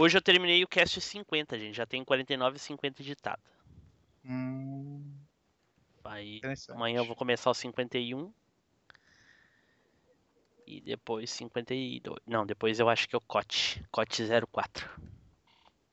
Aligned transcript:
Hoje 0.00 0.16
eu 0.16 0.22
terminei 0.22 0.62
o 0.64 0.68
cast 0.68 1.00
50, 1.00 1.58
gente. 1.58 1.74
Já 1.76 1.84
tem 1.86 2.04
49 2.04 2.56
e 2.56 2.58
50 2.60 3.02
editado. 3.02 3.42
Hum, 4.24 5.04
Aí 6.04 6.40
amanhã 6.70 6.98
eu 6.98 7.04
vou 7.04 7.14
começar 7.14 7.50
o 7.50 7.54
51. 7.54 8.32
E 10.66 10.80
depois 10.80 11.30
52. 11.30 12.18
Não, 12.26 12.46
depois 12.46 12.78
eu 12.80 12.88
acho 12.88 13.08
que 13.08 13.14
é 13.14 13.18
o 13.18 13.20
Cote. 13.20 13.84
Cote 13.90 14.22
04. 14.50 14.88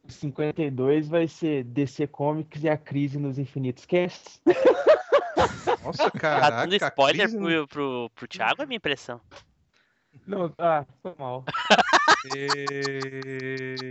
52 0.08 1.08
vai 1.10 1.28
ser 1.28 1.64
DC 1.66 2.08
Comics 2.08 2.64
e 2.64 2.70
a 2.70 2.78
crise 2.78 3.20
nos 3.20 3.38
infinitos 3.38 3.86
casts. 3.86 4.42
Nossa, 5.84 6.10
Tá 6.10 6.20
caraca. 6.20 6.56
dando 6.66 6.76
spoiler 6.76 7.28
crise- 7.28 7.38
pro, 7.38 7.68
pro, 7.68 8.10
pro 8.16 8.28
Thiago, 8.28 8.62
é 8.62 8.66
minha 8.66 8.78
impressão. 8.78 9.20
Não, 10.26 10.54
ah, 10.58 10.86
foi 11.02 11.14
mal. 11.18 11.44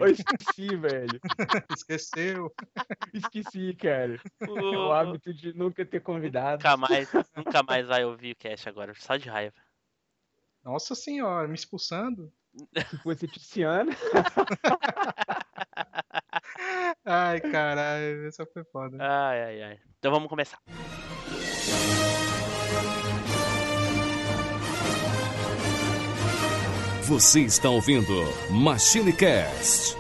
Eu 0.00 0.06
esqueci, 0.08 0.76
velho. 0.76 1.20
Esqueceu. 1.74 2.52
Esqueci, 3.12 3.74
cara. 3.74 4.20
É 4.40 4.46
o 4.50 4.88
O- 4.88 4.92
hábito 4.92 5.32
de 5.34 5.52
nunca 5.56 5.84
ter 5.84 6.00
convidado. 6.00 6.56
Nunca 6.62 6.77
mais, 6.77 7.12
nunca 7.36 7.62
mais 7.62 7.86
vai 7.86 8.04
ouvir 8.04 8.32
o 8.32 8.36
cast 8.36 8.68
agora, 8.68 8.92
só 8.96 9.16
de 9.16 9.28
raiva. 9.28 9.54
Nossa 10.64 10.94
senhora, 10.94 11.46
me 11.48 11.54
expulsando. 11.54 12.32
Fosse 13.02 13.28
Tiziana. 13.28 13.92
Ai, 17.05 17.41
caralho, 17.41 18.27
essa 18.27 18.46
foi 18.46 18.64
foda. 18.64 18.96
Ai, 19.00 19.42
ai, 19.42 19.62
ai. 19.62 19.78
Então 19.98 20.10
vamos 20.10 20.28
começar. 20.28 20.58
Você 27.06 27.42
está 27.42 27.70
ouvindo 27.70 28.24
Machine 28.51 29.12
Cast. 29.12 29.97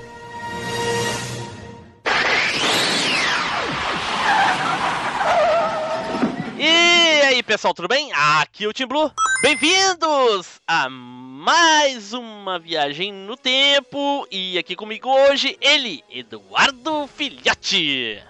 E 6.58 7.22
aí, 7.26 7.44
pessoal, 7.44 7.72
tudo 7.72 7.86
bem? 7.86 8.10
Aqui 8.12 8.64
é 8.64 8.66
o 8.66 8.72
Tim 8.72 8.86
Blue. 8.86 9.12
Bem-vindos 9.40 10.60
a 10.66 10.90
mais 10.90 12.12
uma 12.12 12.58
viagem 12.58 13.12
no 13.12 13.36
tempo. 13.36 14.26
E 14.28 14.58
aqui 14.58 14.74
comigo 14.74 15.08
hoje, 15.08 15.56
ele, 15.60 16.02
Eduardo 16.10 17.06
Filhote. 17.06 18.20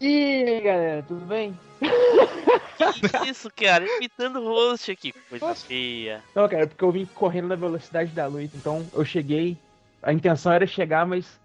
E 0.00 0.44
aí, 0.48 0.60
galera, 0.60 1.04
tudo 1.06 1.24
bem? 1.26 1.56
Que 1.78 3.28
isso, 3.28 3.50
cara? 3.54 3.84
Imitando 3.96 4.40
o 4.40 4.44
host 4.48 4.90
aqui. 4.90 5.12
Coisa 5.28 5.46
Nossa. 5.46 5.66
feia. 5.66 6.22
Não, 6.34 6.48
cara, 6.48 6.62
é 6.64 6.66
porque 6.66 6.84
eu 6.84 6.92
vim 6.92 7.06
correndo 7.14 7.48
na 7.48 7.56
velocidade 7.56 8.10
da 8.12 8.26
luz, 8.26 8.50
então 8.54 8.86
eu 8.92 9.04
cheguei. 9.04 9.56
A 10.02 10.12
intenção 10.12 10.52
era 10.52 10.66
chegar, 10.66 11.06
mas 11.06 11.38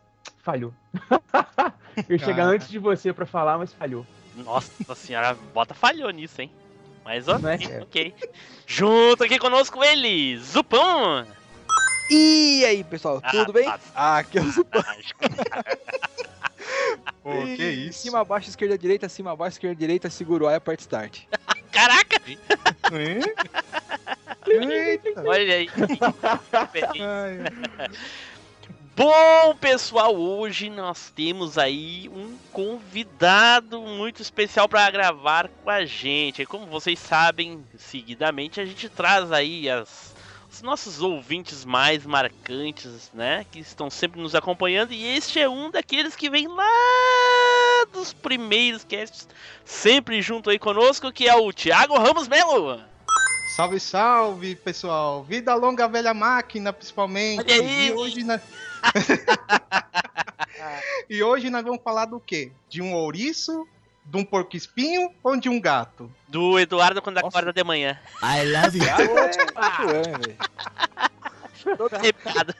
falhou. 0.43 0.73
eu 2.07 2.15
ia 2.15 2.19
chegar 2.19 2.45
antes 2.45 2.69
de 2.69 2.77
você 2.79 3.11
pra 3.11 3.25
falar, 3.25 3.57
mas 3.57 3.73
falhou. 3.73 4.05
Nossa 4.35 4.95
senhora, 4.95 5.35
bota 5.53 5.73
falhou 5.73 6.09
nisso, 6.11 6.41
hein? 6.41 6.51
Mas 7.03 7.27
ok, 7.27 7.49
é, 7.69 7.81
ok. 7.83 8.13
Junto 8.65 9.23
aqui 9.23 9.37
conosco 9.37 9.83
ele, 9.83 10.37
Zupão. 10.37 11.25
E 12.09 12.63
aí, 12.65 12.83
pessoal, 12.83 13.21
tudo 13.21 13.49
Ah, 13.49 13.53
bem? 13.53 13.65
tá. 13.65 13.79
Aqui 14.17 14.37
é 14.37 14.41
o 14.41 14.45
Pô, 17.21 17.31
que 17.55 17.63
isso? 17.63 17.99
Cima, 17.99 18.21
abaixo, 18.21 18.49
esquerda, 18.49 18.77
direita, 18.77 19.09
cima, 19.09 19.31
abaixo, 19.31 19.55
esquerda, 19.55 19.75
direita, 19.75 20.09
segura 20.09 20.45
o 20.45 20.47
A 20.47 20.53
e 20.53 20.55
aperte 20.55 20.81
start. 20.81 21.21
Caraca! 21.71 22.21
Eita. 22.25 22.59
Olha 25.25 25.55
aí. 25.55 25.69
Bom, 28.95 29.55
pessoal, 29.59 30.15
hoje 30.15 30.69
nós 30.69 31.11
temos 31.15 31.57
aí 31.57 32.07
um 32.13 32.37
convidado 32.51 33.81
muito 33.81 34.21
especial 34.21 34.69
para 34.69 34.89
gravar 34.91 35.47
com 35.47 35.69
a 35.69 35.83
gente. 35.83 36.43
E 36.43 36.45
como 36.45 36.67
vocês 36.67 36.99
sabem, 36.99 37.65
seguidamente 37.75 38.61
a 38.61 38.65
gente 38.65 38.87
traz 38.89 39.31
aí 39.31 39.67
as, 39.67 40.12
os 40.53 40.61
nossos 40.61 41.01
ouvintes 41.01 41.65
mais 41.65 42.05
marcantes, 42.05 43.09
né? 43.11 43.43
Que 43.51 43.59
estão 43.59 43.89
sempre 43.89 44.21
nos 44.21 44.35
acompanhando. 44.35 44.93
E 44.93 45.03
este 45.03 45.39
é 45.39 45.49
um 45.49 45.71
daqueles 45.71 46.15
que 46.15 46.29
vem 46.29 46.47
lá 46.47 47.85
dos 47.91 48.13
primeiros 48.13 48.83
casts, 48.83 49.27
sempre 49.65 50.21
junto 50.21 50.51
aí 50.51 50.59
conosco, 50.59 51.11
que 51.11 51.27
é 51.27 51.35
o 51.35 51.51
Thiago 51.51 51.97
Ramos 51.97 52.27
Melo. 52.27 52.79
Salve, 53.55 53.79
salve, 53.79 54.55
pessoal. 54.55 55.23
Vida 55.23 55.55
longa, 55.55 55.87
velha 55.87 56.13
máquina, 56.13 56.71
principalmente. 56.71 57.41
Olha 57.41 57.55
aí. 57.55 57.87
E 57.87 57.91
hoje, 57.91 58.23
na... 58.23 58.39
e 61.09 61.23
hoje 61.23 61.49
nós 61.49 61.63
vamos 61.63 61.81
falar 61.83 62.05
do 62.05 62.19
quê? 62.19 62.51
De 62.69 62.79
um 62.79 62.93
ouriço, 62.93 63.67
de 64.05 64.17
um 64.17 64.25
porco 64.25 64.55
espinho 64.55 65.11
ou 65.23 65.35
de 65.37 65.49
um 65.49 65.59
gato? 65.59 66.11
Do 66.27 66.59
Eduardo 66.59 67.01
quando 67.01 67.15
Nossa. 67.15 67.27
acorda 67.27 67.51
de 67.53 67.63
manhã. 67.63 67.99
I 68.21 68.45
love 68.51 68.77
you. 68.77 68.85
é. 71.69 71.75
Todo 71.77 71.95
arrepiado. 71.95 72.53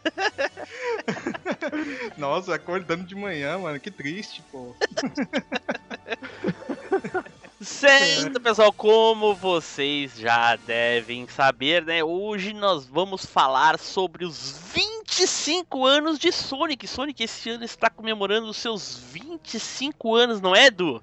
Nossa, 2.18 2.56
acordando 2.56 3.04
de 3.04 3.16
manhã, 3.16 3.58
mano, 3.58 3.78
que 3.80 3.92
triste, 3.92 4.42
pô. 4.52 4.76
Certo, 7.64 8.42
pessoal, 8.42 8.74
como 8.74 9.34
vocês 9.34 10.18
já 10.18 10.58
devem 10.58 11.26
saber, 11.30 11.86
né? 11.86 12.04
Hoje 12.04 12.52
nós 12.52 12.86
vamos 12.86 13.26
falar 13.26 13.80
sobre 13.80 14.26
os 14.26 14.60
25 14.74 15.86
anos 15.86 16.20
de 16.20 16.30
Sonic. 16.32 16.86
Sonic 16.86 17.24
esse 17.24 17.52
ano 17.52 17.64
está 17.64 17.90
comemorando 17.90 18.50
os 18.50 18.58
seus 18.58 18.98
25 18.98 20.14
anos, 20.14 20.42
não 20.42 20.54
é, 20.54 20.66
Edu? 20.66 21.02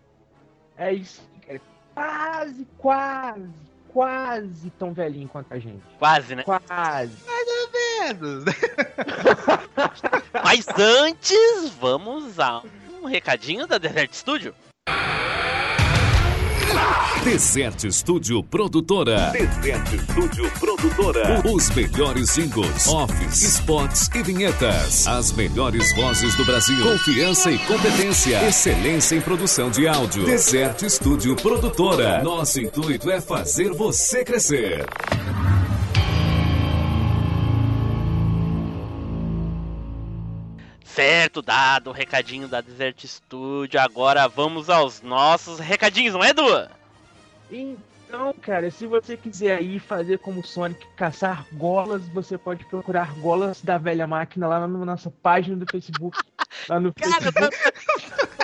É 0.81 0.95
isso, 0.95 1.21
cara. 1.47 1.61
Quase, 1.95 2.67
quase, 2.79 3.51
quase 3.93 4.71
tão 4.71 4.95
velhinho 4.95 5.29
quanto 5.29 5.53
a 5.53 5.59
gente. 5.59 5.83
Quase, 5.99 6.35
né? 6.35 6.43
Quase. 6.43 7.13
Menos. 8.01 8.45
Mas 10.43 10.67
antes, 10.79 11.69
vamos 11.79 12.41
a 12.41 12.63
um 13.03 13.05
recadinho 13.05 13.67
da 13.67 13.77
Desert 13.77 14.15
Studio. 14.15 14.55
Desert 17.25 17.91
Studio 17.93 18.43
Produtora. 18.43 19.31
Desert 19.31 19.87
Studio 20.11 20.51
Produtora. 20.59 21.43
Os 21.45 21.71
melhores 21.71 22.35
jingles, 22.35 22.89
offs, 22.89 23.43
spots 23.43 24.09
e 24.15 24.23
vinhetas. 24.23 25.07
As 25.07 25.31
melhores 25.33 25.95
vozes 25.95 26.35
do 26.35 26.45
Brasil. 26.45 26.83
Confiança 26.83 27.51
e 27.51 27.59
competência. 27.61 28.47
Excelência 28.49 29.17
em 29.17 29.21
produção 29.21 29.71
de 29.71 29.87
áudio. 29.87 30.25
Desert 30.25 30.83
Studio 30.89 31.37
Produtora. 31.37 32.23
Nosso 32.23 32.61
intuito 32.61 33.11
é 33.11 33.21
fazer 33.21 33.73
você 33.73 34.25
crescer. 34.25 34.87
Certo, 40.85 41.41
dado 41.41 41.91
o 41.91 41.93
recadinho 41.93 42.49
da 42.49 42.61
Desert 42.61 43.05
Studio, 43.07 43.81
agora 43.81 44.27
vamos 44.27 44.69
aos 44.69 45.01
nossos 45.01 45.61
recadinhos, 45.61 46.15
não 46.15 46.25
é, 46.25 46.31
Edu? 46.31 46.80
Então, 47.51 48.35
cara, 48.41 48.71
se 48.71 48.87
você 48.87 49.17
quiser 49.17 49.59
aí 49.59 49.79
fazer 49.79 50.19
como 50.19 50.41
o 50.41 50.47
Sonic, 50.47 50.85
caçar 50.97 51.47
golas, 51.53 52.09
você 52.09 52.37
pode 52.37 52.65
procurar 52.65 53.15
golas 53.21 53.63
da 53.63 53.79
velha 53.79 54.07
máquina 54.07 54.49
lá 54.49 54.67
na 54.67 54.85
nossa 54.85 55.11
página 55.11 55.57
do 55.57 55.67
Facebook. 55.71 56.19
Lá 56.69 56.81
no 56.81 56.93
Cara, 56.93 57.25
eu 57.25 57.33
Facebook. 57.33 57.57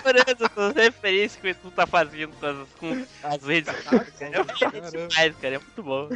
tô 0.03 0.57
essas 0.57 0.75
referências 0.75 1.37
que 1.41 1.55
tu 1.55 1.71
tá 1.71 1.87
fazendo 1.87 2.33
com 2.39 2.47
as, 2.47 2.69
com 2.79 3.07
as 3.25 3.43
redes 3.43 3.75
sociais. 3.75 4.11
cara. 4.61 4.79
É 4.79 4.91
demais, 4.91 5.37
cara. 5.37 5.55
É 5.57 5.59
muito 5.59 5.83
bom. 5.83 6.09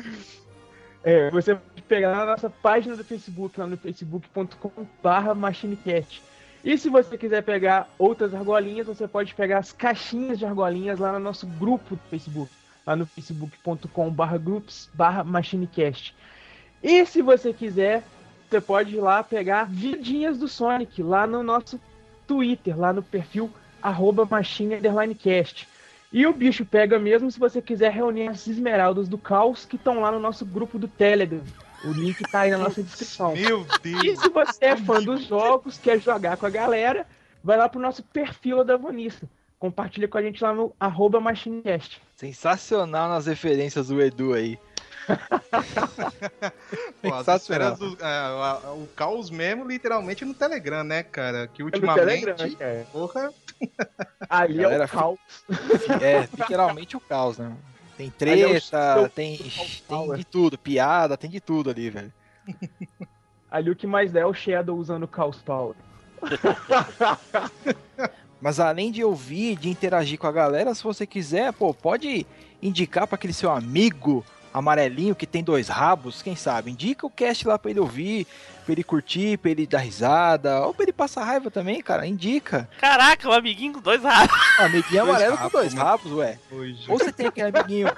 É, 1.02 1.30
você 1.30 1.54
pode 1.54 1.82
pegar 1.82 2.14
na 2.14 2.26
nossa 2.26 2.50
página 2.50 2.94
do 2.94 3.02
Facebook, 3.02 3.58
lá 3.58 3.66
no 3.66 3.76
facebook.com.br 3.76 5.34
machinecast. 5.34 6.22
E 6.62 6.76
se 6.76 6.90
você 6.90 7.16
quiser 7.16 7.42
pegar 7.42 7.88
outras 7.98 8.34
argolinhas, 8.34 8.86
você 8.86 9.08
pode 9.08 9.34
pegar 9.34 9.58
as 9.58 9.72
caixinhas 9.72 10.38
de 10.38 10.44
argolinhas 10.44 10.98
lá 10.98 11.12
no 11.12 11.18
nosso 11.18 11.46
grupo 11.46 11.96
do 11.96 12.02
Facebook, 12.10 12.52
lá 12.90 12.96
no 12.96 13.06
facebook.com.br 13.06 14.38
groups 14.42 14.90
machinecast. 15.24 16.14
E 16.82 17.06
se 17.06 17.22
você 17.22 17.52
quiser, 17.52 18.02
você 18.48 18.60
pode 18.60 18.96
ir 18.96 19.00
lá 19.00 19.22
pegar 19.22 19.64
vidinhas 19.64 20.38
do 20.38 20.48
Sonic 20.48 21.00
lá 21.02 21.24
no 21.26 21.42
nosso 21.42 21.80
Twitter, 22.26 22.76
lá 22.78 22.92
no 22.92 23.02
perfil 23.02 23.50
arroba 23.80 24.26
machine 24.28 24.74
underline 24.74 25.14
cast. 25.14 25.68
E 26.12 26.26
o 26.26 26.32
bicho 26.32 26.64
pega 26.64 26.98
mesmo 26.98 27.30
se 27.30 27.38
você 27.38 27.62
quiser 27.62 27.92
reunir 27.92 28.28
as 28.28 28.46
esmeraldas 28.48 29.08
do 29.08 29.16
caos 29.16 29.64
que 29.64 29.76
estão 29.76 30.00
lá 30.00 30.10
no 30.10 30.18
nosso 30.18 30.44
grupo 30.44 30.76
do 30.76 30.88
Telegram. 30.88 31.40
O 31.84 31.92
link 31.92 32.20
tá 32.30 32.40
aí 32.40 32.50
na 32.50 32.58
nossa 32.58 32.82
descrição. 32.82 33.34
Meu 33.34 33.64
E 33.84 34.02
Deus. 34.02 34.18
se 34.18 34.28
você 34.28 34.64
é 34.64 34.76
fã 34.76 35.00
dos 35.00 35.24
jogos, 35.24 35.78
quer 35.78 36.00
jogar 36.00 36.36
com 36.36 36.44
a 36.44 36.50
galera, 36.50 37.06
vai 37.42 37.56
lá 37.56 37.68
pro 37.68 37.80
nosso 37.80 38.02
perfil 38.02 38.64
da 38.64 38.76
Vanissa. 38.76 39.28
Compartilha 39.60 40.08
com 40.08 40.16
a 40.16 40.22
gente 40.22 40.42
lá 40.42 40.54
no 40.54 40.74
arroba 40.80 41.20
machinecast. 41.20 42.00
Sensacional 42.16 43.10
nas 43.10 43.26
referências 43.26 43.88
do 43.88 44.00
Edu 44.00 44.32
aí. 44.32 44.58
Pô, 47.02 47.12
as 47.14 47.26
Sensacional. 47.26 47.76
do, 47.76 47.98
é, 48.00 48.70
o 48.72 48.86
caos 48.96 49.28
mesmo, 49.30 49.68
literalmente, 49.68 50.24
no 50.24 50.32
Telegram, 50.32 50.82
né, 50.82 51.02
cara? 51.02 51.46
Que 51.46 51.60
É 51.60 51.64
no 51.64 51.66
ultimamente. 51.66 52.24
Telegram, 52.24 52.56
cara. 52.56 52.86
Porra, 52.90 53.34
Ali 54.30 54.64
é 54.64 54.82
o 54.84 54.88
caos. 54.88 55.18
É, 56.00 56.20
literalmente 56.20 56.96
o 56.96 57.00
caos, 57.00 57.36
né? 57.36 57.54
Tem 57.98 58.06
é 58.06 58.08
o 58.08 58.12
treta, 58.12 58.94
seu- 58.94 59.08
tem, 59.10 59.36
Caos 59.36 59.82
tem 59.86 60.14
de 60.14 60.24
tudo, 60.24 60.56
piada, 60.56 61.18
tem 61.18 61.28
de 61.28 61.40
tudo 61.40 61.68
ali, 61.68 61.90
velho. 61.90 62.10
Ali 63.50 63.70
o 63.70 63.76
que 63.76 63.86
mais 63.86 64.10
dá 64.10 64.20
é 64.20 64.26
o 64.26 64.32
Shadow 64.32 64.78
usando 64.78 65.02
o 65.04 65.10
Chaos 65.14 65.36
Power. 65.42 65.74
Mas 68.40 68.58
além 68.58 68.90
de 68.90 69.04
ouvir, 69.04 69.56
de 69.56 69.68
interagir 69.68 70.18
com 70.18 70.26
a 70.26 70.32
galera, 70.32 70.74
se 70.74 70.82
você 70.82 71.06
quiser, 71.06 71.52
pô, 71.52 71.74
pode 71.74 72.26
indicar 72.62 73.06
para 73.06 73.16
aquele 73.16 73.32
seu 73.32 73.50
amigo 73.50 74.24
amarelinho 74.52 75.14
que 75.14 75.26
tem 75.26 75.44
dois 75.44 75.68
rabos, 75.68 76.22
quem 76.22 76.34
sabe? 76.34 76.70
Indica 76.70 77.06
o 77.06 77.10
cast 77.10 77.46
lá 77.46 77.58
pra 77.58 77.70
ele 77.70 77.78
ouvir, 77.80 78.26
pra 78.64 78.72
ele 78.72 78.82
curtir, 78.82 79.38
pra 79.38 79.50
ele 79.50 79.66
dar 79.66 79.78
risada, 79.78 80.60
ou 80.66 80.74
pra 80.74 80.82
ele 80.84 80.92
passar 80.92 81.22
raiva 81.24 81.50
também, 81.50 81.80
cara. 81.80 82.06
Indica. 82.06 82.68
Caraca, 82.80 83.28
um 83.28 83.32
amiguinho 83.32 83.74
com 83.74 83.80
dois 83.80 84.02
rabos. 84.02 84.36
Um 84.58 84.62
amiguinho 84.64 85.04
Dois 85.04 85.08
amarelo 85.08 85.36
rabos, 85.36 85.52
com 85.52 85.58
dois 85.58 85.74
mano. 85.74 85.86
rabos, 85.86 86.12
ué. 86.12 86.38
hoje. 86.50 86.84
Ou 86.88 86.98
você 86.98 87.12
tem 87.12 87.26
aquele 87.26 87.56
amiguinho 87.56 87.92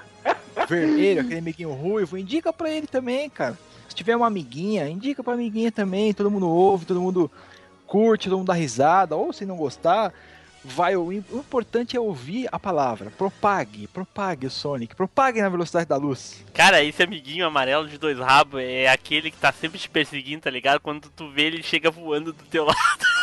vermelho, 0.67 1.21
aquele 1.21 1.39
amiguinho 1.39 1.71
ruivo, 1.73 2.17
indica 2.17 2.53
pra 2.53 2.69
ele 2.69 2.85
também, 2.87 3.29
cara. 3.29 3.57
Se 3.89 3.95
tiver 3.95 4.15
uma 4.15 4.27
amiguinha, 4.27 4.87
indica 4.89 5.23
pra 5.23 5.33
amiguinha 5.33 5.71
também, 5.71 6.13
todo 6.13 6.29
mundo 6.29 6.47
ouve, 6.49 6.85
todo 6.85 7.01
mundo 7.01 7.31
curte, 7.87 8.29
todo 8.29 8.37
mundo 8.37 8.47
dá 8.47 8.53
risada, 8.53 9.15
ou 9.15 9.31
se 9.33 9.45
não 9.45 9.55
gostar, 9.55 10.13
vai 10.63 10.95
o 10.95 11.11
importante 11.11 11.95
é 11.95 11.99
ouvir 11.99 12.47
a 12.51 12.59
palavra. 12.59 13.11
Propague, 13.11 13.87
propague 13.87 14.47
o 14.47 14.51
Sonic, 14.51 14.95
propague 14.95 15.41
na 15.41 15.49
velocidade 15.49 15.87
da 15.87 15.97
luz. 15.97 16.43
Cara, 16.53 16.83
esse 16.83 17.01
amiguinho 17.03 17.45
amarelo 17.45 17.87
de 17.87 17.97
dois 17.97 18.17
rabos 18.17 18.61
é 18.61 18.87
aquele 18.87 19.29
que 19.31 19.37
tá 19.37 19.51
sempre 19.51 19.79
te 19.79 19.89
perseguindo, 19.89 20.41
tá 20.41 20.49
ligado? 20.49 20.79
Quando 20.79 21.09
tu 21.09 21.29
vê 21.29 21.43
ele 21.43 21.63
chega 21.63 21.91
voando 21.91 22.31
do 22.33 22.43
teu 22.45 22.65
lado. 22.65 22.77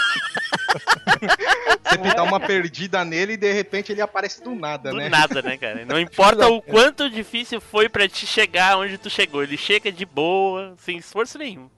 Você 1.85 1.99
pintar 1.99 2.25
uma 2.25 2.39
perdida 2.39 3.05
nele 3.05 3.33
e 3.33 3.37
de 3.37 3.53
repente 3.53 3.91
ele 3.93 4.01
aparece 4.01 4.43
do 4.43 4.55
nada, 4.55 4.91
Do 4.91 4.97
né? 4.97 5.09
nada, 5.09 5.43
né, 5.43 5.57
cara? 5.57 5.85
Não 5.85 5.99
importa 6.01 6.49
o 6.49 6.63
quanto 6.63 7.11
difícil 7.11 7.61
foi 7.61 7.89
pra 7.89 8.09
te 8.09 8.27
chegar 8.27 8.79
onde 8.79 8.97
tu 8.97 9.11
chegou. 9.11 9.43
Ele 9.43 9.57
chega 9.57 9.91
de 9.91 10.07
boa, 10.07 10.75
sem 10.79 10.99
esforço 10.99 11.37
nenhum. 11.39 11.69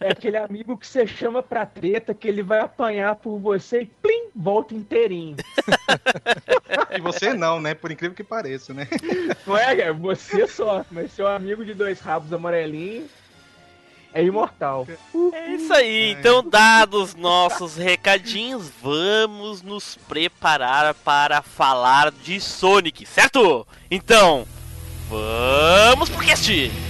É 0.00 0.12
aquele 0.12 0.38
amigo 0.38 0.78
que 0.78 0.86
você 0.86 1.06
chama 1.06 1.42
pra 1.42 1.66
treta, 1.66 2.14
que 2.14 2.26
ele 2.26 2.42
vai 2.42 2.60
apanhar 2.60 3.16
por 3.16 3.38
você 3.38 3.82
e 3.82 3.86
plim, 3.86 4.28
volta 4.34 4.74
inteirinho. 4.74 5.36
E 6.92 7.00
você 7.00 7.32
não, 7.32 7.60
né? 7.60 7.72
Por 7.72 7.92
incrível 7.92 8.16
que 8.16 8.24
pareça, 8.24 8.74
né? 8.74 8.88
Não 9.46 9.56
é, 9.56 9.76
cara? 9.76 9.92
Você 9.92 10.46
só, 10.46 10.84
mas 10.90 11.12
seu 11.12 11.26
amigo 11.26 11.64
de 11.64 11.72
dois 11.72 12.00
rabos 12.00 12.32
amarelinhos 12.32 13.08
é 14.12 14.24
imortal. 14.24 14.86
É 15.32 15.54
isso 15.54 15.72
aí, 15.72 16.10
então 16.12 16.42
dados 16.42 17.14
nossos 17.14 17.76
recadinhos, 17.76 18.70
vamos 18.82 19.62
nos 19.62 19.96
preparar 20.08 20.94
para 20.94 21.42
falar 21.42 22.10
de 22.10 22.40
Sonic, 22.40 23.06
certo? 23.06 23.66
Então, 23.88 24.46
vamos 25.08 26.08
pro 26.08 26.24
cast! 26.24 26.89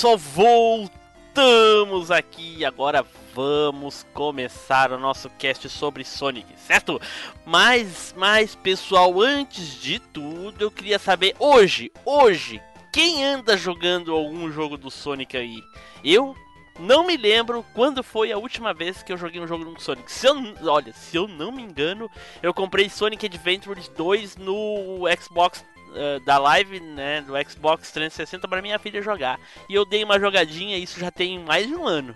Pessoal, 0.00 0.16
voltamos 0.16 2.10
aqui. 2.10 2.64
Agora 2.64 3.04
vamos 3.34 4.06
começar 4.14 4.92
o 4.92 4.98
nosso 4.98 5.28
cast 5.38 5.68
sobre 5.68 6.04
Sonic, 6.04 6.46
certo? 6.56 6.98
Mas, 7.44 8.14
mas, 8.16 8.54
pessoal, 8.54 9.20
antes 9.20 9.78
de 9.78 9.98
tudo, 9.98 10.64
eu 10.64 10.70
queria 10.70 10.98
saber 10.98 11.36
hoje, 11.38 11.92
hoje, 12.02 12.62
quem 12.90 13.22
anda 13.22 13.58
jogando 13.58 14.14
algum 14.14 14.50
jogo 14.50 14.78
do 14.78 14.90
Sonic 14.90 15.36
aí? 15.36 15.60
Eu 16.02 16.34
não 16.78 17.06
me 17.06 17.18
lembro 17.18 17.62
quando 17.74 18.02
foi 18.02 18.32
a 18.32 18.38
última 18.38 18.72
vez 18.72 19.02
que 19.02 19.12
eu 19.12 19.18
joguei 19.18 19.38
um 19.38 19.46
jogo 19.46 19.66
do 19.66 19.82
Sonic. 19.82 20.10
Se 20.10 20.26
eu, 20.26 20.34
olha, 20.62 20.94
se 20.94 21.14
eu 21.14 21.28
não 21.28 21.52
me 21.52 21.60
engano, 21.60 22.10
eu 22.42 22.54
comprei 22.54 22.88
Sonic 22.88 23.26
Adventures 23.26 23.88
2 23.88 24.36
no 24.36 25.02
Xbox 25.20 25.62
eh, 25.94 26.20
da 26.20 26.38
live, 26.38 26.80
né, 26.80 27.20
do 27.22 27.32
Xbox 27.48 27.90
360 27.90 28.46
para 28.48 28.62
minha 28.62 28.78
filha 28.78 29.02
jogar. 29.02 29.38
E 29.68 29.74
eu 29.74 29.84
dei 29.84 30.02
uma 30.04 30.18
jogadinha, 30.18 30.76
isso 30.78 30.98
já 31.00 31.10
tem 31.10 31.38
mais 31.38 31.66
de 31.66 31.74
um 31.74 31.86
ano. 31.86 32.14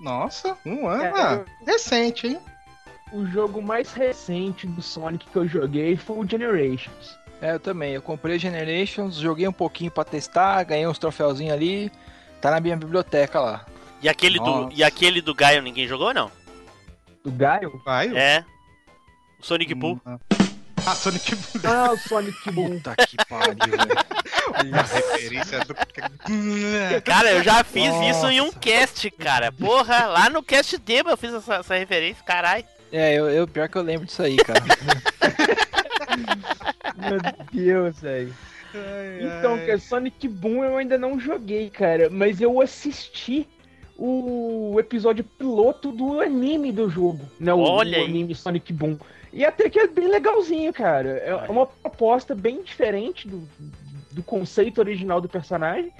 Nossa, 0.00 0.56
um 0.64 0.86
ano. 0.86 1.04
É, 1.04 1.20
ah, 1.20 1.44
recente, 1.66 2.26
hein? 2.26 2.40
O 3.12 3.26
jogo 3.26 3.60
mais 3.60 3.92
recente 3.92 4.66
do 4.66 4.80
Sonic 4.80 5.26
que 5.26 5.36
eu 5.36 5.46
joguei 5.46 5.96
foi 5.96 6.16
o 6.16 6.28
Generations. 6.28 7.18
É, 7.42 7.52
eu 7.54 7.60
também. 7.60 7.92
Eu 7.94 8.02
comprei 8.02 8.38
Generations, 8.38 9.16
joguei 9.16 9.48
um 9.48 9.52
pouquinho 9.52 9.90
pra 9.90 10.04
testar, 10.04 10.62
ganhei 10.64 10.86
uns 10.86 10.98
troféuzinhos 10.98 11.52
ali. 11.52 11.90
Tá 12.40 12.50
na 12.50 12.60
minha 12.60 12.76
biblioteca 12.76 13.40
lá. 13.40 13.66
E 14.02 14.08
aquele 14.08 14.38
do 14.38 14.44
Nossa. 14.44 14.74
e 14.74 14.82
aquele 14.82 15.20
do 15.20 15.34
Gaio 15.34 15.60
ninguém 15.60 15.86
jogou 15.86 16.14
não? 16.14 16.30
Do 17.22 17.30
Gaio? 17.30 17.80
Vai. 17.84 18.16
É. 18.16 18.44
O 19.38 19.44
Sonic 19.44 19.74
Boom. 19.74 19.94
Hum, 19.94 20.00
Ah, 20.06 20.18
Sonic 20.94 21.34
Boom. 21.34 21.60
Ah, 21.64 21.92
o 21.92 21.96
Sonic 21.98 22.50
Boom. 22.50 22.70
Puta 22.78 22.96
que 23.06 23.16
pariu, 23.28 23.56
velho. 23.56 24.74
A 24.74 24.82
referência 24.82 25.60
do. 25.60 25.74
Cara, 27.02 27.32
eu 27.32 27.42
já 27.42 27.62
fiz 27.64 27.88
Nossa. 27.88 28.10
isso 28.10 28.26
em 28.30 28.40
um 28.40 28.52
cast, 28.52 29.10
cara. 29.12 29.52
Porra, 29.52 30.06
lá 30.06 30.28
no 30.30 30.42
cast 30.42 30.76
demo 30.78 31.10
eu 31.10 31.16
fiz 31.16 31.32
essa, 31.32 31.56
essa 31.56 31.76
referência, 31.76 32.24
caralho. 32.24 32.64
É, 32.92 33.14
eu, 33.14 33.28
eu 33.28 33.46
pior 33.46 33.68
que 33.68 33.76
eu 33.76 33.82
lembro 33.82 34.06
disso 34.06 34.22
aí, 34.22 34.36
cara. 34.36 34.60
Meu 36.96 37.20
Deus, 37.52 38.00
velho. 38.00 38.34
Então, 39.20 39.58
que 39.58 39.78
Sonic 39.78 40.28
Boom 40.28 40.64
eu 40.64 40.76
ainda 40.76 40.96
não 40.96 41.18
joguei, 41.18 41.70
cara, 41.70 42.08
mas 42.10 42.40
eu 42.40 42.60
assisti 42.60 43.46
o 43.96 44.76
episódio 44.78 45.24
piloto 45.24 45.92
do 45.92 46.20
anime 46.20 46.72
do 46.72 46.88
jogo, 46.88 47.20
né? 47.38 47.52
O, 47.52 47.60
Olha 47.60 47.98
o 47.98 48.02
aí. 48.02 48.08
anime 48.08 48.34
Sonic 48.34 48.72
Boom. 48.72 48.96
E 49.32 49.44
até 49.44 49.70
que 49.70 49.78
é 49.78 49.86
bem 49.86 50.08
legalzinho, 50.08 50.72
cara. 50.72 51.10
É 51.18 51.34
Olha. 51.34 51.50
uma 51.50 51.66
proposta 51.66 52.34
bem 52.34 52.62
diferente 52.62 53.28
do, 53.28 53.48
do 54.10 54.22
conceito 54.22 54.78
original 54.78 55.20
do 55.20 55.28
personagem, 55.28 55.92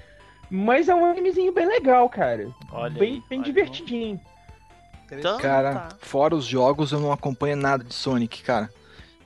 mas 0.51 0.89
é 0.89 0.95
um 0.95 1.05
animezinho 1.05 1.53
bem 1.53 1.67
legal, 1.67 2.09
cara. 2.09 2.49
Olha 2.73 2.91
bem 2.99 3.15
aí, 3.15 3.23
bem 3.29 3.39
olha. 3.39 3.45
divertidinho. 3.47 4.21
Então, 5.13 5.39
Cara, 5.39 5.75
tá. 5.75 5.97
fora 6.01 6.37
os 6.37 6.45
jogos, 6.45 6.93
eu 6.93 7.01
não 7.01 7.11
acompanho 7.11 7.57
nada 7.57 7.83
de 7.83 7.93
Sonic, 7.93 8.43
cara. 8.45 8.71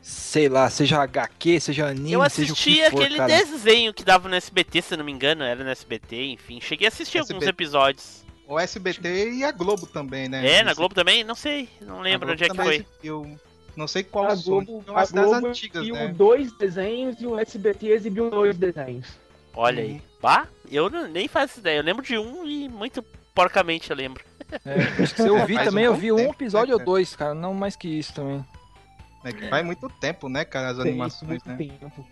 Sei 0.01 0.49
lá, 0.49 0.69
seja 0.71 1.03
HQ, 1.03 1.61
seja 1.61 1.87
anime, 1.89 2.13
Eu 2.13 2.31
seja 2.31 2.53
o 2.53 2.53
assisti 2.55 2.83
aquele 2.83 3.17
cara. 3.17 3.27
desenho 3.29 3.93
que 3.93 4.03
dava 4.05 4.29
no 4.29 4.35
SBT, 4.35 4.81
se 4.83 4.95
eu 4.95 4.99
não 4.99 5.05
me 5.05 5.13
engano, 5.13 5.43
era 5.45 5.63
no 5.63 5.69
SBT, 5.71 6.25
enfim. 6.33 6.59
Cheguei 6.61 6.87
a 6.87 6.89
assistir 6.89 7.19
alguns 7.19 7.47
episódios. 7.47 8.23
O 8.47 8.59
SBT 8.59 9.33
e 9.33 9.45
a 9.45 9.53
Globo 9.53 9.87
também, 9.87 10.29
né? 10.29 10.47
É, 10.47 10.63
na 10.63 10.75
Globo 10.75 10.95
também? 10.95 11.23
Não 11.25 11.35
sei, 11.35 11.69
não 11.81 12.01
lembro 12.01 12.33
onde 12.33 12.45
é 12.45 12.49
que 12.49 12.57
foi. 12.57 12.75
exibiu- 12.77 13.39
não 13.77 13.89
sei 13.89 14.05
qual 14.05 14.27
a 14.31 14.35
Globo, 14.35 14.85
é 14.87 14.93
as 14.95 15.11
das 15.11 15.33
antigas, 15.33 15.87
né? 15.89 16.09
dois 16.09 16.53
desenhos 16.53 17.21
e 17.21 17.27
o 17.27 17.39
SBT 17.39 17.89
exibiu 17.89 18.31
dois 18.31 18.57
desenhos. 18.57 19.19
Olha 19.55 19.83
aí. 19.83 19.93
Uhum. 19.93 20.01
Bah, 20.23 20.47
eu 20.71 20.89
não, 20.89 21.09
nem 21.09 21.29
faço 21.29 21.61
ideia. 21.61 21.79
Eu 21.79 21.85
lembro 21.85 22.03
de 22.03 22.17
um 22.17 22.45
e 22.47 22.69
muito 22.69 23.05
porcamente 23.35 23.91
eu 23.91 23.97
lembro. 23.97 24.25
É, 24.65 25.07
se 25.07 25.27
eu 25.27 25.45
vi 25.47 25.55
também, 25.65 25.89
um 25.89 25.93
eu 25.93 25.95
vi 25.95 26.09
tempo, 26.09 26.21
um 26.23 26.33
episódio 26.33 26.77
né, 26.77 26.81
ou 26.81 26.85
dois, 26.85 27.17
cara. 27.17 27.35
Não 27.35 27.53
mais 27.53 27.77
que 27.77 27.89
isso 27.89 28.15
também. 28.15 28.45
É 29.25 29.33
que 29.33 29.49
faz 29.49 29.65
muito 29.65 29.89
tempo, 29.89 30.29
né, 30.29 30.45
cara, 30.45 30.71
as 30.71 30.79
Tem 30.79 30.91
animações, 30.91 31.29
muito 31.29 31.49
né? 31.49 31.57
Tempo. 31.57 32.07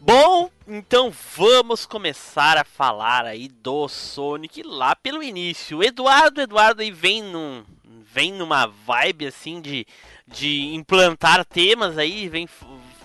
Bom, 0.00 0.50
então 0.74 1.12
vamos 1.36 1.84
começar 1.84 2.56
a 2.56 2.64
falar 2.64 3.26
aí 3.26 3.46
do 3.46 3.86
Sonic 3.88 4.62
lá 4.62 4.96
pelo 4.96 5.22
início. 5.22 5.78
O 5.78 5.84
Eduardo, 5.84 6.40
Eduardo 6.40 6.80
aí 6.80 6.90
vem 6.90 7.22
num, 7.22 7.62
vem 8.10 8.32
numa 8.32 8.66
vibe 8.66 9.26
assim 9.26 9.60
de, 9.60 9.86
de 10.26 10.74
implantar 10.74 11.44
temas 11.44 11.98
aí, 11.98 12.26
vem 12.26 12.48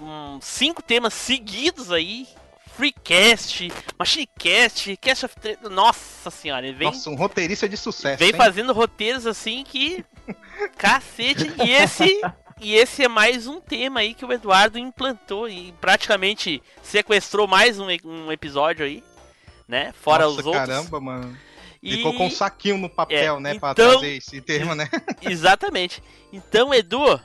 um, 0.01 0.39
cinco 0.41 0.81
temas 0.81 1.13
seguidos 1.13 1.91
aí. 1.91 2.25
Freecast, 2.77 3.71
Machinecast, 3.97 4.95
Cast 4.97 5.25
of 5.25 5.35
Nossa 5.69 6.29
senhora, 6.29 6.65
ele 6.65 6.77
vem. 6.77 6.87
Nossa, 6.87 7.09
um 7.09 7.15
roteirista 7.15 7.67
de 7.67 7.75
sucesso. 7.75 8.19
Vem 8.19 8.29
hein? 8.29 8.35
fazendo 8.35 8.71
roteiros 8.71 9.25
assim 9.25 9.63
que. 9.63 10.05
Cacete. 10.77 11.51
E 11.65 11.71
esse. 11.71 12.21
E 12.59 12.75
esse 12.75 13.03
é 13.03 13.07
mais 13.07 13.45
um 13.45 13.61
tema 13.61 13.99
aí 13.99 14.13
que 14.13 14.25
o 14.25 14.33
Eduardo 14.33 14.79
implantou 14.79 15.47
e 15.47 15.71
praticamente 15.79 16.61
sequestrou 16.81 17.47
mais 17.47 17.79
um, 17.79 17.87
um 18.03 18.31
episódio 18.31 18.85
aí, 18.85 19.03
né? 19.67 19.93
Fora 19.93 20.25
Nossa, 20.25 20.39
os 20.39 20.45
outros. 20.45 20.65
Caramba, 20.67 20.99
mano. 20.99 21.37
E... 21.83 21.97
Ficou 21.97 22.13
com 22.15 22.25
um 22.25 22.31
saquinho 22.31 22.77
no 22.77 22.89
papel, 22.89 23.37
É, 23.37 23.39
né? 23.39 23.59
Pra 23.59 23.71
então- 23.71 23.91
trazer 23.91 24.17
esse 24.17 24.41
termo, 24.41 24.73
né? 24.73 24.89
Exatamente. 25.21 26.01
Então, 26.33 26.73
Edu, 26.73 27.19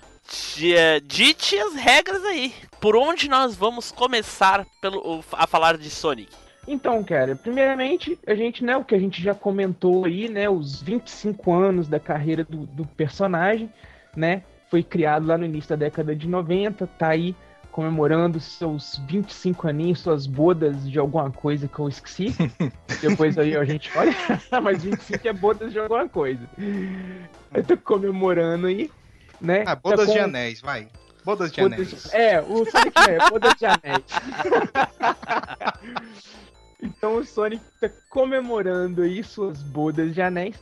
eh, 0.60 1.00
dite 1.00 1.58
as 1.58 1.74
regras 1.74 2.22
aí. 2.24 2.54
Por 2.78 2.94
onde 2.94 3.28
nós 3.28 3.56
vamos 3.56 3.90
começar 3.90 4.66
pelo, 4.82 5.24
a 5.32 5.46
falar 5.46 5.78
de 5.78 5.88
Sonic? 5.88 6.30
Então, 6.68 7.02
cara, 7.02 7.34
primeiramente, 7.34 8.18
a 8.26 8.34
gente, 8.34 8.62
né, 8.62 8.76
o 8.76 8.84
que 8.84 8.94
a 8.94 8.98
gente 8.98 9.20
já 9.20 9.34
comentou 9.34 10.04
aí, 10.04 10.28
né, 10.28 10.48
os 10.48 10.80
25 10.82 11.52
anos 11.52 11.88
da 11.88 11.98
carreira 11.98 12.44
do, 12.44 12.66
do 12.66 12.86
personagem, 12.86 13.72
né, 14.14 14.44
foi 14.72 14.82
criado 14.82 15.26
lá 15.26 15.36
no 15.36 15.44
início 15.44 15.68
da 15.68 15.76
década 15.76 16.16
de 16.16 16.26
90, 16.26 16.86
tá 16.86 17.08
aí 17.08 17.36
comemorando 17.70 18.40
seus 18.40 18.98
25 19.06 19.68
aninhos, 19.68 20.00
suas 20.00 20.26
bodas 20.26 20.90
de 20.90 20.98
alguma 20.98 21.30
coisa 21.30 21.68
que 21.68 21.78
eu 21.78 21.90
esqueci. 21.90 22.34
Depois 23.02 23.36
aí 23.36 23.54
a 23.54 23.66
gente 23.66 23.90
olha, 23.94 24.14
mas 24.62 24.82
25 24.82 25.28
é 25.28 25.32
bodas 25.34 25.72
de 25.74 25.78
alguma 25.78 26.08
coisa. 26.08 26.40
Eu 27.52 27.62
tô 27.62 27.76
comemorando 27.76 28.66
aí, 28.66 28.90
né? 29.38 29.62
Ah, 29.66 29.76
bodas 29.76 30.06
tá 30.06 30.12
de 30.14 30.18
com- 30.20 30.24
anéis, 30.24 30.62
vai. 30.62 30.88
Bodas 31.22 31.52
de 31.52 31.60
Bodas 31.60 31.78
anéis. 31.78 32.02
de- 32.04 32.16
É, 32.16 32.40
o 32.40 32.64
Sonic 32.64 32.98
é, 33.10 33.28
bodas 33.28 33.54
de 33.58 33.66
anéis. 33.66 34.04
então 36.82 37.16
o 37.16 37.24
Sonic 37.26 37.62
tá 37.78 37.90
comemorando 38.08 39.02
aí 39.02 39.22
suas 39.22 39.62
bodas 39.62 40.14
de 40.14 40.22
anéis. 40.22 40.56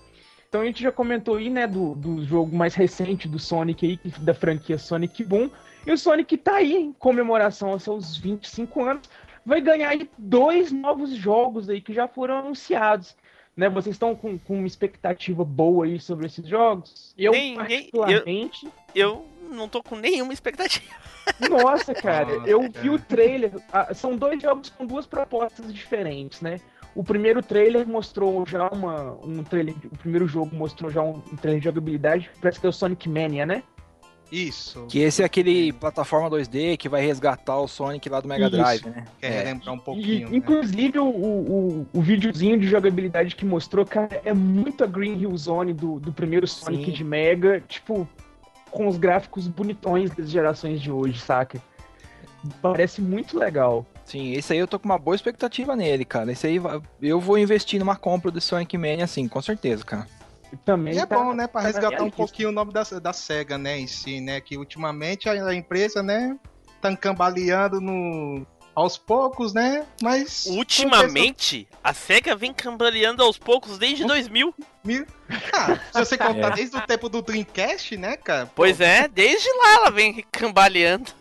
Então 0.50 0.62
a 0.62 0.64
gente 0.64 0.83
já 0.83 0.90
comentou 0.90 1.37
aí, 1.37 1.49
né, 1.49 1.64
do, 1.64 1.95
do 1.95 2.25
jogo 2.25 2.54
mais 2.57 2.75
recente 2.75 3.28
do 3.28 3.38
Sonic 3.38 3.87
aí, 3.87 4.12
da 4.19 4.35
franquia 4.35 4.76
Sonic 4.78 5.23
Boom. 5.23 5.49
E 5.87 5.92
o 5.92 5.97
Sonic 5.97 6.37
tá 6.37 6.57
aí 6.57 6.75
em 6.75 6.92
comemoração 6.92 7.71
aos 7.71 7.85
seus 7.85 8.16
25 8.16 8.85
anos. 8.85 9.09
Vai 9.47 9.61
ganhar 9.61 9.90
aí 9.90 10.11
dois 10.19 10.73
novos 10.73 11.11
jogos 11.11 11.71
aí 11.71 11.80
que 11.80 11.95
já 11.95 12.09
foram 12.09 12.38
anunciados. 12.38 13.16
Né, 13.57 13.69
vocês 13.69 13.95
estão 13.95 14.14
com, 14.16 14.37
com 14.38 14.59
uma 14.59 14.66
expectativa 14.66 15.45
boa 15.45 15.85
aí 15.85 16.00
sobre 16.00 16.26
esses 16.26 16.45
jogos? 16.47 17.14
Eu, 17.16 17.30
Nem- 17.30 17.57
nem- 17.57 17.88
eu- 17.92 18.00
particularmente, 18.00 18.69
Eu 18.95 19.26
não 19.52 19.69
tô 19.69 19.80
com 19.85 19.95
nenhuma 19.95 20.33
expectativa. 20.33 20.95
nossa, 21.49 21.95
cara, 21.95 22.38
Nossa, 22.38 22.50
eu 22.50 22.61
cara. 22.61 22.73
vi 22.83 22.90
o 22.90 22.99
trailer. 22.99 23.52
ah, 23.73 23.95
São 23.95 24.16
dois 24.16 24.42
jogos 24.42 24.71
com 24.71 24.85
duas 24.85 25.07
propostas 25.07 25.73
diferentes, 25.73 26.40
né? 26.40 26.59
O 26.94 27.04
primeiro 27.04 27.42
trailer 27.42 27.87
mostrou 27.87 28.44
já 28.47 28.68
uma. 28.68 29.16
Um 29.25 29.42
trailer, 29.44 29.75
o 29.92 29.97
primeiro 29.99 30.26
jogo 30.26 30.54
mostrou 30.54 30.90
já 30.90 31.02
um, 31.02 31.23
um 31.32 31.37
trailer 31.37 31.61
de 31.61 31.64
jogabilidade. 31.64 32.30
Parece 32.40 32.59
que 32.61 32.66
é 32.66 32.68
o 32.68 32.73
Sonic 32.73 33.09
Mania, 33.09 33.47
né? 33.47 33.62
Isso. 34.32 34.87
Que 34.88 35.00
esse 35.00 35.23
é 35.23 35.25
aquele 35.25 35.73
plataforma 35.73 36.30
2D 36.30 36.76
que 36.76 36.88
vai 36.88 37.04
resgatar 37.04 37.59
o 37.59 37.66
Sonic 37.66 38.09
lá 38.09 38.20
do 38.20 38.28
Mega 38.28 38.47
Isso. 38.47 38.56
Drive, 38.56 38.87
né? 38.87 39.04
Quer 39.20 39.26
É. 39.32 39.38
relembrar 39.42 39.75
um 39.75 39.78
E, 39.78 39.80
pouquinho. 39.80 40.30
né? 40.30 40.37
inclusive, 40.37 40.99
o, 41.00 41.04
o, 41.09 41.87
o 41.92 42.00
videozinho 42.00 42.59
de 42.59 42.68
jogabilidade 42.68 43.35
que 43.35 43.44
mostrou, 43.44 43.85
cara, 43.85 44.20
é 44.25 44.32
muito 44.32 44.85
a 44.85 44.87
Green 44.87 45.18
Hill 45.18 45.37
Zone 45.37 45.73
do, 45.73 45.99
do 45.99 46.12
primeiro 46.12 46.47
Sonic 46.47 46.85
Sim. 46.87 46.92
de 46.92 47.02
Mega, 47.04 47.61
tipo, 47.66 48.09
com 48.70 48.87
os 48.87 48.97
gráficos 48.99 49.49
bonitões 49.49 50.12
das 50.12 50.30
gerações 50.30 50.80
de 50.80 50.92
hoje, 50.92 51.18
saca? 51.18 51.61
Parece 52.62 53.00
muito 53.02 53.37
legal. 53.37 53.85
Sim, 54.10 54.32
esse 54.32 54.52
aí 54.52 54.58
eu 54.58 54.66
tô 54.66 54.76
com 54.76 54.86
uma 54.86 54.98
boa 54.98 55.14
expectativa 55.14 55.76
nele, 55.76 56.04
cara. 56.04 56.32
Esse 56.32 56.48
aí 56.48 56.60
eu 57.00 57.20
vou 57.20 57.38
investir 57.38 57.78
numa 57.78 57.94
compra 57.94 58.28
do 58.28 58.40
Sonic 58.40 58.76
Mania, 58.76 59.04
assim, 59.04 59.28
com 59.28 59.40
certeza, 59.40 59.84
cara. 59.84 60.04
E 60.52 60.56
também 60.56 60.94
E 60.94 60.98
é 60.98 61.06
tá- 61.06 61.16
bom, 61.16 61.32
né? 61.32 61.46
Pra 61.46 61.60
tá 61.60 61.68
resgatar 61.68 62.02
um 62.02 62.10
pouquinho 62.10 62.48
o 62.48 62.52
nome 62.52 62.72
da, 62.72 62.82
da 62.82 63.12
SEGA, 63.12 63.56
né? 63.56 63.78
Em 63.78 63.86
si, 63.86 64.20
né? 64.20 64.40
Que 64.40 64.58
ultimamente 64.58 65.28
a, 65.28 65.32
a 65.32 65.54
empresa, 65.54 66.02
né? 66.02 66.36
Tá 66.80 66.94
cambaleando 66.96 67.80
no, 67.80 68.44
aos 68.74 68.98
poucos, 68.98 69.52
né? 69.52 69.86
Mas. 70.02 70.46
Ultimamente, 70.46 71.68
a 71.84 71.94
SEGA 71.94 72.34
vem 72.34 72.52
cambaleando 72.52 73.22
aos 73.22 73.38
poucos 73.38 73.78
desde 73.78 74.04
2000. 74.04 74.52
Mil... 74.82 75.06
Ah, 75.52 75.76
se 75.92 75.99
você 75.99 76.16
contar 76.18 76.52
É. 76.52 76.54
desde 76.56 76.76
o 76.76 76.80
tempo 76.80 77.08
do 77.08 77.20
Dreamcast, 77.20 77.96
né, 77.96 78.16
cara? 78.16 78.46
Pô, 78.46 78.52
Pois 78.56 78.80
é, 78.80 79.06
desde 79.08 79.49
lá 79.49 79.75
ela 79.75 79.90
vem 79.90 80.25
cambaleando. 80.32 81.10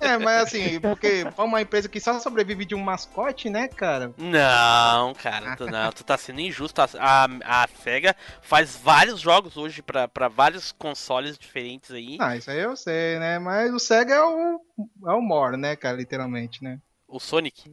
É, 0.00 0.18
mas 0.18 0.42
assim, 0.42 0.78
porque 0.80 1.24
é 1.36 1.42
uma 1.42 1.60
empresa 1.60 1.88
que 1.88 1.98
só 1.98 2.18
sobrevive 2.20 2.64
de 2.64 2.74
um 2.74 2.80
mascote, 2.80 3.50
né, 3.50 3.66
cara? 3.66 4.12
Não, 4.16 5.14
cara, 5.14 5.56
tu, 5.56 5.66
não, 5.70 5.90
tu 5.90 6.04
tá 6.04 6.16
sendo 6.16 6.40
injusto. 6.40 6.80
A, 6.80 6.88
a, 7.00 7.62
a 7.62 7.68
SEGA 7.82 8.14
faz 8.40 8.76
vários 8.76 9.20
jogos 9.20 9.56
hoje 9.56 9.82
pra, 9.82 10.06
pra 10.06 10.28
vários 10.28 10.70
consoles 10.72 11.36
diferentes 11.38 11.90
aí. 11.90 12.18
Ah, 12.20 12.36
isso 12.36 12.50
aí 12.50 12.60
eu 12.60 12.76
sei, 12.76 13.18
né? 13.18 13.38
Mas 13.38 13.72
o 13.72 13.78
Sega 13.78 14.14
é 14.14 14.22
o, 14.22 14.60
é 15.08 15.12
o 15.12 15.20
More, 15.20 15.56
né, 15.56 15.74
cara? 15.74 15.96
Literalmente, 15.96 16.62
né? 16.62 16.78
O 17.08 17.18
Sonic. 17.18 17.70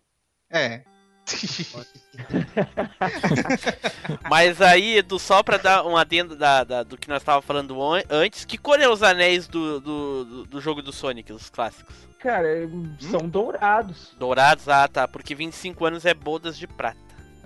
É. 0.51 0.83
Mas 4.29 4.61
aí, 4.61 4.97
Edu, 4.97 5.19
só 5.19 5.43
pra 5.43 5.57
dar 5.57 5.85
um 5.85 5.95
adendo 5.97 6.35
da, 6.35 6.63
da- 6.63 6.83
do 6.83 6.97
que 6.97 7.09
nós 7.09 7.23
tava 7.23 7.41
falando 7.41 7.81
an- 7.81 8.03
antes, 8.09 8.45
que 8.45 8.57
cor 8.57 8.79
é 8.79 8.87
os 8.87 9.03
anéis 9.03 9.47
do, 9.47 9.79
do, 9.79 10.45
do- 10.45 10.61
jogo 10.61 10.81
do 10.81 10.91
Sonic, 10.91 11.31
os 11.31 11.49
clássicos? 11.49 11.95
Cara, 12.19 12.47
são 12.99 13.27
dourados. 13.27 14.15
Dourados, 14.17 14.67
ah 14.69 14.87
tá, 14.87 15.07
porque 15.07 15.35
25 15.35 15.85
anos 15.85 16.05
é 16.05 16.13
bodas 16.13 16.57
de 16.57 16.67
prata. 16.67 16.97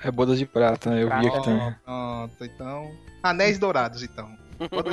É 0.03 0.11
bodas 0.11 0.37
de 0.37 0.45
prata, 0.45 0.91
eu 0.91 1.09
vi 1.19 1.27
aqui 1.27 1.43
também. 1.43 1.75
Pronto, 1.83 2.45
então. 2.45 2.91
Anéis 3.23 3.57
dourados, 3.57 4.03
então. 4.03 4.29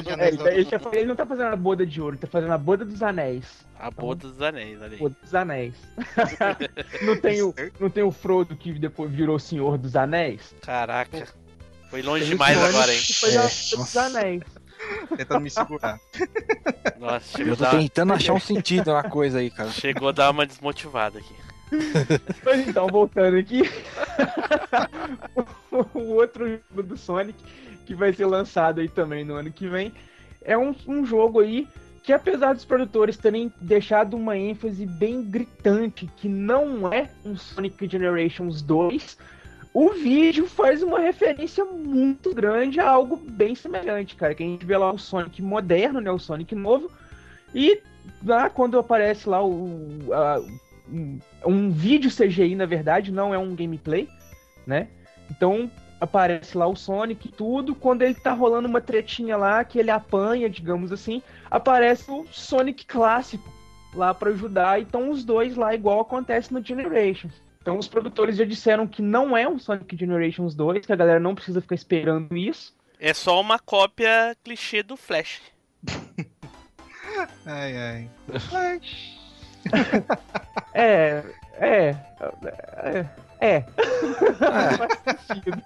De 0.03 0.09
É, 0.11 0.13
anéis 0.13 0.35
ele, 0.35 0.43
tá- 0.43 0.53
ele, 0.53 0.65
tá- 0.65 1.05
não 1.07 1.17
tá 1.17 1.25
fazendo 1.27 1.47
a 1.53 1.57
boda 1.57 1.87
de 1.87 2.01
ouro, 2.01 2.15
ele 2.15 2.21
tá 2.21 2.27
fazendo 2.27 2.53
a 2.53 2.59
boda 2.59 2.85
dos 2.85 3.03
anéis. 3.03 3.65
A 3.79 3.91
boda 3.91 4.29
dos 4.29 4.41
anéis, 4.43 4.83
aí. 4.83 4.97
Boda 4.97 5.17
dos 5.23 5.35
anéis. 5.35 5.75
não, 7.03 7.17
tem 7.21 7.43
o, 7.43 7.55
não 7.81 7.91
tem 7.91 8.03
o 8.05 8.11
Frodo 8.13 8.55
que 8.57 8.73
depois 8.75 9.11
virou 9.11 9.39
Senhor 9.39 9.79
dos 9.79 9.97
Anéis? 9.97 10.55
Caraca. 10.63 11.27
Foi 11.91 12.03
longe 12.03 12.25
demais 12.27 12.57
agora, 12.63 12.93
hein? 12.93 13.01
Foi 13.21 13.31
É, 13.31 13.39
a 13.39 13.43
boda 13.43 13.77
dos 13.77 13.97
anéis. 13.97 14.43
Tentando 15.17 15.41
me 15.41 15.51
segurar. 15.51 15.99
Nossa, 17.01 17.37
chegou 17.39 17.53
Eu 17.53 17.57
tô 17.57 17.63
dar, 17.65 17.71
tentando 17.71 18.13
achar 18.13 18.33
um 18.35 18.41
sentido 18.41 18.93
na 18.93 19.03
coisa 19.05 19.39
aí, 19.39 19.51
cara. 19.51 19.71
chegou 19.71 20.09
a 20.09 20.13
dar 20.13 20.31
uma 20.31 20.47
desmotivada 20.47 21.19
aqui. 21.19 21.35
Mas 22.45 22.69
então, 22.69 22.87
voltando 22.89 23.37
aqui. 23.39 23.63
o 25.95 26.13
outro 26.15 26.49
jogo 26.49 26.83
do 26.83 26.97
Sonic, 26.97 27.39
que 27.85 27.95
vai 27.95 28.13
ser 28.13 28.27
lançado 28.27 28.81
aí 28.81 28.89
também 28.89 29.25
no 29.25 29.35
ano 29.35 29.51
que 29.53 29.67
vem, 29.69 29.93
é 30.43 30.57
um, 30.57 30.75
um 30.87 31.05
jogo 31.05 31.41
aí 31.41 31.67
que, 32.03 32.13
apesar 32.13 32.53
dos 32.55 32.65
produtores 32.65 33.17
terem 33.17 33.51
deixado 33.61 34.15
uma 34.17 34.37
ênfase 34.37 34.85
bem 34.85 35.23
gritante 35.23 36.09
que 36.17 36.29
não 36.29 36.93
é 36.93 37.09
um 37.25 37.37
Sonic 37.37 37.89
Generations 37.89 38.61
2, 38.61 39.17
o 39.73 39.91
vídeo 39.91 40.47
faz 40.47 40.83
uma 40.83 41.01
referência 41.01 41.65
muito 41.65 42.33
grande 42.35 42.79
a 42.79 42.89
algo 42.89 43.17
bem 43.17 43.55
semelhante, 43.55 44.15
cara. 44.15 44.35
Que 44.35 44.43
a 44.43 44.47
gente 44.47 44.65
vê 44.67 44.77
lá 44.77 44.93
o 44.93 44.99
Sonic 44.99 45.41
moderno, 45.43 46.01
né? 46.01 46.11
O 46.11 46.19
Sonic 46.19 46.55
novo. 46.55 46.91
E 47.55 47.81
lá 48.25 48.49
quando 48.51 48.79
aparece 48.79 49.29
lá 49.29 49.43
o, 49.45 50.13
a- 50.13 50.41
um, 50.93 51.19
um 51.47 51.71
vídeo 51.71 52.11
CGI, 52.11 52.55
na 52.55 52.67
verdade, 52.67 53.11
não 53.11 53.33
é 53.35 53.39
um 53.39 53.55
gameplay, 53.57 54.09
né? 54.67 54.89
Então 55.31 55.71
aparece 56.05 56.57
lá 56.57 56.67
o 56.67 56.77
Sonic 56.77 57.29
e 57.29 57.33
tudo. 57.33 57.75
Quando 57.75 58.03
ele 58.03 58.15
tá 58.15 58.33
rolando 58.33 58.69
uma 58.69 58.81
tretinha 58.81 59.37
lá, 59.37 59.65
que 59.65 59.79
ele 59.79 59.91
apanha, 59.91 60.49
digamos 60.49 60.93
assim, 60.93 61.23
aparece 61.51 62.11
o 62.11 62.27
Sonic 62.31 62.87
clássico 62.87 63.53
lá 63.95 64.15
pra 64.15 64.31
ajudar. 64.31 64.81
Então 64.81 65.11
os 65.11 65.25
dois 65.25 65.57
lá, 65.57 65.75
igual 65.75 66.01
acontece 66.01 66.53
no 66.53 66.65
Generations. 66.65 67.35
Então 67.61 67.79
os 67.79 67.89
produtores 67.89 68.37
já 68.37 68.45
disseram 68.45 68.87
que 68.87 69.01
não 69.01 69.37
é 69.37 69.49
um 69.49 69.59
Sonic 69.59 69.97
Generations 69.97 70.55
2, 70.55 70.85
que 70.87 70.93
a 70.93 70.97
galera 70.97 71.19
não 71.19 71.35
precisa 71.35 71.61
ficar 71.61 71.75
esperando 71.75 72.37
isso. 72.37 72.75
É 73.01 73.13
só 73.13 73.41
uma 73.41 73.59
cópia 73.59 74.37
clichê 74.45 74.83
do 74.83 74.97
Flash. 74.97 75.41
Ai, 77.47 77.77
ai. 77.77 78.11
É, 80.75 81.23
é, 81.59 81.97
é, 82.83 83.07
é. 83.45 83.65
Faz 85.05 85.21
sentido. 85.23 85.63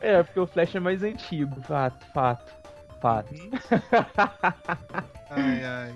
É, 0.00 0.22
porque 0.22 0.40
o 0.40 0.46
Flash 0.46 0.74
é 0.74 0.80
mais 0.80 1.02
antigo, 1.02 1.60
fato, 1.62 2.04
fato, 2.12 2.52
fato. 3.00 3.34
Ai, 5.30 5.64
ai. 5.64 5.94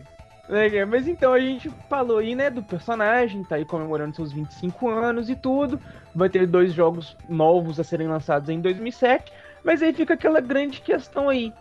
É, 0.50 0.85
Mas 0.85 1.07
então 1.07 1.33
a 1.33 1.39
gente 1.39 1.71
falou 1.89 2.19
aí, 2.19 2.35
né, 2.35 2.50
do 2.50 2.62
personagem, 2.62 3.45
tá 3.45 3.55
aí 3.55 3.65
comemorando 3.65 4.17
seus 4.17 4.33
25 4.33 4.89
anos 4.89 5.31
e 5.31 5.37
tudo. 5.37 5.81
Vai 6.15 6.29
ter 6.29 6.47
dois 6.47 6.73
jogos 6.73 7.17
novos 7.29 7.79
a 7.79 7.85
serem 7.85 8.09
lançados 8.09 8.49
em 8.49 8.61
2007. 8.61 9.33
Mas 9.62 9.81
aí 9.83 9.93
fica 9.93 10.15
aquela 10.15 10.41
grande 10.41 10.81
questão 10.81 11.29
aí. 11.29 11.53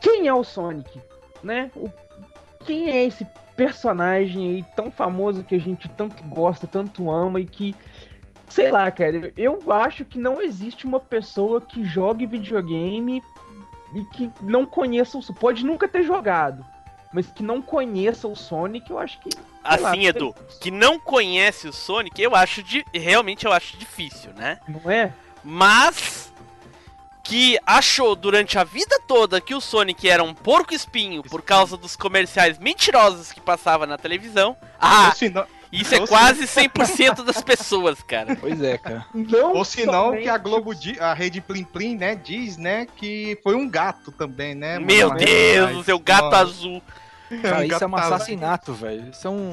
Quem 0.00 0.28
é 0.28 0.34
o 0.34 0.42
Sonic? 0.42 1.00
Né? 1.42 1.70
O... 1.76 1.90
Quem 2.64 2.88
é 2.90 3.04
esse 3.04 3.26
personagem 3.56 4.50
aí 4.50 4.64
tão 4.76 4.90
famoso 4.90 5.42
que 5.42 5.54
a 5.54 5.60
gente 5.60 5.88
tanto 5.88 6.22
gosta, 6.24 6.66
tanto 6.66 7.10
ama 7.10 7.40
e 7.40 7.46
que. 7.46 7.74
Sei 8.48 8.70
lá, 8.70 8.88
cara, 8.92 9.32
eu 9.36 9.60
acho 9.72 10.04
que 10.04 10.18
não 10.18 10.40
existe 10.40 10.86
uma 10.86 11.00
pessoa 11.00 11.60
que 11.60 11.84
jogue 11.84 12.26
videogame 12.26 13.20
e 13.92 14.04
que 14.04 14.30
não 14.40 14.64
conheça 14.64 15.18
o. 15.18 15.34
Pode 15.34 15.64
nunca 15.64 15.88
ter 15.88 16.04
jogado, 16.04 16.64
mas 17.12 17.26
que 17.26 17.42
não 17.42 17.60
conheça 17.60 18.28
o 18.28 18.36
Sonic, 18.36 18.90
eu 18.90 18.98
acho 18.98 19.18
que. 19.20 19.30
sei 19.30 19.80
lá, 19.80 19.90
Assim, 19.90 20.06
Edu, 20.06 20.34
que 20.60 20.70
não 20.70 20.98
conhece 20.98 21.66
o 21.66 21.72
Sonic, 21.72 22.22
eu 22.22 22.36
acho 22.36 22.62
de. 22.62 22.84
Realmente 22.94 23.46
eu 23.46 23.52
acho 23.52 23.76
difícil, 23.76 24.32
né? 24.34 24.60
Não 24.68 24.90
é? 24.90 25.12
Mas 25.42 26.25
que 27.26 27.58
achou 27.66 28.14
durante 28.14 28.56
a 28.56 28.62
vida 28.62 29.00
toda 29.06 29.40
que 29.40 29.54
o 29.54 29.60
Sonic 29.60 30.08
era 30.08 30.22
um 30.22 30.32
porco 30.32 30.72
espinho 30.72 31.24
por 31.24 31.42
causa 31.42 31.76
dos 31.76 31.96
comerciais 31.96 32.56
mentirosos 32.56 33.32
que 33.32 33.40
passava 33.40 33.84
na 33.84 33.98
televisão. 33.98 34.56
Ah, 34.80 35.12
isso 35.72 35.94
é 35.96 36.06
quase 36.06 36.44
100% 36.44 37.24
das 37.24 37.42
pessoas, 37.42 38.00
cara. 38.00 38.36
Pois 38.36 38.62
é, 38.62 38.78
cara. 38.78 39.06
Não 39.12 39.54
ou 39.54 39.64
se 39.64 39.84
não 39.84 40.16
que 40.16 40.28
a 40.28 40.38
Globo, 40.38 40.70
a 41.00 41.12
rede 41.14 41.40
Plim 41.40 41.64
Plim, 41.64 41.96
né, 41.96 42.14
diz, 42.14 42.56
né, 42.56 42.86
que 42.96 43.36
foi 43.42 43.56
um 43.56 43.68
gato 43.68 44.12
também, 44.12 44.54
né? 44.54 44.78
Meu? 44.78 45.10
Deus, 45.10 45.78
o 45.78 45.82
seu 45.82 45.98
gato 45.98 46.32
azul. 46.34 46.80
Cara, 47.42 47.58
Um 47.58 47.62
isso 47.64 47.82
é 47.82 47.86
um 47.86 47.96
assassinato, 47.96 48.72
velho. 48.72 49.08
Isso 49.10 49.26
é 49.26 49.30
um. 49.30 49.50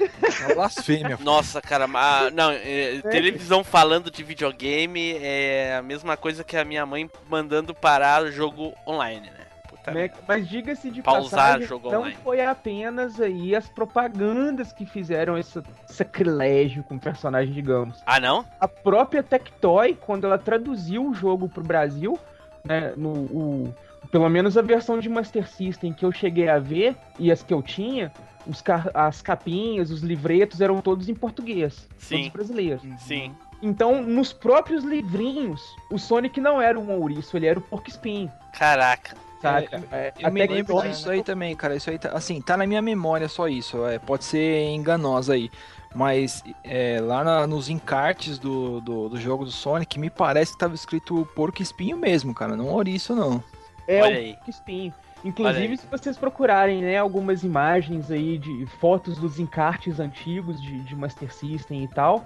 É 0.00 0.46
uma 0.46 0.54
blasfêmia. 0.54 1.18
Nossa, 1.20 1.60
cara, 1.60 1.86
ma- 1.86 2.30
não, 2.30 2.50
é, 2.52 3.00
televisão 3.10 3.64
falando 3.64 4.10
de 4.10 4.22
videogame 4.22 5.16
é 5.20 5.76
a 5.76 5.82
mesma 5.82 6.16
coisa 6.16 6.44
que 6.44 6.56
a 6.56 6.64
minha 6.64 6.86
mãe 6.86 7.10
mandando 7.28 7.74
parar 7.74 8.22
o 8.22 8.30
jogo 8.30 8.72
online, 8.86 9.26
né? 9.30 9.46
Puta 9.68 9.90
né? 9.90 10.00
merda. 10.02 10.16
Mas 10.28 10.48
diga-se 10.48 10.90
de 10.90 11.02
Pausar 11.02 11.40
passagem, 11.40 11.66
jogo 11.66 11.90
não 11.90 12.00
online. 12.02 12.16
foi 12.22 12.40
apenas 12.44 13.20
aí 13.20 13.56
as 13.56 13.68
propagandas 13.68 14.72
que 14.72 14.86
fizeram 14.86 15.36
esse 15.36 15.60
sacrilégio 15.86 16.82
com 16.84 16.94
o 16.96 17.00
personagem, 17.00 17.52
digamos. 17.52 18.00
Ah, 18.06 18.20
não? 18.20 18.44
A 18.60 18.68
própria 18.68 19.22
Tectoy, 19.22 19.96
quando 20.00 20.24
ela 20.26 20.38
traduziu 20.38 21.06
o 21.08 21.14
jogo 21.14 21.48
pro 21.48 21.62
Brasil, 21.64 22.18
né, 22.64 22.92
no, 22.96 23.10
o- 23.12 23.74
pelo 24.10 24.28
menos 24.28 24.56
a 24.58 24.62
versão 24.62 24.98
de 24.98 25.08
Master 25.08 25.48
System 25.48 25.92
que 25.92 26.04
eu 26.04 26.12
cheguei 26.12 26.48
a 26.48 26.58
ver 26.58 26.96
e 27.18 27.30
as 27.32 27.42
que 27.42 27.52
eu 27.54 27.62
tinha, 27.62 28.12
os 28.46 28.60
ca- 28.60 28.90
as 28.94 29.22
capinhas, 29.22 29.90
os 29.90 30.02
livretos 30.02 30.60
eram 30.60 30.80
todos 30.80 31.08
em 31.08 31.14
português, 31.14 31.88
Sim. 31.98 32.16
todos 32.16 32.28
brasileiros. 32.30 32.82
Sim. 32.98 33.34
Então, 33.62 34.02
nos 34.02 34.32
próprios 34.32 34.82
livrinhos, 34.82 35.62
o 35.90 35.98
Sonic 35.98 36.40
não 36.40 36.60
era 36.60 36.78
um 36.78 36.90
ouriço, 37.00 37.36
ele 37.36 37.46
era 37.46 37.58
o 37.58 37.62
porco 37.62 37.88
espinho, 37.88 38.30
Caraca. 38.58 39.16
saca? 39.40 39.82
É, 39.92 40.12
Eu 40.18 40.26
a 40.26 40.30
me 40.30 40.40
lembro 40.40 40.56
Tectoy- 40.74 40.88
disso 40.88 41.08
aí 41.10 41.22
também, 41.22 41.54
cara. 41.54 41.76
Isso 41.76 41.88
aí, 41.88 41.96
tá, 41.98 42.08
assim, 42.10 42.40
tá 42.40 42.56
na 42.56 42.66
minha 42.66 42.82
memória 42.82 43.28
só 43.28 43.46
isso. 43.46 43.86
É, 43.86 44.00
pode 44.00 44.24
ser 44.24 44.68
enganosa 44.70 45.34
aí. 45.34 45.48
Mas 45.94 46.42
é, 46.64 46.98
lá 47.00 47.22
na- 47.22 47.46
nos 47.46 47.68
encartes 47.68 48.36
do, 48.38 48.80
do, 48.80 49.08
do 49.10 49.20
jogo 49.20 49.44
do 49.44 49.50
Sonic, 49.52 49.96
me 49.98 50.10
parece 50.10 50.52
que 50.54 50.58
tava 50.58 50.74
escrito 50.74 51.28
porco 51.36 51.62
espinho 51.62 51.96
mesmo, 51.96 52.34
cara. 52.34 52.56
Não 52.56 52.66
ouriço, 52.68 53.14
não. 53.14 53.44
É 53.86 54.02
Olha 54.02 54.14
o 54.14 54.18
aí. 54.18 54.38
espinho. 54.48 54.94
Inclusive, 55.24 55.76
se 55.76 55.86
vocês 55.86 56.16
procurarem, 56.16 56.82
né, 56.82 56.98
algumas 56.98 57.44
imagens 57.44 58.10
aí 58.10 58.38
de 58.38 58.66
fotos 58.80 59.16
dos 59.18 59.38
encartes 59.38 60.00
antigos 60.00 60.60
de, 60.60 60.80
de 60.80 60.96
Master 60.96 61.32
System 61.32 61.84
e 61.84 61.88
tal, 61.88 62.24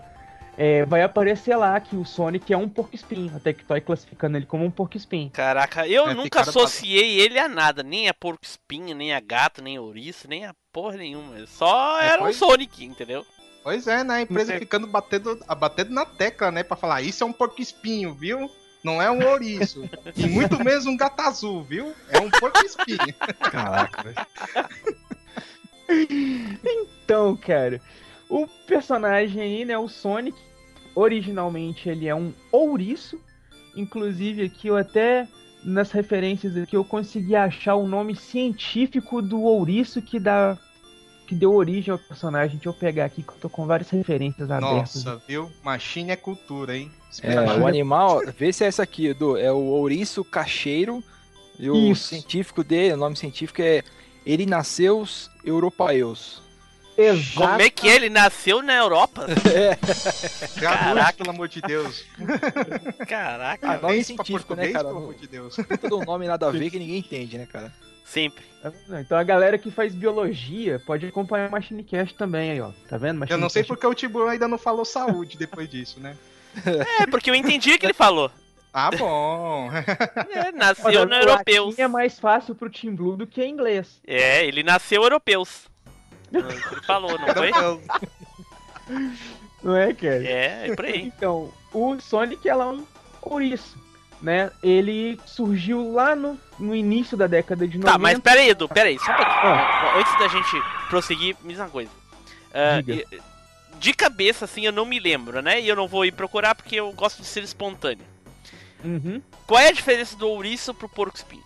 é, 0.57 0.87
vai 0.87 1.03
aparecer 1.03 1.55
lá 1.57 1.79
que 1.79 1.95
o 1.95 2.07
Sonic 2.07 2.51
é 2.51 2.57
um 2.57 2.69
porco 2.71 2.95
espinho. 2.97 3.31
A 3.37 3.39
Tectoy 3.39 3.83
classificando 3.83 4.39
ele 4.39 4.47
como 4.47 4.65
um 4.65 4.71
porco 4.71 4.97
espinho. 4.97 5.29
Caraca, 5.31 5.87
eu 5.87 6.09
É, 6.09 6.15
nunca 6.15 6.41
associei 6.41 7.21
ele 7.21 7.39
a 7.39 7.47
nada, 7.49 7.83
nem 7.83 8.09
a 8.09 8.15
porco 8.15 8.41
espinho, 8.43 8.97
nem 8.97 9.13
a 9.13 9.21
gato, 9.21 9.61
nem 9.63 9.77
a 9.77 9.83
ouriço, 9.83 10.27
nem 10.27 10.47
a 10.47 10.55
porra 10.73 10.97
nenhuma. 10.97 11.47
Só 11.47 12.01
É, 12.01 12.09
era 12.09 12.23
um 12.23 12.25
foi? 12.27 12.33
Sonic, 12.33 12.83
entendeu? 12.83 13.27
Pois 13.63 13.87
é, 13.87 14.03
né? 14.05 14.15
A 14.15 14.21
empresa 14.23 14.55
É. 14.55 14.59
ficando 14.59 14.87
batendo, 14.87 15.39
batendo 15.59 15.91
na 15.93 16.07
tecla, 16.07 16.51
né? 16.51 16.63
Pra 16.63 16.77
falar, 16.79 17.03
isso 17.03 17.23
é 17.23 17.27
um 17.27 17.33
porco 17.33 17.61
espinho, 17.61 18.15
viu? 18.15 18.51
Não 18.87 19.03
é 19.03 19.11
um 19.11 19.27
ouriço. 19.27 19.91
e 20.17 20.29
muito 20.29 20.63
menos 20.63 20.87
um 20.87 20.97
gato 20.97 21.21
azul, 21.21 21.65
viu? 21.65 21.93
É 22.09 22.21
um 22.21 22.31
porco 22.31 22.65
espinho. 22.65 23.13
Caraca, 23.51 24.05
velho. 24.05 24.17
Então, 26.65 27.37
cara, 27.37 27.81
o 28.29 28.47
personagem 28.65 29.43
aí, 29.43 29.65
né, 29.65 29.77
o 29.77 29.89
Sonic, 29.89 30.39
originalmente 30.95 31.89
ele 31.89 32.07
é 32.07 32.15
um 32.15 32.33
ouriço. 32.53 33.21
Inclusive 33.75 34.45
aqui 34.45 34.69
eu 34.69 34.77
até 34.77 35.27
nas 35.65 35.91
referências 35.91 36.57
aqui 36.57 36.77
eu 36.77 36.85
consegui 36.85 37.35
achar 37.35 37.75
o 37.75 37.89
nome 37.89 38.15
científico 38.15 39.21
do 39.21 39.43
ouriço 39.43 40.01
que 40.01 40.21
dá 40.21 40.57
que 41.27 41.35
deu 41.35 41.53
origem 41.55 41.93
ao 41.93 41.99
personagem. 41.99 42.57
Deixa 42.57 42.69
eu 42.69 42.73
pegar 42.75 43.05
aqui 43.07 43.23
que 43.23 43.31
eu 43.31 43.37
tô 43.41 43.49
com 43.49 43.67
várias 43.67 43.91
referências 43.91 44.51
abertas. 44.51 45.05
Nossa, 45.05 45.23
viu? 45.27 45.51
Machine 45.63 46.11
é 46.13 46.17
cultura, 46.17 46.77
hein? 46.77 46.91
É, 47.23 47.41
o 47.59 47.67
animal, 47.67 48.23
vê 48.39 48.53
se 48.53 48.65
é 48.65 48.69
essa 48.69 48.83
aqui, 48.83 49.07
Edu. 49.09 49.37
É 49.37 49.51
o 49.53 49.57
ouriço 49.57 50.25
cacheiro. 50.25 51.03
E 51.59 51.71
o 51.71 51.91
Isso. 51.91 52.09
científico 52.09 52.63
dele, 52.63 52.95
o 52.95 52.97
nome 52.99 53.17
científico 53.17 53.63
é 53.63 53.83
Erinaceus 54.25 55.31
europaeus. 55.45 56.43
Exato. 56.99 57.35
Como 57.49 57.61
é 57.63 57.69
que 57.71 57.87
ele 57.89 58.09
nasceu 58.09 58.63
na 58.63 58.75
Europa? 58.75 59.27
Traduz, 59.43 60.55
Caraca. 60.61 61.13
pelo 61.13 61.31
amor 61.31 61.49
de 61.49 61.61
Deus. 61.61 62.05
Caraca, 63.07 63.73
Ah, 63.73 63.79
nome 63.79 64.03
científico, 64.03 64.55
né, 64.55 64.69
cara? 64.69 64.89
Pelo 64.89 64.99
amor 64.99 65.15
de 65.15 65.27
Deus. 65.27 65.57
Todo 65.81 65.99
um 65.99 66.05
nome 66.05 66.27
nada 66.27 66.49
a 66.49 66.51
ver 66.51 66.69
que 66.71 66.79
ninguém 66.79 66.99
entende, 66.99 67.37
né, 67.39 67.47
cara? 67.47 67.73
Sempre. 68.07 68.45
Então 68.99 69.17
a 69.19 69.23
galera 69.23 69.59
que 69.59 69.71
faz 69.71 69.95
biologia 69.95 70.81
pode 70.85 71.07
acompanhar 71.07 71.49
o 71.49 71.53
Machinecast 71.53 72.15
também 72.17 72.51
aí, 72.53 72.61
ó. 72.61 72.73
Tá 72.89 72.97
vendo? 72.97 73.25
Eu 73.29 73.37
não 73.39 73.49
sei 73.49 73.63
Machinecast- 73.63 73.67
porque 73.69 73.87
o 73.87 73.95
Tiburão 73.95 74.29
ainda 74.29 74.49
não 74.49 74.59
falou 74.59 74.85
saúde 74.85 75.37
depois 75.37 75.69
disso, 75.69 76.01
né? 76.01 76.17
É, 77.01 77.07
porque 77.07 77.31
eu 77.31 77.35
entendi 77.35 77.75
o 77.75 77.79
que 77.79 77.85
ele 77.85 77.93
falou. 77.93 78.31
Ah, 78.73 78.91
bom. 78.91 79.71
É, 80.31 80.53
nasceu 80.53 80.85
Olha, 80.87 81.07
no 81.07 81.27
latim 81.27 81.75
é 81.79 81.87
mais 81.89 82.19
fácil 82.19 82.55
pro 82.55 82.69
Team 82.71 82.95
Blue 82.95 83.17
do 83.17 83.27
que 83.27 83.45
inglês. 83.45 84.01
É, 84.07 84.45
ele 84.47 84.63
nasceu 84.63 85.03
europeus. 85.03 85.67
Ele 86.33 86.83
falou, 86.87 87.17
não 87.19 87.29
foi? 87.29 87.51
Não 89.63 89.77
é, 89.77 89.95
cara? 89.95 90.25
É, 90.25 90.69
é 90.69 90.75
por 90.75 90.85
aí. 90.85 91.03
Então, 91.17 91.53
o 91.73 91.99
Sonic 92.01 92.49
ela 92.49 92.65
é 92.65 92.69
um 92.69 92.85
ouriço, 93.23 93.79
né? 94.21 94.51
Ele 94.63 95.19
surgiu 95.25 95.93
lá 95.93 96.15
no, 96.15 96.39
no 96.59 96.75
início 96.75 97.17
da 97.17 97.27
década 97.27 97.67
de 97.67 97.79
90. 97.79 97.93
Tá, 97.93 97.99
mas 97.99 98.19
pera 98.19 98.41
aí, 98.41 98.51
Edu, 98.51 98.69
pera 98.69 98.89
aí, 98.89 98.99
só 98.99 99.13
um 99.13 99.17
pouquinho. 99.17 99.37
Ah. 99.43 99.95
Antes 99.99 100.19
da 100.19 100.29
gente 100.29 100.63
prosseguir, 100.89 101.37
me 101.43 101.51
diz 101.53 101.61
uma 101.61 101.69
coisa. 101.69 101.91
E- 102.87 103.07
de 103.79 103.93
cabeça, 103.93 104.47
assim, 104.47 104.65
eu 104.65 104.73
não 104.73 104.87
me 104.87 104.99
lembro, 104.99 105.43
né? 105.43 105.61
E 105.61 105.69
eu 105.69 105.77
não 105.77 105.87
vou 105.87 106.05
ir 106.05 106.13
procurar 106.13 106.55
porque 106.55 106.77
eu 106.77 106.93
gosto 106.93 107.21
de 107.21 107.29
ser 107.29 107.43
espontâneo. 107.43 108.05
Uhum. 108.85 109.21
Qual 109.47 109.61
é 109.61 109.69
a 109.69 109.73
diferença 109.73 110.17
do 110.17 110.29
ouriço 110.29 110.73
pro 110.73 110.89
porco 110.89 111.17
espinho? 111.17 111.45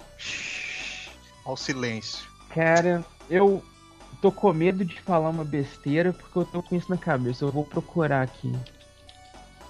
Ao 1.44 1.56
silêncio. 1.56 2.24
Cara, 2.54 3.04
eu 3.28 3.64
tô 4.22 4.30
com 4.30 4.52
medo 4.52 4.84
de 4.84 5.00
falar 5.00 5.30
uma 5.30 5.44
besteira 5.44 6.12
porque 6.12 6.38
eu 6.38 6.44
tô 6.44 6.62
com 6.62 6.76
isso 6.76 6.90
na 6.90 6.96
cabeça. 6.96 7.44
Eu 7.44 7.50
vou 7.50 7.64
procurar 7.64 8.22
aqui. 8.22 8.54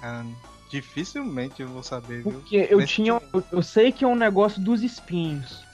Ah, 0.02 0.24
dificilmente 0.70 1.60
eu 1.60 1.68
vou 1.68 1.82
saber, 1.82 2.22
viu? 2.22 2.32
Porque 2.32 2.68
eu 2.70 2.78
Mas 2.78 2.90
tinha. 2.90 3.20
Eu, 3.32 3.44
eu 3.52 3.62
sei 3.62 3.90
que 3.92 4.04
é 4.04 4.08
um 4.08 4.14
negócio 4.14 4.62
dos 4.62 4.82
espinhos. 4.82 5.64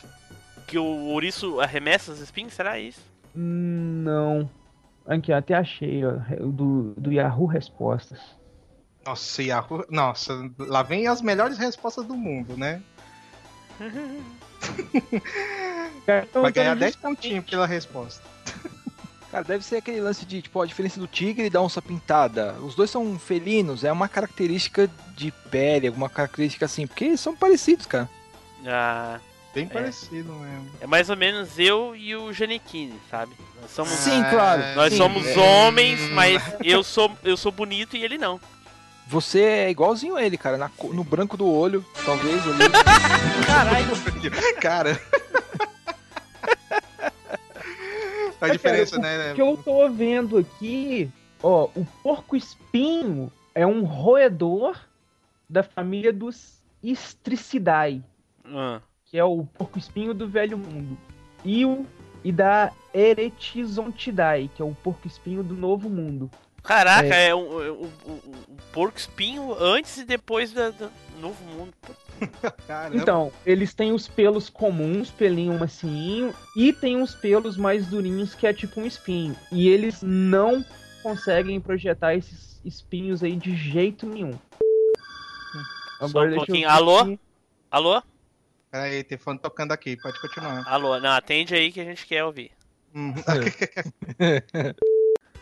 Que 0.67 0.79
o 0.79 0.85
ouriço 0.85 1.61
arremessa 1.61 2.11
os 2.11 2.21
espinhos, 2.21 2.55
será 2.55 2.79
isso? 2.79 3.01
Não. 3.35 4.51
Aqui, 5.07 5.33
até 5.33 5.55
achei, 5.55 6.05
ó, 6.05 6.15
do, 6.41 6.95
do 6.97 7.13
Yahoo 7.13 7.47
Respostas. 7.47 8.19
Nossa, 9.05 9.43
Yahoo... 9.43 9.87
Nossa, 9.89 10.51
lá 10.59 10.83
vem 10.83 11.07
as 11.07 11.23
melhores 11.23 11.59
respostas 11.59 12.05
do 12.05 12.17
mundo, 12.17 12.57
né? 12.57 12.83
Vai 16.35 16.53
ganhar 16.53 16.77
então, 16.77 16.79
10 16.79 16.97
pontinhos 16.97 17.45
pela 17.45 17.67
resposta. 17.67 18.27
Cara, 19.31 19.43
deve 19.45 19.65
ser 19.65 19.77
aquele 19.77 20.01
lance 20.01 20.25
de, 20.25 20.41
tipo, 20.43 20.61
a 20.63 20.67
diferença 20.67 21.01
do 21.01 21.07
tigre 21.07 21.47
e 21.47 21.51
da 21.51 21.61
onça 21.61 21.83
pintada. 21.83 22.55
Os 22.63 22.75
dois 22.75 22.91
são 22.91 23.19
felinos, 23.19 23.83
é 23.85 23.91
uma 23.91 24.09
característica 24.09 24.89
de 25.17 25.31
pele, 25.51 25.89
alguma 25.89 26.09
característica 26.09 26.65
assim, 26.65 26.87
porque 26.87 27.05
eles 27.05 27.21
são 27.21 27.35
parecidos, 27.35 27.87
cara. 27.87 28.09
Ah, 28.67 29.19
Bem 29.55 29.67
parecido 29.67 30.33
mesmo. 30.35 30.71
é 30.83 30.87
mais 30.87 31.09
ou 31.09 31.17
menos 31.17 31.59
eu 31.59 31.97
e 31.97 32.15
o 32.15 32.31
Janequine, 32.33 33.01
sabe? 33.11 33.33
Nós 33.63 33.71
somos, 33.71 33.93
Sim, 33.93 34.23
claro. 34.31 34.63
nós 34.75 34.93
sim. 34.93 34.99
somos 34.99 35.27
É. 35.27 35.39
homens, 35.39 35.99
mas 36.13 36.43
eu 36.63 36.83
sou, 36.85 37.11
eu 37.25 37.37
sou 37.39 37.51
bonito 37.51 37.97
e 37.97 38.05
ele 38.05 38.19
não. 38.19 38.39
Você 39.09 39.41
é 39.41 39.71
igualzinho 39.71 40.17
a 40.17 40.23
ele, 40.25 40.37
cara, 40.37 40.59
na 40.59 40.71
no 40.93 41.03
branco 41.05 41.37
do 41.37 41.47
olho, 41.47 41.83
talvez 42.05 42.43
ali. 42.47 42.65
Caralho. 43.47 43.87
Cara. 44.61 45.01
A 48.41 48.49
diferença, 48.49 49.01
cara, 49.01 49.19
né? 49.19 49.33
O 49.33 49.35
que 49.35 49.43
eu 49.43 49.57
tô 49.57 49.89
vendo 49.91 50.39
aqui, 50.39 51.11
ó, 51.43 51.69
o 51.75 51.87
porco-espinho 52.03 53.31
é 53.55 53.67
um 53.67 53.85
roedor 53.85 54.79
da 55.49 55.63
família 55.63 56.13
dos 56.13 56.63
Istricidae, 56.83 58.03
Ah. 58.45 58.81
que 59.05 59.19
é 59.19 59.25
o 59.25 59.45
porco-espinho 59.45 60.13
do 60.13 60.29
velho 60.29 60.59
mundo. 60.59 60.97
E 61.45 61.65
o 61.65 61.87
e 62.25 62.33
da 62.33 62.73
Eretizontidae, 62.93 64.49
que 64.49 64.61
é 64.61 64.65
o 64.65 64.75
porco-espinho 64.83 65.45
do 65.45 65.55
novo 65.55 65.89
mundo. 65.89 66.29
Caraca, 66.67 67.15
é, 67.15 67.35
um, 67.35 67.39
um, 67.41 67.85
um- 68.07 68.21
um 68.51 68.57
porco 68.73 68.99
espinho 68.99 69.55
antes 69.59 69.97
e 69.99 70.05
depois 70.05 70.53
da, 70.53 70.71
do 70.71 70.91
novo 71.21 71.43
mundo. 71.45 71.73
Caramba. 72.67 72.97
Então, 72.97 73.33
eles 73.45 73.73
têm 73.75 73.93
os 73.93 74.09
pelos 74.09 74.49
comuns, 74.49 75.11
pelinho 75.11 75.59
macinho, 75.59 76.35
e 76.57 76.73
tem 76.73 76.97
uns 76.97 77.15
pelos 77.15 77.57
mais 77.57 77.87
durinhos 77.87 78.35
que 78.35 78.47
é 78.47 78.53
tipo 78.53 78.81
um 78.81 78.87
espinho. 78.87 79.37
E 79.53 79.69
eles 79.69 80.03
não 80.03 80.65
conseguem 81.03 81.61
projetar 81.61 82.15
esses 82.15 82.61
espinhos 82.65 83.23
aí 83.23 83.37
de 83.37 83.55
jeito 83.55 84.07
nenhum. 84.07 84.33
Só 86.01 86.07
um 86.07 86.09
deixa 86.13 86.29
eu 86.29 86.35
pouquinho. 86.37 86.69
Alô? 86.69 86.99
aqui. 86.99 87.21
Alô? 87.71 88.03
Peraí, 88.71 89.05
telefone 89.05 89.39
tocando 89.39 89.73
aqui, 89.73 89.97
pode 89.97 90.21
continuar. 90.21 90.65
Alô? 90.67 90.99
Não, 91.01 91.11
atende 91.13 91.55
aí 91.55 91.71
que 91.71 91.81
a 91.81 91.85
gente 91.85 92.05
quer 92.07 92.25
ouvir. 92.25 92.51
Uhum. 92.95 93.15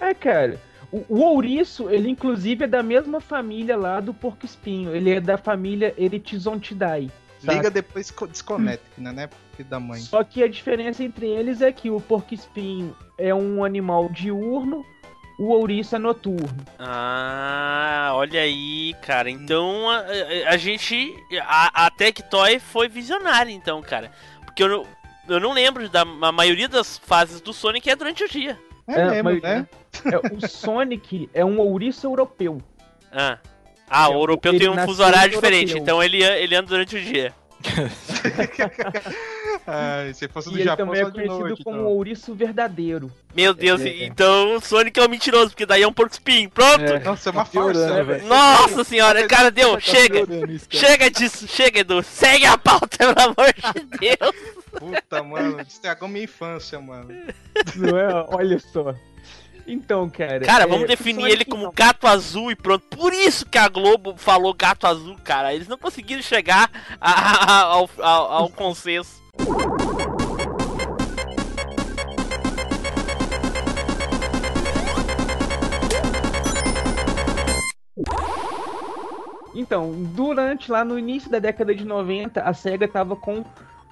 É, 0.00 0.12
cara. 0.12 0.60
O, 0.94 1.04
o 1.08 1.20
ouriço, 1.22 1.90
ele 1.90 2.08
inclusive 2.08 2.64
é 2.64 2.68
da 2.68 2.82
mesma 2.82 3.20
família 3.20 3.76
lá 3.76 3.98
do 3.98 4.14
porco 4.14 4.46
espinho. 4.46 4.94
Ele 4.94 5.10
é 5.10 5.20
da 5.20 5.36
família 5.36 5.92
Eretizontidae. 5.98 7.10
saca? 7.40 7.52
Liga 7.56 7.70
depois 7.70 8.10
co- 8.12 8.26
desconecta, 8.28 8.84
né? 8.98 9.10
né? 9.12 9.28
Filho 9.56 9.68
da 9.68 9.80
mãe. 9.80 10.00
Só 10.00 10.22
que 10.22 10.42
a 10.42 10.48
diferença 10.48 11.02
entre 11.02 11.26
eles 11.26 11.60
é 11.60 11.72
que 11.72 11.90
o 11.90 12.00
porco-espinho 12.00 12.96
é 13.18 13.34
um 13.34 13.64
animal 13.64 14.08
diurno, 14.08 14.84
o 15.38 15.48
ouriço 15.50 15.96
é 15.96 15.98
noturno. 15.98 16.48
Ah, 16.78 18.10
olha 18.14 18.40
aí, 18.40 18.94
cara. 19.02 19.28
Então 19.30 19.90
a, 19.90 19.98
a- 19.98 20.50
a 20.50 20.56
gente. 20.56 21.12
A, 21.42 21.86
a 21.86 21.90
Tectoy 21.90 22.58
foi 22.58 22.88
visionária, 22.88 23.50
então, 23.52 23.82
cara. 23.82 24.12
Porque 24.44 24.62
eu 24.62 24.68
não, 24.68 24.86
eu 25.28 25.40
não 25.40 25.52
lembro 25.52 25.88
da 25.88 26.02
a 26.02 26.32
maioria 26.32 26.68
das 26.68 26.98
fases 26.98 27.40
do 27.40 27.52
Sonic 27.52 27.90
é 27.90 27.96
durante 27.96 28.22
o 28.24 28.28
dia. 28.28 28.58
É, 28.86 29.00
É, 29.00 29.22
mesmo, 29.22 29.24
mas- 29.24 29.42
né? 29.42 29.66
É, 30.04 30.34
o 30.34 30.48
Sonic 30.48 31.30
é 31.32 31.44
um 31.44 31.58
ouriço 31.58 32.06
europeu. 32.06 32.60
Ah, 33.10 33.38
ah 33.88 34.06
É, 34.06 34.08
o 34.08 34.20
europeu 34.20 34.52
ele 34.52 34.60
tem 34.60 34.68
um 34.68 34.78
fuso 34.86 35.02
horário 35.02 35.34
europeu. 35.34 35.50
diferente, 35.50 35.78
então 35.78 36.02
ele, 36.02 36.22
ele 36.22 36.54
anda 36.54 36.68
durante 36.68 36.96
o 36.96 37.00
dia. 37.00 37.32
Ah, 39.66 40.04
se 40.12 40.28
fosse 40.28 40.50
do 40.50 40.56
E 40.56 40.60
ele 40.60 40.64
Japão, 40.64 40.86
também 40.86 41.00
é 41.00 41.10
conhecido 41.10 41.38
noite, 41.38 41.64
como 41.64 41.78
então. 41.78 41.88
ouriço 41.92 42.34
verdadeiro. 42.34 43.10
Meu 43.34 43.54
Deus, 43.54 43.80
É, 43.80 43.88
é. 43.88 44.04
então 44.06 44.56
o 44.56 44.60
Sonic 44.60 44.98
é 44.98 45.04
um 45.04 45.08
mentiroso, 45.08 45.50
porque 45.50 45.64
daí 45.66 45.82
é 45.82 45.88
um 45.88 45.92
porco 45.92 46.12
espinho. 46.12 46.50
Pronto! 46.50 46.82
É. 46.82 46.98
Nossa, 47.00 47.30
é 47.30 47.32
uma 47.32 47.44
farsa, 47.44 47.86
velho. 47.94 48.04
velho. 48.06 48.26
Nossa 48.26 48.84
senhora, 48.84 49.26
cara, 49.26 49.50
deu, 49.50 49.74
Tá 49.74 49.80
chega! 49.80 50.20
isso, 50.50 50.68
cara. 50.68 50.84
Chega 50.94 51.10
disso, 51.10 51.48
chega, 51.48 51.80
Edu. 51.80 52.02
Segue 52.02 52.46
a 52.46 52.58
pauta, 52.58 52.88
pelo 52.98 53.14
amor 53.18 53.52
de 53.54 53.98
Deus. 53.98 54.34
Puta, 54.78 55.22
mano, 55.22 55.60
estragou 55.60 56.08
minha 56.08 56.24
infância, 56.24 56.80
mano. 56.80 57.08
Não 57.76 57.98
é? 57.98 58.26
Olha 58.28 58.58
só. 58.58 58.94
Então, 59.66 60.08
cara. 60.10 60.40
Cara, 60.40 60.64
é, 60.64 60.66
vamos 60.66 60.84
o 60.84 60.86
definir 60.86 61.26
ele 61.30 61.44
como 61.44 61.62
então, 61.62 61.72
gato 61.74 62.06
azul 62.06 62.50
e 62.50 62.56
pronto. 62.56 62.84
Por 62.96 63.12
isso 63.12 63.46
que 63.46 63.56
a 63.58 63.68
Globo 63.68 64.14
falou 64.16 64.52
gato 64.52 64.86
azul, 64.86 65.16
cara. 65.24 65.54
Eles 65.54 65.68
não 65.68 65.78
conseguiram 65.78 66.22
chegar 66.22 66.70
a- 67.00 67.10
a- 67.10 67.62
ao, 67.62 67.90
ao, 67.98 68.32
ao 68.32 68.48
consenso. 68.50 69.22
Então, 79.54 79.92
durante 80.14 80.70
lá 80.70 80.84
no 80.84 80.98
início 80.98 81.30
da 81.30 81.38
década 81.38 81.74
de 81.74 81.84
90, 81.84 82.42
a 82.42 82.52
SEGA 82.52 82.88
tava 82.88 83.14
com 83.14 83.44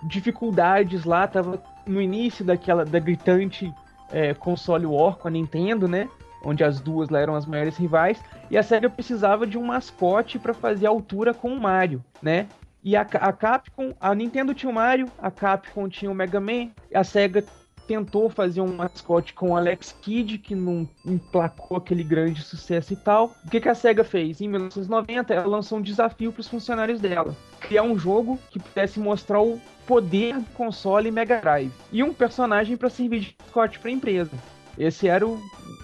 dificuldades 0.02 1.04
lá, 1.04 1.26
tava 1.28 1.62
no 1.87 2.00
início 2.00 2.44
daquela 2.44 2.85
da 2.85 2.98
gritante 2.98 3.72
é, 4.12 4.35
console 4.35 4.87
war 4.87 5.16
com 5.16 5.29
a 5.29 5.31
Nintendo, 5.31 5.88
né? 5.88 6.09
Onde 6.44 6.62
as 6.64 6.81
duas 6.81 7.09
lá 7.09 7.20
eram 7.20 7.35
as 7.35 7.46
maiores 7.46 7.77
rivais, 7.77 8.22
e 8.51 8.59
a 8.59 8.62
SEGA 8.62 8.90
precisava 8.90 9.46
de 9.46 9.57
um 9.57 9.64
mascote 9.64 10.38
para 10.38 10.53
fazer 10.53 10.87
altura 10.87 11.33
com 11.33 11.53
o 11.53 11.61
Mario, 11.61 12.05
né? 12.20 12.48
E 12.85 12.96
a, 12.96 13.03
a 13.03 13.33
Capcom, 13.33 13.94
a 14.01 14.12
Nintendo 14.14 14.53
tinha 14.53 14.70
o 14.70 14.75
Mario, 14.75 15.07
a 15.18 15.31
Capcom 15.31 15.88
tinha 15.88 16.11
o 16.11 16.14
Mega 16.14 16.40
Man, 16.40 16.70
a 16.92 17.05
SEGA 17.05 17.44
tentou 17.87 18.31
fazer 18.31 18.61
um 18.61 18.75
mascote 18.75 19.35
com 19.35 19.51
o 19.51 19.57
Alex 19.57 19.94
Kidd, 20.03 20.38
que 20.38 20.55
não 20.55 20.88
emplacou 21.05 21.77
aquele 21.77 22.03
grande 22.03 22.42
sucesso 22.42 22.92
e 22.92 22.96
tal. 22.96 23.35
O 23.44 23.51
que, 23.51 23.61
que 23.61 23.68
a 23.68 23.75
SEGA 23.75 24.05
fez? 24.05 24.40
Em 24.40 24.48
1990, 24.48 25.35
ela 25.35 25.46
lançou 25.46 25.79
um 25.79 25.83
desafio 25.83 26.33
para 26.33 26.40
os 26.40 26.48
funcionários 26.48 27.01
dela: 27.01 27.37
criar 27.61 27.83
um 27.83 27.98
jogo 27.98 28.38
que 28.51 28.59
pudesse 28.59 28.98
mostrar 28.98 29.40
o 29.40 29.61
poder 29.87 30.35
do 30.35 30.45
console 30.55 31.11
Mega 31.11 31.40
Drive 31.40 31.73
e 31.92 32.03
um 32.03 32.12
personagem 32.12 32.77
para 32.77 32.88
servir 32.90 33.21
de 33.21 33.37
mascote 33.40 33.79
para 33.79 33.88
a 33.88 33.92
empresa. 33.92 34.31
Esse 34.79 35.07
era 35.07 35.27
o, 35.27 35.35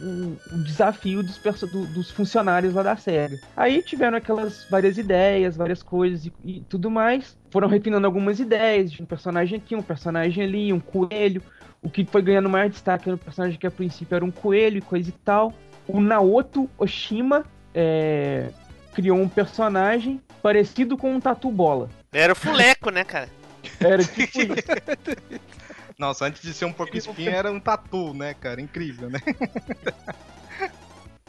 o- 0.00 0.36
o 0.52 0.62
desafio 0.64 1.22
dos, 1.22 1.38
do- 1.70 1.86
dos 1.88 2.10
funcionários 2.10 2.72
lá 2.72 2.82
da 2.82 2.96
SEGA. 2.96 3.38
Aí 3.54 3.82
tiveram 3.82 4.16
aquelas 4.16 4.66
várias 4.70 4.96
ideias, 4.96 5.56
várias 5.56 5.82
coisas 5.82 6.24
e, 6.24 6.32
e 6.42 6.60
tudo 6.68 6.90
mais. 6.90 7.36
Foram 7.50 7.68
refinando 7.68 8.06
algumas 8.06 8.40
ideias 8.40 8.90
de 8.90 9.02
um 9.02 9.06
personagem 9.06 9.58
aqui, 9.58 9.74
um 9.74 9.82
personagem 9.82 10.42
ali, 10.44 10.72
um 10.72 10.80
coelho. 10.80 11.42
O 11.82 11.90
que 11.90 12.04
foi 12.06 12.22
ganhando 12.22 12.48
mais 12.48 12.72
destaque 12.72 13.08
era 13.10 13.14
um 13.14 13.18
personagem 13.18 13.58
que 13.58 13.66
a 13.66 13.70
princípio 13.70 14.14
era 14.16 14.24
um 14.24 14.30
coelho 14.30 14.78
e 14.78 14.82
coisa 14.82 15.10
e 15.10 15.12
tal. 15.12 15.52
O 15.86 16.00
Naoto 16.00 16.68
Oshima 16.78 17.44
é, 17.74 18.48
criou 18.94 19.18
um 19.18 19.28
personagem 19.28 20.18
parecido 20.42 20.96
com 20.96 21.12
um 21.14 21.20
tatu 21.20 21.50
bola. 21.50 21.90
Era 22.10 22.32
o 22.32 22.36
fuleco, 22.36 22.90
né, 22.90 23.04
cara? 23.04 23.28
Era 23.80 24.04
tipo 24.04 24.40
isso. 24.40 25.40
Nossa, 25.98 26.26
antes 26.26 26.42
de 26.42 26.54
ser 26.54 26.64
um 26.64 26.72
porco 26.72 26.96
espinho 26.96 27.30
era 27.30 27.50
um 27.50 27.58
tatu, 27.58 28.14
né, 28.14 28.34
cara? 28.34 28.60
Incrível, 28.60 29.10
né? 29.10 29.18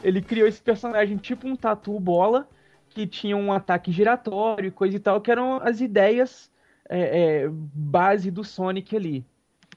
Ele 0.02 0.22
criou 0.22 0.48
esse 0.48 0.62
personagem 0.62 1.16
tipo 1.16 1.46
um 1.46 1.56
tatu 1.56 1.98
bola, 1.98 2.48
que 2.88 3.06
tinha 3.06 3.36
um 3.36 3.52
ataque 3.52 3.92
giratório 3.92 4.68
e 4.68 4.70
coisa 4.70 4.96
e 4.96 5.00
tal, 5.00 5.20
que 5.20 5.30
eram 5.30 5.60
as 5.62 5.80
ideias 5.80 6.50
é, 6.88 7.44
é, 7.44 7.48
base 7.50 8.30
do 8.30 8.42
Sonic 8.42 8.96
ali. 8.96 9.24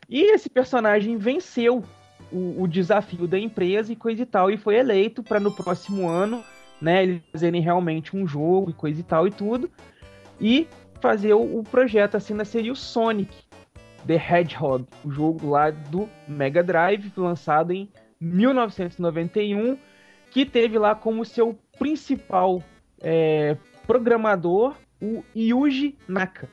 E 0.09 0.33
esse 0.33 0.49
personagem 0.49 1.17
venceu 1.17 1.83
o, 2.31 2.63
o 2.63 2.67
desafio 2.67 3.27
da 3.27 3.37
empresa 3.37 3.91
e 3.91 3.95
coisa 3.95 4.21
e 4.21 4.25
tal, 4.25 4.49
e 4.49 4.57
foi 4.57 4.75
eleito 4.75 5.21
para 5.21 5.39
no 5.39 5.51
próximo 5.51 6.07
ano, 6.07 6.43
né, 6.81 7.03
eles 7.03 7.21
fazerem 7.31 7.61
realmente 7.61 8.15
um 8.15 8.27
jogo 8.27 8.69
e 8.69 8.73
coisa 8.73 8.99
e 8.99 9.03
tal 9.03 9.27
e 9.27 9.31
tudo, 9.31 9.69
e 10.41 10.67
fazer 11.03 11.33
o, 11.33 11.59
o 11.59 11.63
projeto 11.63 12.15
assim 12.15 12.33
nasceria 12.33 12.71
o 12.71 12.77
Sonic 12.77 13.29
the 14.07 14.15
Hedgehog, 14.15 14.85
o 15.03 15.11
jogo 15.11 15.49
lá 15.49 15.69
do 15.69 16.09
Mega 16.25 16.63
Drive, 16.63 17.11
lançado 17.17 17.73
em 17.73 17.89
1991, 18.21 19.77
que 20.31 20.45
teve 20.45 20.77
lá 20.79 20.95
como 20.95 21.25
seu 21.25 21.59
principal 21.77 22.63
é, 23.01 23.57
programador 23.85 24.75
o 25.01 25.21
Yuji 25.35 25.97
Naka, 26.07 26.49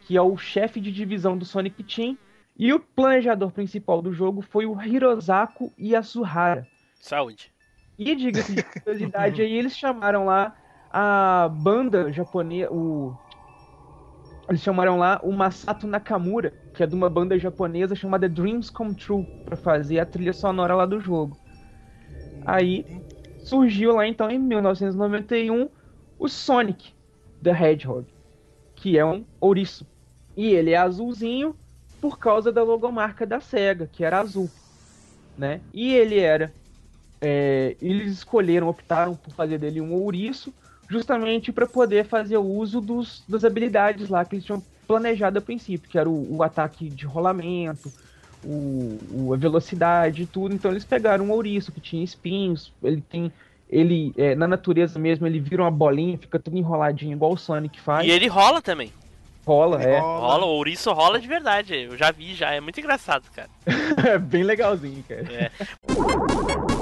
que 0.00 0.16
é 0.16 0.22
o 0.22 0.34
chefe 0.38 0.80
de 0.80 0.90
divisão 0.90 1.36
do 1.36 1.44
Sonic 1.44 1.82
Team, 1.82 2.16
e 2.58 2.72
o 2.72 2.80
planejador 2.80 3.52
principal 3.52 4.00
do 4.00 4.14
jogo 4.14 4.40
foi 4.40 4.64
o 4.64 4.80
Hirosaku 4.80 5.70
Yasuhara. 5.78 6.66
Saúde. 6.94 7.52
E 7.98 8.14
diga-se 8.14 8.54
de 8.54 8.62
curiosidade 8.62 9.42
aí, 9.42 9.52
eles 9.52 9.76
chamaram 9.76 10.24
lá 10.24 10.56
a 10.90 11.50
banda 11.52 12.10
japonesa, 12.10 12.72
o 12.72 13.14
eles 14.48 14.62
chamaram 14.62 14.98
lá 14.98 15.20
o 15.22 15.32
Masato 15.32 15.86
Nakamura, 15.86 16.56
que 16.72 16.82
é 16.82 16.86
de 16.86 16.94
uma 16.94 17.10
banda 17.10 17.38
japonesa 17.38 17.94
chamada 17.94 18.28
Dreams 18.28 18.70
Come 18.70 18.94
True, 18.94 19.28
para 19.44 19.56
fazer 19.56 19.98
a 20.00 20.06
trilha 20.06 20.32
sonora 20.32 20.74
lá 20.74 20.86
do 20.86 21.00
jogo. 21.00 21.40
Aí 22.40 22.88
surgiu 23.38 23.94
lá 23.96 24.06
então 24.06 24.30
em 24.30 24.38
1991 24.38 25.70
o 26.18 26.28
Sonic 26.28 26.94
the 27.42 27.50
Hedgehog, 27.50 28.12
que 28.74 28.98
é 28.98 29.04
um 29.04 29.26
ouriço. 29.40 29.88
E 30.36 30.48
ele 30.48 30.72
é 30.72 30.76
azulzinho 30.78 31.58
por 32.00 32.18
causa 32.18 32.52
da 32.52 32.62
logomarca 32.62 33.26
da 33.26 33.40
SEGA, 33.40 33.88
que 33.88 34.04
era 34.04 34.20
azul, 34.20 34.54
né? 35.36 35.64
E 35.72 35.94
ele 35.94 36.18
era 36.20 36.56
é, 37.20 37.76
eles 37.80 38.12
escolheram, 38.12 38.68
optaram 38.68 39.16
por 39.16 39.34
fazer 39.34 39.58
dele 39.58 39.80
um 39.80 39.92
ouriço, 39.94 40.54
justamente 40.88 41.52
para 41.52 41.66
poder 41.66 42.04
fazer 42.06 42.36
o 42.36 42.44
uso 42.44 42.80
dos, 42.80 43.22
das 43.28 43.44
habilidades 43.44 44.08
lá 44.08 44.24
que 44.24 44.36
eles 44.36 44.44
tinham 44.44 44.62
planejado 44.86 45.38
a 45.38 45.42
princípio, 45.42 45.88
que 45.90 45.98
era 45.98 46.08
o, 46.08 46.36
o 46.36 46.42
ataque 46.42 46.88
de 46.88 47.04
rolamento, 47.04 47.92
o, 48.42 48.98
o- 49.12 49.34
a 49.34 49.36
velocidade 49.36 50.22
e 50.22 50.26
tudo. 50.26 50.54
Então 50.54 50.70
eles 50.70 50.84
pegaram 50.84 51.26
um 51.26 51.30
ouriço 51.32 51.70
que 51.72 51.80
tinha 51.80 52.02
espinhos, 52.02 52.72
ele 52.82 53.02
tem. 53.02 53.30
Ele, 53.70 54.14
é, 54.16 54.34
na 54.34 54.48
natureza 54.48 54.98
mesmo, 54.98 55.26
ele 55.26 55.38
vira 55.38 55.62
uma 55.62 55.70
bolinha, 55.70 56.16
fica 56.16 56.38
tudo 56.38 56.56
enroladinho, 56.56 57.12
igual 57.12 57.32
o 57.32 57.36
Sonic 57.36 57.78
faz. 57.78 58.06
E 58.06 58.10
ele 58.10 58.26
rola 58.26 58.62
também. 58.62 58.90
Rola, 59.46 59.82
é. 59.82 59.98
Rola, 60.00 60.46
o 60.46 60.48
ouriço 60.56 60.90
rola 60.92 61.20
de 61.20 61.28
verdade. 61.28 61.74
Eu 61.74 61.96
já 61.96 62.10
vi, 62.10 62.34
já. 62.34 62.50
É 62.52 62.60
muito 62.62 62.80
engraçado, 62.80 63.24
cara. 63.34 63.48
É 64.08 64.16
bem 64.18 64.42
legalzinho, 64.42 65.04
cara. 65.06 65.26
É. 65.30 65.50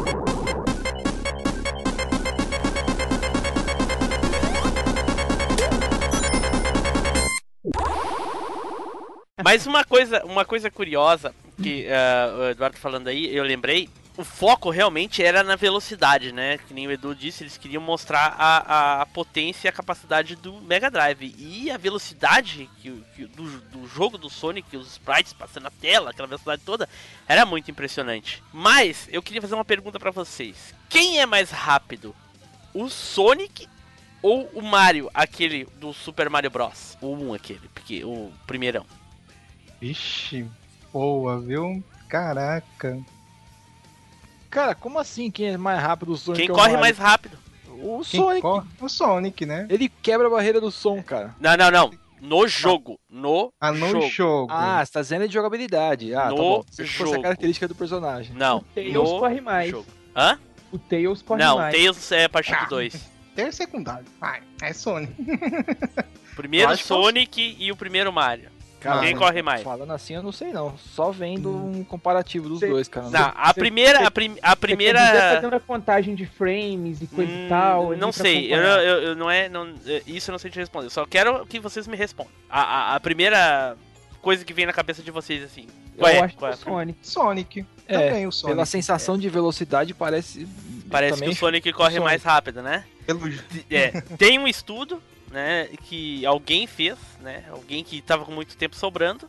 Mas 9.45 9.67
uma 9.67 9.85
coisa, 9.85 10.25
uma 10.25 10.47
coisa 10.47 10.71
curiosa 10.71 11.35
que 11.63 11.87
ah, 11.91 12.35
o 12.39 12.45
Eduardo 12.51 12.79
falando 12.79 13.09
aí, 13.09 13.35
eu 13.37 13.45
lembrei, 13.45 13.87
o 14.17 14.25
foco 14.25 14.71
realmente 14.71 15.23
era 15.23 15.43
na 15.43 15.57
velocidade, 15.57 16.33
né? 16.33 16.57
Que 16.57 16.73
nem 16.73 16.87
o 16.87 16.91
Edu 16.91 17.15
disse, 17.15 17.43
eles 17.45 17.59
queriam 17.59 17.83
mostrar 17.83 18.35
a, 18.39 19.03
a 19.03 19.07
potência 19.07 19.69
e 19.69 19.71
a 19.71 19.73
capacidade 19.73 20.37
do 20.37 20.55
Mega 20.63 20.91
Drive. 20.91 21.35
E 21.39 21.71
a 21.71 21.77
velocidade 21.77 22.67
que, 22.81 23.05
que- 23.15 23.27
do, 23.27 23.45
do 23.61 23.87
jogo 23.87 24.17
do 24.17 24.31
Sonic, 24.31 24.75
os 24.75 24.93
sprites 24.93 25.35
passando 25.35 25.65
na 25.65 25.71
tela, 25.71 26.13
aquela 26.13 26.27
velocidade 26.29 26.63
toda, 26.65 26.89
era 27.29 27.45
muito 27.45 27.71
impressionante. 27.71 28.43
Mas 28.55 29.07
eu 29.13 29.21
queria 29.23 29.43
fazer 29.43 29.55
uma 29.55 29.67
pergunta 29.67 30.01
pra 30.01 30.11
vocês: 30.11 30.75
quem 30.89 31.21
é 31.21 31.27
mais 31.27 31.51
rápido? 31.51 32.17
O 32.73 32.89
Sonic 32.89 33.69
ou 34.23 34.51
o 34.55 34.63
Mario, 34.63 35.11
aquele 35.13 35.67
do 35.79 35.93
Super 35.93 36.31
Mario 36.31 36.51
Bros? 36.51 36.97
O 37.03 37.13
1 37.13 37.35
aquele, 37.35 37.69
porque 37.75 38.03
o 38.03 38.33
primeirão. 38.47 38.87
Vixe, 39.81 40.47
boa, 40.93 41.41
viu? 41.41 41.83
Caraca. 42.09 42.99
Cara, 44.51 44.75
como 44.75 44.99
assim 44.99 45.31
quem 45.31 45.49
é 45.49 45.57
mais 45.57 45.81
rápido 45.81 46.13
do 46.13 46.17
Sonic? 46.17 46.43
Quem 46.43 46.49
é 46.49 46.53
o 46.53 46.55
corre 46.55 46.69
Mario? 46.69 46.81
mais 46.81 46.99
rápido? 46.99 47.39
O 47.69 48.01
Quem 48.09 48.21
Sonic. 48.21 48.43
corre? 48.43 48.67
O 48.81 48.89
Sonic, 48.89 49.45
né? 49.47 49.67
Ele 49.69 49.89
quebra 49.89 50.27
a 50.29 50.31
barreira 50.31 50.61
do 50.61 50.71
som, 50.71 51.03
cara. 51.03 51.35
Não, 51.39 51.57
não, 51.57 51.71
não. 51.71 51.91
No 52.21 52.49
jogo. 52.49 52.99
No 53.11 53.53
Ah, 53.61 53.71
no 53.71 53.89
jogo. 53.91 54.09
jogo. 54.09 54.53
Ah, 54.53 54.83
você 54.85 54.93
tá 54.93 55.03
dizendo 55.03 55.29
de 55.29 55.35
jogabilidade. 55.35 56.15
Ah, 56.15 56.23
tá 56.23 56.29
No 56.31 56.37
bom. 56.37 56.65
Se 56.71 56.87
fosse 56.87 57.11
jogo. 57.11 57.21
a 57.21 57.23
característica 57.23 57.69
do 57.69 57.75
personagem. 57.75 58.35
Não. 58.35 58.59
O 58.59 58.63
Tails 58.75 58.95
no 58.95 59.05
corre 59.19 59.41
mais. 59.43 59.71
jogo. 59.71 59.87
Hã? 60.17 60.39
O 60.73 60.79
Tails 60.79 61.21
corre 61.21 61.43
Não, 61.45 61.59
mais. 61.59 61.75
Tails 61.75 62.13
é 62.13 62.25
a 62.25 62.29
partir 62.29 62.57
do 62.59 62.69
2. 62.71 63.11
Ter 63.35 63.53
secundário. 63.53 64.07
Vai, 64.19 64.43
é 64.63 64.73
Sonic. 64.73 65.13
Primeiro 66.35 66.69
Eu 66.69 66.71
é 66.71 66.75
o- 66.75 66.79
Sonic 66.79 67.57
e 67.59 67.71
o 67.71 67.77
primeiro 67.77 68.11
Mario. 68.11 68.49
Cara, 68.87 69.01
Quem 69.07 69.17
corre 69.17 69.43
mais? 69.43 69.63
Falando 69.63 69.93
assim, 69.93 70.15
eu 70.15 70.23
não 70.23 70.33
sei 70.33 70.53
não. 70.53 70.77
Só 70.79 71.11
vendo 71.11 71.55
um 71.55 71.85
comparativo 71.85 72.49
dos 72.49 72.61
Cê- 72.61 72.69
dois, 72.69 72.89
cara. 72.89 73.09
Não, 73.11 73.33
a 73.37 73.53
Cê- 73.53 73.61
primeira. 73.61 74.07
A, 74.07 74.11
prim- 74.11 74.37
a 74.43 74.57
primeira. 74.57 74.99
fazendo 75.35 75.55
a 75.57 75.61
contagem 75.61 76.15
de 76.15 76.27
frames 76.27 77.03
e 77.03 77.07
coisa 77.07 77.31
Hum, 77.33 77.47
e 77.47 77.49
tal. 77.49 77.97
não 77.97 78.13
sei, 78.13 78.53
eu, 78.53 78.59
eu- 78.59 79.03
eu 79.03 79.17
não 79.17 79.31
é. 79.31 79.49
Não, 79.49 79.75
é, 79.87 80.03
isso 80.07 80.31
eu 80.31 80.33
não 80.33 80.39
sei 80.39 80.51
te 80.51 80.59
responder. 80.59 80.87
Eu 80.87 80.91
só 80.91 81.05
quero 81.07 81.45
que 81.47 81.59
vocês 81.61 81.87
me 81.87 81.97
respondam. 81.97 82.33
A, 82.49 82.61
a, 82.61 82.95
a 82.97 83.01
primeira 83.01 83.77
coisa 84.23 84.45
que 84.45 84.53
vem 84.53 84.67
na 84.67 84.73
cabeça 84.73 85.03
de 85.03 85.11
vocês, 85.11 85.43
assim. 85.43 85.67
Qual 85.99 86.11
eu 86.13 86.25
é? 86.25 86.29
Qual 86.29 86.51
é 86.51 86.55
é? 86.55 86.57
o 86.57 86.59
Sonic. 86.59 86.99
Sonic. 87.03 87.67
É, 87.89 88.09
Também 88.09 88.27
o 88.27 88.33
Sonic. 88.33 88.55
Pela 88.55 88.67
sensação 88.67 89.17
de 89.17 89.29
velocidade, 89.29 89.95
parece. 89.95 90.47
Parece 90.91 91.15
também 91.15 91.29
que 91.31 91.35
o 91.35 91.39
Sonic 91.39 91.73
corre 91.73 91.91
Sonic. 91.93 92.05
mais 92.05 92.23
rápido, 92.23 92.63
né? 92.63 92.85
Pelo... 93.07 93.21
É, 93.71 94.01
tem 94.19 94.39
um 94.39 94.47
estudo, 94.47 95.01
né, 95.37 95.69
que 95.83 96.25
alguém 96.25 96.67
fez, 96.67 96.97
né, 97.21 97.45
alguém 97.51 97.85
que 97.85 98.01
tava 98.01 98.25
com 98.25 98.33
muito 98.33 98.57
tempo 98.57 98.75
sobrando, 98.75 99.29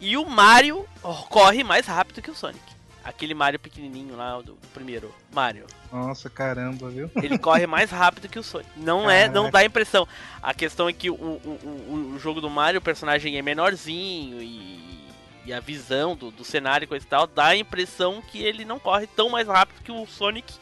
e 0.00 0.16
o 0.16 0.24
Mario 0.26 0.84
corre 1.30 1.62
mais 1.62 1.86
rápido 1.86 2.20
que 2.20 2.32
o 2.32 2.34
Sonic. 2.34 2.60
Aquele 3.04 3.32
Mario 3.32 3.60
pequenininho 3.60 4.16
lá, 4.16 4.38
do, 4.38 4.54
do 4.54 4.68
primeiro 4.74 5.14
Mario. 5.32 5.64
Nossa, 5.92 6.28
caramba, 6.28 6.90
viu? 6.90 7.08
Ele 7.22 7.38
corre 7.38 7.64
mais 7.64 7.92
rápido 7.92 8.28
que 8.28 8.40
o 8.40 8.42
Sonic. 8.42 8.68
Não 8.76 9.08
é, 9.08 9.28
não 9.28 9.42
Caraca. 9.44 9.52
dá 9.52 9.64
impressão. 9.64 10.08
A 10.42 10.52
questão 10.52 10.88
é 10.88 10.92
que 10.92 11.08
o, 11.08 11.14
o, 11.14 11.60
o, 11.62 12.14
o 12.16 12.18
jogo 12.18 12.40
do 12.40 12.50
Mario, 12.50 12.80
o 12.80 12.82
personagem 12.82 13.38
é 13.38 13.42
menorzinho 13.42 14.42
e, 14.42 15.06
e 15.44 15.52
a 15.52 15.60
visão 15.60 16.16
do, 16.16 16.32
do 16.32 16.42
cenário 16.42 16.86
e 16.86 16.88
coisa 16.88 17.06
e 17.06 17.08
tal, 17.08 17.28
dá 17.28 17.46
a 17.46 17.56
impressão 17.56 18.20
que 18.20 18.42
ele 18.42 18.64
não 18.64 18.80
corre 18.80 19.06
tão 19.06 19.28
mais 19.28 19.46
rápido 19.46 19.80
que 19.84 19.92
o 19.92 20.04
Sonic, 20.06 20.52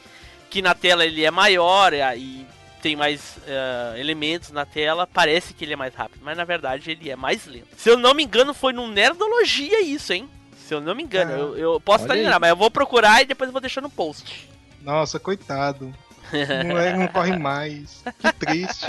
que 0.50 0.60
na 0.60 0.74
tela 0.74 1.06
ele 1.06 1.24
é 1.24 1.30
maior 1.30 1.94
e, 1.94 2.02
e 2.18 2.46
tem 2.84 2.94
mais 2.94 3.38
eh, 3.46 3.94
elementos 3.96 4.50
na 4.50 4.66
tela, 4.66 5.06
parece 5.06 5.54
que 5.54 5.64
ele 5.64 5.72
é 5.72 5.76
mais 5.76 5.94
rápido, 5.94 6.20
mas 6.22 6.36
na 6.36 6.44
verdade 6.44 6.90
ele 6.90 7.08
é 7.08 7.16
mais 7.16 7.46
lento. 7.46 7.68
Se 7.78 7.88
eu 7.88 7.96
não 7.96 8.12
me 8.12 8.22
engano, 8.22 8.52
foi 8.52 8.74
no 8.74 8.86
Nerdologia 8.86 9.80
isso, 9.80 10.12
hein? 10.12 10.28
Se 10.68 10.74
eu 10.74 10.82
não 10.82 10.94
me 10.94 11.02
engano, 11.02 11.32
Ah, 11.32 11.38
eu, 11.38 11.56
eu 11.56 11.80
posso 11.80 12.04
estar 12.04 12.14
enganado, 12.14 12.42
mas 12.42 12.50
eu 12.50 12.56
vou 12.56 12.70
procurar 12.70 13.22
e 13.22 13.24
depois 13.24 13.48
eu 13.48 13.52
vou 13.52 13.60
deixar 13.62 13.80
no 13.80 13.88
post. 13.88 14.50
Nossa, 14.82 15.18
coitado. 15.18 15.94
Não, 16.66 16.78
é, 16.78 16.96
não 16.96 17.06
corre 17.08 17.36
mais. 17.38 18.02
Que 18.18 18.32
triste. 18.32 18.84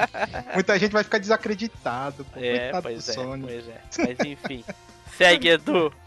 Muita 0.54 0.80
gente 0.80 0.92
vai 0.92 1.04
ficar 1.04 1.20
desacreditado. 1.20 2.26
Pô. 2.26 2.40
É, 2.40 2.60
Coitado 2.72 2.84
pois 2.84 3.06
do 3.06 3.12
é, 3.12 3.14
Sonic. 3.14 3.48
pois 3.54 3.68
é. 3.68 3.82
Mas 4.00 4.28
enfim. 4.28 4.64
Segue, 5.18 5.50
Edu. 5.50 5.94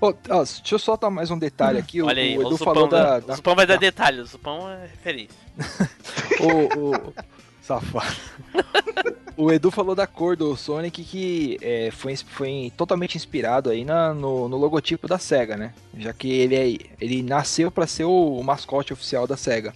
Ó, 0.00 0.12
ó, 0.30 0.44
deixa 0.44 0.74
eu 0.74 0.78
só 0.78 0.96
dar 0.96 1.10
mais 1.10 1.30
um 1.30 1.38
detalhe 1.38 1.78
aqui. 1.78 2.00
O, 2.02 2.06
Olha 2.06 2.22
aí, 2.22 2.36
o 2.36 2.40
o, 2.40 2.46
Edu 2.46 2.56
Zupão, 2.56 2.74
falou 2.74 2.88
da. 2.88 3.18
o 3.18 3.20
da- 3.22 3.34
Zupão 3.34 3.54
vai 3.56 3.66
dar 3.66 3.74
da- 3.74 3.80
detalhes, 3.80 4.20
o 4.20 4.26
Zupão 4.26 4.70
é 4.70 4.82
referência. 4.86 5.36
o, 6.40 6.90
o- 6.90 7.14
Safado. 7.60 8.16
o 9.36 9.52
Edu 9.52 9.70
falou 9.70 9.94
da 9.94 10.06
cor 10.06 10.36
do 10.36 10.56
Sonic 10.56 11.04
que 11.04 11.58
é, 11.60 11.90
foi, 11.90 12.16
foi 12.16 12.72
totalmente 12.76 13.16
inspirado 13.16 13.68
aí 13.70 13.84
na- 13.84 14.14
no, 14.14 14.48
no 14.48 14.56
logotipo 14.56 15.06
da 15.08 15.18
SEGA, 15.18 15.56
né? 15.56 15.74
Já 15.98 16.12
que 16.12 16.30
ele, 16.30 16.54
é, 16.54 16.78
ele 17.00 17.22
nasceu 17.22 17.70
para 17.70 17.86
ser 17.86 18.04
o, 18.04 18.42
mascote 18.42 18.92
oficial 18.92 19.26
da 19.26 19.36
SEGA. 19.36 19.74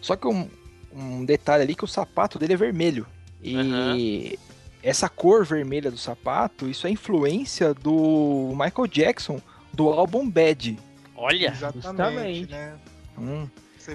Só 0.00 0.14
que 0.14 0.28
um, 0.28 0.48
um 0.94 1.24
detalhe 1.24 1.62
ali 1.64 1.74
que 1.74 1.84
o 1.84 1.88
sapato 1.88 2.38
dele 2.38 2.52
é 2.52 2.56
vermelho. 2.56 3.06
E 3.42 4.38
essa 4.82 5.08
cor 5.08 5.44
vermelha 5.44 5.90
do 5.90 5.98
sapato, 5.98 6.68
isso 6.68 6.86
é 6.86 6.90
influência 6.90 7.74
do 7.74 8.50
Michael 8.52 8.86
Jackson 8.86 9.40
do 9.74 9.88
álbum 9.90 10.28
Bad. 10.28 10.78
Olha, 11.16 11.48
Exatamente, 11.48 11.82
Justamente. 11.82 12.50
né? 12.50 12.74
Hum. 13.18 13.46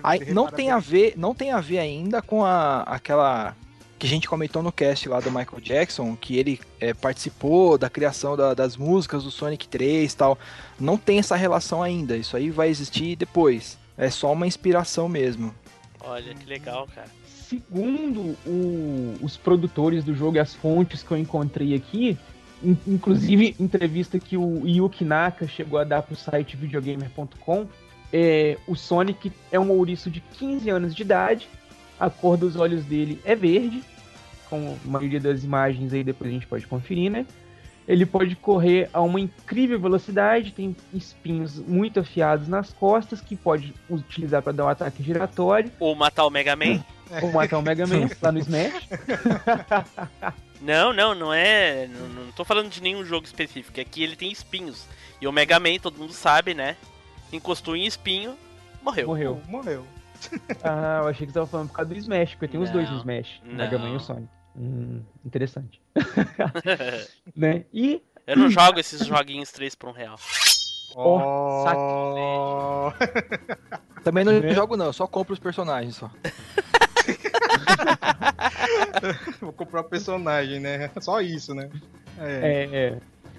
Aí, 0.04 0.32
não 0.34 0.46
tem 0.48 0.68
bem. 0.68 0.72
a 0.72 0.80
ver, 0.80 1.14
não 1.18 1.34
tem 1.34 1.52
a 1.52 1.60
ver 1.60 1.80
ainda 1.80 2.22
com 2.22 2.46
a, 2.46 2.82
aquela 2.84 3.56
que 3.98 4.06
a 4.08 4.10
gente 4.10 4.30
comentou 4.30 4.62
no 4.64 4.72
cast 4.72 5.10
lá 5.10 5.20
do 5.20 5.30
Michael 5.30 5.60
Jackson, 5.62 6.16
que 6.16 6.38
ele 6.38 6.60
é, 6.80 6.94
participou 6.94 7.78
da 7.78 7.90
criação 7.90 8.38
da- 8.38 8.54
das 8.54 8.78
músicas 8.78 9.24
do 9.26 9.32
Sonic 9.32 9.68
3 9.68 10.14
e 10.14 10.16
tal. 10.16 10.38
Não 10.80 10.96
tem 10.98 11.20
essa 11.20 11.36
relação 11.36 11.84
ainda. 11.84 12.16
Isso 12.16 12.38
aí 12.38 12.50
vai 12.50 12.70
existir 12.70 13.16
depois. 13.18 13.78
É 13.98 14.10
só 14.10 14.32
uma 14.32 14.48
inspiração 14.48 15.10
mesmo. 15.10 15.54
olha 16.02 16.34
que 16.34 16.46
legal, 16.46 16.88
cara. 16.96 17.10
Segundo 17.28 18.38
o- 18.46 19.18
os 19.22 19.36
produtores 19.36 20.04
do 20.04 20.14
jogo 20.16 20.38
e 20.38 20.40
as 20.40 20.54
fontes 20.54 21.04
que 21.04 21.12
eu 21.12 21.18
encontrei 21.18 21.74
aqui, 21.76 22.18
inclusive 22.64 23.56
entrevista 23.60 24.20
que 24.20 24.36
o 24.38 24.68
Yuki 24.68 25.06
Naka 25.06 25.48
chegou 25.48 25.80
a 25.80 25.84
dar 25.84 26.02
pro 26.02 26.16
site 26.16 26.58
videogamer.com, 26.58 27.68
é, 28.12 28.58
o 28.68 28.76
Sonic 28.76 29.32
é 29.52 29.60
um 29.60 29.72
ouriço 29.72 30.10
de 30.10 30.20
15 30.20 30.70
anos 30.70 30.96
de 30.96 31.04
idade, 31.04 31.48
a 32.00 32.10
cor 32.10 32.38
dos 32.38 32.56
olhos 32.56 32.84
dele 32.86 33.20
é 33.24 33.36
verde, 33.36 33.84
com 34.50 34.78
a 34.84 34.90
maioria 34.90 35.20
das 35.20 35.44
imagens 35.44 35.94
aí 35.94 36.04
depois 36.04 36.30
a 36.30 36.34
gente 36.34 36.48
pode 36.48 36.66
conferir, 36.66 37.12
né? 37.12 37.26
Ele 37.88 38.06
pode 38.06 38.36
correr 38.36 38.88
a 38.94 39.02
uma 39.02 39.20
incrível 39.20 39.80
velocidade, 39.80 40.52
tem 40.52 40.76
espinhos 40.94 41.58
muito 41.58 42.00
afiados 42.00 42.48
nas 42.48 42.72
costas, 42.72 43.20
que 43.20 43.36
pode 43.36 43.74
utilizar 43.90 44.44
para 44.44 44.54
dar 44.54 44.66
um 44.66 44.70
ataque 44.70 45.02
giratório, 45.02 45.72
Ou 45.80 45.96
matar 45.96 46.26
o 46.26 46.30
Mega 46.30 46.56
Man? 46.56 46.84
ou 47.22 47.32
matar 47.32 47.58
o 47.58 47.64
Mega 47.64 47.88
Man 47.88 48.08
lá 48.22 48.32
no 48.32 48.40
Smash. 48.40 48.90
Não, 50.62 50.92
não, 50.94 51.16
não 51.16 51.34
é. 51.34 51.88
Não, 51.88 52.08
não 52.10 52.32
tô 52.34 52.44
falando 52.44 52.70
de 52.70 52.82
nenhum 52.82 53.04
jogo 53.06 53.26
específico. 53.26 53.80
É 53.80 53.84
que 53.86 54.04
ele 54.04 54.16
tem 54.16 54.32
espinhos. 54.32 54.86
E 55.22 55.28
o 55.28 55.32
Mega 55.32 55.60
Man, 55.60 55.78
todo 55.82 55.98
mundo 55.98 56.14
sabe, 56.14 56.54
né? 56.54 56.76
Encostou 57.32 57.76
em 57.76 57.86
espinho, 57.86 58.36
morreu. 58.82 59.08
Morreu. 59.08 59.42
Morreu. 59.48 59.86
Ah, 60.64 61.00
eu 61.04 61.08
achei 61.08 61.26
que 61.26 61.32
você 61.32 61.40
tava 61.40 61.48
falando 61.48 61.70
por 61.70 61.76
causa 61.76 61.94
do 61.94 61.98
Smash, 61.98 62.32
porque 62.32 62.50
tem 62.50 62.60
os 62.62 62.70
dois 62.72 62.86
no 62.90 62.96
Não, 62.96 63.00
Smash, 63.00 63.40
o 63.42 63.48
não. 63.48 63.56
Mega 63.56 63.78
Man 63.80 63.92
e 63.92 63.96
o 63.96 64.00
Sonic. 64.02 64.28
Hum, 64.58 65.02
interessante. 65.26 65.82
né? 67.34 67.64
E 67.74 68.02
Eu 68.28 68.36
não 68.36 68.50
jogo 68.50 68.80
esses 68.82 69.06
joguinhos 69.06 69.50
3 69.54 69.76
por 69.76 69.88
um 69.90 69.94
real. 69.94 70.18
Oh, 70.96 71.20
Oh, 71.78 72.92
Também 74.04 74.26
não 74.26 74.34
Né? 74.42 74.54
jogo 74.54 74.76
não, 74.76 74.88
eu 74.88 74.94
só 74.94 75.08
compro 75.08 75.34
os 75.34 75.40
personagens 75.40 75.96
só. 75.96 76.12
Vou 79.42 79.54
comprar 79.54 79.82
o 79.82 79.84
personagem, 79.86 80.60
né? 80.60 80.90
Só 81.00 81.22
isso, 81.22 81.54
né? 81.54 81.70
É. 82.18 82.24
é, 82.24 82.76
é, 82.76 82.98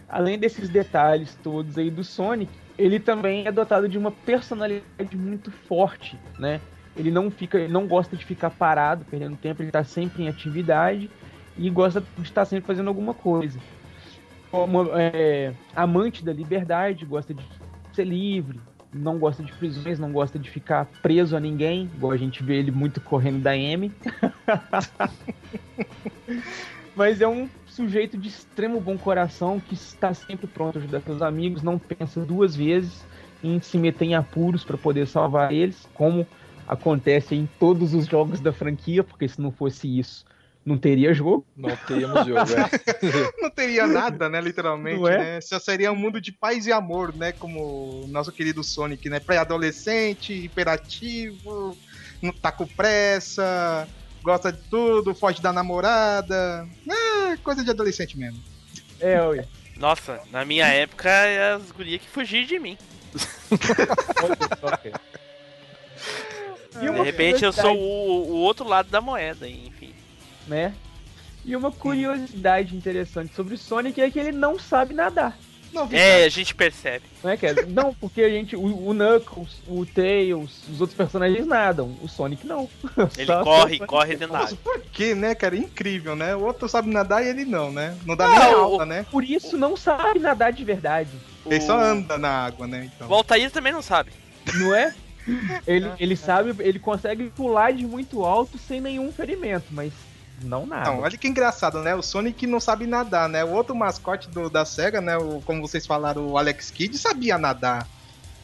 além 0.09 0.39
desses 0.39 0.69
detalhes 0.69 1.39
todos 1.43 1.77
aí 1.77 1.91
do 1.91 2.03
Sonic, 2.03 2.51
ele 2.79 2.99
também 2.99 3.47
é 3.47 3.53
dotado 3.53 3.89
de 3.89 3.99
uma 3.99 4.11
personalidade 4.11 5.17
muito 5.17 5.51
forte, 5.51 6.19
né? 6.39 6.61
Ele 6.97 7.11
não 7.11 7.31
fica, 7.31 7.59
ele 7.59 7.73
não 7.73 7.87
gosta 7.87 8.17
de 8.17 8.25
ficar 8.25 8.51
parado, 8.51 9.05
perdendo 9.05 9.37
tempo, 9.37 9.63
ele 9.63 9.71
tá 9.71 9.85
sempre 9.85 10.25
em 10.25 10.29
atividade 10.29 11.11
e 11.57 11.71
gosta 11.71 12.01
de 12.01 12.23
estar 12.23 12.45
sempre 12.45 12.67
fazendo 12.67 12.89
alguma 12.89 13.15
coisa. 13.15 13.59
Como 14.51 14.89
é, 14.95 15.53
amante 15.77 16.25
da 16.25 16.33
liberdade, 16.33 17.05
gosta 17.05 17.33
de 17.33 17.45
ser 17.93 18.05
livre, 18.05 18.61
não 18.93 19.19
gosta 19.19 19.43
de 19.43 19.53
prisões, 19.53 19.99
não 19.99 20.13
gosta 20.13 20.39
de 20.39 20.51
ficar 20.51 20.87
preso 21.03 21.37
a 21.37 21.41
ninguém, 21.41 21.91
igual 21.95 22.13
a 22.13 22.17
gente 22.17 22.43
vê 22.43 22.57
ele 22.57 22.71
muito 22.71 23.01
correndo 23.01 23.41
da 23.41 23.57
M. 23.57 23.93
Mas 26.95 27.21
é 27.21 27.29
um 27.29 27.49
sujeito 27.67 28.19
de 28.19 28.29
extremo 28.29 28.81
bom 28.81 28.99
coração 28.99 29.61
que 29.61 29.75
está 29.75 30.13
sempre 30.13 30.47
pronto 30.47 30.77
a 30.77 30.81
ajudar 30.81 31.01
seus 31.01 31.23
amigos, 31.23 31.63
não 31.63 31.79
pensa 31.79 32.25
duas 32.25 32.57
vezes 32.57 33.05
em 33.43 33.61
se 33.61 33.79
meter 33.79 34.07
em 34.07 34.15
apuros 34.15 34.65
para 34.65 34.77
poder 34.77 35.07
salvar 35.07 35.53
eles, 35.53 35.89
como 35.95 36.27
acontece 36.67 37.35
em 37.35 37.49
todos 37.59 37.95
os 37.95 38.07
jogos 38.07 38.41
da 38.41 38.53
franquia, 38.53 39.03
porque 39.03 39.27
se 39.27 39.41
não 39.41 39.51
fosse 39.51 39.99
isso, 39.99 40.25
não 40.65 40.77
teria 40.77 41.15
jogo. 41.15 41.45
Não 41.57 41.75
teríamos 41.75 42.27
jogo, 42.27 42.41
é. 42.41 43.41
Não 43.41 43.51
teria 43.51 43.87
nada, 43.87 44.29
né, 44.29 44.41
literalmente, 44.41 45.05
é? 45.07 45.19
né? 45.19 45.41
Só 45.41 45.59
seria 45.59 45.91
um 45.91 45.97
mundo 45.97 46.21
de 46.21 46.33
paz 46.33 46.67
e 46.67 46.73
amor, 46.73 47.15
né, 47.15 47.33
como 47.33 48.05
o 48.05 48.07
nosso 48.09 48.31
querido 48.31 48.63
Sonic, 48.63 49.09
né? 49.09 49.21
Pré-adolescente, 49.21 50.33
hiperativo, 50.33 51.77
não 52.21 52.33
tá 52.33 52.53
com 52.53 52.67
pressa, 52.67 53.89
gosta 54.23 54.53
de 54.53 54.61
tudo, 54.69 55.15
foge 55.15 55.41
da 55.41 55.53
namorada. 55.53 56.69
É, 56.89 57.37
coisa 57.39 57.65
de 57.65 57.71
adolescente 57.71 58.19
mesmo. 58.19 58.41
É, 59.01 59.21
ué. 59.23 59.47
Nossa, 59.77 60.21
na 60.31 60.45
minha 60.45 60.67
época, 60.67 61.11
as 61.57 61.71
gurias 61.73 62.03
que 62.03 62.09
fugiam 62.09 62.45
de 62.45 62.59
mim. 62.59 62.77
De 66.81 66.89
repente 67.03 67.45
eu 67.45 67.53
sou 67.53 67.77
o, 67.77 68.31
o 68.31 68.37
outro 68.37 68.67
lado 68.67 68.89
da 68.91 69.01
moeda, 69.01 69.49
enfim. 69.49 69.80
Né? 70.51 70.75
E 71.45 71.57
uma 71.57 71.71
curiosidade 71.73 72.77
interessante 72.77 73.35
sobre 73.35 73.55
o 73.55 73.59
Sonic 73.59 73.99
é 74.01 74.11
que 74.11 74.19
ele 74.19 74.33
não 74.33 74.59
sabe 74.59 74.93
nadar. 74.93 75.39
Não 75.73 75.89
É, 75.93 76.25
a 76.25 76.29
gente 76.29 76.53
percebe. 76.53 77.05
Não 77.23 77.31
é, 77.31 77.37
Kevin? 77.37 77.71
Não, 77.73 77.95
porque 77.95 78.23
a 78.23 78.29
gente. 78.29 78.57
O, 78.57 78.89
o 78.89 78.93
Knuckles, 78.93 79.63
o 79.69 79.87
Tails, 79.87 80.65
os 80.69 80.81
outros 80.81 80.97
personagens 80.97 81.47
nadam. 81.47 81.97
O 82.03 82.09
Sonic 82.09 82.45
não. 82.45 82.69
Ele 83.17 83.27
Só- 83.27 83.45
corre, 83.45 83.79
corre 83.79 84.17
dentro 84.17 84.33
da 84.33 84.41
Nossa, 84.41 84.55
água. 84.55 84.65
por 84.65 84.81
que, 84.93 85.15
né, 85.15 85.33
cara? 85.35 85.57
Incrível, 85.57 86.17
né? 86.17 86.35
O 86.35 86.41
outro 86.43 86.69
sabe 86.69 86.91
nadar 86.91 87.25
e 87.25 87.29
ele 87.29 87.45
não, 87.45 87.71
né? 87.71 87.97
Não 88.05 88.17
dá 88.17 88.27
Não, 88.27 88.39
nem 88.39 88.55
o- 88.55 88.59
alta, 88.59 88.85
né? 88.85 89.07
Por 89.13 89.23
isso 89.23 89.57
não 89.57 89.77
sabe 89.77 90.19
nadar 90.19 90.53
de 90.53 90.65
verdade. 90.65 91.11
Ele 91.47 91.61
só 91.61 91.79
anda 91.81 92.19
na 92.19 92.31
água, 92.47 92.67
né? 92.67 92.91
Então. 92.93 93.09
O 93.09 93.15
Altair 93.15 93.49
também 93.53 93.73
não 93.73 93.81
sabe. 93.83 94.11
Não 94.57 94.75
é? 94.75 94.93
Ele, 95.67 95.89
ele 96.01 96.17
sabe, 96.17 96.53
ele 96.59 96.81
consegue 96.81 97.31
pular 97.31 97.73
de 97.73 97.87
muito 97.87 98.25
alto 98.25 98.59
sem 98.59 98.81
nenhum 98.81 99.13
ferimento, 99.13 99.67
mas 99.71 99.93
não 100.43 100.67
nada. 100.67 100.83
Então, 100.83 101.01
olha 101.01 101.17
que 101.17 101.29
engraçado, 101.29 101.81
né? 101.81 101.95
O 101.95 102.03
Sonic 102.03 102.47
não 102.47 102.61
sabe 102.61 102.87
nadar, 102.87 103.29
né? 103.29 103.45
O 103.45 103.51
outro 103.51 103.75
mascote 103.75 104.29
do- 104.29 104.51
da 104.51 104.65
SEGA, 104.65 105.01
né? 105.01 105.17
O, 105.17 105.41
como 105.43 105.61
vocês 105.61 105.87
falaram, 105.87 106.27
o 106.29 106.39
Alex 106.39 106.71
Kidd 106.71 106.97
sabia 106.99 107.39
nadar. 107.39 107.87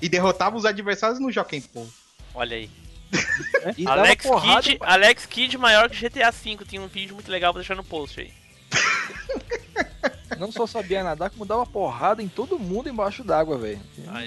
E 0.00 0.08
derrotava 0.08 0.56
os 0.56 0.64
adversários 0.64 1.18
no 1.18 1.32
Jockey 1.32 1.60
Pole. 1.62 1.90
Olha 2.34 2.56
aí. 2.56 2.70
Alex 3.86 4.26
porrada 4.26 4.62
Kidd, 4.62 4.78
Alex 4.80 5.26
Kidd 5.26 5.58
maior 5.58 5.88
que 5.88 5.96
GTA 6.08 6.30
V. 6.30 6.58
Tem 6.68 6.78
um 6.78 6.86
vídeo 6.86 7.14
muito 7.14 7.30
legal, 7.30 7.52
vou 7.52 7.60
deixar 7.60 7.74
no 7.74 7.84
post 7.84 8.20
aí. 8.20 8.32
Não 10.38 10.52
só 10.52 10.66
sabia 10.66 11.02
nadar, 11.02 11.30
como 11.30 11.46
dava 11.46 11.64
porrada 11.64 12.22
em 12.22 12.28
todo 12.28 12.58
mundo 12.58 12.88
embaixo 12.88 13.24
d'água, 13.24 13.56
velho. 13.56 13.80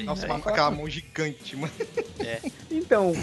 Nossa, 0.05 0.25
aí. 0.25 0.31
aquela 0.31 0.71
mão 0.71 0.89
gigante, 0.89 1.55
mano. 1.55 1.73
Então, 2.71 3.13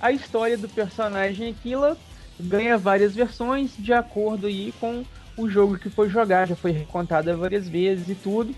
a 0.00 0.10
história 0.10 0.56
do 0.58 0.68
personagem 0.68 1.50
Aquila 1.50 1.96
ganha 2.40 2.76
várias 2.76 3.14
versões 3.14 3.76
de 3.76 3.92
acordo 3.92 4.46
aí 4.46 4.72
com 4.80 5.04
o 5.36 5.48
jogo 5.48 5.78
que 5.78 5.90
foi 5.90 6.08
jogar, 6.08 6.48
já 6.48 6.56
foi 6.56 6.70
recontada 6.70 7.36
várias 7.36 7.68
vezes 7.68 8.08
e 8.08 8.14
tudo. 8.14 8.54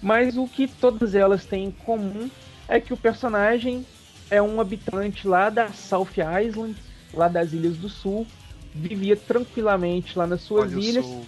Mas 0.00 0.36
o 0.36 0.46
que 0.46 0.68
todas 0.68 1.14
elas 1.14 1.44
têm 1.44 1.66
em 1.66 1.70
comum 1.70 2.30
é 2.68 2.80
que 2.80 2.92
o 2.92 2.96
personagem 2.96 3.84
é 4.30 4.40
um 4.40 4.60
habitante 4.60 5.26
lá 5.26 5.50
da 5.50 5.72
South 5.72 6.12
Island, 6.42 6.76
lá 7.12 7.28
das 7.28 7.52
Ilhas 7.52 7.76
do 7.76 7.88
Sul, 7.88 8.26
vivia 8.74 9.16
tranquilamente 9.16 10.18
lá 10.18 10.26
nas 10.26 10.42
suas 10.42 10.72
Olha 10.72 10.78
o 10.78 10.82
ilhas. 10.82 11.04
sul. 11.04 11.26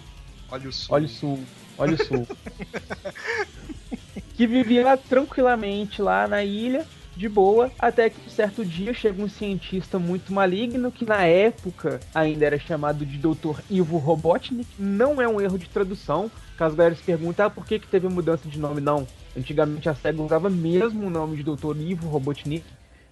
Olha 0.51 0.69
o 0.69 0.71
sul. 0.71 0.95
Olha 0.95 1.05
o 1.05 1.09
sul, 1.09 1.39
olha 1.77 1.95
o 1.95 1.97
sul. 1.97 2.27
que 4.35 4.47
vivia 4.47 4.83
lá 4.83 4.97
tranquilamente 4.97 6.01
lá 6.01 6.27
na 6.27 6.43
ilha, 6.43 6.85
de 7.15 7.27
boa, 7.27 7.71
até 7.77 8.09
que 8.09 8.17
um 8.25 8.29
certo 8.29 8.65
dia 8.65 8.93
chega 8.93 9.21
um 9.21 9.29
cientista 9.29 9.99
muito 9.99 10.33
maligno, 10.33 10.91
que 10.91 11.05
na 11.05 11.25
época 11.25 11.99
ainda 12.13 12.45
era 12.45 12.59
chamado 12.59 13.05
de 13.05 13.17
Dr. 13.17 13.59
Ivo 13.69 13.97
Robotnik. 13.97 14.67
Não 14.79 15.21
é 15.21 15.27
um 15.27 15.39
erro 15.39 15.57
de 15.57 15.69
tradução, 15.69 16.31
caso 16.57 16.73
a 16.75 16.77
galera 16.77 16.95
se 16.95 17.03
pergunte, 17.03 17.41
ah, 17.41 17.49
por 17.49 17.65
que, 17.65 17.79
que 17.79 17.87
teve 17.87 18.07
mudança 18.07 18.47
de 18.47 18.59
nome? 18.59 18.81
Não. 18.81 19.07
Antigamente 19.37 19.87
a 19.87 19.95
SEGA 19.95 20.21
usava 20.21 20.49
mesmo 20.49 21.07
o 21.07 21.09
nome 21.09 21.37
de 21.37 21.43
Dr. 21.43 21.77
Ivo 21.77 22.07
Robotnik. 22.07 22.65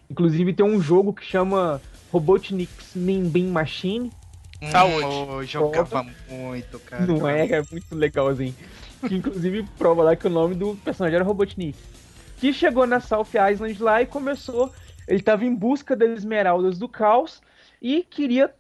Inclusive 0.10 0.54
tem 0.54 0.66
um 0.66 0.82
jogo 0.82 1.14
que 1.14 1.24
chama 1.24 1.82
Robotnik's 2.12 2.96
Nimbin 2.96 3.48
Machine, 3.48 4.12
Saúde. 4.72 5.06
Hum, 5.06 5.44
jogava 5.44 6.06
muito, 6.30 6.80
cara. 6.80 7.06
não 7.06 7.28
é, 7.28 7.46
é 7.48 7.64
muito 7.72 7.96
legalzinho. 7.96 8.56
Que 9.08 9.16
inclusive 9.16 9.64
prova 9.78 10.04
lá 10.04 10.16
que 10.16 10.28
o 10.28 10.30
nome 10.30 10.56
do 10.56 10.76
personagem 10.84 11.16
era 11.16 11.24
Robotnik. 11.24 11.78
Que 12.40 12.54
chegou 12.54 12.88
na 12.88 13.00
South 13.00 13.28
Island 13.52 13.82
lá 13.82 14.02
e 14.02 14.06
começou. 14.06 14.72
Ele 15.08 15.20
estava 15.20 15.46
em 15.46 15.54
busca 15.54 15.96
das 15.96 16.10
esmeraldas 16.12 16.78
do 16.78 16.88
caos 16.88 17.42
e 17.82 18.04
queria 18.04 18.54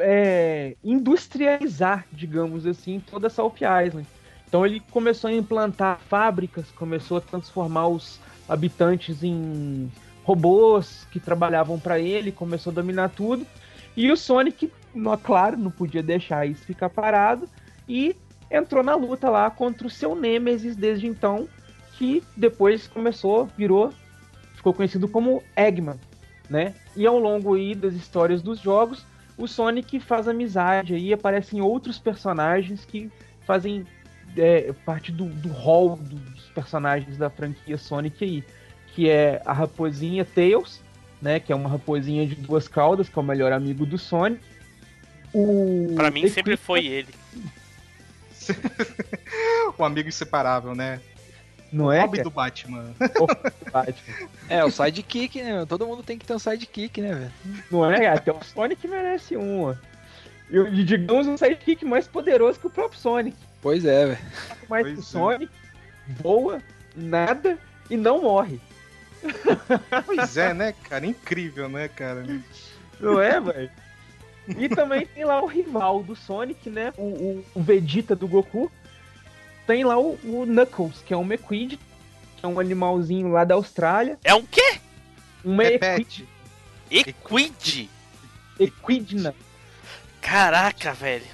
é, 0.00 0.76
industrializar, 0.82 2.06
digamos 2.12 2.66
assim, 2.66 3.00
toda 3.00 3.28
a 3.28 3.30
South 3.30 3.54
Island. 3.56 4.06
Então 4.46 4.66
ele 4.66 4.80
começou 4.90 5.28
a 5.28 5.32
implantar 5.32 6.00
fábricas, 6.08 6.70
começou 6.72 7.18
a 7.18 7.20
transformar 7.20 7.88
os 7.88 8.18
habitantes 8.48 9.22
em 9.22 9.90
robôs 10.24 11.06
que 11.10 11.20
trabalhavam 11.20 11.78
para 11.78 11.98
ele, 11.98 12.32
começou 12.32 12.72
a 12.72 12.74
dominar 12.74 13.10
tudo. 13.10 13.46
E 13.96 14.10
o 14.10 14.16
Sonic, 14.16 14.72
claro, 15.22 15.56
não 15.56 15.70
podia 15.70 16.02
deixar 16.02 16.46
isso 16.46 16.64
ficar 16.64 16.90
parado 16.90 17.48
e 17.88 18.16
entrou 18.50 18.82
na 18.82 18.94
luta 18.94 19.30
lá 19.30 19.48
contra 19.50 19.86
o 19.86 19.90
seu 19.90 20.14
Nemesis 20.16 20.74
desde 20.74 21.06
então, 21.06 21.48
que 22.00 22.24
depois 22.34 22.86
começou, 22.86 23.46
virou, 23.58 23.92
ficou 24.54 24.72
conhecido 24.72 25.06
como 25.06 25.44
Eggman, 25.54 26.00
né? 26.48 26.74
E 26.96 27.06
ao 27.06 27.18
longo 27.18 27.54
aí 27.54 27.74
das 27.74 27.92
histórias 27.92 28.40
dos 28.40 28.58
jogos, 28.58 29.04
o 29.36 29.46
Sonic 29.46 30.00
faz 30.00 30.26
amizade 30.26 30.94
aí, 30.94 31.12
aparecem 31.12 31.60
outros 31.60 31.98
personagens 31.98 32.86
que 32.86 33.10
fazem 33.46 33.86
é, 34.34 34.72
parte 34.86 35.12
do, 35.12 35.26
do 35.26 35.50
hall 35.50 35.96
dos 35.96 36.44
personagens 36.54 37.18
da 37.18 37.28
franquia 37.28 37.76
Sonic 37.76 38.24
aí, 38.24 38.44
que 38.94 39.10
é 39.10 39.42
a 39.44 39.52
raposinha 39.52 40.24
Tails, 40.24 40.80
né, 41.20 41.38
que 41.38 41.52
é 41.52 41.54
uma 41.54 41.68
raposinha 41.68 42.26
de 42.26 42.34
duas 42.34 42.66
caudas, 42.66 43.10
que 43.10 43.18
é 43.18 43.20
o 43.20 43.24
melhor 43.24 43.52
amigo 43.52 43.84
do 43.84 43.98
Sonic. 43.98 44.40
O 45.34 45.92
Pra 45.96 46.10
mim 46.10 46.26
sempre 46.28 46.56
foi 46.56 46.86
ele. 46.86 47.14
o 49.76 49.84
amigo 49.84 50.08
inseparável, 50.08 50.74
né? 50.74 50.98
Não 51.72 51.92
é? 51.92 52.00
Hobby 52.00 52.22
do 52.22 52.30
Batman. 52.30 52.92
Batman. 53.72 54.28
É, 54.48 54.64
o 54.64 54.70
sidekick, 54.70 55.40
né? 55.42 55.64
Todo 55.66 55.86
mundo 55.86 56.02
tem 56.02 56.18
que 56.18 56.26
ter 56.26 56.34
um 56.34 56.38
sidekick, 56.38 57.00
né, 57.00 57.14
velho? 57.14 57.32
Não 57.70 57.84
é? 57.90 58.08
Até 58.08 58.32
o 58.32 58.42
Sonic 58.42 58.86
merece 58.88 59.36
um. 59.36 59.62
ó. 59.64 59.74
E 60.50 60.82
digamos 60.84 61.26
um 61.28 61.36
sidekick 61.36 61.84
mais 61.84 62.08
poderoso 62.08 62.58
que 62.58 62.66
o 62.66 62.70
próprio 62.70 62.98
Sonic. 62.98 63.36
Pois 63.62 63.84
é, 63.84 64.06
velho. 64.06 64.18
Mais 64.68 64.82
Pois 64.84 64.94
que 64.94 64.98
o 64.98 65.02
é. 65.02 65.04
Sonic, 65.04 65.52
voa, 66.08 66.60
nada 66.96 67.56
e 67.88 67.96
não 67.96 68.22
morre. 68.22 68.60
Pois 70.06 70.36
é, 70.36 70.52
né, 70.54 70.74
cara? 70.88 71.06
Incrível, 71.06 71.68
né, 71.68 71.88
cara? 71.88 72.24
Não 72.98 73.20
é, 73.20 73.40
velho? 73.40 73.70
E 74.58 74.68
também 74.68 75.06
tem 75.06 75.24
lá 75.24 75.40
o 75.40 75.46
rival 75.46 76.02
do 76.02 76.16
Sonic, 76.16 76.68
né? 76.68 76.92
O, 76.96 77.02
o- 77.04 77.44
o 77.54 77.62
Vegeta 77.62 78.16
do 78.16 78.26
Goku. 78.26 78.70
Tem 79.70 79.84
lá 79.84 79.96
o, 79.96 80.18
o 80.24 80.44
Knuckles, 80.44 81.00
que 81.06 81.14
é 81.14 81.16
um 81.16 81.22
Mequid, 81.22 81.78
que 82.36 82.44
é 82.44 82.48
um 82.48 82.58
animalzinho 82.58 83.28
lá 83.28 83.44
da 83.44 83.54
Austrália. 83.54 84.18
É 84.24 84.34
um 84.34 84.42
quê? 84.44 84.80
Uma 85.44 85.62
equi- 85.62 85.86
Repete. 85.86 86.28
Equid? 86.90 87.90
equidna. 88.58 89.32
Caraca, 90.20 90.92
velho. 90.92 91.24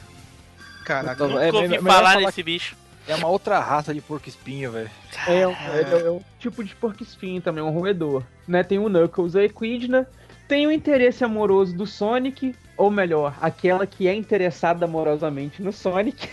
Caraca. 0.85 1.15
Então, 1.15 1.29
Nunca 1.29 1.45
é, 1.45 1.51
ouvi 1.51 1.79
falar 1.79 2.21
nesse 2.21 2.43
bicho. 2.43 2.77
É 3.09 3.15
uma 3.15 3.29
outra 3.29 3.59
raça 3.59 3.95
de 3.95 4.03
porco 4.03 4.29
espinho, 4.29 4.71
velho. 4.71 4.91
É 5.27 5.49
um, 5.49 5.53
é, 5.53 6.07
é 6.07 6.11
um 6.11 6.21
tipo 6.39 6.63
de 6.63 6.75
porco 6.77 7.03
espinho 7.03 7.41
também, 7.41 7.65
um 7.65 7.71
roedor. 7.71 8.23
Né? 8.47 8.63
Tem 8.63 8.79
o 8.79 8.91
Knuckles, 8.91 9.35
a 9.35 9.45
Equidna. 9.45 10.07
Tem 10.49 10.67
o 10.67 10.73
interesse 10.73 11.25
amoroso 11.25 11.75
do 11.75 11.87
Sonic, 11.87 12.55
ou 12.77 12.91
melhor, 12.91 13.37
aquela 13.41 13.87
que 13.87 14.07
é 14.07 14.15
interessada 14.15 14.85
amorosamente 14.85 15.61
no 15.63 15.73
Sonic, 15.73 16.29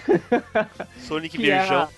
Sonic 0.99 1.37
é 1.37 1.57
Beijão. 1.59 1.89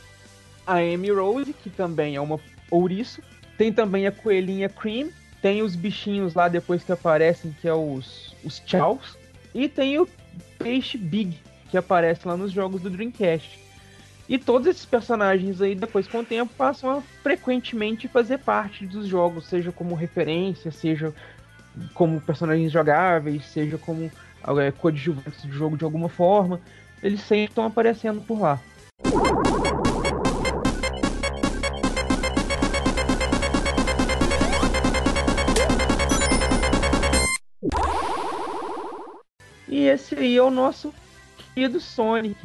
a, 0.65 0.73
a 0.73 0.77
Amy 0.77 1.11
Rose, 1.11 1.53
que 1.53 1.69
também 1.69 2.15
é 2.15 2.21
uma 2.21 2.39
ouriço. 2.71 3.21
Tem 3.57 3.71
também 3.71 4.07
a 4.07 4.11
coelhinha 4.11 4.69
Cream. 4.69 5.09
Tem 5.41 5.61
os 5.61 5.75
bichinhos 5.75 6.33
lá 6.33 6.47
depois 6.47 6.83
que 6.83 6.91
aparecem, 6.91 7.55
que 7.61 7.67
é 7.67 7.73
os, 7.73 8.35
os 8.43 8.61
Chows. 8.65 9.17
E 9.53 9.67
tem 9.67 9.99
o 9.99 10.07
peixe 10.57 10.97
Big, 10.97 11.37
que 11.69 11.77
aparece 11.77 12.27
lá 12.27 12.35
nos 12.35 12.51
jogos 12.51 12.81
do 12.81 12.89
Dreamcast. 12.89 13.59
E 14.27 14.39
todos 14.39 14.67
esses 14.67 14.85
personagens 14.85 15.61
aí, 15.61 15.75
depois 15.75 16.07
com 16.07 16.19
o 16.19 16.25
tempo, 16.25 16.51
passam 16.57 16.89
a 16.89 17.01
frequentemente 17.21 18.07
fazer 18.07 18.39
parte 18.39 18.85
dos 18.85 19.07
jogos, 19.07 19.45
seja 19.45 19.71
como 19.71 19.93
referência, 19.93 20.71
seja 20.71 21.13
como 21.93 22.21
personagens 22.21 22.71
jogáveis, 22.71 23.45
seja 23.45 23.77
como 23.77 24.11
é, 24.61 24.71
coadjuvantes 24.71 25.45
do 25.45 25.51
jogo 25.51 25.77
de 25.77 25.83
alguma 25.83 26.09
forma. 26.09 26.59
eles 27.01 27.21
sempre 27.21 27.45
estão 27.45 27.65
aparecendo 27.65 28.21
por 28.21 28.39
lá. 28.39 28.59
E 39.67 39.87
esse 39.87 40.15
aí 40.15 40.37
é 40.37 40.41
o 40.41 40.49
nosso 40.49 40.93
querido 41.53 41.79
Sonic, 41.79 42.37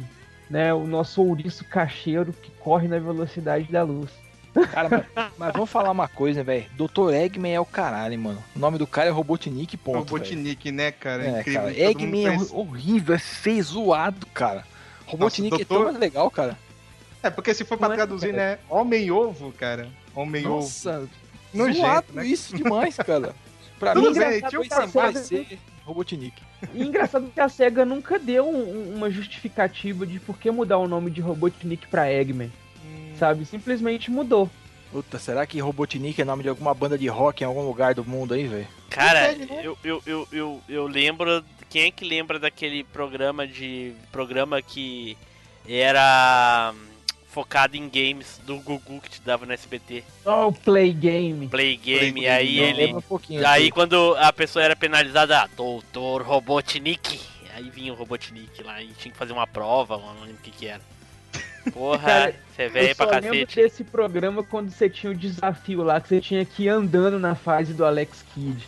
né? 0.49 0.73
O 0.73 0.85
nosso 0.85 1.23
ouriço 1.23 1.63
cacheiro 1.65 2.33
que 2.33 2.51
corre 2.59 2.87
na 2.87 2.99
velocidade 2.99 3.71
da 3.71 3.83
luz. 3.83 4.11
Cara, 4.71 4.89
mas, 5.15 5.31
mas 5.37 5.53
vamos 5.53 5.69
falar 5.69 5.91
uma 5.91 6.07
coisa, 6.07 6.43
velho. 6.43 6.65
Dr. 6.73 7.13
Eggman 7.13 7.53
é 7.55 7.59
o 7.59 7.65
caralho, 7.65 8.17
mano. 8.19 8.43
O 8.55 8.59
nome 8.59 8.77
do 8.77 8.85
cara 8.85 9.07
é 9.07 9.11
Robotnik, 9.11 9.77
ponto. 9.77 9.99
Robotnik, 9.99 10.71
né, 10.71 10.91
cara? 10.91 11.23
É, 11.25 11.39
Incrível. 11.39 11.61
cara. 11.61 11.79
Eggman 11.79 12.27
é 12.27 12.37
horrível, 12.51 13.15
é 13.15 13.19
feio, 13.19 13.63
zoado, 13.63 14.25
cara. 14.27 14.65
Robotnik 15.05 15.51
Nossa, 15.51 15.61
é 15.63 15.65
tão 15.65 15.77
doutor- 15.77 15.91
mais 15.93 15.99
legal, 16.01 16.29
cara. 16.31 16.57
É, 17.23 17.29
porque 17.29 17.53
se 17.53 17.63
for 17.63 17.77
pra 17.77 17.87
Não 17.87 17.93
é, 17.93 17.97
traduzir, 17.97 18.31
cara. 18.33 18.37
né? 18.53 18.59
Homem-ovo, 18.69 19.51
cara. 19.53 19.87
Homem-ovo. 20.15 20.55
Nossa, 20.63 21.07
Nojento, 21.53 21.79
zoado 21.79 22.07
né? 22.13 22.25
isso 22.25 22.55
demais, 22.55 22.95
cara. 22.97 23.35
Pra 23.79 23.93
Tudo 23.93 24.11
mim, 24.11 24.19
bem, 24.19 24.37
engraçado 24.37 24.49
tinha 24.49 24.61
um 24.61 24.87
vai 24.91 25.15
ser 25.15 25.59
Robotnik. 25.85 26.41
E 26.73 26.83
engraçado 26.83 27.31
que 27.33 27.39
a 27.39 27.49
SEGA 27.49 27.83
nunca 27.85 28.19
deu 28.19 28.47
um- 28.47 28.91
um- 28.91 28.95
uma 28.97 29.09
justificativa 29.09 30.05
de 30.05 30.19
por 30.19 30.37
que 30.37 30.51
mudar 30.51 30.77
o 30.77 30.87
nome 30.87 31.09
de 31.09 31.19
Robotnik 31.21 31.87
pra 31.87 32.11
Eggman, 32.11 32.51
sabe? 33.21 33.45
Simplesmente 33.45 34.09
mudou. 34.09 34.49
Puta, 34.91 35.19
será 35.19 35.45
que 35.45 35.59
Robotnik 35.59 36.19
é 36.19 36.25
nome 36.25 36.41
de 36.41 36.49
alguma 36.49 36.73
banda 36.73 36.97
de 36.97 37.07
rock 37.07 37.43
em 37.43 37.45
algum 37.45 37.61
lugar 37.61 37.93
do 37.93 38.03
mundo 38.03 38.33
aí, 38.33 38.47
velho? 38.47 38.67
Cara, 38.89 39.33
né? 39.33 39.61
eu, 39.63 39.77
eu, 39.83 40.03
eu, 40.05 40.27
eu, 40.31 40.61
eu 40.67 40.87
lembro. 40.87 41.43
Quem 41.69 41.83
é 41.83 41.91
que 41.91 42.03
lembra 42.03 42.39
daquele 42.39 42.83
programa 42.83 43.47
de. 43.47 43.93
Programa 44.11 44.59
que 44.59 45.15
era 45.69 46.73
hum, 46.73 46.87
focado 47.29 47.77
em 47.77 47.87
games 47.87 48.41
do 48.43 48.57
Gugu 48.57 48.99
que 48.99 49.11
te 49.11 49.21
dava 49.21 49.45
no 49.45 49.53
SBT? 49.53 50.03
Oh, 50.25 50.51
Play 50.51 50.91
Game. 50.91 51.47
Play 51.47 51.77
Game, 51.77 52.11
Play 52.13 52.23
e 52.23 52.27
aí 52.27 52.55
Game, 52.55 52.81
ele. 52.81 52.93
Um 52.95 53.01
pouquinho. 53.01 53.47
Aí 53.47 53.71
quando 53.71 54.15
a 54.17 54.33
pessoa 54.33 54.65
era 54.65 54.75
penalizada, 54.75 55.43
ah, 55.43 55.49
Doutor 55.55 56.23
Robotnik. 56.23 57.19
Aí 57.53 57.69
vinha 57.69 57.93
o 57.93 57.95
Robotnik 57.95 58.63
lá 58.63 58.81
e 58.81 58.87
tinha 58.87 59.11
que 59.11 59.17
fazer 59.17 59.31
uma 59.31 59.45
prova, 59.45 59.97
mano, 59.97 60.15
não 60.15 60.21
lembro 60.23 60.39
o 60.39 60.43
que 60.43 60.51
que 60.51 60.67
era. 60.67 60.81
Porra, 61.73 62.33
você 62.55 62.63
é 62.63 62.65
Eu 62.65 62.71
velho 62.71 62.95
só 62.95 63.05
pra 63.05 63.19
lembro 63.19 63.39
cacete. 63.39 63.55
desse 63.55 63.83
programa 63.83 64.43
quando 64.43 64.71
você 64.71 64.89
tinha 64.89 65.11
o 65.11 65.15
desafio 65.15 65.83
lá, 65.83 65.99
que 66.01 66.07
você 66.07 66.21
tinha 66.21 66.43
que 66.45 66.63
ir 66.63 66.69
andando 66.69 67.19
na 67.19 67.35
fase 67.35 67.73
do 67.73 67.85
Alex 67.85 68.23
Kidd. 68.33 68.67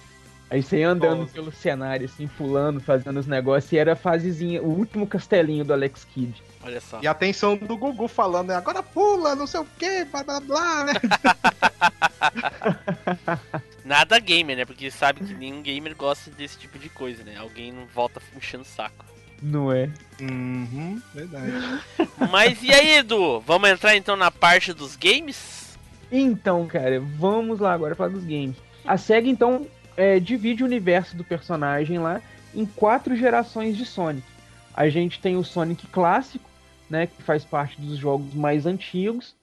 Aí 0.49 0.61
você 0.61 0.79
ia 0.79 0.89
andando 0.89 1.21
Nossa. 1.21 1.33
pelo 1.33 1.51
cenário, 1.51 2.05
assim, 2.05 2.27
pulando, 2.27 2.79
fazendo 2.79 3.19
os 3.19 3.25
negócios, 3.25 3.71
e 3.71 3.77
era 3.77 3.93
a 3.93 3.95
fasezinha, 3.95 4.61
o 4.61 4.67
último 4.67 5.07
castelinho 5.07 5.65
do 5.65 5.73
Alex 5.73 6.05
Kidd. 6.05 6.43
Olha 6.63 6.79
só. 6.79 6.99
E 7.01 7.07
a 7.07 7.11
atenção 7.11 7.57
do 7.57 7.75
Gugu 7.75 8.07
falando, 8.07 8.49
né? 8.49 8.55
Agora 8.55 8.83
pula, 8.83 9.35
não 9.35 9.47
sei 9.47 9.61
o 9.61 9.67
que, 9.79 10.05
blá 10.05 10.23
blá 10.23 10.39
blá, 10.39 10.83
né? 10.83 10.93
Nada 13.83 14.19
gamer, 14.19 14.55
né? 14.55 14.65
Porque 14.65 14.91
sabe 14.91 15.25
que 15.25 15.33
nenhum 15.33 15.61
gamer 15.61 15.95
gosta 15.95 16.29
desse 16.31 16.57
tipo 16.59 16.77
de 16.77 16.87
coisa, 16.87 17.23
né? 17.23 17.35
Alguém 17.37 17.71
não 17.71 17.85
volta 17.87 18.21
enchendo 18.37 18.63
o 18.63 18.67
saco. 18.67 19.03
Não 19.43 19.69
é? 19.73 19.89
Uhum, 20.21 21.01
verdade. 21.13 21.51
Mas 22.31 22.63
e 22.63 22.71
aí, 22.71 22.99
Edu? 22.99 23.41
Vamos 23.41 23.69
entrar 23.69 23.95
então 23.97 24.15
na 24.15 24.31
parte 24.31 24.71
dos 24.71 24.95
games? 24.95 25.77
Então, 26.09 26.65
cara, 26.65 27.01
vamos 27.17 27.59
lá 27.59 27.73
agora 27.73 27.93
falar 27.93 28.11
dos 28.11 28.23
games. 28.23 28.55
A 28.85 28.97
SEGA, 28.97 29.27
então, 29.27 29.67
é, 29.97 30.17
divide 30.17 30.63
o 30.63 30.65
universo 30.65 31.17
do 31.17 31.25
personagem 31.25 31.99
lá 31.99 32.21
em 32.55 32.65
quatro 32.65 33.15
gerações 33.17 33.75
de 33.75 33.85
Sonic. 33.85 34.25
A 34.73 34.87
gente 34.87 35.19
tem 35.19 35.35
o 35.35 35.43
Sonic 35.43 35.87
clássico, 35.87 36.49
né, 36.89 37.07
que 37.07 37.21
faz 37.21 37.43
parte 37.43 37.79
dos 37.81 37.97
jogos 37.97 38.33
mais 38.33 38.65
antigos, 38.65 39.35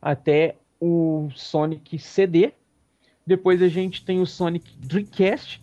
até 0.00 0.56
o 0.80 1.28
Sonic 1.34 1.98
CD. 1.98 2.52
Depois 3.26 3.60
a 3.60 3.68
gente 3.68 4.04
tem 4.04 4.20
o 4.20 4.26
Sonic 4.26 4.72
Dreamcast, 4.78 5.61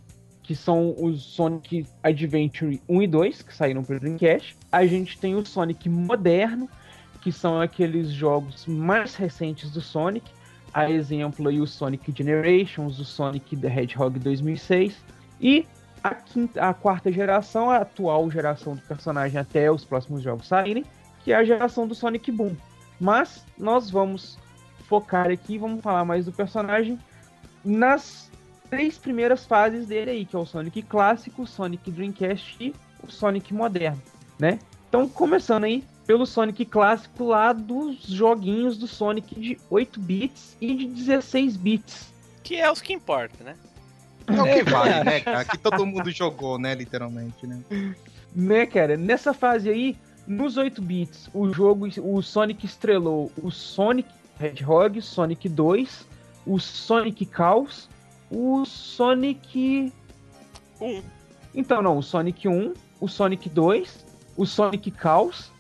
que 0.49 0.55
são 0.55 0.95
os 0.97 1.21
Sonic 1.21 1.85
Adventure 2.01 2.81
1 2.89 3.03
e 3.03 3.07
2, 3.07 3.41
que 3.43 3.55
saíram 3.55 3.83
para 3.83 3.97
o 3.97 3.99
Dreamcast. 3.99 4.57
A 4.71 4.83
gente 4.83 5.15
tem 5.19 5.35
o 5.35 5.45
Sonic 5.45 5.87
moderno, 5.87 6.67
que 7.21 7.31
são 7.31 7.61
aqueles 7.61 8.09
jogos 8.09 8.65
mais 8.65 9.13
recentes 9.13 9.69
do 9.69 9.79
Sonic. 9.79 10.25
A 10.73 10.89
exemplo 10.89 11.47
aí 11.47 11.61
o 11.61 11.67
Sonic 11.67 12.11
Generations, 12.17 12.97
o 12.97 13.05
Sonic 13.05 13.55
the 13.57 13.67
Hedgehog 13.67 14.17
2006 14.17 14.97
e 15.39 15.67
a, 16.03 16.15
quinta, 16.15 16.67
a 16.67 16.73
quarta 16.73 17.11
geração, 17.11 17.69
a 17.69 17.77
atual 17.77 18.31
geração 18.31 18.73
do 18.73 18.81
personagem 18.81 19.39
até 19.39 19.71
os 19.71 19.85
próximos 19.85 20.23
jogos 20.23 20.47
saírem, 20.47 20.83
que 21.23 21.31
é 21.31 21.35
a 21.35 21.43
geração 21.43 21.87
do 21.87 21.93
Sonic 21.93 22.31
Boom. 22.31 22.55
Mas 22.99 23.45
nós 23.55 23.91
vamos 23.91 24.35
focar 24.87 25.29
aqui, 25.29 25.59
vamos 25.59 25.83
falar 25.83 26.03
mais 26.05 26.25
do 26.25 26.31
personagem 26.31 26.97
nas 27.63 28.28
três 28.69 28.97
primeiras 28.97 29.45
fases 29.45 29.87
dele 29.87 30.11
aí, 30.11 30.25
que 30.25 30.35
é 30.35 30.39
o 30.39 30.45
Sonic 30.45 30.81
clássico, 30.83 31.43
o 31.43 31.47
Sonic 31.47 31.89
Dreamcast 31.91 32.55
e 32.59 32.73
o 33.03 33.11
Sonic 33.11 33.53
moderno, 33.53 34.01
né? 34.37 34.59
Então, 34.87 35.07
começando 35.07 35.65
aí 35.65 35.83
pelo 36.05 36.25
Sonic 36.25 36.65
clássico 36.65 37.25
lá 37.25 37.53
dos 37.53 38.01
joguinhos 38.07 38.77
do 38.77 38.87
Sonic 38.87 39.39
de 39.39 39.57
8 39.69 39.99
bits 39.99 40.57
e 40.59 40.73
de 40.73 40.85
16 40.87 41.55
bits. 41.55 42.13
Que 42.43 42.55
é 42.55 42.71
os 42.71 42.81
que 42.81 42.93
importam, 42.93 43.45
né? 43.45 43.55
É 44.27 44.41
o 44.41 44.45
que 44.45 44.63
vale, 44.69 45.03
né, 45.03 45.19
cara? 45.19 45.45
Que 45.45 45.57
todo 45.57 45.85
mundo 45.85 46.09
jogou, 46.09 46.57
né, 46.57 46.73
literalmente, 46.73 47.45
né? 47.45 47.61
Né, 48.35 48.65
cara? 48.65 48.97
Nessa 48.97 49.33
fase 49.33 49.69
aí, 49.69 49.95
nos 50.25 50.57
8 50.57 50.81
bits, 50.81 51.29
o 51.33 51.51
jogo, 51.53 51.87
o 52.01 52.21
Sonic 52.21 52.65
estrelou 52.65 53.31
o 53.41 53.51
Sonic 53.51 54.09
Hedgehog, 54.39 55.01
Sonic 55.01 55.47
2, 55.47 56.07
o 56.45 56.59
Sonic 56.59 57.29
Chaos, 57.35 57.89
o 58.31 58.65
Sonic. 58.65 59.91
Um. 60.81 61.01
Então, 61.53 61.81
não, 61.81 61.97
o 61.97 62.03
Sonic 62.03 62.47
1, 62.47 62.73
o 63.01 63.07
Sonic 63.07 63.49
2, 63.49 64.05
o 64.37 64.45
Sonic 64.45 64.93
Chaos. 65.01 65.51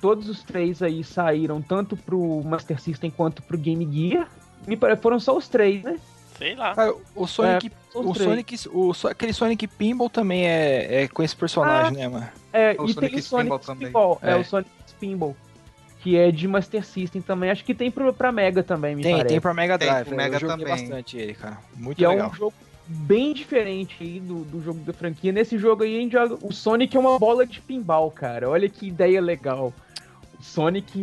Todos 0.00 0.28
os 0.28 0.42
três 0.42 0.82
aí 0.82 1.02
saíram 1.02 1.62
tanto 1.62 1.96
pro 1.96 2.42
Master 2.44 2.78
System 2.80 3.10
quanto 3.10 3.42
pro 3.42 3.56
Game 3.56 3.88
Gear. 3.90 4.28
Me 4.66 4.76
pare- 4.76 4.96
Foram 4.96 5.18
só 5.18 5.36
os 5.36 5.48
três, 5.48 5.82
né? 5.82 5.98
Sei 6.36 6.54
lá. 6.54 6.74
Cara, 6.74 6.94
o 7.14 7.26
Sonic. 7.26 7.70
Os 7.94 8.06
o 8.06 8.12
três. 8.12 8.28
Sonic. 8.28 8.68
O, 8.70 8.92
aquele 9.08 9.32
Sonic 9.32 9.66
Pinball 9.66 10.10
também 10.10 10.46
é, 10.46 11.04
é 11.04 11.08
com 11.08 11.22
esse 11.22 11.34
personagem, 11.34 11.96
né, 11.96 12.08
mano? 12.08 12.28
É, 12.52 12.76
O 12.78 12.84
e 12.86 12.92
Sonic 12.92 13.10
tem 13.12 13.18
o 13.18 13.22
Sonic 13.22 13.22
Spinball 13.22 13.58
também. 13.60 13.86
Spinball. 13.88 14.18
É. 14.20 14.30
É. 14.32 14.36
o 14.36 14.44
Sonic 14.44 14.70
Spinball. 14.88 15.36
Que 16.04 16.18
é 16.18 16.30
de 16.30 16.46
Master 16.46 16.84
System 16.84 17.22
também. 17.22 17.50
Acho 17.50 17.64
que 17.64 17.74
tem 17.74 17.90
pro, 17.90 18.12
pra 18.12 18.30
Mega 18.30 18.62
também, 18.62 18.94
me 18.94 19.02
Tem, 19.02 19.12
parece. 19.16 19.28
tem 19.28 19.40
pra 19.40 19.54
Mega 19.54 19.78
Tem 19.78 19.88
Drive. 19.88 20.04
pro 20.04 20.12
eu 20.12 20.16
Mega 20.18 20.38
joguei 20.38 20.56
também. 20.66 20.68
bastante 20.88 21.16
ele, 21.16 21.32
cara. 21.32 21.56
Muito 21.74 21.96
Que 21.96 22.04
é 22.04 22.08
legal. 22.08 22.28
um 22.30 22.34
jogo 22.34 22.52
bem 22.86 23.32
diferente 23.32 23.96
aí 24.02 24.20
do, 24.20 24.44
do 24.44 24.62
jogo 24.62 24.80
da 24.80 24.92
franquia. 24.92 25.32
Nesse 25.32 25.56
jogo 25.56 25.82
aí 25.82 25.96
a 25.96 26.00
gente 26.00 26.12
joga. 26.12 26.36
O 26.42 26.52
Sonic 26.52 26.94
é 26.94 27.00
uma 27.00 27.18
bola 27.18 27.46
de 27.46 27.58
pinball, 27.58 28.10
cara. 28.10 28.50
Olha 28.50 28.68
que 28.68 28.86
ideia 28.86 29.18
legal. 29.18 29.72
O 30.38 30.42
Sonic. 30.42 31.00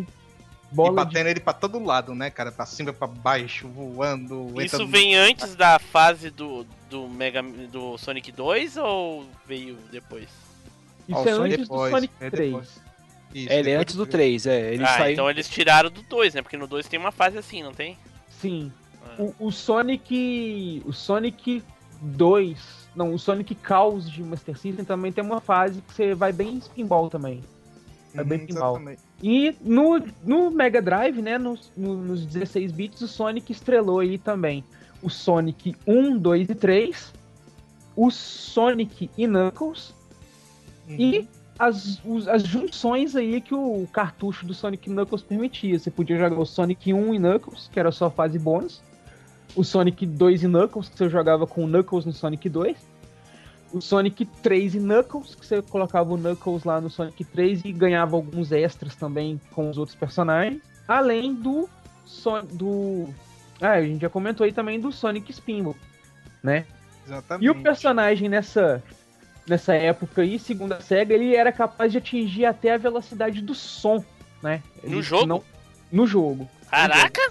E 0.72 0.76
Bola 0.76 0.90
de. 0.92 0.96
batendo 1.14 1.28
ele 1.30 1.40
pra 1.40 1.52
todo 1.54 1.84
lado, 1.84 2.14
né, 2.14 2.30
cara? 2.30 2.52
Pra 2.52 2.68
cima, 2.68 2.94
pra 2.94 3.08
baixo, 3.08 3.68
voando. 3.70 4.54
Isso 4.62 4.86
vem 4.88 5.16
antes 5.16 5.56
da 5.56 5.80
fase 5.80 6.30
do, 6.30 6.64
do 6.92 7.10
Mega 7.10 7.42
do 7.42 7.98
Sonic 7.98 8.32
2 8.32 8.78
ou 8.78 9.26
veio 9.48 9.78
depois? 9.92 10.30
Isso 11.10 11.18
Ó, 11.18 11.24
o 11.24 11.28
é 11.28 11.34
Sonic 11.34 11.54
antes 11.56 11.68
depois, 11.68 11.92
do 11.92 11.96
Sonic 11.98 12.14
é 12.22 12.30
3. 12.30 12.52
depois. 12.52 12.91
Isso, 13.34 13.52
É, 13.52 13.60
ele 13.60 13.70
é 13.72 13.76
antes 13.76 13.96
do 13.96 14.06
do 14.06 14.12
3, 14.12 14.46
é. 14.46 14.74
Ele 14.74 14.84
ah, 14.84 14.88
saiu. 14.98 15.14
então 15.14 15.30
eles 15.30 15.48
tiraram 15.50 15.90
do 15.90 16.02
2, 16.04 16.34
né? 16.34 16.42
Porque 16.42 16.58
no 16.58 16.68
2 16.68 16.88
tem 16.88 17.00
uma 17.00 17.12
fase 17.12 17.38
assim, 17.38 17.64
não 17.64 17.74
tem? 17.74 17.98
Sim. 18.30 18.72
Ah. 19.06 19.16
O, 19.20 19.48
o 19.48 19.52
Sonic. 19.52 20.82
O 20.86 20.92
Sonic 20.94 21.64
2. 22.02 22.90
Não, 22.96 23.14
o 23.14 23.20
Sonic 23.20 23.58
Chaos 23.66 24.10
de 24.12 24.22
Master 24.22 24.58
System 24.58 24.84
também 24.84 25.12
tem 25.12 25.24
uma 25.24 25.40
fase 25.40 25.82
que 25.82 25.94
você 25.94 26.14
vai 26.14 26.34
bem 26.34 26.56
em 26.56 26.60
pinball 26.60 27.10
também. 27.10 27.42
É 28.14 28.24
bem 28.24 28.40
Uhum, 28.42 28.46
pinball. 28.48 28.76
exatamente. 28.76 29.02
E 29.24 29.56
no, 29.62 30.04
no 30.26 30.52
Mega 30.52 30.82
Drive, 30.82 31.22
né, 31.22 31.38
nos, 31.38 31.72
no- 31.78 31.96
nos 31.96 32.26
16 32.26 32.72
bits, 32.74 33.00
o 33.02 33.08
Sonic 33.08 33.52
estrelou 33.52 34.00
aí 34.00 34.18
também 34.18 34.64
o 35.02 35.10
Sonic 35.10 35.74
1, 35.88 36.18
2 36.18 36.50
e 36.50 36.56
3, 36.56 37.14
o 37.96 38.12
Sonic 38.12 39.10
e 39.18 39.26
Knuckles 39.28 39.94
Uhum. 40.90 40.96
e 41.00 41.28
as, 41.62 42.02
os- 42.04 42.28
as 42.28 42.44
junções 42.44 43.16
aí 43.16 43.40
que 43.40 43.54
o 43.54 43.88
cartucho 43.94 44.46
do 44.46 44.54
Sonic 44.54 44.90
Knuckles 44.90 45.22
permitia. 45.22 45.78
Você 45.78 45.92
podia 45.92 46.18
jogar 46.18 46.40
o 46.40 46.46
Sonic 46.46 46.92
1 46.94 47.14
e 47.14 47.20
Knuckles, 47.20 47.70
que 47.72 47.80
era 47.80 47.92
só 47.92 48.10
fase 48.10 48.40
bônus, 48.40 48.82
o 49.56 49.64
Sonic 49.64 50.06
2 50.06 50.44
e 50.44 50.48
Knuckles, 50.48 50.90
que 50.90 50.98
você 50.98 51.08
jogava 51.10 51.46
com 51.46 51.64
o 51.64 51.68
Knuckles 51.68 52.06
no 52.06 52.14
Sonic 52.14 52.50
2, 52.50 52.76
o 53.74 53.80
Sonic 53.80 54.26
3 54.26 54.76
e 54.76 54.80
Knuckles, 54.80 55.36
que 55.36 55.46
você 55.46 55.62
colocava 55.62 56.12
o 56.14 56.18
Knuckles 56.18 56.64
lá 56.64 56.82
no 56.82 56.90
Sonic 56.90 57.24
3 57.24 57.64
e 57.64 57.72
ganhava 57.72 58.16
alguns 58.16 58.52
extras 58.52 58.96
também 58.96 59.40
com 59.52 59.70
os 59.70 59.78
outros 59.78 59.96
personagens. 59.96 60.62
Além 60.88 61.34
do. 61.34 61.70
Son 62.06 62.44
do 62.44 63.08
ah, 63.62 63.74
a 63.74 63.82
gente 63.84 64.02
já 64.02 64.10
comentou 64.10 64.44
aí 64.44 64.52
também 64.52 64.80
do 64.80 64.92
Sonic 64.92 65.32
Spinball, 65.32 65.76
né? 66.44 66.66
Exatamente. 67.06 67.46
E 67.46 67.50
o 67.50 67.62
personagem 67.62 68.28
nessa 68.28 68.84
nessa 69.48 69.74
época 69.76 70.22
aí, 70.22 70.38
segundo 70.40 70.74
a 70.74 70.80
SEGA, 70.82 71.14
ele 71.14 71.36
era 71.36 71.52
capaz 71.52 71.92
de 71.92 71.98
atingir 71.98 72.46
até 72.46 72.74
a 72.74 72.78
velocidade 72.78 73.42
do 73.42 73.54
som, 73.56 74.04
né? 74.42 74.62
No 74.84 74.94
Ele 74.96 75.02
jogo? 75.02 75.26
não- 75.26 75.44
no 75.92 76.08
jogo. 76.08 76.50
Caraca! 76.70 77.22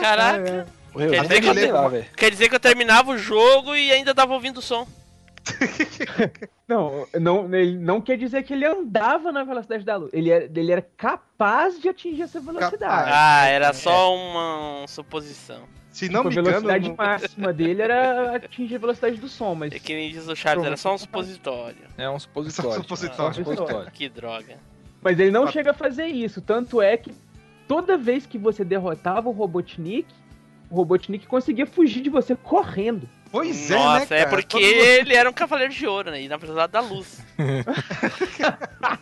Caraca! 0.00 0.66
Eu 0.94 1.10
Quer 1.10 1.28
nem 1.28 1.40
dizer 1.40 1.54
que 1.54 1.62
eu- 1.68 1.72
lá. 1.74 1.90
Quer 2.16 2.30
dizer 2.30 2.48
que 2.48 2.54
eu 2.54 2.60
terminava 2.60 3.12
o 3.12 3.18
jogo 3.18 3.74
e 3.76 3.92
ainda 3.92 4.14
tava 4.14 4.34
ouvindo 4.34 4.58
o 4.58 4.62
som. 4.62 4.86
Não, 6.68 7.04
não, 7.18 7.52
ele 7.52 7.76
não 7.78 8.00
quer 8.00 8.16
dizer 8.16 8.44
que 8.44 8.52
ele 8.52 8.64
andava 8.64 9.32
na 9.32 9.42
velocidade 9.42 9.82
da 9.84 9.96
luz. 9.96 10.10
Ele 10.12 10.30
era, 10.30 10.44
ele 10.44 10.70
era 10.70 10.86
capaz 10.96 11.80
de 11.80 11.88
atingir 11.88 12.22
essa 12.22 12.38
velocidade. 12.40 13.10
Ah, 13.12 13.46
era 13.46 13.72
só 13.72 14.14
uma 14.14 14.86
suposição. 14.86 15.62
Se 15.90 16.08
não 16.08 16.22
Tipo, 16.22 16.28
me 16.30 16.38
a 16.38 16.40
engano, 16.40 16.44
velocidade 16.60 16.88
no- 16.88 16.96
máxima 16.96 17.52
dele 17.52 17.82
era 17.82 18.36
atingir 18.36 18.76
a 18.76 18.78
velocidade 18.78 19.16
do 19.16 19.28
som, 19.28 19.54
mas 19.56 19.72
É 19.72 19.78
que 19.78 19.92
nem 19.92 20.10
diz 20.10 20.28
o 20.28 20.36
Chaves, 20.36 20.64
era 20.64 20.76
só 20.76 20.94
um 20.94 20.98
supositório. 20.98 21.76
É 21.98 22.08
um 22.08 22.18
supositório. 22.18 22.74
Supositório. 22.82 23.26
É 23.26 23.30
um 23.30 23.34
supositório. 23.34 23.90
Que 23.90 24.08
droga. 24.08 24.56
Mas 25.02 25.18
ele 25.18 25.30
não 25.32 25.44
Ah. 25.44 25.50
chega 25.50 25.72
a 25.72 25.74
fazer 25.74 26.06
isso. 26.06 26.40
Tanto 26.40 26.80
é 26.80 26.96
que 26.96 27.12
toda 27.66 27.98
vez 27.98 28.24
que 28.24 28.38
você 28.38 28.64
derrotava 28.64 29.28
o 29.28 29.32
Robotnik, 29.32 30.06
o 30.70 30.76
Robotnik 30.76 31.26
conseguia 31.26 31.66
fugir 31.66 32.02
de 32.02 32.08
você 32.10 32.36
correndo. 32.36 33.08
Pois 33.32 33.70
é, 33.70 33.74
né, 33.74 33.80
Nossa, 33.84 34.06
cara? 34.06 34.20
é 34.20 34.26
porque 34.26 34.58
Todo 34.60 34.64
ele 34.64 35.14
era 35.14 35.28
um 35.28 35.32
cavaleiro 35.32 35.72
de 35.72 35.86
ouro, 35.86 36.10
né? 36.12 36.22
E 36.22 36.28
na 36.28 36.36
velocidade 36.36 36.72
da 36.72 36.80
luz. 36.80 37.20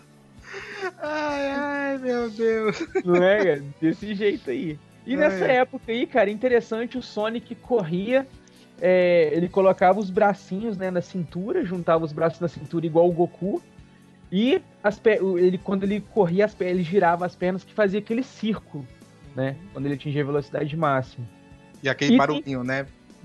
Ai, 1.01 1.51
ai, 1.51 1.99
meu 1.99 2.30
Deus. 2.30 2.82
Não 3.05 3.16
é, 3.22 3.39
cara? 3.45 3.64
Desse 3.80 4.14
jeito 4.14 4.51
aí. 4.51 4.78
E 5.09 5.16
nessa 5.16 5.46
É. 5.46 5.56
época 5.56 5.90
aí, 5.90 6.06
cara, 6.06 6.28
interessante, 6.30 6.98
o 6.98 7.02
Sonic 7.02 7.54
corria, 7.54 8.26
é, 8.78 9.30
ele 9.32 9.48
colocava 9.48 9.98
os 9.98 10.11
bracinhos 10.11 10.76
né, 10.76 10.90
na 10.90 11.00
cintura, 11.00 11.64
juntava 11.64 12.04
os 12.04 12.12
braços 12.12 12.38
na 12.40 12.46
cintura 12.48 12.84
igual 12.84 13.09
o 13.09 13.12
Goku. 13.12 13.62
E 14.30 14.61
ele, 15.38 15.56
quando 15.56 15.84
ele 15.84 16.02
corria, 16.12 16.44
as 16.44 16.54
ele 16.61 16.82
girava 16.82 17.24
as 17.24 17.34
pernas 17.34 17.64
que 17.64 17.72
fazia 17.72 18.00
aquele 18.00 18.22
círculo, 18.22 18.86
né? 19.34 19.56
Quando 19.72 19.86
ele 19.86 19.94
atingia 19.94 20.20
a 20.22 20.26
velocidade 20.26 20.76
máxima. 20.76 21.24
E 21.82 21.88
aquele 21.88 22.12
E- 22.14 22.18
barulhinho, 22.18 22.62
né? 22.62 22.86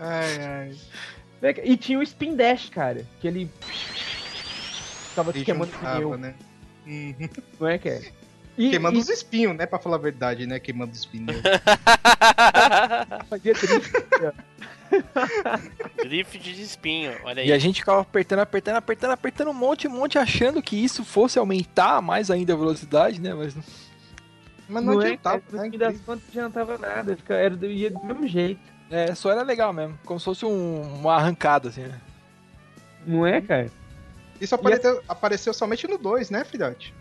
ai, 0.00 0.72
ai. 1.42 1.60
E 1.62 1.76
tinha 1.76 1.98
o 1.98 2.02
Spin 2.02 2.34
Dash, 2.34 2.70
cara, 2.70 3.04
que 3.20 3.28
ele 3.28 3.50
ficava 5.10 5.30
E 5.36 5.44
queimando 5.44 5.72
pneu, 5.72 6.16
né? 6.16 6.34
Uhum. 6.86 7.14
não 7.60 7.68
é, 7.68 7.78
cara? 7.78 8.02
E, 8.58 8.68
Queimando 8.70 8.98
e 8.98 9.00
os 9.00 9.08
espinhos, 9.08 9.56
né? 9.56 9.64
Pra 9.64 9.78
falar 9.78 9.96
a 9.96 9.98
verdade, 9.98 10.46
né? 10.46 10.60
Queimando 10.60 10.92
os 10.92 11.06
pneus. 11.06 11.40
fazia 13.30 13.54
drift. 13.54 13.92
Drift 16.02 16.38
de 16.38 16.62
espinho, 16.62 17.12
olha 17.24 17.42
aí. 17.42 17.48
E 17.48 17.52
a 17.52 17.58
gente 17.58 17.80
ficava 17.80 18.00
apertando, 18.02 18.40
apertando, 18.40 18.76
apertando, 18.76 19.10
apertando 19.12 19.48
um 19.50 19.54
monte, 19.54 19.88
um 19.88 19.90
monte, 19.92 20.18
achando 20.18 20.62
que 20.62 20.76
isso 20.76 21.04
fosse 21.04 21.38
aumentar 21.38 22.02
mais 22.02 22.30
ainda 22.30 22.52
a 22.52 22.56
velocidade, 22.56 23.20
né? 23.20 23.32
Mas 23.34 23.54
não- 23.54 23.62
Mas 24.68 24.84
não, 24.84 24.94
Não 24.94 25.02
é, 25.02 25.06
adiantava, 25.06 25.42
no 25.50 25.58
né? 25.58 25.70
fim 25.70 25.78
das 25.78 26.00
contas 26.00 26.22
não 26.22 26.28
adiantava 26.44 26.78
nada, 26.78 27.18
era 27.28 27.56
do, 27.56 27.66
ia 27.66 27.90
do 27.90 28.04
mesmo 28.04 28.26
jeito. 28.28 28.60
é, 28.90 29.14
só 29.14 29.30
era 29.30 29.42
legal 29.42 29.72
mesmo. 29.72 29.98
Como 30.04 30.18
se 30.20 30.24
fosse 30.24 30.44
um- 30.44 30.82
uma 30.96 31.14
arrancada, 31.14 31.68
assim, 31.70 31.82
né? 31.82 31.98
Não 33.06 33.26
é, 33.26 33.40
cara? 33.40 33.70
Isso 34.42 34.56
apareceu, 34.56 35.02
apareceu 35.08 35.54
somente 35.54 35.86
no 35.86 35.96
2, 35.96 36.30
né, 36.30 36.44
filhote? 36.44 36.92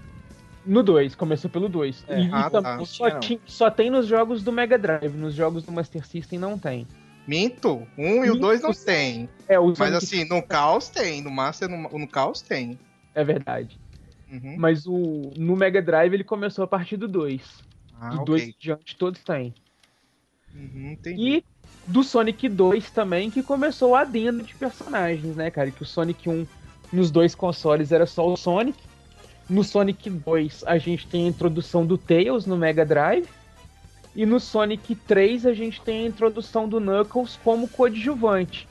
No 0.63 0.83
2, 0.83 1.15
começou 1.15 1.49
pelo 1.49 1.67
2. 1.67 2.05
É, 2.07 2.21
e 2.21 2.29
ah, 2.31 2.49
tam- 2.51 2.61
tá. 2.61 2.85
só, 2.85 3.05
só 3.47 3.71
tem 3.71 3.89
nos 3.89 4.05
jogos 4.05 4.43
do 4.43 4.51
Mega 4.51 4.77
Drive, 4.77 5.17
nos 5.17 5.33
jogos 5.33 5.63
do 5.63 5.71
Master 5.71 6.05
System 6.05 6.37
não 6.37 6.59
tem. 6.59 6.87
Minto. 7.27 7.87
Um 7.97 8.23
e 8.23 8.29
o 8.29 8.33
Minto. 8.33 8.41
2 8.41 8.61
não 8.61 8.73
tem. 8.73 9.27
É, 9.47 9.59
o 9.59 9.73
Mas 9.75 9.93
assim, 9.95 10.23
no 10.25 10.43
Caos 10.43 10.89
tem. 10.89 11.23
No 11.23 11.31
Master, 11.31 11.67
no, 11.67 11.89
no 11.97 12.07
Caos 12.07 12.41
tem. 12.41 12.77
é 13.15 13.23
verdade. 13.23 13.79
Uhum. 14.31 14.55
Mas 14.57 14.85
o 14.85 15.31
no 15.35 15.55
Mega 15.55 15.81
Drive 15.81 16.13
ele 16.13 16.23
começou 16.23 16.63
a 16.63 16.67
partir 16.67 16.95
do 16.95 17.07
2. 17.07 17.41
Ah, 17.99 18.09
do 18.09 18.21
ok. 18.21 18.25
2 18.25 18.43
em 18.43 18.55
diante 18.59 18.95
todos 18.95 19.23
têm. 19.23 19.53
Uhum. 20.53 20.95
E 21.05 21.43
do 21.87 22.03
Sonic 22.03 22.47
2 22.47 22.91
também, 22.91 23.31
que 23.31 23.41
começou 23.41 23.91
o 23.91 23.95
adendo 23.95 24.43
de 24.43 24.53
personagens, 24.53 25.35
né, 25.35 25.49
cara? 25.49 25.71
Que 25.71 25.81
o 25.81 25.85
Sonic 25.85 26.29
1 26.29 26.45
nos 26.91 27.09
dois 27.09 27.33
consoles 27.33 27.91
era 27.91 28.05
só 28.05 28.27
o 28.27 28.35
Sonic. 28.35 28.77
No 29.49 29.63
Sonic 29.63 30.09
2 30.09 30.63
a 30.65 30.77
gente 30.77 31.07
tem 31.07 31.25
a 31.25 31.29
introdução 31.29 31.85
do 31.85 31.97
Tails 31.97 32.45
no 32.45 32.57
Mega 32.57 32.85
Drive. 32.85 33.27
E 34.15 34.25
no 34.25 34.39
Sonic 34.39 34.95
3 34.95 35.45
a 35.45 35.53
gente 35.53 35.81
tem 35.81 36.05
a 36.05 36.07
introdução 36.07 36.67
do 36.67 36.79
Knuckles 36.79 37.39
como 37.43 37.67
coadjuvante. 37.67 38.67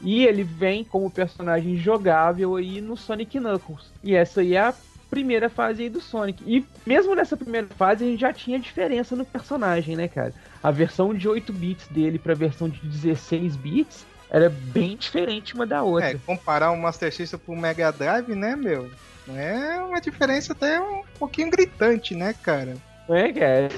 E 0.00 0.24
ele 0.24 0.42
vem 0.42 0.82
como 0.82 1.10
personagem 1.10 1.76
jogável 1.76 2.56
aí 2.56 2.80
no 2.80 2.96
Sonic 2.96 3.38
Knuckles. 3.38 3.92
E 4.02 4.14
essa 4.14 4.40
aí 4.40 4.54
é 4.54 4.60
a 4.60 4.74
primeira 5.08 5.48
fase 5.48 5.84
aí 5.84 5.90
do 5.90 6.00
Sonic. 6.00 6.42
E 6.46 6.64
mesmo 6.84 7.14
nessa 7.14 7.36
primeira 7.36 7.68
fase 7.76 8.04
a 8.04 8.08
gente 8.08 8.20
já 8.20 8.32
tinha 8.32 8.58
diferença 8.58 9.14
no 9.14 9.24
personagem, 9.24 9.94
né, 9.94 10.08
cara? 10.08 10.34
A 10.62 10.70
versão 10.70 11.14
de 11.14 11.28
8 11.28 11.52
bits 11.52 11.86
dele 11.88 12.18
pra 12.18 12.34
versão 12.34 12.68
de 12.68 12.80
16 12.80 13.54
bits 13.56 14.06
era 14.32 14.48
bem 14.48 14.96
diferente 14.96 15.54
uma 15.54 15.66
da 15.66 15.82
outra. 15.82 16.10
É, 16.10 16.18
comparar 16.26 16.70
o 16.70 16.76
Master 16.80 17.12
System 17.12 17.38
pro 17.38 17.54
Mega 17.54 17.92
Drive, 17.92 18.34
né, 18.34 18.56
meu? 18.56 18.90
É 19.28 19.78
uma 19.84 20.00
diferença 20.00 20.52
até 20.52 20.80
um 20.80 21.02
pouquinho 21.18 21.50
gritante, 21.50 22.14
né, 22.14 22.34
cara? 22.42 22.74
É, 23.08 23.32
cara? 23.32 23.68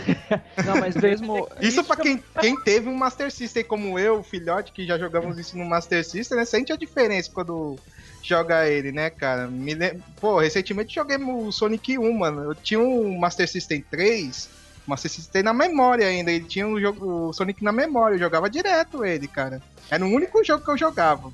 Não, 0.64 0.76
mas 0.80 0.94
mesmo. 0.94 1.48
Isso 1.60 1.82
pra 1.82 1.96
quem, 1.96 2.22
quem 2.40 2.58
teve 2.62 2.88
um 2.88 2.94
Master 2.94 3.30
System 3.30 3.64
como 3.64 3.98
eu, 3.98 4.22
filhote, 4.22 4.72
que 4.72 4.86
já 4.86 4.96
jogamos 4.98 5.38
isso 5.38 5.58
no 5.58 5.64
Master 5.64 6.04
System, 6.04 6.38
né? 6.38 6.44
Sente 6.44 6.72
a 6.72 6.76
diferença 6.76 7.30
quando 7.34 7.76
joga 8.22 8.68
ele, 8.68 8.92
né, 8.92 9.10
cara? 9.10 9.48
Me 9.48 9.74
lem- 9.74 9.98
Pô, 10.20 10.38
recentemente 10.38 10.94
joguei 10.94 11.16
o 11.16 11.50
Sonic 11.50 11.98
1, 11.98 12.12
mano. 12.18 12.42
Eu 12.44 12.54
tinha 12.54 12.78
um 12.80 13.18
Master 13.18 13.48
System 13.48 13.82
3, 13.90 14.48
Master 14.86 15.10
System 15.10 15.42
na 15.42 15.52
memória 15.54 16.06
ainda. 16.06 16.30
Ele 16.30 16.44
tinha 16.44 16.66
o, 16.66 16.80
jogo, 16.80 17.28
o 17.28 17.32
Sonic 17.32 17.62
na 17.64 17.72
memória, 17.72 18.14
eu 18.16 18.18
jogava 18.20 18.50
direto 18.50 19.04
ele, 19.04 19.26
cara. 19.28 19.62
Era 19.90 20.04
o 20.04 20.08
único 20.08 20.42
jogo 20.44 20.64
que 20.64 20.70
eu 20.70 20.78
jogava. 20.78 21.32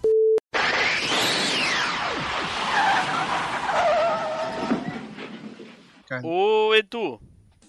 Ô, 6.22 6.74
Edu, 6.74 7.20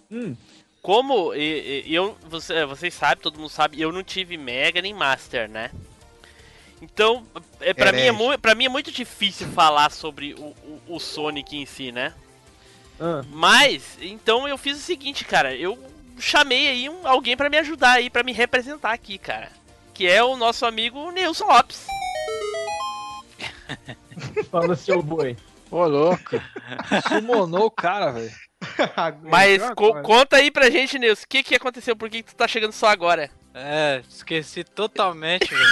Hum, 0.09 0.35
como 0.81 1.33
e- 1.33 1.83
e- 1.87 1.93
eu, 1.95 2.17
você, 2.27 2.65
vocês 2.65 2.93
sabem, 2.93 3.21
todo 3.21 3.37
mundo 3.39 3.49
sabe, 3.49 3.79
eu 3.79 3.91
não 3.91 4.03
tive 4.03 4.35
Mega 4.35 4.81
nem 4.81 4.93
Master, 4.93 5.47
né? 5.49 5.71
Então, 6.81 7.25
é, 7.61 7.73
pra, 7.73 7.91
mim 7.91 7.99
é 7.99 8.07
Herege. 8.07 8.17
mu 8.17 8.37
pra 8.39 8.55
mim 8.55 8.65
é 8.65 8.69
muito 8.69 8.91
difícil 8.91 9.47
falar 9.49 9.91
sobre 9.91 10.33
o, 10.33 10.47
o, 10.47 10.81
o 10.95 10.99
Sonic 10.99 11.55
em 11.55 11.65
si, 11.65 11.91
né? 11.91 12.13
Ah, 13.01 13.23
Mas, 13.29 13.97
então 14.01 14.47
eu 14.47 14.57
fiz 14.57 14.77
o 14.77 14.81
seguinte, 14.81 15.25
cara, 15.25 15.53
eu 15.55 15.77
chamei 16.19 16.67
aí 16.69 16.89
um, 16.89 17.07
alguém 17.07 17.35
pra 17.35 17.49
me 17.49 17.57
ajudar 17.57 17.93
aí, 17.93 18.09
pra 18.09 18.23
me 18.23 18.31
representar 18.31 18.91
aqui, 18.93 19.17
cara. 19.17 19.49
Que 19.93 20.07
é 20.07 20.23
o 20.23 20.37
nosso 20.37 20.65
amigo 20.65 21.11
Nilson 21.11 21.45
Lopes. 21.45 21.85
fala 24.51 24.75
seu 24.75 25.01
boi. 25.01 25.35
Ô, 25.69 25.85
louco. 25.87 26.41
Sumonou 27.07 27.65
o 27.65 27.71
cara, 27.71 28.11
velho. 28.11 28.31
Mas 29.23 29.69
co- 29.71 30.01
conta 30.01 30.37
aí 30.37 30.51
pra 30.51 30.69
gente, 30.69 30.99
Nilson, 30.99 31.23
o 31.23 31.27
que, 31.27 31.43
que 31.43 31.55
aconteceu? 31.55 31.95
Por 31.95 32.09
que, 32.09 32.21
que 32.21 32.31
tu 32.31 32.35
tá 32.35 32.47
chegando 32.47 32.73
só 32.73 32.87
agora? 32.87 33.29
É, 33.53 34.01
esqueci 34.09 34.63
totalmente, 34.63 35.49
velho. 35.53 35.65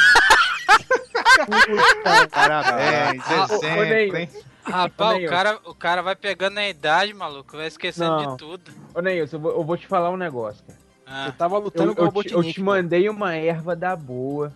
Parabéns, 2.32 3.24
Ah, 3.28 3.48
exemplo, 3.52 3.86
Ney. 3.86 4.16
hein? 4.22 4.30
Rapaz, 4.74 5.24
o 5.24 5.28
cara, 5.30 5.60
o 5.66 5.74
cara 5.76 6.02
vai 6.02 6.16
pegando 6.16 6.58
a 6.58 6.68
idade, 6.68 7.14
maluco, 7.14 7.58
vai 7.58 7.68
esquecendo 7.68 8.12
Não. 8.12 8.32
de 8.32 8.38
tudo. 8.38 8.72
Ô, 8.94 9.02
Neilson, 9.02 9.38
eu 9.38 9.40
vou, 9.42 9.52
eu 9.52 9.64
vou 9.64 9.78
te 9.78 9.88
falar 9.88 10.10
um 10.12 10.18
negócio, 10.18 10.64
cara. 10.66 10.80
Ah, 11.06 11.26
Você 11.26 11.32
tava 11.34 11.56
Eu, 11.56 11.60
lutando 11.62 11.96
com 11.96 12.02
o 12.02 12.06
eu, 12.06 12.12
te, 12.12 12.16
eu 12.32 12.38
Robotnik. 12.38 12.54
te 12.54 12.62
mandei 12.62 13.10
uma 13.10 13.34
erva 13.36 13.76
da 13.76 13.96
boa, 13.96 14.54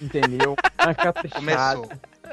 entendeu? 0.00 0.56
Uma 0.82 0.94
caprichada, 0.94 1.76
Começou. 1.76 1.88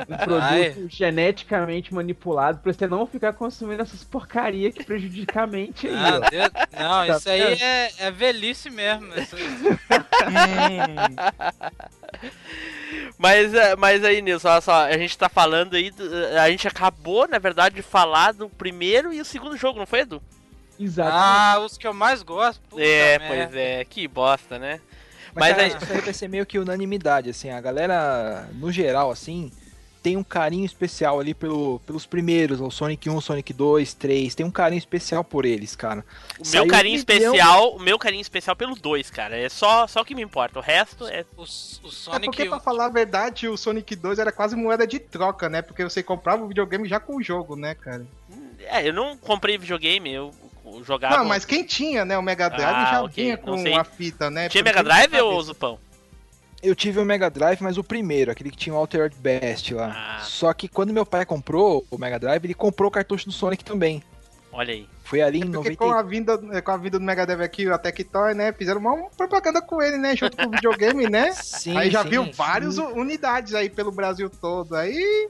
Um 0.09 0.17
produto 0.17 0.41
Ai. 0.43 0.85
geneticamente 0.89 1.93
manipulado 1.93 2.59
pra 2.59 2.71
você 2.73 2.87
não 2.87 3.05
ficar 3.05 3.33
consumindo 3.33 3.81
essas 3.83 4.03
porcaria 4.03 4.71
que 4.71 4.83
prejudica 4.83 5.43
a 5.43 5.47
mente 5.47 5.87
aí, 5.87 5.95
ah. 5.95 6.19
Deus, 6.29 6.49
não, 6.77 7.07
Tá 7.07 7.17
isso 7.17 7.29
aí 7.29 7.41
é, 7.61 7.91
é 7.99 8.11
velhice 8.11 8.69
mesmo. 8.69 9.07
Isso- 9.15 9.35
Mas, 13.17 13.53
é, 13.53 13.75
mas 13.75 14.03
aí, 14.03 14.21
Nilson, 14.21 14.49
olha 14.49 14.61
só, 14.61 14.85
a 14.85 14.97
gente 14.97 15.17
tá 15.17 15.29
falando 15.29 15.75
aí, 15.75 15.91
do- 15.91 16.03
a 16.39 16.49
gente 16.49 16.67
acabou, 16.67 17.27
na 17.27 17.37
verdade, 17.37 17.75
de 17.75 17.81
falar 17.81 18.33
do 18.33 18.49
primeiro 18.49 19.13
e 19.13 19.21
o 19.21 19.25
segundo 19.25 19.55
jogo, 19.55 19.79
não 19.79 19.85
foi, 19.85 19.99
Edu? 20.01 20.21
Exatamente. 20.79 21.23
Ah, 21.23 21.59
os 21.59 21.77
que 21.77 21.85
eu 21.87 21.93
mais 21.93 22.23
gosto. 22.23 22.59
puta 22.69 22.81
é, 22.81 23.19
merda. 23.19 23.27
pois 23.45 23.55
é, 23.55 23.85
que 23.85 24.07
bosta, 24.07 24.57
né? 24.57 24.81
Mas, 25.33 25.35
Mas 25.35 25.49
cara, 25.51 25.61
aí- 25.63 25.69
isso 25.83 25.93
aí 25.93 26.01
vai 26.01 26.13
ser 26.13 26.27
meio 26.27 26.45
que 26.45 26.57
unanimidade, 26.59 27.29
assim. 27.29 27.49
A 27.51 27.61
galera, 27.61 28.49
no 28.55 28.71
geral, 28.71 29.11
assim, 29.11 29.51
tem 30.01 30.17
um 30.17 30.23
carinho 30.23 30.65
especial 30.65 31.19
ali 31.19 31.33
pelo, 31.33 31.79
pelos 31.85 32.05
primeiros, 32.05 32.59
o 32.59 32.71
Sonic 32.71 33.09
1, 33.09 33.21
Sonic 33.21 33.53
2, 33.53 33.93
3, 33.93 34.33
tem 34.33 34.45
um 34.45 34.51
carinho 34.51 34.79
especial 34.79 35.23
por 35.23 35.45
eles, 35.45 35.75
cara. 35.75 36.03
O 36.39 36.45
Saiu 36.45 36.63
meu 36.65 36.71
carinho 36.73 36.95
um 36.95 36.97
especial, 36.97 37.75
o 37.75 37.79
meu 37.79 37.99
carinho 37.99 38.21
especial 38.21 38.55
pelo 38.55 38.75
2, 38.75 39.09
cara. 39.11 39.37
É 39.37 39.47
só, 39.47 39.85
só 39.87 40.01
o 40.01 40.05
que 40.05 40.15
me 40.15 40.23
importa. 40.23 40.57
O 40.59 40.61
resto 40.61 41.07
é. 41.07 41.23
O, 41.37 41.41
o 41.41 41.45
É 41.45 41.47
Sonic. 41.47 42.25
porque, 42.25 42.45
pra 42.45 42.59
falar 42.59 42.85
a 42.85 42.89
verdade, 42.89 43.47
o 43.47 43.55
Sonic 43.55 43.95
2 43.95 44.17
era 44.19 44.31
quase 44.31 44.55
moeda 44.55 44.87
de 44.87 44.99
troca, 44.99 45.47
né? 45.49 45.61
Porque 45.61 45.83
você 45.83 46.01
comprava 46.01 46.43
o 46.43 46.47
videogame 46.47 46.87
já 46.87 46.99
com 46.99 47.17
o 47.17 47.23
jogo, 47.23 47.55
né, 47.55 47.75
cara? 47.75 48.05
É, 48.59 48.87
eu 48.87 48.93
não 48.93 49.15
comprei 49.17 49.57
videogame, 49.57 50.11
eu 50.11 50.31
jogava. 50.83 51.17
Não, 51.17 51.25
mas 51.25 51.45
quem 51.45 51.63
tinha, 51.63 52.05
né, 52.05 52.17
o 52.17 52.21
Mega 52.23 52.49
Drive 52.49 52.75
Ah, 52.75 52.91
já 52.91 53.03
ok, 53.03 53.23
vinha 53.23 53.37
com 53.37 53.77
a 53.77 53.83
fita, 53.83 54.29
né? 54.29 54.49
Tinha 54.49 54.63
Porque 54.63 54.77
Mega 54.77 54.83
Drive 54.83 55.21
ou 55.21 55.41
Zupão? 55.43 55.79
Eu 56.61 56.75
tive 56.75 56.99
o 56.99 57.05
Mega 57.05 57.29
Drive, 57.29 57.61
mas 57.61 57.77
o 57.77 57.83
primeiro, 57.83 58.31
aquele 58.31 58.51
que 58.51 58.57
tinha 58.57 58.73
o 58.73 58.77
Altered 58.77 59.15
Best 59.17 59.73
lá. 59.73 59.93
Ah. 59.95 60.19
Só 60.21 60.53
que 60.53 60.67
quando 60.67 60.93
meu 60.93 61.05
pai 61.05 61.25
comprou 61.25 61.85
o 61.89 61.97
Mega 61.97 62.19
Drive, 62.19 62.45
ele 62.45 62.53
comprou 62.53 62.89
o 62.89 62.91
cartucho 62.91 63.25
do 63.25 63.31
Sonic 63.31 63.63
também. 63.63 64.03
Olha 64.51 64.73
aí. 64.73 64.87
Foi 65.03 65.21
ali 65.21 65.41
É 65.41 65.45
em 65.45 65.51
porque 65.51 65.69
90. 65.71 65.77
com 65.77 65.91
a, 65.91 66.03
vinda, 66.03 66.61
com 66.61 66.71
a 66.71 66.77
vinda 66.77 66.99
do 66.99 67.05
Mega 67.05 67.25
Drive 67.25 67.41
aqui, 67.41 67.67
a 67.69 67.77
Tectoy, 67.77 68.33
né? 68.33 68.51
Fizeram 68.53 68.79
uma 68.79 69.09
propaganda 69.09 69.61
com 69.61 69.81
ele, 69.81 69.97
né? 69.97 70.15
Junto 70.15 70.37
com 70.37 70.47
o 70.47 70.51
videogame, 70.51 71.09
né? 71.09 71.31
Sim, 71.41 71.77
aí 71.77 71.89
já 71.89 72.03
sim, 72.03 72.09
viu 72.09 72.25
sim. 72.25 72.31
várias 72.31 72.77
unidades 72.77 73.53
aí 73.53 73.69
pelo 73.69 73.91
Brasil 73.91 74.29
todo. 74.29 74.75
Aí. 74.75 75.29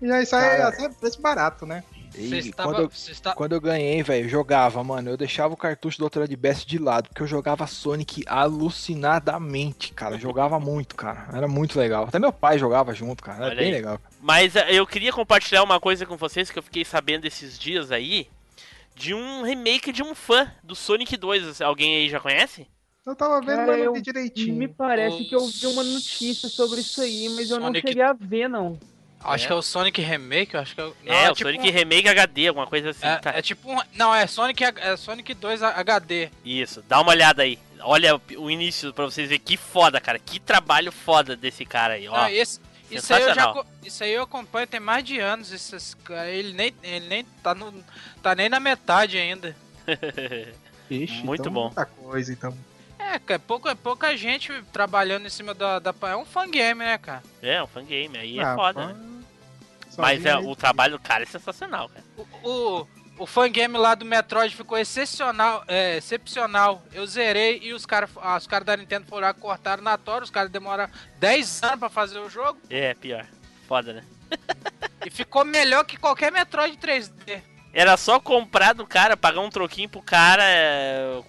Já 0.00 0.22
isso 0.22 0.34
aí 0.34 0.56
Cara. 0.58 0.84
é 0.84 0.88
preço 0.88 1.20
barato, 1.20 1.66
né? 1.66 1.84
E 2.20 2.28
Você 2.28 2.36
estava. 2.50 2.68
quando, 2.72 2.82
eu, 2.82 2.90
Você 2.90 3.12
está... 3.12 3.34
quando 3.34 3.52
eu 3.52 3.60
ganhei, 3.60 4.02
velho, 4.02 4.26
eu 4.26 4.28
jogava, 4.28 4.82
mano. 4.84 5.10
Eu 5.10 5.16
deixava 5.16 5.54
o 5.54 5.56
cartucho 5.56 5.98
do 5.98 6.04
Altered 6.04 6.34
Best 6.36 6.66
de 6.68 6.78
lado, 6.78 7.08
porque 7.08 7.22
eu 7.22 7.26
jogava 7.26 7.66
Sonic 7.66 8.22
alucinadamente, 8.26 9.92
cara. 9.92 10.14
Eu 10.16 10.20
jogava 10.20 10.58
muito, 10.60 10.94
cara. 10.94 11.28
Era 11.32 11.48
muito 11.48 11.78
legal. 11.78 12.04
Até 12.04 12.18
meu 12.18 12.32
pai 12.32 12.58
jogava 12.58 12.94
junto, 12.94 13.22
cara. 13.22 13.38
Era 13.38 13.46
Olha 13.46 13.56
bem 13.56 13.66
aí. 13.66 13.72
legal. 13.72 14.00
Mas 14.20 14.56
eh, 14.56 14.66
eu 14.74 14.86
queria 14.86 15.12
compartilhar 15.12 15.62
uma 15.62 15.80
coisa 15.80 16.04
com 16.06 16.16
vocês 16.16 16.50
que 16.50 16.58
eu 16.58 16.62
fiquei 16.62 16.84
sabendo 16.84 17.24
esses 17.26 17.58
dias 17.58 17.90
aí. 17.90 18.28
De 18.94 19.14
um 19.14 19.42
remake 19.42 19.92
de 19.92 20.02
um 20.02 20.14
fã 20.14 20.50
do 20.62 20.74
Sonic 20.74 21.16
2. 21.16 21.60
Alguém 21.62 21.96
aí 21.96 22.08
já 22.10 22.20
conhece? 22.20 22.66
Eu 23.06 23.16
tava 23.16 23.40
vendo, 23.40 23.56
Cara, 23.56 23.66
mas 23.68 23.78
não 23.78 23.84
eu- 23.86 23.92
vi 23.94 24.02
direitinho. 24.02 24.54
Me 24.54 24.68
parece 24.68 25.24
que 25.24 25.34
eu 25.34 25.46
vi 25.46 25.66
uma 25.68 25.82
notícia 25.82 26.48
sobre 26.50 26.80
isso 26.80 27.00
aí, 27.00 27.28
mas 27.30 27.48
eu 27.50 27.58
não 27.58 27.68
Sonic- 27.68 27.88
cheguei 27.88 28.02
a 28.02 28.12
ver, 28.12 28.46
não. 28.48 28.78
Acho 29.22 29.46
que 29.46 29.52
é 29.52 29.56
o 29.56 29.62
Sonic 29.62 30.00
Remake, 30.00 30.54
eu 30.54 30.60
acho 30.60 30.74
que 30.74 30.80
é 30.80 30.84
o. 30.84 30.96
Não, 31.04 31.14
é, 31.14 31.30
o 31.30 31.34
tipo 31.34 31.50
Sonic 31.50 31.68
um- 31.68 31.72
Remake 31.72 32.08
HD, 32.08 32.48
alguma 32.48 32.66
coisa 32.66 32.90
assim. 32.90 33.06
É, 33.06 33.16
tá. 33.16 33.30
é 33.30 33.42
tipo 33.42 33.70
um. 33.70 33.78
Não, 33.94 34.14
é 34.14 34.26
Sonic, 34.26 34.64
é 34.64 34.96
Sonic 34.96 35.34
2 35.34 35.62
HD. 35.62 36.30
Isso, 36.44 36.82
dá 36.88 37.00
uma 37.00 37.10
olhada 37.10 37.42
aí. 37.42 37.58
Olha 37.82 38.20
o 38.36 38.50
início 38.50 38.92
pra 38.92 39.04
vocês 39.04 39.28
verem 39.28 39.44
que 39.44 39.56
foda, 39.56 40.00
cara. 40.00 40.18
Que 40.18 40.40
trabalho 40.40 40.90
foda 40.90 41.36
desse 41.36 41.64
cara 41.64 41.94
aí, 41.94 42.08
ó. 42.08 42.16
Não, 42.16 42.28
esse, 42.28 42.60
isso 42.90 43.12
aí 43.14 43.22
eu 43.22 43.34
já. 43.34 43.54
Isso 43.84 44.04
aí 44.04 44.12
eu 44.12 44.22
acompanho 44.22 44.66
tem 44.66 44.80
mais 44.80 45.04
de 45.04 45.18
anos. 45.18 45.52
Esses, 45.52 45.96
ele 46.28 46.52
nem, 46.52 46.74
ele 46.82 47.06
nem 47.06 47.24
tá, 47.42 47.54
no, 47.54 47.72
tá 48.22 48.34
nem 48.34 48.48
na 48.48 48.58
metade 48.60 49.18
ainda. 49.18 49.54
Ixi, 50.90 51.22
Muito 51.24 51.40
então 51.42 51.52
bom. 51.52 51.66
Muita 51.66 51.86
coisa, 51.86 52.32
então. 52.32 52.56
É, 52.98 53.18
cara, 53.18 53.36
é 53.36 53.38
pouca, 53.38 53.70
é 53.70 53.74
pouca 53.74 54.16
gente 54.16 54.52
trabalhando 54.72 55.26
em 55.26 55.30
cima 55.30 55.54
da, 55.54 55.78
da. 55.78 55.94
É 56.02 56.16
um 56.16 56.24
fangame, 56.24 56.80
né, 56.84 56.98
cara? 56.98 57.22
é, 57.40 57.62
um 57.62 57.66
fangame, 57.66 58.18
aí 58.18 58.38
é 58.38 58.42
Ah, 58.42 58.54
foda, 58.54 58.80
pá, 58.80 58.86
né? 58.92 59.09
Mas 59.98 60.24
é, 60.24 60.36
o 60.36 60.54
trabalho 60.56 60.92
do 60.98 61.02
cara 61.02 61.22
é 61.22 61.26
sensacional, 61.26 61.88
cara. 61.88 62.04
O, 62.42 62.48
o, 62.48 62.86
o 63.18 63.26
fangame 63.26 63.76
lá 63.76 63.94
do 63.94 64.04
Metroid 64.04 64.54
ficou 64.54 64.78
excepcional, 64.78 65.64
é, 65.68 65.96
excepcional. 65.96 66.82
Eu 66.92 67.06
zerei 67.06 67.58
e 67.62 67.72
os 67.72 67.84
caras 67.84 68.10
os 68.36 68.46
cara 68.46 68.64
da 68.64 68.76
Nintendo 68.76 69.06
foram 69.06 69.26
lá, 69.26 69.34
cortaram 69.34 69.82
na 69.82 69.98
tora. 69.98 70.24
Os 70.24 70.30
caras 70.30 70.50
demoraram 70.50 70.92
10 71.18 71.62
anos 71.64 71.78
pra 71.78 71.88
fazer 71.88 72.18
o 72.18 72.28
jogo. 72.30 72.58
É, 72.70 72.94
pior. 72.94 73.26
Foda, 73.68 73.92
né? 73.92 74.04
E 75.04 75.10
ficou 75.10 75.44
melhor 75.44 75.84
que 75.84 75.96
qualquer 75.96 76.30
Metroid 76.32 76.76
3D. 76.76 77.42
Era 77.72 77.96
só 77.96 78.18
comprar 78.18 78.72
do 78.74 78.86
cara, 78.86 79.16
pagar 79.16 79.40
um 79.40 79.50
troquinho 79.50 79.88
pro 79.88 80.02
cara 80.02 80.42
é, 80.44 81.20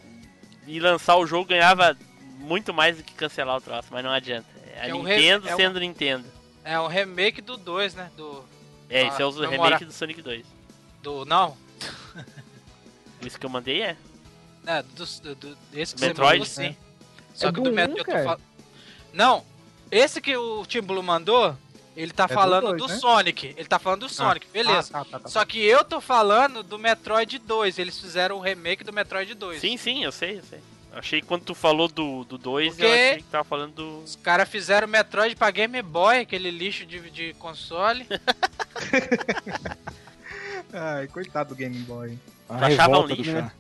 e 0.66 0.80
lançar 0.80 1.16
o 1.18 1.26
jogo, 1.28 1.50
ganhava 1.50 1.96
muito 2.40 2.74
mais 2.74 2.98
do 2.98 3.04
que 3.04 3.14
cancelar 3.14 3.58
o 3.58 3.62
troço, 3.62 3.90
mas 3.92 4.04
não 4.04 4.12
adianta. 4.12 4.48
É 4.76 4.82
a 4.82 4.88
É 4.88 4.94
um 4.96 5.04
re- 5.04 5.16
Nintendo 5.18 5.48
é 5.50 5.54
um- 5.54 5.58
sendo 5.58 5.80
Nintendo. 5.80 6.26
É 6.64 6.80
um 6.80 6.88
remake 6.88 7.42
do 7.42 7.58
2, 7.58 7.96
né? 7.96 8.12
Do. 8.16 8.44
É, 8.90 9.04
Ah, 9.04 9.08
esse 9.08 9.22
é 9.22 9.26
o 9.26 9.30
remake 9.32 9.86
do 9.86 9.92
Sonic 9.94 10.22
2. 10.22 10.46
do 11.02 11.26
não. 11.26 11.58
Isso 13.26 13.40
que 13.40 13.46
eu 13.46 13.50
mandei 13.50 13.82
é. 13.82 13.98
É, 14.66 14.84
do, 14.84 15.06
do, 15.06 15.36
do- 15.36 15.58
esse 15.74 15.96
que 15.96 16.02
Metroid, 16.02 16.46
você 16.48 16.62
mandou, 16.62 16.76
sim. 16.76 16.80
Só 17.34 17.48
É 17.48 17.52
que 17.52 17.58
do 17.58 17.64
do 17.64 17.70
um, 17.70 17.74
Metroid 17.74 18.00
eu 18.00 18.06
tô 18.06 18.12
cara. 18.12 18.24
falando. 18.24 18.42
Não, 19.14 19.46
esse 19.90 20.22
que 20.22 20.36
o 20.38 20.66
Tim 20.66 20.82
Blue 20.82 21.02
mandou, 21.02 21.56
ele 21.96 22.12
tá 22.12 22.28
do 22.28 22.34
falando 22.34 22.68
dois, 22.68 22.78
do 22.82 22.88
né? 22.88 22.96
Sonic. 22.98 23.54
Ele 23.58 23.68
tá 23.68 23.80
falando 23.80 24.02
do 24.02 24.10
Sonic, 24.10 24.48
beleza. 24.52 24.90
Ah, 24.94 25.04
tá, 25.04 25.12
tá, 25.12 25.20
tá. 25.22 25.30
Só 25.30 25.44
que 25.46 25.60
eu 25.64 25.84
tô 25.84 26.00
falando 26.00 26.62
do 26.64 26.78
Metroid 26.78 27.40
2. 27.40 27.80
Eles 27.80 28.00
fizeram 28.00 28.38
o 28.38 28.42
remake 28.42 28.84
do 28.84 28.94
Metroid 28.94 29.34
2. 29.34 29.60
Sim, 29.62 29.78
sim, 29.78 30.04
eu 30.04 30.12
sei, 30.12 30.40
eu 30.40 30.44
sei. 30.44 30.60
Achei 30.94 31.22
que 31.22 31.28
quando 31.28 31.44
tu 31.44 31.56
falou 31.56 31.88
do 31.88 32.26
2, 32.26 32.28
do 32.28 32.38
dois, 32.38 32.80
eu 32.80 32.88
achei 32.88 33.18
que 33.18 33.24
tava 33.24 33.44
falando 33.46 33.74
do. 33.76 34.00
Os 34.00 34.16
caras 34.18 34.50
fizeram 34.50 34.88
o 34.88 34.90
Metroid 34.90 35.36
pra 35.38 35.50
Game 35.50 35.82
Boy, 35.82 36.20
aquele 36.20 36.52
lixo 36.52 36.86
de, 36.86 37.00
de 37.10 37.34
console. 37.36 38.06
Ai, 40.74 41.08
coitado 41.08 41.50
do 41.50 41.56
Game 41.56 41.78
Boy. 41.80 42.18
A 42.50 42.66
achava 42.66 43.00
um 43.00 43.06
lixo, 43.06 43.32
fã. 43.32 43.52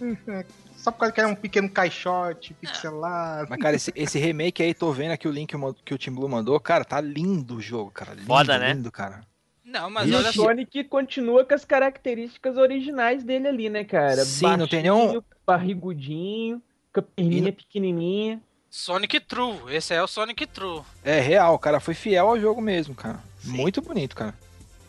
Só 0.76 0.90
por 0.92 0.98
causa 1.00 1.12
que 1.14 1.20
era 1.20 1.28
um 1.28 1.34
pequeno 1.34 1.68
caixote 1.68 2.54
pixelado. 2.54 3.48
Mas, 3.50 3.58
cara, 3.58 3.74
esse, 3.74 3.92
esse 3.96 4.18
remake 4.18 4.62
aí, 4.62 4.72
tô 4.72 4.92
vendo 4.92 5.10
aqui 5.12 5.26
o 5.26 5.32
link 5.32 5.52
que 5.84 5.94
o 5.94 5.98
Tim 5.98 6.12
Blue 6.12 6.28
mandou. 6.28 6.60
Cara, 6.60 6.84
tá 6.84 7.00
lindo 7.00 7.56
o 7.56 7.60
jogo, 7.60 7.90
cara. 7.90 8.12
Lindo, 8.12 8.26
Foda, 8.26 8.58
né? 8.58 8.72
lindo, 8.72 8.92
cara. 8.92 9.22
Não, 9.64 9.90
mas 9.90 10.08
E 10.08 10.14
olha 10.14 10.30
o 10.30 10.32
só. 10.32 10.44
Sonic 10.44 10.84
continua 10.84 11.44
com 11.44 11.54
as 11.54 11.64
características 11.64 12.56
originais 12.56 13.24
dele 13.24 13.48
ali, 13.48 13.68
né, 13.68 13.82
cara? 13.82 14.24
Sim, 14.24 14.56
não 14.56 14.68
tem 14.68 14.82
nenhum- 14.82 15.06
Baixinho, 15.06 15.24
Barrigudinho, 15.44 16.62
com 16.96 17.00
a 17.00 17.02
perninha 17.02 17.48
E 17.50 17.52
pequenininha. 17.52 18.40
Sonic 18.70 19.20
True. 19.20 19.58
Esse 19.68 19.94
é 19.94 20.02
o 20.02 20.06
Sonic 20.06 20.46
True. 20.46 20.82
É 21.04 21.20
real, 21.20 21.58
cara 21.58 21.78
foi 21.78 21.94
fiel 21.94 22.28
ao 22.28 22.40
jogo 22.40 22.60
mesmo, 22.60 22.94
cara. 22.94 23.22
Sim. 23.38 23.50
Muito 23.50 23.82
bonito, 23.82 24.16
cara. 24.16 24.34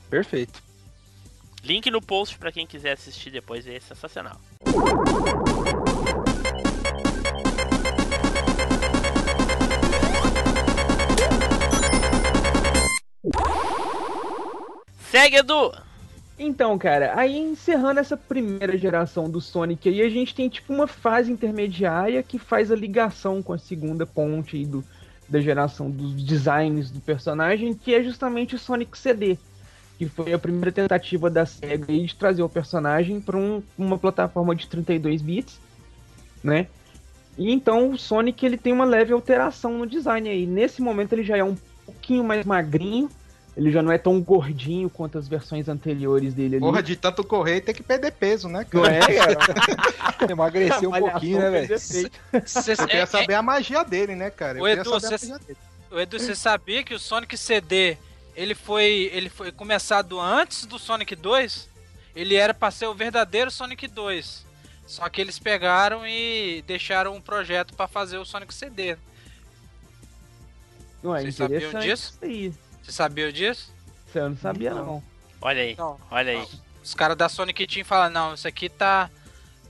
Perfeito. 0.10 0.64
Link 1.64 1.92
no 1.92 2.02
post 2.02 2.38
pra 2.38 2.52
quem 2.52 2.66
quiser 2.66 2.94
assistir 2.94 3.30
depois, 3.30 3.68
é 3.68 3.80
sensacional. 3.80 4.40
Segue, 15.12 15.38
Edu! 15.38 15.87
Então, 16.40 16.78
cara, 16.78 17.14
aí 17.16 17.36
encerrando 17.36 18.00
essa 18.00 18.16
primeira 18.16 18.78
geração 18.78 19.28
do 19.30 19.42
Sonic 19.42 19.90
aí, 19.90 20.02
a 20.02 20.10
gente 20.10 20.36
tem 20.36 20.48
tipo 20.48 20.72
uma 20.72 20.86
fase 20.86 21.32
intermediária 21.32 22.22
que 22.22 22.38
faz 22.38 22.72
a 22.72 22.76
ligação 22.76 23.42
com 23.42 23.54
a 23.54 23.58
segunda 23.58 24.06
ponte 24.06 24.56
aí 24.56 24.66
do, 24.66 24.84
da 25.28 25.42
geração 25.42 25.90
dos 25.90 26.24
designs 26.24 26.92
do 26.92 27.00
personagem, 27.00 27.74
que 27.74 27.94
é 27.94 28.04
justamente 28.04 28.54
o 28.54 28.60
Sonic 28.60 28.96
CD, 28.96 29.36
que 29.98 30.08
foi 30.08 30.32
a 30.32 30.38
primeira 30.38 30.72
tentativa 30.72 31.28
da 31.28 31.44
SEGA 31.44 31.88
de 31.88 32.16
trazer 32.16 32.44
o 32.44 32.50
personagem 32.50 33.20
para 33.20 33.38
uma 33.76 33.98
plataforma 33.98 34.56
de 34.56 34.68
32 34.68 35.24
bits, 35.24 35.60
né? 36.44 36.68
E 37.36 37.52
então 37.52 37.92
o 37.92 37.98
Sonic 37.98 38.46
ele 38.46 38.58
tem 38.58 38.74
uma 38.74 38.86
leve 38.86 39.12
alteração 39.12 39.76
no 39.78 39.88
design 39.88 40.30
aí. 40.30 40.46
Nesse 40.46 40.84
momento 40.84 41.14
ele 41.14 41.24
já 41.24 41.38
é 41.38 41.44
um 41.44 41.56
pouquinho 41.84 42.24
mais 42.24 42.46
magrinho, 42.46 43.10
ele 43.58 43.72
já 43.72 43.82
não 43.82 43.92
é 43.92 43.98
tão 43.98 44.22
gordinho 44.22 44.88
quanto 44.88 45.18
as 45.18 45.28
versões 45.28 45.68
anteriores 45.68 46.32
dele 46.36 46.58
ali. 46.58 46.60
Porra, 46.60 46.84
de 46.84 46.96
tanto 46.96 47.24
correr 47.24 47.60
tem 47.60 47.74
que 47.74 47.82
perder 47.82 48.12
peso, 48.12 48.48
né, 48.48 48.64
Não 48.72 48.84
cara? 48.84 48.96
é, 48.96 49.00
cara? 49.36 50.30
Emagreceu 50.32 50.92
um 50.92 51.00
pouquinho, 51.00 51.40
né, 51.40 51.50
velho? 51.50 51.74
Eu 51.74 51.78
é- 52.40 52.76
queria 52.76 53.02
é- 53.02 53.06
saber 53.08 53.34
a 53.34 53.42
magia 53.42 53.84
dele, 53.84 54.14
né, 54.14 54.30
cara? 54.30 54.60
Eu 54.60 54.64
queria 54.64 54.82
Edu, 54.82 55.00
dele. 55.00 55.58
Ô, 55.90 56.00
Edu, 56.00 56.20
você 56.20 56.36
sabia 56.36 56.84
que 56.84 56.94
o 56.94 57.00
Sonic 57.00 57.36
CD 57.36 57.98
ele 58.36 58.54
foi, 58.54 59.10
ele 59.12 59.28
foi 59.28 59.52
começado 59.52 60.20
antes 60.20 60.68
do 60.68 60.78
Sonic 60.78 61.16
2? 61.16 61.68
Ele 62.16 62.36
era 62.36 62.54
pra 62.54 62.70
ser 62.70 62.86
o 62.86 62.94
verdadeiro 62.94 63.50
Sonic 63.50 63.88
2. 63.88 64.46
Só 64.86 65.10
que 65.10 65.20
eles 65.20 65.40
pegaram 65.40 66.06
e 66.06 66.64
deixaram 66.68 67.16
um 67.16 67.22
projeto 67.22 67.74
pra 67.74 67.88
fazer 67.88 68.20
o 68.20 68.26
Sonic 68.26 68.54
CD. 68.54 68.96
Não 71.02 71.16
é 71.16 71.22
Vocês 71.22 71.36
sabiam 71.36 71.80
disso? 71.80 72.14
Isso 72.14 72.20
aí. 72.22 72.54
Você 72.88 72.94
sabia 72.94 73.34
disso? 73.34 73.70
Isso 74.08 74.18
eu 74.18 74.30
não 74.30 74.38
sabia, 74.38 74.74
não. 74.74 75.04
Olha 75.42 75.62
aí, 75.62 75.76
Não. 75.78 76.00
olha 76.10 76.32
aí. 76.32 76.48
Os 76.82 76.94
caras 76.94 77.18
da 77.18 77.28
Sonic 77.28 77.68
Team 77.68 77.84
falaram, 77.86 78.14
não, 78.14 78.34
isso 78.34 78.48
aqui 78.48 78.70
tá, 78.70 79.10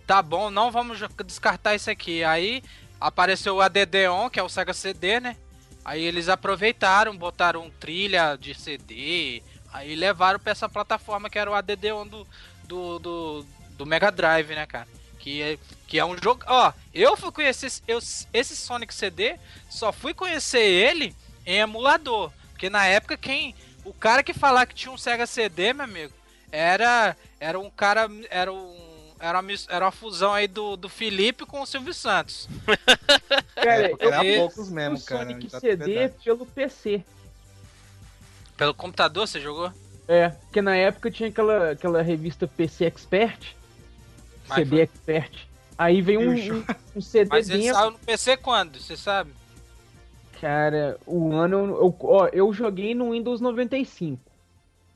tá 0.05 0.21
bom, 0.21 0.51
não 0.51 0.69
vamos 0.71 0.99
descartar 1.25 1.73
isso 1.73 1.89
aqui. 1.89 2.23
Aí 2.23 2.63
apareceu 3.01 3.55
o 3.55 3.61
ADD-ON, 3.61 4.29
que 4.29 4.39
é 4.39 4.43
o 4.43 4.47
Sega 4.49 4.71
CD, 4.71 5.19
né? 5.19 5.35
Aí 5.83 6.03
eles 6.03 6.29
aproveitaram, 6.29 7.17
botaram 7.17 7.71
trilha 7.79 8.35
de 8.39 8.53
CD, 8.53 9.41
aí 9.73 9.95
levaram 9.95 10.39
pra 10.39 10.51
essa 10.51 10.69
plataforma 10.69 11.27
que 11.27 11.39
era 11.39 11.49
o 11.49 11.55
ADD-ON 11.55 12.05
do, 12.07 12.27
do, 12.65 12.99
do, 12.99 13.45
do 13.71 13.85
Mega 13.87 14.11
Drive, 14.11 14.49
né, 14.53 14.67
cara? 14.67 14.87
Que 15.17 15.41
é, 15.41 15.57
que 15.87 15.97
é 15.97 16.05
um 16.05 16.15
jogo... 16.21 16.43
Ó, 16.45 16.71
eu 16.93 17.17
fui 17.17 17.31
conhecer 17.31 17.65
esse- 17.65 17.81
eu, 17.87 17.97
esse 18.31 18.55
Sonic 18.55 18.93
CD, 18.93 19.37
só 19.71 19.91
fui 19.91 20.13
conhecer 20.13 20.61
ele 20.61 21.15
em 21.47 21.57
emulador. 21.61 22.31
Porque 22.57 22.71
na 22.71 22.87
época 22.87 23.15
quem 23.15 23.53
o 23.85 23.93
cara 23.93 24.23
que 24.23 24.33
falar 24.33 24.65
que 24.65 24.73
tinha 24.73 24.91
um 24.91 24.97
Sega 24.97 25.27
CD, 25.27 25.73
meu 25.73 25.83
amigo, 25.85 26.11
era, 26.51 27.15
era 27.39 27.59
um 27.59 27.69
cara. 27.69 28.09
Era 28.31 28.51
um. 28.51 28.87
Era 29.19 29.39
uma, 29.39 29.51
era 29.69 29.85
uma 29.85 29.91
fusão 29.91 30.33
aí 30.33 30.47
do, 30.47 30.75
do 30.75 30.89
Felipe 30.89 31.45
com 31.45 31.61
o 31.61 31.65
Silvio 31.65 31.93
Santos. 31.93 32.47
Cara, 33.55 33.87
É, 33.87 33.91
eu 33.99 34.13
era 34.13 34.37
poucos 34.37 34.69
mesmo, 34.69 34.97
o 34.97 35.01
cara. 35.01 35.25
Sonic 35.25 35.47
exato, 35.47 35.61
CD 35.61 35.85
verdade. 35.85 36.13
pelo 36.23 36.45
PC. 36.45 37.03
Pelo 38.55 38.73
computador 38.75 39.27
você 39.27 39.39
jogou? 39.41 39.71
É, 40.07 40.29
porque 40.29 40.61
na 40.61 40.75
época 40.75 41.09
tinha 41.09 41.29
aquela, 41.29 41.71
aquela 41.71 42.01
revista 42.03 42.47
PC 42.47 42.85
Expert, 42.85 43.55
Mas 44.47 44.59
CD 44.59 44.81
Expert. 44.81 45.47
Aí 45.75 45.99
veio 45.99 46.21
um, 46.21 46.33
um, 46.59 46.65
um 46.97 47.01
CD 47.01 47.27
Mas 47.29 47.49
ele 47.49 47.63
dentro. 47.63 47.75
saiu 47.75 47.91
no 47.91 47.99
PC 47.99 48.37
quando? 48.37 48.79
Você 48.79 48.95
sabe? 48.95 49.31
Cara, 50.39 50.97
o 51.05 51.33
ano. 51.33 51.57
Eu, 51.77 51.95
ó, 52.01 52.27
eu 52.31 52.51
joguei 52.53 52.93
no 52.93 53.11
Windows 53.11 53.41
95. 53.41 54.19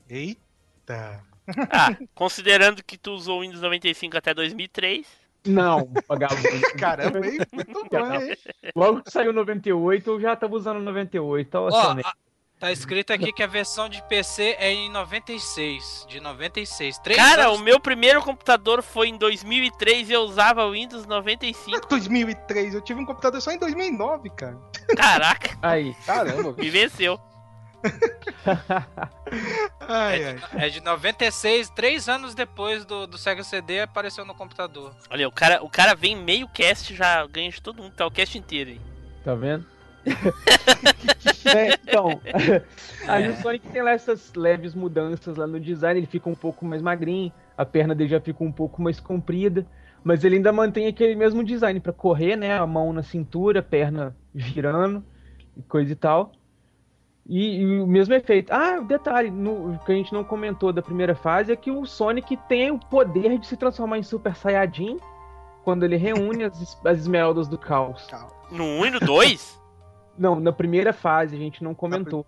Eita. 0.08 1.20
Ah, 1.72 1.96
considerando 2.14 2.84
que 2.84 2.96
tu 2.96 3.10
usou 3.10 3.38
o 3.38 3.40
Windows 3.42 3.60
95 3.60 4.16
até 4.16 4.32
2003. 4.32 5.04
Não, 5.44 5.90
vagabundo. 6.06 6.42
Caramba, 6.78 7.18
hein? 7.26 7.38
Muito 7.52 7.84
bom, 7.90 8.14
hein? 8.14 8.36
Logo 8.76 9.02
que 9.02 9.10
saiu 9.10 9.32
98, 9.32 10.08
eu 10.08 10.20
já 10.20 10.36
tava 10.36 10.54
usando 10.54 10.78
98. 10.80 11.52
Ó, 11.56 11.68
Ó, 11.68 11.76
a- 12.00 12.14
tá 12.62 12.70
escrito 12.70 13.12
aqui 13.12 13.32
que 13.32 13.42
a 13.42 13.46
versão 13.48 13.88
de 13.88 14.00
PC 14.04 14.54
é 14.56 14.72
em 14.72 14.88
96. 14.88 16.06
De 16.08 16.20
96. 16.20 16.98
Três 16.98 17.18
Cara, 17.18 17.48
anos 17.48 17.58
o 17.58 17.64
meu 17.64 17.80
primeiro 17.80 18.22
computador 18.22 18.84
foi 18.84 19.08
em 19.08 19.18
2003 19.18 20.08
e 20.08 20.12
eu 20.12 20.20
usava 20.20 20.64
o 20.64 20.70
Windows 20.70 21.04
95. 21.04 21.88
2003, 21.88 22.74
eu 22.74 22.80
tive 22.80 23.00
um 23.00 23.04
computador 23.04 23.42
só 23.42 23.50
em 23.50 23.58
2009, 23.58 24.30
cara. 24.30 24.56
Caraca, 24.96 25.58
Aí. 25.60 25.92
Caramba, 26.06 26.52
me 26.52 26.70
venceu. 26.70 27.18
Ai, 29.80 30.24
ai. 30.54 30.64
É 30.64 30.68
de 30.68 30.80
96, 30.80 31.68
três 31.70 32.08
anos 32.08 32.32
depois 32.32 32.84
do, 32.84 33.08
do 33.08 33.18
Sega 33.18 33.42
CD 33.42 33.80
apareceu 33.80 34.24
no 34.24 34.36
computador. 34.36 34.94
Olha, 35.10 35.26
o 35.26 35.32
cara, 35.32 35.64
o 35.64 35.68
cara 35.68 35.96
vem 35.96 36.14
meio 36.14 36.48
cast 36.48 36.94
já 36.94 37.26
ganha 37.26 37.50
de 37.50 37.60
todo 37.60 37.82
mundo, 37.82 37.96
tá 37.96 38.06
o 38.06 38.10
cast 38.10 38.38
inteiro 38.38 38.70
aí. 38.70 38.80
Tá 39.24 39.34
vendo? 39.34 39.66
É, 41.44 41.74
então, 41.74 42.20
aí 43.08 43.28
o 43.28 43.36
Sonic 43.36 43.68
tem 43.68 43.82
lá 43.82 43.90
essas 43.90 44.32
leves 44.34 44.74
mudanças 44.74 45.36
lá 45.36 45.46
no 45.46 45.58
design, 45.58 45.98
ele 45.98 46.06
fica 46.06 46.30
um 46.30 46.34
pouco 46.34 46.64
mais 46.64 46.80
magrinho, 46.80 47.32
a 47.58 47.64
perna 47.64 47.94
dele 47.94 48.10
já 48.10 48.20
fica 48.20 48.44
um 48.44 48.52
pouco 48.52 48.80
mais 48.80 49.00
comprida, 49.00 49.66
mas 50.04 50.24
ele 50.24 50.36
ainda 50.36 50.52
mantém 50.52 50.86
aquele 50.86 51.14
mesmo 51.14 51.44
design 51.44 51.78
pra 51.80 51.92
correr, 51.92 52.36
né? 52.36 52.56
A 52.56 52.66
mão 52.66 52.92
na 52.92 53.02
cintura, 53.02 53.60
a 53.60 53.62
perna 53.62 54.16
girando 54.34 55.04
e 55.56 55.62
coisa 55.62 55.92
e 55.92 55.96
tal. 55.96 56.32
E, 57.28 57.60
e 57.60 57.80
o 57.80 57.86
mesmo 57.86 58.14
efeito. 58.14 58.52
Ah, 58.52 58.80
detalhe, 58.80 59.30
no, 59.30 59.78
que 59.86 59.92
a 59.92 59.94
gente 59.94 60.12
não 60.12 60.24
comentou 60.24 60.72
da 60.72 60.82
primeira 60.82 61.14
fase 61.14 61.52
é 61.52 61.56
que 61.56 61.70
o 61.70 61.86
Sonic 61.86 62.36
tem 62.48 62.70
o 62.70 62.78
poder 62.78 63.38
de 63.38 63.46
se 63.46 63.56
transformar 63.56 63.98
em 63.98 64.02
Super 64.02 64.34
Saiyajin 64.34 64.98
quando 65.62 65.84
ele 65.84 65.96
reúne 65.96 66.44
as, 66.44 66.80
as 66.84 66.98
esmeraldas 66.98 67.46
do 67.46 67.56
caos. 67.56 68.08
No 68.50 68.64
1 68.64 68.86
e 68.86 68.90
no 68.90 69.00
2? 69.00 69.61
Não, 70.18 70.38
na 70.38 70.52
primeira 70.52 70.92
fase 70.92 71.34
a 71.36 71.38
gente 71.38 71.62
não 71.64 71.74
comentou. 71.74 72.26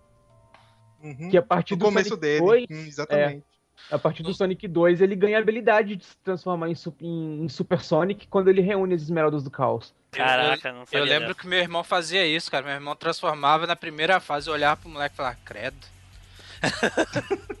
Uhum. 1.03 1.29
Que 1.29 1.37
a 1.37 1.41
partir 1.41 1.73
No 1.73 1.79
do 1.79 1.85
começo 1.85 2.09
Sonic 2.09 2.21
dele. 2.21 2.39
2, 2.41 2.65
Hum, 2.71 2.85
exatamente. 2.87 3.43
a 3.91 3.99
partir 3.99 4.23
do 4.23 4.33
Sonic 4.33 4.67
2, 4.67 5.01
ele 5.01 5.15
ganha 5.15 5.37
a 5.37 5.41
habilidade 5.41 5.95
de 5.95 6.03
se 6.05 6.17
transformar 6.23 6.67
em, 6.69 6.73
em- 7.01 7.43
em 7.45 7.49
Super 7.49 7.81
Sonic 7.81 8.27
quando 8.27 8.49
ele 8.49 8.61
reúne 8.61 8.95
as 8.95 9.01
esmeraldas 9.03 9.43
do 9.43 9.51
caos. 9.51 9.93
Caraca, 10.11 10.71
não 10.71 10.85
sabia. 10.85 10.99
Eu 10.99 11.03
lembro 11.05 11.27
dessa. 11.27 11.39
que 11.41 11.47
meu 11.47 11.59
irmão 11.59 11.83
fazia 11.83 12.25
isso, 12.25 12.49
cara. 12.49 12.65
Meu 12.65 12.73
irmão 12.75 12.95
transformava 12.95 13.67
na 13.67 13.75
primeira 13.75 14.19
fase, 14.19 14.49
olhava 14.49 14.79
pro 14.81 14.89
moleque 14.89 15.13
e 15.13 15.17
falava, 15.17 15.37
credo. 15.45 15.77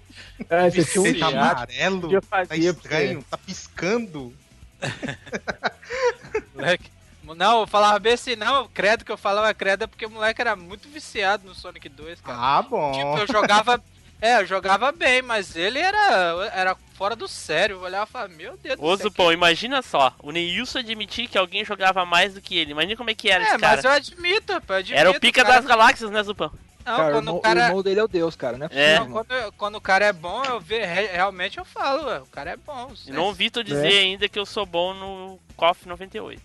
É, 0.49 0.69
você 0.69 0.83
tinha 0.85 1.01
um 1.01 1.19
tá 1.19 1.27
amarelo, 1.27 2.21
tá 2.21 2.43
estranho, 2.55 3.23
tá 3.29 3.37
piscando. 3.37 4.33
Moleque. 6.53 6.91
Não, 7.33 7.61
eu 7.61 7.67
falava 7.67 7.97
bem 7.97 8.13
assim, 8.13 8.35
não, 8.35 8.67
credo 8.67 9.03
que 9.05 9.11
eu 9.11 9.17
falava 9.17 9.53
credo 9.53 9.85
é 9.85 9.87
porque 9.87 10.05
o 10.05 10.09
moleque 10.11 10.41
era 10.41 10.55
muito 10.55 10.87
viciado 10.89 11.47
no 11.47 11.55
Sonic 11.55 11.87
2, 11.89 12.19
cara. 12.21 12.37
Ah, 12.39 12.61
bom. 12.61 12.91
Tipo, 12.91 13.17
eu 13.19 13.27
jogava. 13.27 13.81
É, 14.21 14.37
eu 14.41 14.45
jogava 14.45 14.93
bem, 14.93 15.21
mas 15.21 15.57
ele 15.57 15.77
era, 15.77 16.49
era 16.53 16.75
fora 16.97 17.17
do 17.17 17.27
sério. 17.27 17.75
Eu 17.75 17.81
olhava 17.81 18.05
e 18.09 18.11
falava, 18.11 18.33
meu 18.33 18.57
Deus 18.57 18.77
Ô, 18.79 18.91
do 18.91 18.97
céu. 18.97 19.09
Zupão, 19.09 19.31
imagina 19.31 19.81
só, 19.81 20.15
o 20.23 20.31
Neilson 20.31 20.79
admitir 20.79 21.27
que 21.27 21.37
alguém 21.37 21.65
jogava 21.65 22.05
mais 22.05 22.33
do 22.33 22.41
que 22.41 22.57
ele. 22.57 22.71
Imagina 22.71 22.95
como 22.95 23.09
é 23.09 23.13
que 23.13 23.29
era 23.29 23.43
É, 23.43 23.47
esse 23.49 23.57
cara. 23.59 23.75
mas 23.75 23.85
eu 23.85 23.91
admito, 23.91 24.61
pô, 24.61 24.73
eu 24.73 24.77
admito. 24.77 24.99
Era 24.99 25.11
o 25.11 25.19
pica 25.19 25.43
cara. 25.43 25.55
das 25.57 25.65
galáxias, 25.65 26.09
né, 26.09 26.23
Zupão? 26.23 26.49
Não, 26.85 26.95
cara, 26.95 27.09
o, 27.09 27.11
quando 27.11 27.35
o 27.35 27.41
cara. 27.41 27.59
o 27.59 27.63
irmão 27.65 27.83
dele 27.83 27.99
é 27.99 28.03
o 28.03 28.07
Deus, 28.07 28.35
cara, 28.37 28.57
né? 28.57 28.69
É. 28.71 28.99
Não, 28.99 29.11
quando, 29.11 29.31
eu- 29.31 29.51
quando 29.51 29.75
o 29.75 29.81
cara 29.81 30.05
é 30.05 30.13
bom, 30.13 30.43
eu 30.45 30.61
ve, 30.61 30.79
re- 30.79 31.07
realmente 31.11 31.57
eu 31.57 31.65
falo, 31.65 32.07
ué, 32.07 32.19
o 32.21 32.25
cara 32.27 32.51
é 32.51 32.57
bom. 32.57 32.93
Não 33.09 33.23
ouvi 33.25 33.49
tu 33.49 33.63
dizer 33.65 33.93
É. 33.93 33.99
ainda 33.99 34.29
que 34.29 34.39
eu 34.39 34.45
sou 34.45 34.65
bom 34.65 34.93
no 34.93 35.37
KOF 35.57 35.87
98. 35.87 36.41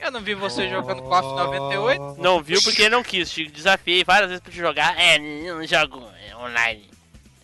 Eu 0.00 0.10
não 0.10 0.20
vi 0.20 0.34
você 0.34 0.68
jogando 0.68 1.02
KOF 1.02 1.22
98. 1.28 2.16
Não 2.22 2.42
viu 2.42 2.60
porque 2.62 2.88
não 2.88 3.02
quis. 3.02 3.30
Te 3.30 3.46
desafiei 3.46 4.02
várias 4.02 4.28
vezes 4.30 4.42
pra 4.42 4.52
te 4.52 4.58
jogar. 4.58 4.98
É, 4.98 5.18
não 5.18 5.64
jogo 5.66 6.08
é, 6.26 6.36
online. 6.36 6.88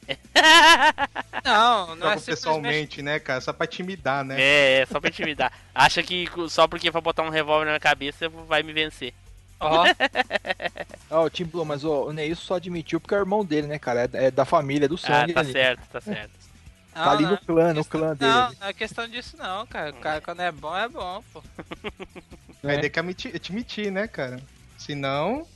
Não, 1.45 1.97
não 1.97 1.97
Joga 1.97 2.15
é 2.15 2.19
simplesmente. 2.19 2.25
pessoalmente, 2.27 3.03
né, 3.03 3.19
cara? 3.19 3.41
Só 3.41 3.53
pra 3.53 3.67
intimidar, 3.67 4.25
né? 4.25 4.41
É, 4.41 4.81
é 4.83 4.87
só 4.87 5.01
pra 5.01 5.11
intimidar. 5.11 5.53
Acha 5.75 6.01
que 6.01 6.27
só 6.49 6.69
porque 6.69 6.93
vai 6.93 7.03
botar 7.03 7.23
um 7.25 7.29
revólver 7.29 7.65
na 7.65 7.73
minha 7.73 7.81
cabeça 7.81 8.29
vai 8.29 8.63
me 8.63 8.73
vencer. 8.73 9.13
Ó, 9.59 9.85
Ó, 11.11 11.25
o 11.25 11.31
Tim 11.31 11.45
Blue, 11.45 11.65
mas 11.65 11.83
o, 11.83 11.91
o 12.07 12.13
Neilson 12.13 12.41
só 12.43 12.55
admitiu 12.55 13.01
porque 13.01 13.15
é 13.15 13.19
o 13.19 13.23
irmão 13.23 13.45
dele, 13.45 13.67
né, 13.67 13.79
cara? 13.81 14.09
É, 14.13 14.27
é 14.27 14.31
da 14.31 14.45
família, 14.45 14.89
do 14.89 14.95
Ah, 14.95 14.99
sangue. 14.99 15.33
tá 15.33 15.41
ali. 15.41 15.53
certo, 15.53 15.81
tá 15.91 16.01
certo. 16.01 16.31
Tá 16.95 17.11
ali 17.11 17.25
não, 17.25 17.31
no 17.33 17.39
clã, 17.39 17.75
no 17.75 17.85
clã 17.85 18.15
dele. 18.15 18.31
Não, 18.31 18.53
não 18.61 18.69
é 18.69 18.73
questão 18.73 19.09
disso 19.09 19.37
não, 19.37 19.67
cara. 19.67 19.91
O 19.91 19.95
cara 19.95 20.21
quando 20.21 20.41
é 20.41 20.53
bom, 20.53 20.77
é 20.77 20.89
bom, 20.89 21.23
pô. 21.33 21.43
Vai 22.67 22.81
ter 22.81 22.91
que 22.91 22.99
admitir, 22.99 23.35
admitir, 23.37 23.91
né, 23.93 24.07
cara? 24.09 24.41
Senão. 24.79 25.47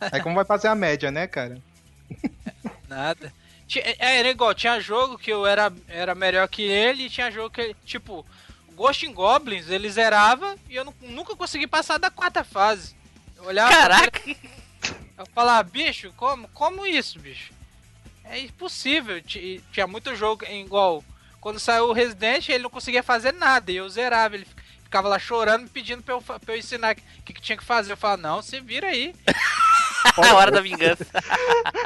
Aí 0.00 0.20
como 0.20 0.34
vai 0.34 0.44
fazer 0.44 0.68
a 0.68 0.74
média, 0.74 1.10
né, 1.10 1.26
cara? 1.26 1.60
Nada. 2.88 3.32
Ti- 3.66 3.80
É, 3.80 4.18
era 4.18 4.28
igual, 4.28 4.54
tinha 4.54 4.78
jogo 4.80 5.18
que 5.18 5.30
eu 5.32 5.46
era, 5.46 5.72
era 5.88 6.14
melhor 6.14 6.46
que 6.48 6.62
ele 6.62 7.04
e 7.06 7.10
tinha 7.10 7.30
jogo 7.30 7.50
que 7.50 7.60
ele, 7.60 7.76
tipo, 7.84 8.24
Ghost 8.74 9.04
in 9.06 9.12
Goblins, 9.12 9.68
ele 9.68 9.90
zerava 9.90 10.56
e 10.68 10.76
eu 10.76 10.84
nu- 10.84 10.94
nunca 11.00 11.34
consegui 11.34 11.66
passar 11.66 11.98
da 11.98 12.10
quarta 12.10 12.44
fase. 12.44 12.94
Eu 13.36 13.44
olhava 13.44 13.70
pra 13.70 13.80
Caraca! 13.80 14.20
ele, 14.24 14.36
eu 15.18 15.26
falava, 15.34 15.62
bicho, 15.68 16.12
como, 16.16 16.46
como 16.48 16.86
isso, 16.86 17.18
bicho? 17.18 17.52
É 18.24 18.38
impossível. 18.40 19.20
Ti- 19.22 19.62
Tinha 19.72 19.86
muito 19.86 20.14
jogo 20.14 20.44
em 20.46 20.64
igual. 20.64 21.02
Quando 21.40 21.58
saiu 21.60 21.88
o 21.88 21.92
Resident, 21.92 22.48
ele 22.48 22.64
não 22.64 22.70
conseguia 22.70 23.02
fazer 23.02 23.32
nada 23.32 23.70
e 23.72 23.76
eu 23.76 23.88
zerava. 23.88 24.34
Ele 24.34 24.46
ficava 24.86 25.08
lá 25.08 25.18
chorando, 25.18 25.62
me 25.64 25.68
pedindo 25.68 26.02
pra 26.02 26.14
eu, 26.14 26.20
fa- 26.20 26.38
pra 26.40 26.54
eu 26.54 26.58
ensinar 26.58 26.94
o 26.96 27.22
que, 27.22 27.32
que 27.34 27.40
tinha 27.42 27.58
que 27.58 27.64
fazer. 27.64 27.92
Eu 27.92 27.96
falava, 27.96 28.22
não, 28.22 28.40
você 28.42 28.60
vira 28.60 28.86
aí. 28.88 29.14
A 30.16 30.34
hora 30.34 30.50
da 30.50 30.60
vingança. 30.60 31.04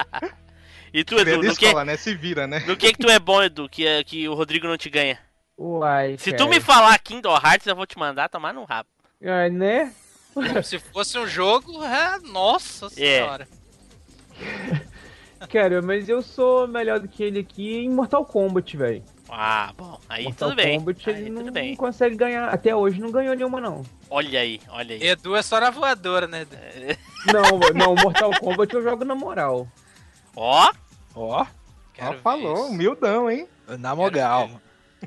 e 0.92 1.02
tu, 1.02 1.18
Edu, 1.18 1.36
no 1.42 1.54
que, 1.56 1.64
escola, 1.66 1.84
né? 1.84 1.96
Se 1.96 2.14
vira, 2.14 2.46
né? 2.46 2.60
no 2.66 2.76
que 2.76 2.92
que 2.92 2.98
tu 2.98 3.10
é 3.10 3.18
bom, 3.18 3.42
Edu, 3.42 3.68
que, 3.68 3.86
é- 3.86 4.04
que 4.04 4.28
o 4.28 4.34
Rodrigo 4.34 4.66
não 4.68 4.76
te 4.76 4.88
ganha? 4.90 5.18
Uai, 5.58 6.16
Se 6.18 6.30
cara. 6.32 6.42
tu 6.44 6.48
me 6.48 6.60
falar 6.60 6.98
Kingdom 6.98 7.34
Hearts, 7.36 7.66
eu 7.66 7.76
vou 7.76 7.86
te 7.86 7.98
mandar 7.98 8.28
tomar 8.28 8.52
no 8.54 8.64
rabo. 8.64 8.88
Ah, 9.24 9.48
né? 9.50 9.92
Se 10.62 10.78
fosse 10.78 11.18
um 11.18 11.26
jogo, 11.26 11.82
é, 11.84 12.18
nossa 12.20 12.88
senhora. 12.88 13.48
Cara, 15.50 15.80
mas 15.82 16.08
eu 16.08 16.22
sou 16.22 16.68
melhor 16.68 17.00
do 17.00 17.08
que 17.08 17.22
ele 17.22 17.40
aqui 17.40 17.78
em 17.78 17.90
Mortal 17.90 18.24
Kombat, 18.24 18.76
velho. 18.76 19.02
Ah, 19.32 19.72
bom, 19.76 19.98
aí 20.08 20.24
Mortal 20.24 20.48
tudo 20.50 20.56
bem. 20.56 20.78
Kombat 20.78 21.10
Aí 21.10 21.16
ele 21.20 21.30
não, 21.30 21.52
bem. 21.52 21.70
não 21.70 21.76
consegue 21.76 22.16
ganhar. 22.16 22.48
Até 22.48 22.74
hoje 22.74 23.00
não 23.00 23.10
ganhou 23.12 23.34
nenhuma, 23.36 23.60
não. 23.60 23.84
Olha 24.10 24.40
aí, 24.40 24.60
olha 24.68 24.94
aí. 24.96 25.02
Edu 25.02 25.36
é 25.36 25.42
só 25.42 25.60
na 25.60 25.70
voadora, 25.70 26.26
né? 26.26 26.42
Edu? 26.42 26.98
Não, 27.32 27.58
não, 27.74 27.94
Mortal 27.94 28.30
Kombat 28.40 28.74
eu 28.74 28.82
jogo 28.82 29.04
na 29.04 29.14
moral. 29.14 29.68
Ó, 30.34 30.72
Ó, 31.14 31.46
Ó, 32.00 32.12
falou, 32.22 32.54
isso. 32.54 32.66
humildão, 32.72 33.30
hein? 33.30 33.46
na 33.78 33.94
mogal. 33.94 34.50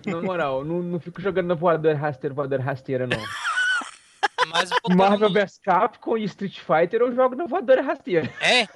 Na 0.05 0.21
moral, 0.21 0.63
não, 0.63 0.81
não 0.81 0.99
fico 0.99 1.21
jogando 1.21 1.47
na 1.47 1.55
voadora 1.55 1.95
rasteira, 1.97 2.33
voadora 2.33 2.63
rasteira, 2.63 3.05
não. 3.07 3.17
Mas 4.47 4.69
Marvel 4.95 5.29
no- 5.29 5.33
vs 5.33 5.57
Capcom 5.63 6.17
e 6.17 6.23
Street 6.25 6.59
Fighter 6.59 6.99
eu 7.01 7.15
jogo 7.15 7.35
na 7.35 7.45
voadora 7.45 7.81
rasteira. 7.81 8.29
É. 8.41 8.67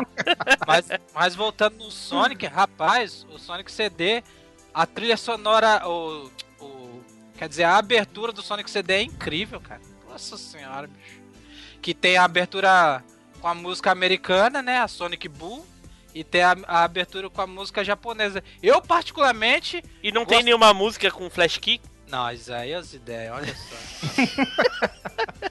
mas, 0.66 0.88
mas 1.14 1.34
voltando 1.34 1.76
no 1.76 1.90
Sonic, 1.90 2.46
rapaz, 2.46 3.26
o 3.30 3.38
Sonic 3.38 3.70
CD, 3.70 4.22
a 4.82 4.86
trilha 4.86 5.16
sonora, 5.16 5.86
o, 5.88 6.30
o- 6.60 7.02
quer 7.38 7.48
dizer, 7.48 7.64
a 7.64 7.76
abertura 7.78 8.32
do 8.32 8.42
Sonic 8.42 8.70
CD 8.70 8.94
é 8.94 9.02
incrível, 9.02 9.60
cara. 9.60 9.80
Nossa 10.08 10.36
senhora, 10.36 10.86
bicho. 10.86 11.20
Que 11.80 11.94
tem 11.94 12.16
a 12.16 12.24
abertura 12.24 13.02
com 13.40 13.48
a 13.48 13.54
música 13.54 13.90
americana, 13.90 14.60
né, 14.62 14.78
a 14.80 14.88
Sonic 14.88 15.28
Boom, 15.28 15.64
e 16.14 16.24
tem 16.24 16.42
a, 16.42 16.56
a 16.66 16.84
abertura 16.84 17.28
com 17.30 17.40
a 17.40 17.46
música 17.46 17.84
japonesa. 17.84 18.42
Eu 18.62 18.80
particularmente, 18.82 19.82
e 20.02 20.10
não 20.12 20.24
tem 20.24 20.42
nenhuma 20.42 20.72
música 20.74 21.10
com 21.10 21.28
flash 21.30 21.58
kick? 21.58 21.82
não, 22.08 22.30
isso 22.30 22.52
aí 22.52 22.70
é 22.70 22.76
as 22.76 22.92
ideias, 22.94 23.32
olha 23.34 23.54
só. 23.54 23.76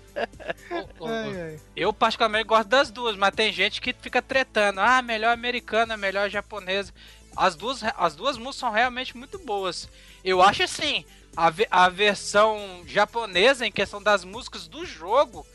O- 0.99 1.05
o- 1.05 1.07
Ai, 1.07 1.41
ai. 1.41 1.59
Eu 1.75 1.91
particularmente 1.91 2.45
gosto 2.45 2.67
das 2.69 2.89
duas, 2.89 3.15
mas 3.17 3.35
tem 3.35 3.51
gente 3.51 3.81
que 3.81 3.93
fica 3.93 4.21
tretando. 4.21 4.79
Ah, 4.79 5.01
melhor 5.01 5.31
americana, 5.33 5.97
melhor 5.97 6.29
japonesa. 6.29 6.93
As 7.35 7.55
duas, 7.55 7.81
as 7.97 8.15
duas 8.15 8.37
músicas 8.37 8.55
são 8.57 8.71
realmente 8.71 9.15
muito 9.15 9.37
boas. 9.39 9.89
Eu 10.23 10.41
acho 10.41 10.63
assim, 10.63 11.05
a, 11.35 11.51
a 11.69 11.89
versão 11.89 12.83
japonesa, 12.87 13.65
em 13.65 13.71
questão 13.71 14.01
das 14.01 14.23
músicas 14.23 14.67
do 14.67 14.85
jogo, 14.85 15.45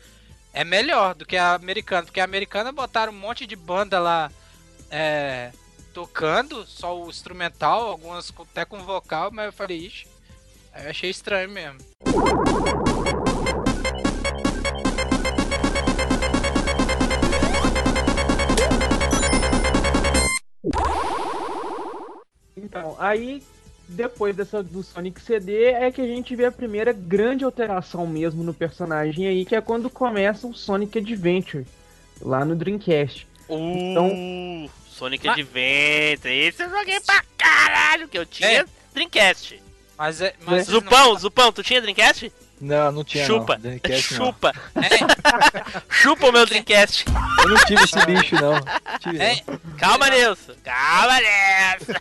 é 0.53 0.63
melhor 0.63 1.15
do 1.15 1.25
que 1.25 1.37
a 1.37 1.53
americana. 1.53 2.03
Porque 2.03 2.19
a 2.19 2.25
americana 2.25 2.71
botaram 2.71 3.11
um 3.11 3.17
monte 3.17 3.45
de 3.45 3.55
banda 3.55 3.99
lá 3.99 4.31
é, 4.89 5.51
tocando, 5.93 6.65
só 6.65 6.97
o 6.99 7.09
instrumental, 7.09 7.87
algumas 7.87 8.31
até 8.51 8.65
com 8.65 8.83
vocal, 8.83 9.31
mas 9.31 9.45
eu 9.45 9.53
falei, 9.53 9.85
ixi, 9.85 10.07
eu 10.75 10.89
achei 10.89 11.09
estranho 11.09 11.49
mesmo. 11.49 11.79
Então, 22.71 22.95
aí 22.97 23.43
depois 23.89 24.33
dessa 24.33 24.63
do 24.63 24.81
Sonic 24.81 25.19
CD 25.21 25.65
é 25.65 25.91
que 25.91 25.99
a 25.99 26.07
gente 26.07 26.33
vê 26.37 26.45
a 26.45 26.51
primeira 26.51 26.93
grande 26.93 27.43
alteração 27.43 28.07
mesmo 28.07 28.41
no 28.45 28.53
personagem 28.53 29.27
aí, 29.27 29.43
que 29.43 29.53
é 29.53 29.59
quando 29.59 29.89
começa 29.89 30.47
o 30.47 30.53
Sonic 30.53 30.97
Adventure 30.99 31.65
lá 32.21 32.45
no 32.45 32.55
Dreamcast. 32.55 33.27
Uh, 33.49 34.69
Sonic 34.87 35.27
Ah. 35.27 35.33
Adventure. 35.33 36.33
Esse 36.33 36.63
eu 36.63 36.69
joguei 36.69 36.97
pra 37.01 37.21
caralho, 37.37 38.07
que 38.07 38.17
eu 38.17 38.25
tinha 38.25 38.61
É. 38.61 38.65
Dreamcast. 38.93 39.61
Mas 39.97 40.21
é. 40.21 40.33
Mas 40.45 40.67
Zupão, 40.67 41.17
Zupão, 41.17 41.51
tu 41.51 41.61
tinha 41.61 41.81
Dreamcast? 41.81 42.31
Não, 42.61 42.91
não 42.91 43.03
tinha 43.03 43.25
Chupa. 43.25 43.55
não. 43.55 43.61
Dreamcast, 43.61 44.13
não. 44.13 44.25
Chupa. 44.27 44.53
É, 44.75 45.81
Chupa 45.89 46.27
o 46.27 46.31
meu 46.31 46.45
Dreamcast. 46.45 47.05
Eu 47.43 47.49
não 47.49 47.65
tive 47.65 47.83
esse 47.83 48.05
bicho, 48.05 48.35
não. 48.35 48.53
Tive, 48.99 49.17
não. 49.17 49.25
é, 49.25 49.41
Calma, 49.79 50.09
Nilson. 50.09 50.53
Calma, 50.63 51.17
Nilson. 51.19 51.93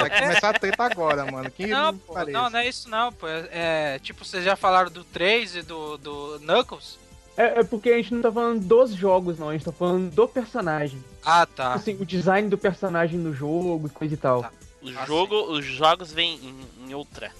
Vai 0.00 0.20
começar 0.20 0.50
a 0.50 0.58
treta 0.58 0.84
agora, 0.84 1.24
mano. 1.30 1.50
Que 1.50 1.66
não, 1.66 1.96
pô, 1.98 2.14
não, 2.26 2.48
não 2.48 2.58
é 2.60 2.68
isso 2.68 2.88
não, 2.88 3.12
pô. 3.12 3.26
É, 3.26 3.48
é, 3.50 3.98
tipo, 3.98 4.24
vocês 4.24 4.44
já 4.44 4.54
falaram 4.54 4.90
do 4.90 5.02
3 5.02 5.56
e 5.56 5.62
do, 5.62 5.98
do 5.98 6.38
Knuckles? 6.40 6.98
É, 7.36 7.60
é 7.60 7.64
porque 7.64 7.90
a 7.90 7.96
gente 7.96 8.14
não 8.14 8.22
tá 8.22 8.30
falando 8.32 8.60
dos 8.64 8.94
jogos, 8.94 9.38
não, 9.38 9.48
a 9.50 9.52
gente 9.52 9.64
tá 9.64 9.72
falando 9.72 10.10
do 10.14 10.28
personagem. 10.28 11.04
Ah, 11.24 11.44
tá. 11.46 11.74
Assim, 11.74 11.94
o 12.00 12.06
design 12.06 12.48
do 12.48 12.56
personagem 12.56 13.18
no 13.18 13.34
jogo 13.34 13.88
e 13.88 13.90
coisa 13.90 14.14
e 14.14 14.16
tal. 14.16 14.42
Tá. 14.42 14.52
O 14.80 14.88
Ah, 14.96 15.04
jogo, 15.04 15.34
os 15.50 15.64
jogos 15.64 16.12
vêm 16.12 16.36
em, 16.36 16.88
em 16.90 16.94
outra, 16.94 17.30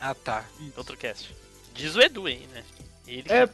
Ah, 0.00 0.14
tá. 0.14 0.42
outro 0.76 0.96
cast. 0.96 1.36
Diz 1.74 1.94
o 1.96 2.00
Edu 2.00 2.26
aí, 2.26 2.46
né? 2.52 2.62
Ele 3.06 3.22
que, 3.22 3.32
É, 3.32 3.48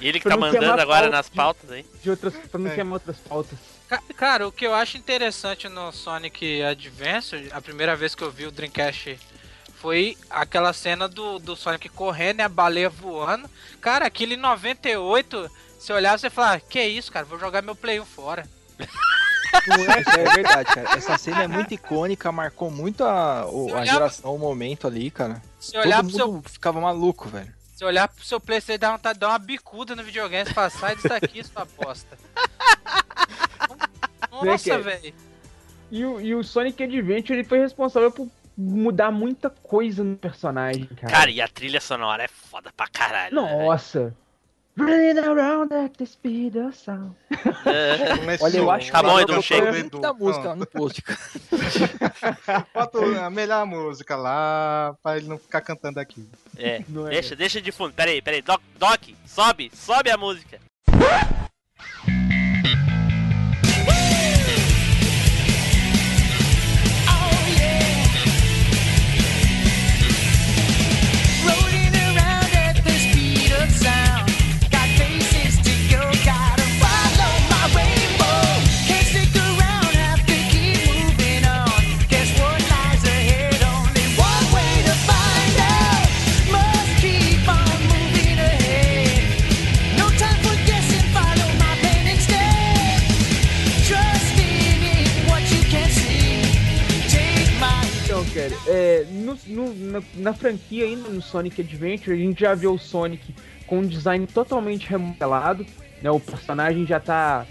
ele 0.00 0.20
que 0.20 0.28
tá 0.28 0.36
mandando 0.36 0.66
agora 0.80 0.86
pauta 0.86 1.08
nas 1.10 1.28
pautas 1.28 1.70
aí. 1.70 1.86
De 2.02 2.10
outras, 2.10 2.34
pra 2.34 2.60
não 2.60 2.70
É. 2.70 2.74
queimar 2.74 2.94
outras 2.94 3.16
pautas. 3.18 3.58
Ca- 3.88 4.02
Cara, 4.16 4.46
o 4.46 4.52
que 4.52 4.66
eu 4.66 4.74
acho 4.74 4.98
interessante 4.98 5.68
no 5.68 5.90
Sonic 5.92 6.62
Adventure, 6.62 7.48
a 7.52 7.60
primeira 7.60 7.96
vez 7.96 8.14
que 8.14 8.22
eu 8.22 8.30
vi 8.30 8.44
o 8.46 8.50
Dreamcast 8.50 9.18
foi 9.76 10.18
aquela 10.28 10.72
cena 10.72 11.08
do, 11.08 11.38
do 11.38 11.56
Sonic 11.56 11.88
correndo 11.88 12.40
e 12.40 12.42
a 12.42 12.48
baleia 12.48 12.90
voando. 12.90 13.48
Cara, 13.80 14.04
aquilo 14.06 14.34
em 14.34 14.36
98, 14.36 15.50
você 15.78 15.92
olhava 15.92 16.16
e 16.16 16.18
você 16.20 16.28
falava, 16.28 16.60
que 16.60 16.82
isso, 16.82 17.10
cara, 17.10 17.24
vou 17.24 17.38
jogar 17.38 17.62
meu 17.62 17.74
Play 17.76 18.00
1 18.00 18.04
fora. 18.04 18.46
Não 19.66 19.84
é, 19.92 20.00
é 20.00 20.34
verdade, 20.34 20.74
cara. 20.74 20.96
Essa 20.96 21.18
cena 21.18 21.42
é 21.44 21.48
muito 21.48 21.72
icônica, 21.74 22.30
marcou 22.32 22.70
muito 22.70 23.04
a, 23.04 23.46
o- 23.46 23.74
a 23.74 23.84
geração, 23.84 24.34
o 24.34 24.38
momento 24.38 24.86
ali, 24.86 25.10
cara. 25.10 25.42
Você 25.58 25.76
olhar, 25.78 25.96
Todo 26.02 26.08
pro 26.08 26.16
seu, 26.16 26.32
mundo 26.32 26.48
ficava 26.48 26.80
maluco, 26.80 27.28
velho. 27.28 27.52
você 27.74 27.84
olhar 27.84 28.08
pro 28.08 28.24
seu 28.24 28.40
Play, 28.40 28.60
você 28.60 28.78
dá 28.78 28.92
vontade 28.92 29.14
de 29.14 29.20
dar 29.20 29.28
uma 29.28 29.38
bicuda 29.38 29.94
no 29.96 30.02
videogame 30.02 30.50
e 30.50 30.54
falar, 30.54 30.70
sai 30.70 30.94
disso 30.96 31.08
daqui, 31.08 31.42
sua 31.44 31.64
bosta. 31.64 32.16
Nossa, 34.30 34.70
que- 34.76 34.78
velho. 34.78 35.14
E 35.90 36.04
o, 36.04 36.20
e 36.20 36.34
o 36.34 36.44
Sonic 36.44 36.82
Adventure 36.82 37.32
ele 37.38 37.48
foi 37.48 37.58
responsável 37.60 38.10
por 38.12 38.28
mudar 38.56 39.10
muita 39.10 39.48
coisa 39.48 40.04
no 40.04 40.16
personagem, 40.16 40.84
cara. 41.00 41.12
Cara, 41.12 41.30
e 41.30 41.40
a 41.40 41.48
trilha 41.48 41.80
sonora 41.80 42.24
é 42.24 42.28
foda 42.28 42.70
pra 42.76 42.86
caralho. 42.88 43.34
né, 43.34 43.64
Nossa. 43.64 44.14
Running 44.78 45.18
around 45.18 45.72
at 45.72 45.96
the 45.98 46.06
speed 46.06 46.56
of 46.56 46.76
sound. 46.76 47.16
Começou. 48.20 48.46
Olha, 48.46 48.56
eu 48.58 48.70
acho 48.70 48.92
Tá 48.92 49.02
bom, 49.02 49.16
que 49.16 49.22
Edu, 49.22 49.32
eu 49.32 49.42
chega. 49.42 49.72
muita 49.72 50.12
música 50.12 50.54
no 50.54 50.66
post. 50.66 51.02
Bota 52.72 53.26
a 53.26 53.30
melhor 53.30 53.66
música 53.66 54.14
lá, 54.14 54.94
pra 55.02 55.16
ele 55.16 55.26
não 55.26 55.36
ficar 55.36 55.62
cantando 55.62 55.98
aqui. 55.98 56.28
É, 56.56 56.76
é? 56.76 56.84
deixa, 57.10 57.34
deixa 57.34 57.60
de 57.60 57.72
fundo. 57.72 57.92
Pera 57.92 58.10
aí, 58.10 58.22
pera 58.22 58.36
aí. 58.36 58.42
Doc, 58.42 58.60
Doc, 58.78 59.02
sobe, 59.26 59.70
sobe 59.74 60.10
a 60.10 60.16
música. 60.16 60.60
É, 98.68 99.06
no- 99.10 99.38
no- 99.46 99.74
na, 99.74 100.02
na 100.14 100.32
franquia 100.34 100.84
ainda 100.84 101.08
no 101.08 101.20
Sonic 101.22 101.60
Adventure, 101.62 102.14
a 102.14 102.18
gente 102.18 102.40
já 102.40 102.54
vê 102.54 102.66
o 102.66 102.78
Sonic 102.78 103.34
com 103.66 103.78
um 103.80 103.86
design 103.86 104.26
totalmente 104.26 104.88
remodelado, 104.88 105.66
né? 106.02 106.10
O 106.10 106.20
personagem 106.20 106.86
já 106.86 107.00
tá 107.00 107.46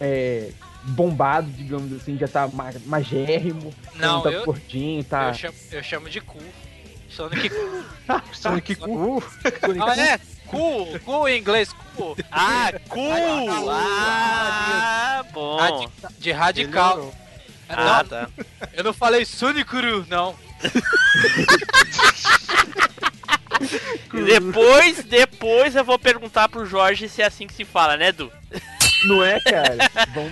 é, 0.00 0.50
bombado, 0.82 1.48
digamos 1.50 1.92
assim, 1.92 2.18
já 2.18 2.26
tá 2.28 2.48
ma 2.48 2.70
magérrimo, 2.86 3.72
Não, 3.94 4.22
tá 4.22 4.30
eu- 4.30 4.44
gordinho, 4.44 5.04
tá... 5.04 5.28
Eu, 5.28 5.34
chamo, 5.34 5.54
eu 5.72 5.82
chamo 5.82 6.08
de 6.10 6.20
cu. 6.20 6.38
Sonic 7.14 7.48
cu. 7.50 7.84
Sonic 8.32 8.74
Cu. 8.74 9.22
Ah, 9.86 9.96
é? 9.96 10.18
Cu, 10.46 10.98
cu 11.04 11.28
em 11.28 11.38
inglês, 11.38 11.72
cu. 11.94 12.16
Ah, 12.32 12.72
cool! 12.88 13.70
Ah, 13.70 15.24
bom. 15.32 15.56
Radi- 15.56 15.88
de 16.18 16.32
radical. 16.32 17.14
Ah, 17.68 18.02
não, 18.02 18.08
tá. 18.08 18.28
eu 18.74 18.84
não 18.84 18.92
falei 18.92 19.24
Sonicuru, 19.24 20.04
não. 20.08 20.34
Depois, 24.12 25.02
depois 25.04 25.74
eu 25.74 25.84
vou 25.84 25.98
perguntar 25.98 26.48
pro 26.48 26.66
Jorge 26.66 27.08
se 27.08 27.22
é 27.22 27.26
assim 27.26 27.46
que 27.46 27.54
se 27.54 27.64
fala, 27.64 27.96
né, 27.96 28.08
Edu? 28.08 28.30
Não 29.04 29.24
é, 29.24 29.40
cara? 29.40 29.76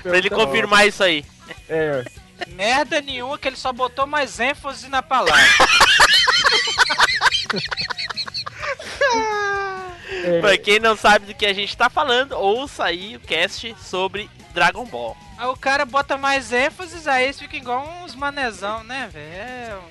Pra 0.03 0.19
ele 0.19 0.31
confirmar 0.31 0.87
isso 0.87 1.03
aí. 1.03 1.25
É, 1.69 2.05
Merda 2.49 3.01
nenhuma 3.01 3.39
que 3.39 3.49
ele 3.49 3.57
só 3.57 3.73
botou 3.73 4.07
mais 4.07 4.39
ênfase 4.41 4.89
na 4.89 5.03
palavra. 5.03 5.35
é, 10.25 10.41
Pra 10.41 10.57
quem 10.59 10.81
não 10.81 10.97
sabe 10.97 11.27
do 11.27 11.35
que 11.35 11.47
a 11.47 11.53
gente 11.53 11.77
tá 11.77 11.89
falando, 11.91 12.33
ouça 12.33 12.85
aí 12.85 13.17
o 13.17 13.21
cast 13.21 13.75
sobre 13.81 14.29
Dragon 14.55 14.85
Ball. 14.85 15.17
Aí 15.39 15.47
o 15.47 15.57
cara 15.57 15.85
bota 15.85 16.17
mais 16.17 16.53
ênfase, 16.53 17.09
aí 17.09 17.25
eles 17.25 17.39
ficam 17.39 17.59
igual 17.59 17.87
uns 18.05 18.15
manezão, 18.15 18.85
né, 18.85 19.09
velho? 19.13 19.83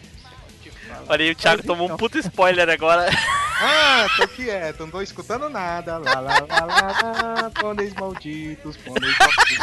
Olha 1.08 1.26
aí, 1.26 1.32
o 1.32 1.36
Thiago 1.36 1.64
tomou 1.64 1.92
um 1.92 1.98
puto 1.98 2.18
spoiler 2.20 2.70
agora. 2.70 3.10
Ah, 3.64 4.08
tô 4.18 4.28
quieto, 4.28 4.80
não 4.80 4.90
tô 4.90 5.04
escutando 5.04 5.48
nada. 5.48 6.00
Lá, 6.00 6.20
lá, 6.20 6.34
lá, 6.50 6.66
lá, 6.66 7.42
lá, 7.44 7.52
pôneis 7.52 7.94
malditos, 7.94 8.76
pôneis 8.78 9.16
malditos. 9.20 9.62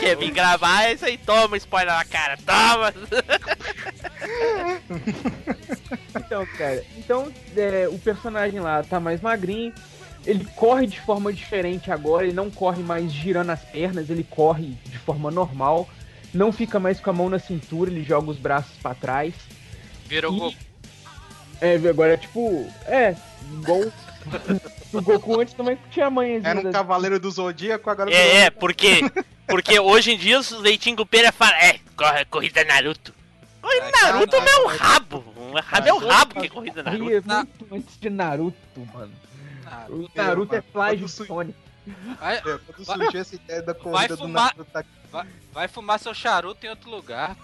Quer 0.00 0.16
vir 0.16 0.30
gravar, 0.30 0.84
é 0.84 0.94
isso 0.94 1.04
aí, 1.04 1.18
toma 1.18 1.56
spoiler 1.58 1.94
na 1.94 2.04
cara, 2.06 2.38
toma! 2.38 2.94
Então, 6.16 6.46
cara, 6.56 6.84
então 6.96 7.32
é, 7.56 7.88
o 7.88 7.98
personagem 7.98 8.58
lá 8.58 8.82
tá 8.82 8.98
mais 8.98 9.20
magrinho, 9.20 9.72
ele 10.24 10.44
corre 10.56 10.86
de 10.86 11.00
forma 11.00 11.32
diferente 11.32 11.90
agora, 11.90 12.24
ele 12.24 12.32
não 12.32 12.50
corre 12.50 12.82
mais 12.82 13.12
girando 13.12 13.50
as 13.50 13.62
pernas, 13.62 14.08
ele 14.10 14.24
corre 14.24 14.76
de 14.86 14.98
forma 14.98 15.30
normal, 15.30 15.88
não 16.34 16.52
fica 16.52 16.78
mais 16.78 17.00
com 17.00 17.10
a 17.10 17.12
mão 17.12 17.28
na 17.28 17.38
cintura, 17.38 17.90
ele 17.90 18.02
joga 18.04 18.30
os 18.30 18.38
braços 18.38 18.72
pra 18.82 18.94
trás. 18.94 19.34
Virou 20.06 20.32
E- 20.34 20.38
Goku. 20.38 20.56
É, 21.60 21.74
agora 21.88 22.12
é 22.14 22.16
tipo, 22.18 22.68
é, 22.86 23.16
igual 23.52 23.80
o 24.92 25.00
Goku 25.02 25.40
antes 25.40 25.54
também 25.54 25.78
tinha 25.90 26.10
mãe 26.10 26.40
Era 26.44 26.60
um 26.60 26.70
cavaleiro 26.70 27.18
do 27.18 27.30
Zodíaco, 27.30 27.88
agora 27.88 28.10
virou- 28.10 28.24
É, 28.26 28.36
é, 28.44 28.50
porque, 28.50 29.00
porque 29.48 29.78
hoje 29.80 30.12
em 30.12 30.18
dia 30.18 30.38
os 30.38 30.50
leitinho 30.50 30.96
com 30.96 31.06
pera 31.06 31.32
falam, 31.32 31.54
é, 31.56 31.78
corre, 31.96 32.24
corrida 32.26 32.62
Naruto. 32.64 33.14
Corrida 33.62 33.86
É, 33.86 34.02
Naruto 34.02 34.36
é 34.36 34.40
cara, 34.40 34.50
o 34.58 34.68
meu 34.68 34.76
rabo! 34.76 35.24
Raber 35.64 35.94
o 35.94 35.98
rabo 36.06 36.34
que 36.40 36.46
é 36.46 36.48
corrida 36.50 36.82
Naruto. 36.82 37.04
Muito 37.10 37.66
antes 37.72 37.98
de 37.98 38.10
Naruto, 38.10 38.56
mano. 38.92 39.12
Ah, 39.64 39.86
O 39.88 40.08
Naruto 40.14 40.54
é 40.54 40.60
plágio 40.60 41.08
Sonic. 41.08 41.56
vai, 42.20 42.36
É, 42.36 42.40
quando 42.42 42.84
surgiu 42.84 43.20
essa 43.20 43.34
ideia 43.34 43.62
da 43.62 43.72
corrida 43.74 44.16
do. 44.16 44.28
Naruto, 44.28 44.64
tá 44.66 44.84
vai 45.52 45.68
fumar 45.68 45.98
seu 45.98 46.14
charuto 46.14 46.64
em 46.66 46.70
outro 46.70 46.90
lugar. 46.90 47.36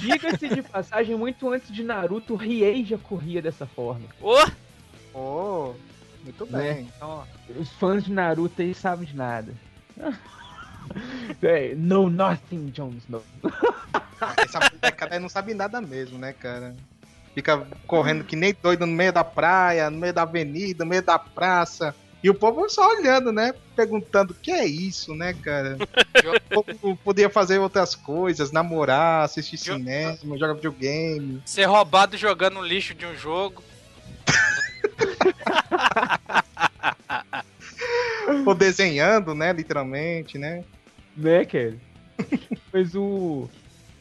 Diga-se 0.00 0.48
de 0.48 0.62
passagem, 0.62 1.16
muito 1.16 1.48
antes 1.48 1.72
de 1.72 1.82
Naruto, 1.82 2.34
o 2.34 2.36
Riei 2.36 2.84
já 2.84 2.98
corria 2.98 3.40
dessa 3.40 3.66
forma. 3.66 4.06
Ô, 4.20 4.36
Oh, 5.14 5.74
muito 6.24 6.46
bem. 6.46 6.88
Então, 6.96 7.24
os 7.56 7.68
fãs 7.72 8.02
de 8.04 8.12
Naruto 8.12 8.62
aí 8.62 8.74
sabem 8.74 9.06
de 9.06 9.16
nada. 9.16 9.52
É, 11.40 11.74
no 11.74 12.10
nothing, 12.10 12.66
Jon 12.66 12.90
Snow. 12.98 13.22
Ah, 14.20 14.34
Essa 14.44 14.58
molecada 14.58 15.14
aí 15.14 15.20
não 15.20 15.28
sabe 15.28 15.54
nada 15.54 15.80
mesmo, 15.80 16.18
né, 16.18 16.34
cara? 16.34 16.74
Fica 17.34 17.66
correndo 17.86 18.24
que 18.24 18.36
nem 18.36 18.54
doido 18.60 18.84
no 18.84 18.92
meio 18.92 19.12
da 19.12 19.24
praia, 19.24 19.88
no 19.88 19.96
meio 19.96 20.12
da 20.12 20.22
avenida, 20.22 20.84
no 20.84 20.90
meio 20.90 21.02
da 21.02 21.18
praça. 21.18 21.94
E 22.22 22.30
o 22.30 22.34
povo 22.34 22.68
só 22.68 22.88
olhando, 22.96 23.32
né? 23.32 23.52
Perguntando 23.74 24.32
o 24.32 24.36
que 24.36 24.52
é 24.52 24.64
isso, 24.64 25.12
né, 25.14 25.32
cara? 25.34 25.76
O 26.54 26.62
povo 26.62 26.96
podia 27.02 27.28
fazer 27.28 27.58
outras 27.58 27.96
coisas, 27.96 28.52
namorar, 28.52 29.24
assistir 29.24 29.56
Jo- 29.56 29.74
cinema, 29.74 30.16
jogar 30.38 30.54
videogame. 30.54 31.42
Ser 31.44 31.64
roubado 31.64 32.16
jogando 32.16 32.54
no 32.54 32.62
lixo 32.64 32.94
de 32.94 33.04
um 33.04 33.16
jogo. 33.16 33.60
Ou 38.46 38.54
desenhando, 38.54 39.34
né? 39.34 39.52
Literalmente, 39.52 40.38
né? 40.38 40.62
Né, 41.16 41.44
cara? 41.44 41.74
mas 42.72 42.94
o. 42.94 43.48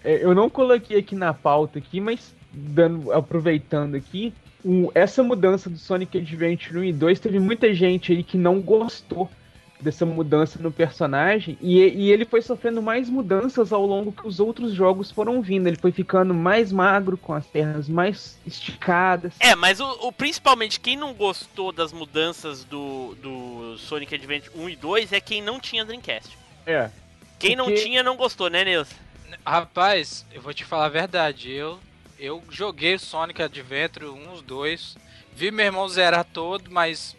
é, 0.03 0.23
eu 0.23 0.35
não 0.35 0.49
coloquei 0.49 0.99
aqui 0.99 1.15
na 1.15 1.33
pauta 1.33 1.79
aqui, 1.79 1.99
mas 1.99 2.33
dando, 2.51 3.11
aproveitando 3.11 3.95
aqui, 3.95 4.33
o- 4.63 4.91
essa 4.95 5.23
mudança 5.23 5.69
do 5.69 5.77
Sonic 5.77 6.17
Adventure 6.17 6.79
1 6.79 6.83
e 6.83 6.93
2 6.93 7.19
teve 7.19 7.39
muita 7.39 7.73
gente 7.73 8.11
aí 8.11 8.23
que 8.23 8.37
não 8.37 8.59
gostou 8.61 9.29
dessa 9.79 10.05
mudança 10.05 10.59
no 10.61 10.71
personagem 10.71 11.57
e, 11.59 11.79
e 11.79 12.11
ele 12.11 12.23
foi 12.23 12.39
sofrendo 12.43 12.83
mais 12.83 13.09
mudanças 13.09 13.73
ao 13.73 13.83
longo 13.83 14.11
que 14.11 14.27
os 14.27 14.39
outros 14.39 14.73
jogos 14.75 15.09
foram 15.09 15.41
vindo. 15.41 15.65
Ele 15.65 15.75
foi 15.77 15.91
ficando 15.91 16.35
mais 16.35 16.71
magro, 16.71 17.17
com 17.17 17.33
as 17.33 17.47
pernas 17.47 17.89
mais 17.89 18.37
esticadas. 18.45 19.33
É, 19.39 19.55
mas 19.55 19.79
o, 19.79 19.85
o- 20.07 20.11
principalmente 20.11 20.79
quem 20.79 20.95
não 20.95 21.13
gostou 21.15 21.71
das 21.71 21.91
mudanças 21.91 22.63
do, 22.63 23.15
do 23.23 23.75
Sonic 23.79 24.13
Adventure 24.13 24.51
1 24.55 24.69
e 24.69 24.75
2 24.75 25.13
é 25.13 25.19
quem 25.19 25.41
não 25.41 25.59
tinha 25.59 25.83
Dreamcast. 25.83 26.37
É. 26.65 26.91
Quem 27.39 27.55
não 27.55 27.65
Porque- 27.65 27.81
tinha 27.81 28.03
não 28.03 28.15
gostou, 28.15 28.51
né, 28.51 28.63
Nilson? 28.63 28.93
Rapaz, 29.43 30.25
eu 30.31 30.41
vou 30.43 30.53
te 30.53 30.63
falar 30.63 30.85
a 30.85 30.89
verdade. 30.89 31.51
Eu, 31.51 31.79
eu 32.21 32.43
joguei 32.51 32.97
Sonic 32.99 33.41
Adventure 33.41 34.05
1, 34.05 34.31
os 34.33 34.41
dois. 34.43 34.95
Vi 35.33 35.49
meu 35.49 35.65
irmão 35.65 35.89
zerar 35.89 36.23
todo, 36.23 36.69
mas 36.69 37.15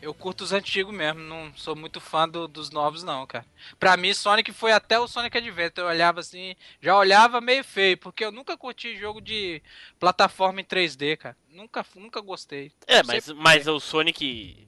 eu 0.00 0.14
curto 0.14 0.44
os 0.44 0.52
antigos 0.52 0.94
mesmo. 0.94 1.18
Não 1.20 1.52
sou 1.56 1.74
muito 1.74 2.00
fã 2.00 2.28
do- 2.28 2.46
dos 2.46 2.70
novos, 2.70 3.02
não, 3.02 3.26
cara. 3.26 3.44
Pra 3.80 3.96
mim, 3.96 4.14
Sonic 4.14 4.52
foi 4.52 4.70
até 4.70 4.98
o 5.00 5.08
Sonic 5.08 5.36
Adventure. 5.36 5.84
Eu 5.84 5.86
olhava 5.86 6.20
assim, 6.20 6.54
já 6.80 6.96
olhava 6.96 7.40
meio 7.40 7.64
feio, 7.64 7.98
porque 7.98 8.24
eu 8.24 8.30
nunca 8.30 8.56
curti 8.56 8.96
jogo 8.96 9.20
de 9.20 9.60
plataforma 9.98 10.60
em 10.60 10.64
3D, 10.64 11.16
cara. 11.16 11.36
Nunca, 11.50 11.84
nunca 11.96 12.20
gostei. 12.20 12.70
É, 12.86 13.02
mas, 13.02 13.28
mas 13.30 13.66
o 13.66 13.80
Sonic 13.80 14.66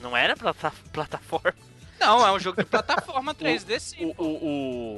não 0.00 0.16
era 0.16 0.36
plata- 0.36 0.72
plataforma. 0.92 1.54
Não, 2.00 2.26
é 2.26 2.32
um 2.32 2.38
jogo 2.40 2.62
de 2.62 2.68
plataforma 2.68 3.34
3D 3.34 3.78
sim. 3.80 4.14
O, 4.16 4.24
o, 4.24 4.46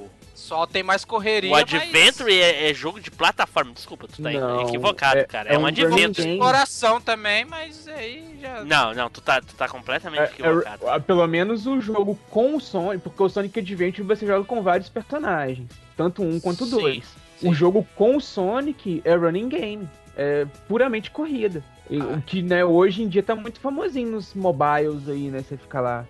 o, 0.05 0.11
Só 0.41 0.66
tem 0.66 0.82
mais 0.82 1.05
correria, 1.05 1.51
o 1.51 1.53
mas- 1.53 1.62
Adventure 1.62 2.32
é, 2.32 2.70
é 2.70 2.74
jogo 2.74 2.99
de 2.99 3.11
plataforma. 3.11 3.72
Desculpa, 3.72 4.09
tu 4.09 4.22
tá 4.22 4.30
Não, 4.32 4.62
equivocado, 4.62 5.20
é- 5.20 5.24
cara. 5.24 5.51
é 5.51 5.55
É, 5.55 5.59
um 5.59 5.62
um 5.62 5.66
Adventure. 5.66 6.38
Coração 6.38 7.01
também, 7.01 7.45
mas 7.45 7.86
aí 7.86 8.38
já... 8.41 8.64
Não, 8.64 8.95
não, 8.95 9.11
tu 9.11 9.20
tá, 9.20 9.41
tu 9.41 9.55
tá 9.55 9.68
completamente 9.68 10.20
É- 10.22 10.24
equivocado. 10.24 10.88
é- 10.88 10.99
pelo 10.99 11.26
menos 11.26 11.66
o 11.66 11.80
jogo 11.80 12.18
com 12.30 12.57
o 12.57 12.61
Sonic, 12.61 13.05
porque 13.05 13.22
o 13.22 13.28
Sonic 13.28 13.59
Adventure 13.61 14.03
você 14.03 14.26
joga 14.26 14.45
com 14.45 14.62
vários 14.62 14.88
personagens, 14.88 15.68
tanto 15.97 16.22
um 16.22 16.41
quanto 16.41 16.64
Sim, 16.64 16.70
dois. 16.70 17.05
sim. 17.38 17.49
O 17.49 17.55
jogo 17.55 17.86
com 17.95 18.16
o 18.16 18.20
Sonic 18.20 19.03
é 19.05 19.14
running 19.14 19.49
game, 19.49 19.88
é 20.16 20.47
puramente 20.66 21.11
corrida. 21.11 21.62
Ah. 21.93 22.16
O 22.16 22.22
que 22.22 22.41
né, 22.43 22.64
hoje 22.64 23.03
em 23.03 23.09
dia 23.09 23.22
tá 23.22 23.34
muito 23.36 23.61
famosinho 23.61 24.11
nos 24.12 24.32
mobiles 24.34 25.09
aí, 25.09 25.28
né? 25.28 25.43
Você 25.43 25.57
fica 25.57 25.80
lá 25.80 26.05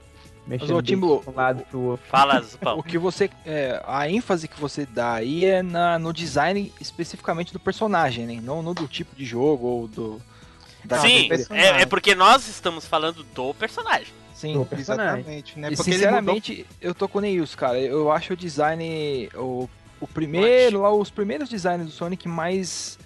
mexendo 0.51 0.77
ô, 0.77 0.83
de 0.83 0.89
Timbu, 0.93 1.23
um 1.27 1.35
lado 1.35 1.63
pro 1.71 1.81
outro. 1.81 2.07
Fala, 2.09 2.41
O 2.41 2.45
Zupão. 2.45 2.83
que 2.83 2.99
você. 2.99 3.31
é, 3.47 3.81
a 3.87 4.09
ênfase 4.11 4.49
que 4.49 4.61
você 4.61 4.85
dá 4.85 5.15
aí 5.15 5.45
é 5.45 5.63
na, 5.63 5.99
no 5.99 6.13
design 6.13 6.73
especificamente 6.81 7.53
do 7.53 7.61
personagem, 7.61 8.27
né? 8.27 8.41
Não 8.43 8.63
no 8.63 8.75
do 8.75 8.89
tipo 8.89 9.15
de 9.15 9.25
jogo 9.25 9.67
ou 9.67 9.89
do. 9.89 10.21
da- 10.85 10.99
Sim, 10.99 11.29
do 11.29 11.55
é, 11.55 11.83
é 11.83 11.87
porque 11.87 12.15
nós 12.15 12.49
estamos 12.49 12.85
falando 12.87 13.23
do 13.35 13.55
personagem. 13.55 14.13
Sim. 14.35 14.55
do 14.55 14.65
personagem. 14.65 15.17
Exatamente, 15.21 15.59
né? 15.59 15.69
E 15.71 15.77
Porque 15.77 15.91
ele 15.91 15.97
mudou 15.99 16.09
sinceramente, 16.11 16.67
eu 16.81 16.95
tô 16.95 17.07
com 17.09 17.19
o 17.19 17.21
Neils, 17.21 17.55
cara. 17.55 17.79
Eu 17.79 18.11
acho 18.11 18.33
o 18.33 18.37
design. 18.37 19.29
O, 19.35 19.69
o 20.01 20.07
primeiro, 20.07 20.81
lá, 20.81 20.91
os 20.93 21.11
primeiros 21.11 21.49
designs 21.49 21.85
do 21.85 21.91
Sonic 21.91 22.27
mais. 22.27 22.99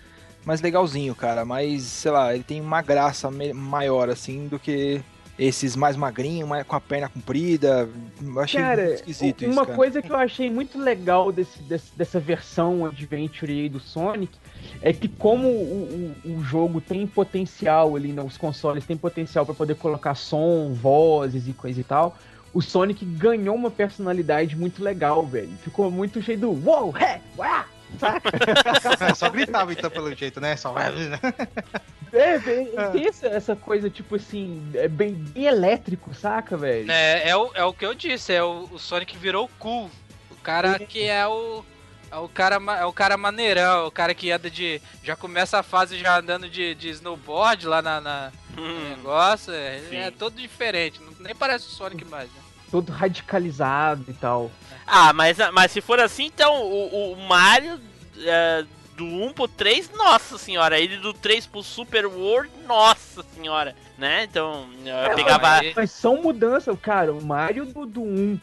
Mais 0.45 0.61
legalzinho, 0.61 1.15
cara. 1.15 1.45
Mais, 1.45 1.83
sei 1.83 2.11
lá, 2.11 2.35
ele 2.35 2.45
tem 2.45 2.61
uma 2.61 2.83
graça 2.83 3.31
maior, 3.31 4.11
assim, 4.11 4.47
do 4.47 4.59
que 4.59 5.01
esses 5.39 5.75
mais 5.75 5.97
magrinhos, 5.97 6.49
mais, 6.49 6.65
com 6.67 6.77
a 6.77 6.81
perna 6.81 7.09
comprida. 7.09 7.89
Eu 8.23 8.41
achei 8.41 8.61
Cara, 8.61 8.83
muito 8.85 8.95
esquisito 8.95 9.43
uma 9.45 9.51
isso, 9.53 9.65
cara. 9.65 9.77
coisa 9.77 10.03
que 10.03 10.11
eu 10.13 10.17
achei 10.17 10.51
muito 10.51 10.79
legal 10.79 11.33
desse, 11.33 11.61
desse- 11.63 11.91
dessa 11.97 12.21
versão 12.21 12.87
Adventure 12.87 13.51
aí 13.53 13.69
do 13.69 13.81
Sonic 13.81 14.33
é 14.81 14.93
que 14.93 15.09
como 15.09 15.49
o, 15.49 16.15
o, 16.25 16.31
o 16.39 16.45
jogo 16.45 16.81
tem 16.81 17.07
potencial 17.07 17.97
ali, 17.97 18.13
né, 18.13 18.23
os 18.23 18.37
consoles 18.37 18.85
têm 18.87 18.97
potencial 18.97 19.45
para 19.45 19.55
poder 19.55 19.75
colocar 19.75 20.15
som, 20.15 20.73
vozes 20.73 21.49
e 21.49 21.53
coisa 21.53 21.81
e 21.81 21.85
tal, 21.85 22.17
o 22.53 22.63
Sonic 22.63 23.05
ganhou 23.05 23.57
uma 23.57 23.71
personalidade 23.71 24.55
muito 24.55 24.83
legal, 24.85 25.27
velho. 25.27 25.51
Ficou 25.65 25.91
muito 25.91 26.23
cheio 26.23 26.39
do 26.39 26.53
wow, 26.53 26.95
hey, 26.97 27.21
uá, 27.37 27.67
saca? 27.99 28.31
Só 29.17 29.29
gritava 29.29 29.73
então 29.73 29.91
pelo 29.91 30.15
jeito, 30.15 30.41
né? 30.41 30.57
Só 30.57 30.73
É, 32.15 32.39
velho, 32.39 32.71
tem 32.93 33.07
essa, 33.09 33.27
essa 33.27 33.57
coisa, 33.57 33.91
tipo 33.91 34.15
assim, 34.17 34.63
é 34.75 34.87
bem, 34.89 35.15
bem 35.15 35.45
elétrico, 35.45 36.15
saca, 36.15 36.57
velho? 36.57 36.91
É, 36.91 37.29
é, 37.31 37.37
o, 37.37 37.51
é 37.55 37.65
o 37.65 37.73
que 37.75 37.85
eu 37.85 37.95
disse, 37.95 38.33
é 38.33 38.43
o, 38.43 38.69
o 38.71 38.79
Sonic 38.79 39.17
virou 39.19 39.51
cool. 39.59 39.91
O 40.31 40.37
cara 40.37 40.79
que 40.79 41.03
é 41.05 41.27
o. 41.27 41.65
É 42.11 42.17
o 42.17 42.29
cara, 42.29 42.61
é 42.79 42.85
o 42.85 42.93
cara 42.93 43.17
maneirão, 43.17 43.87
o 43.87 43.91
cara 43.91 44.15
que 44.15 44.31
anda 44.31 44.49
de. 44.49 44.81
Já 45.03 45.17
começa 45.17 45.59
a 45.59 45.63
fase 45.65 45.99
já 45.99 46.19
andando 46.19 46.49
de, 46.49 46.75
de 46.77 46.91
snowboard 46.91 47.67
lá 47.67 47.83
na, 47.83 48.01
na- 48.01 48.33
no 48.57 48.63
Hum, 48.63 48.89
negócio. 48.97 49.53
É, 49.53 49.81
é 49.93 50.11
todo 50.13 50.37
diferente. 50.41 51.01
não- 51.03 51.13
nem 51.19 51.35
parece 51.35 51.67
o 51.67 51.71
Sonic 51.71 52.05
mais, 52.05 52.29
né? 52.29 52.41
Todo 52.71 52.93
radicalizado 52.93 54.05
e 54.09 54.13
tal. 54.15 54.51
Ah, 54.87 55.13
mas, 55.13 55.39
mas 55.53 55.73
se 55.73 55.81
for 55.81 55.99
assim, 55.99 56.27
então 56.27 56.63
o, 56.63 57.13
o 57.13 57.17
Mario 57.27 57.81
é, 58.19 58.65
do 58.97 59.05
1 59.05 59.33
pro 59.33 59.49
3, 59.49 59.91
nossa 59.93 60.39
senhora. 60.39 60.79
Ele 60.79 60.97
do 60.97 61.13
3 61.13 61.47
pro 61.47 61.63
Super 61.63 62.07
World, 62.07 62.51
nossa 62.67 63.23
senhora. 63.35 63.75
Né? 63.99 64.25
Então, 64.25 64.69
eu 64.85 65.15
pegava. 65.15 65.59
aí- 65.59 65.73
Mas 65.77 65.91
são 65.91 66.21
mudanças, 66.23 66.79
cara. 66.81 67.13
O 67.13 67.23
Mario 67.25 67.65
do, 67.67 67.87
do 67.87 68.03
1 68.03 68.39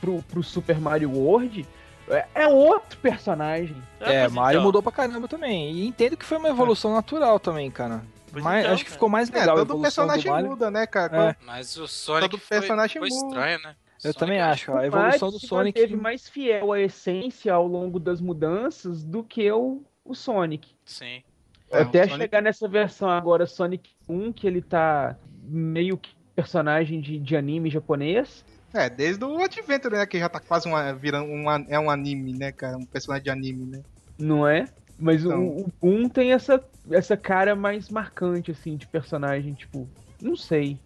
pro, 0.00 0.22
pro 0.22 0.42
Super 0.42 0.80
Mario 0.80 1.10
World 1.10 1.66
é, 2.08 2.26
é 2.34 2.48
outro 2.48 2.98
personagem. 2.98 3.76
É, 4.00 4.22
pois 4.22 4.32
Mario 4.32 4.58
então. 4.58 4.64
mudou 4.66 4.82
pra 4.82 4.92
caramba 4.92 5.28
também. 5.28 5.70
E 5.72 5.86
entendo 5.86 6.16
que 6.16 6.24
foi 6.24 6.38
uma 6.38 6.48
evolução 6.48 6.92
natural 6.94 7.38
também, 7.38 7.70
cara. 7.70 8.02
Mas 8.32 8.60
então, 8.64 8.74
acho 8.74 8.84
que 8.84 8.90
ficou 8.90 9.08
mais 9.08 9.30
É, 9.30 9.38
legal 9.38 9.56
a 9.58 9.64
todo 9.64 9.80
personagem 9.80 10.30
muda, 10.42 10.70
né, 10.70 10.86
cara? 10.86 11.30
É. 11.30 11.36
Mas 11.46 11.76
o 11.78 11.88
Sonic 11.88 12.30
Todo 12.30 12.40
foi, 12.40 12.58
personagem 12.58 12.98
foi 13.00 13.08
muda. 13.08 13.26
estranho, 13.26 13.58
né? 13.62 13.74
Eu 14.04 14.12
Sonic 14.12 14.18
também 14.18 14.38
é- 14.38 14.42
acho. 14.42 14.72
A 14.76 14.86
evolução 14.86 15.30
do 15.30 15.40
Sonic. 15.40 15.78
manteve 15.80 15.96
mais 16.00 16.28
fiel 16.28 16.72
à 16.72 16.80
essência 16.80 17.52
ao 17.54 17.66
longo 17.66 17.98
das 17.98 18.20
mudanças 18.20 19.02
do 19.02 19.24
que 19.24 19.50
o, 19.50 19.82
o 20.08 20.14
Sonic. 20.14 20.68
Sim. 20.84 21.22
É, 21.70 21.82
Até 21.82 22.04
Sonic- 22.04 22.22
chegar 22.22 22.40
nessa 22.42 22.66
versão 22.66 23.08
agora, 23.10 23.46
Sonic 23.46 23.90
1, 24.08 24.32
que 24.32 24.46
ele 24.46 24.62
tá 24.62 25.16
meio 25.44 25.96
que 25.98 26.10
personagem 26.34 27.00
de, 27.00 27.18
de 27.18 27.36
anime 27.36 27.68
japonês. 27.70 28.44
É, 28.72 28.88
desde 28.88 29.24
o 29.24 29.42
Adventure, 29.42 29.94
né? 29.96 30.06
Que 30.06 30.18
já 30.18 30.28
tá 30.28 30.40
quase 30.40 30.66
uma, 30.68 30.92
virando 30.94 31.30
um, 31.30 31.48
an- 31.48 31.66
é 31.68 31.78
um 31.78 31.90
anime, 31.90 32.32
né, 32.32 32.52
cara? 32.52 32.76
Um 32.76 32.84
personagem 32.84 33.24
de 33.24 33.30
anime, 33.30 33.64
né? 33.66 33.82
Não 34.18 34.46
é? 34.46 34.66
Mas 34.98 35.24
Então. 35.24 35.46
o, 35.46 35.72
o 35.80 35.88
1 35.88 36.08
tem 36.08 36.32
essa, 36.32 36.62
essa 36.90 37.16
cara 37.16 37.54
mais 37.56 37.88
marcante, 37.88 38.50
assim, 38.50 38.76
de 38.76 38.86
personagem, 38.86 39.54
tipo. 39.54 39.88
Não 40.20 40.34
sei. 40.36 40.76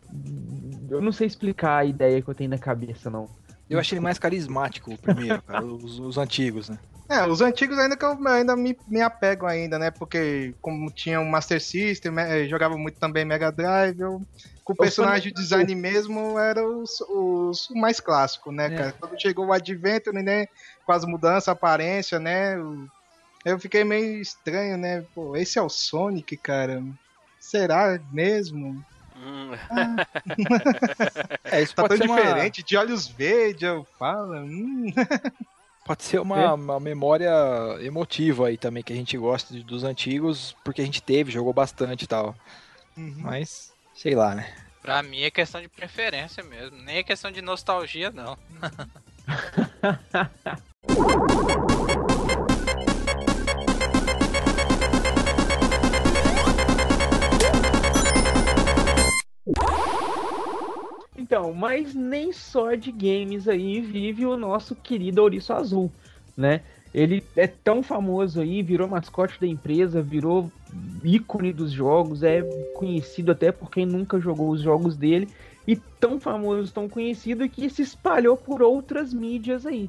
Eu 0.90 1.00
não 1.00 1.10
sei 1.12 1.26
explicar 1.26 1.78
a 1.78 1.84
ideia 1.84 2.20
que 2.20 2.28
eu 2.28 2.34
tenho 2.34 2.50
na 2.50 2.58
cabeça, 2.58 3.08
não. 3.08 3.26
Eu 3.70 3.78
achei 3.78 3.96
ele 3.96 4.02
mais 4.02 4.18
carismático, 4.18 4.92
o 4.92 4.98
primeiro, 4.98 5.40
cara. 5.42 5.64
Os, 5.64 5.98
os 5.98 6.18
antigos, 6.18 6.68
né? 6.68 6.78
É, 7.11 7.26
os 7.26 7.40
antigos 7.42 7.78
ainda 7.78 7.96
que 7.96 8.05
eu 8.05 8.16
ainda 8.28 8.57
me, 8.57 8.76
me 8.86 9.00
apego 9.03 9.46
ainda, 9.46 9.78
né? 9.78 9.90
Porque 9.90 10.55
como 10.62 10.90
tinha 10.90 11.20
um 11.20 11.28
Master 11.28 11.61
System, 11.61 12.12
eh, 12.18 12.46
jogava 12.48 12.76
muito 12.78 12.98
também 12.98 13.24
Mega 13.24 13.50
Drive, 13.53 14.00
eu, 14.00 14.22
com 14.64 14.72
o 14.72 14.76
personagem 14.76 15.32
design 15.32 15.74
mesmo 15.74 16.38
era 16.38 16.66
os, 16.66 17.00
os, 17.00 17.68
o 17.70 17.74
mais 17.78 18.00
clássico, 18.00 18.50
né, 18.50 18.66
É. 18.66 18.76
cara? 18.76 18.92
Quando 18.98 19.20
chegou 19.20 19.46
o 19.46 19.53
Adventure, 19.53 20.22
né? 20.22 20.46
Com 20.86 20.92
as 20.92 21.05
mudanças, 21.05 21.48
a 21.48 21.53
aparência, 21.53 22.18
né? 22.18 22.59
o- 22.59 22.86
Eu 23.44 23.59
fiquei 23.59 23.84
meio 23.84 24.20
estranho, 24.20 24.78
né? 24.78 25.03
Pô, 25.14 25.36
esse 25.36 25.59
é 25.59 25.62
o 25.62 25.68
Sonic, 25.68 26.36
cara. 26.38 26.80
Será 27.40 27.98
mesmo? 28.11 28.80
Hum, 29.16 29.50
É, 31.53 31.61
isso 31.62 31.74
Tá 31.74 31.86
tão 31.88 31.96
ser, 31.96 32.05
uma, 32.05 32.16
diferente, 32.16 32.62
de 32.62 32.76
olhos 32.76 33.09
verdes, 33.09 33.62
eu 33.62 33.86
falo. 33.98 34.32
Hum. 34.46 34.86
pode 35.84 36.02
ser 36.04 36.20
uma, 36.20 36.40
É. 36.40 36.52
uma 36.52 36.80
memória 36.80 37.30
emotiva 37.80 38.48
aí 38.48 38.56
também, 38.56 38.82
que 38.82 38.92
a 38.92 38.96
gente 38.96 39.16
gosta 39.16 39.52
de- 39.54 39.62
dos 39.64 39.84
antigos, 39.84 40.56
porque 40.64 40.80
a 40.80 40.84
gente 40.84 41.02
teve, 41.02 41.30
jogou 41.32 41.52
bastante 41.52 42.04
e 42.04 42.08
tal. 42.08 42.34
Uhum. 42.96 43.14
Mas, 43.18 43.72
sei 43.94 44.14
lá, 44.14 44.34
né? 44.34 44.52
Pra 44.80 45.02
mim 45.02 45.22
é 45.22 45.30
questão 45.30 45.60
de 45.60 45.68
preferência 45.68 46.42
mesmo. 46.42 46.76
Nem 46.78 46.98
é 46.98 47.02
questão 47.02 47.30
de 47.30 47.40
nostalgia, 47.40 48.10
não. 48.10 48.36
Então, 61.22 61.54
mas 61.54 61.94
nem 61.94 62.32
só 62.32 62.74
de 62.74 62.90
games 62.90 63.46
aí 63.46 63.80
vive 63.80 64.26
o 64.26 64.36
nosso 64.36 64.74
querido 64.74 65.22
Ouriço 65.22 65.52
Azul, 65.52 65.88
né? 66.36 66.62
Ele 66.92 67.22
é 67.36 67.46
tão 67.46 67.80
famoso 67.80 68.40
aí, 68.40 68.60
virou 68.60 68.88
mascote 68.88 69.40
da 69.40 69.46
empresa, 69.46 70.02
virou 70.02 70.50
ícone 71.04 71.52
dos 71.52 71.70
jogos, 71.70 72.24
é 72.24 72.42
conhecido 72.74 73.30
até 73.30 73.52
por 73.52 73.70
quem 73.70 73.86
nunca 73.86 74.18
jogou 74.18 74.50
os 74.50 74.60
jogos 74.60 74.96
dele, 74.96 75.28
e 75.64 75.76
tão 75.76 76.18
famoso, 76.18 76.72
tão 76.72 76.88
conhecido 76.88 77.48
que 77.48 77.70
se 77.70 77.82
espalhou 77.82 78.36
por 78.36 78.60
outras 78.60 79.14
mídias 79.14 79.64
aí. 79.64 79.88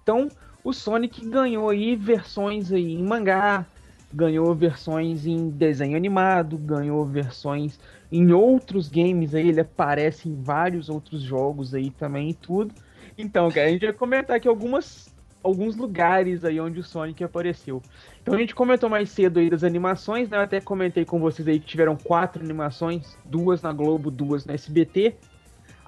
Então, 0.00 0.28
o 0.62 0.72
Sonic 0.72 1.26
ganhou 1.26 1.68
aí 1.68 1.96
versões 1.96 2.72
aí 2.72 2.92
em 2.92 3.02
mangá, 3.02 3.66
ganhou 4.12 4.54
versões 4.54 5.26
em 5.26 5.50
desenho 5.50 5.96
animado, 5.96 6.58
ganhou 6.58 7.04
versões 7.04 7.78
em 8.10 8.32
outros 8.32 8.88
games 8.88 9.34
aí, 9.34 9.48
ele 9.48 9.60
aparece 9.60 10.28
em 10.28 10.34
vários 10.34 10.88
outros 10.88 11.22
jogos 11.22 11.74
aí 11.74 11.90
também 11.90 12.30
e 12.30 12.34
tudo. 12.34 12.74
Então, 13.16 13.48
cara, 13.50 13.68
a 13.68 13.70
gente 13.70 13.84
vai 13.84 13.92
comentar 13.92 14.36
aqui 14.36 14.48
algumas, 14.48 15.14
alguns 15.42 15.76
lugares 15.76 16.44
aí 16.44 16.60
onde 16.60 16.80
o 16.80 16.84
Sonic 16.84 17.22
apareceu. 17.22 17.80
Então 18.20 18.34
a 18.34 18.38
gente 18.38 18.54
comentou 18.54 18.88
mais 18.88 19.10
cedo 19.10 19.38
aí 19.38 19.48
das 19.48 19.62
animações, 19.62 20.28
né? 20.28 20.38
Eu 20.38 20.42
até 20.42 20.60
comentei 20.60 21.04
com 21.04 21.20
vocês 21.20 21.46
aí 21.46 21.60
que 21.60 21.66
tiveram 21.66 21.96
quatro 21.96 22.42
animações, 22.42 23.16
duas 23.24 23.62
na 23.62 23.72
Globo, 23.72 24.10
duas 24.10 24.44
na 24.44 24.54
SBT. 24.54 25.14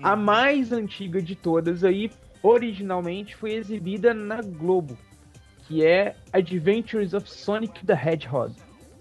A 0.03 0.15
mais 0.15 0.73
antiga 0.73 1.21
de 1.21 1.35
todas 1.35 1.85
aí, 1.85 2.11
originalmente, 2.43 3.37
foi 3.37 3.53
exibida 3.55 4.15
na 4.15 4.41
Globo, 4.43 4.97
que 5.63 5.85
é 5.85 6.19
Adventures 6.33 7.15
of 7.15 7.29
Sonic 7.31 7.85
the 7.87 7.95
Hedgehog. 7.95 8.55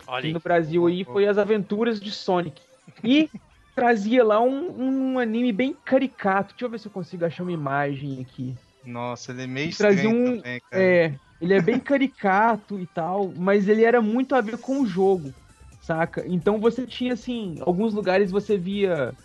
olha 0.08 0.30
que 0.30 0.30
no 0.34 0.40
Brasil 0.42 0.86
aí 0.88 1.06
foi 1.06 1.28
as 1.28 1.38
aventuras 1.38 2.00
de 2.02 2.12
Sonic. 2.12 2.62
E 3.04 3.30
trazia 3.76 4.24
lá 4.24 4.42
um, 4.42 5.14
um 5.16 5.20
anime 5.20 5.52
bem 5.54 5.74
caricato. 5.74 6.54
Deixa 6.56 6.66
eu 6.66 6.70
ver 6.70 6.80
se 6.80 6.88
eu 6.88 6.92
consigo 6.92 7.26
achar 7.26 7.44
uma 7.44 7.52
imagem 7.52 8.22
aqui. 8.22 8.58
Nossa, 8.84 9.32
ele 9.32 9.44
é 9.44 9.48
meio 9.48 9.70
Trazia 9.78 10.10
estranho 10.10 10.10
um- 10.10 10.44
também, 10.44 10.60
cara. 10.70 10.84
É, 10.84 11.20
ele 11.40 11.54
é 11.54 11.60
bem 11.60 11.80
caricato 11.80 12.80
e 12.80 12.88
tal, 12.88 13.34
mas 13.36 13.68
ele 13.68 13.84
era 13.84 14.02
muito 14.02 14.34
a 14.36 14.42
ver 14.42 14.58
com 14.58 14.80
o 14.82 14.86
jogo, 14.86 15.36
saca? 15.80 16.26
Então 16.28 16.60
você 16.62 16.88
tinha 16.88 17.14
assim, 17.14 17.58
alguns 17.62 17.94
lugares 17.94 18.32
você 18.32 18.58
via 18.58 19.18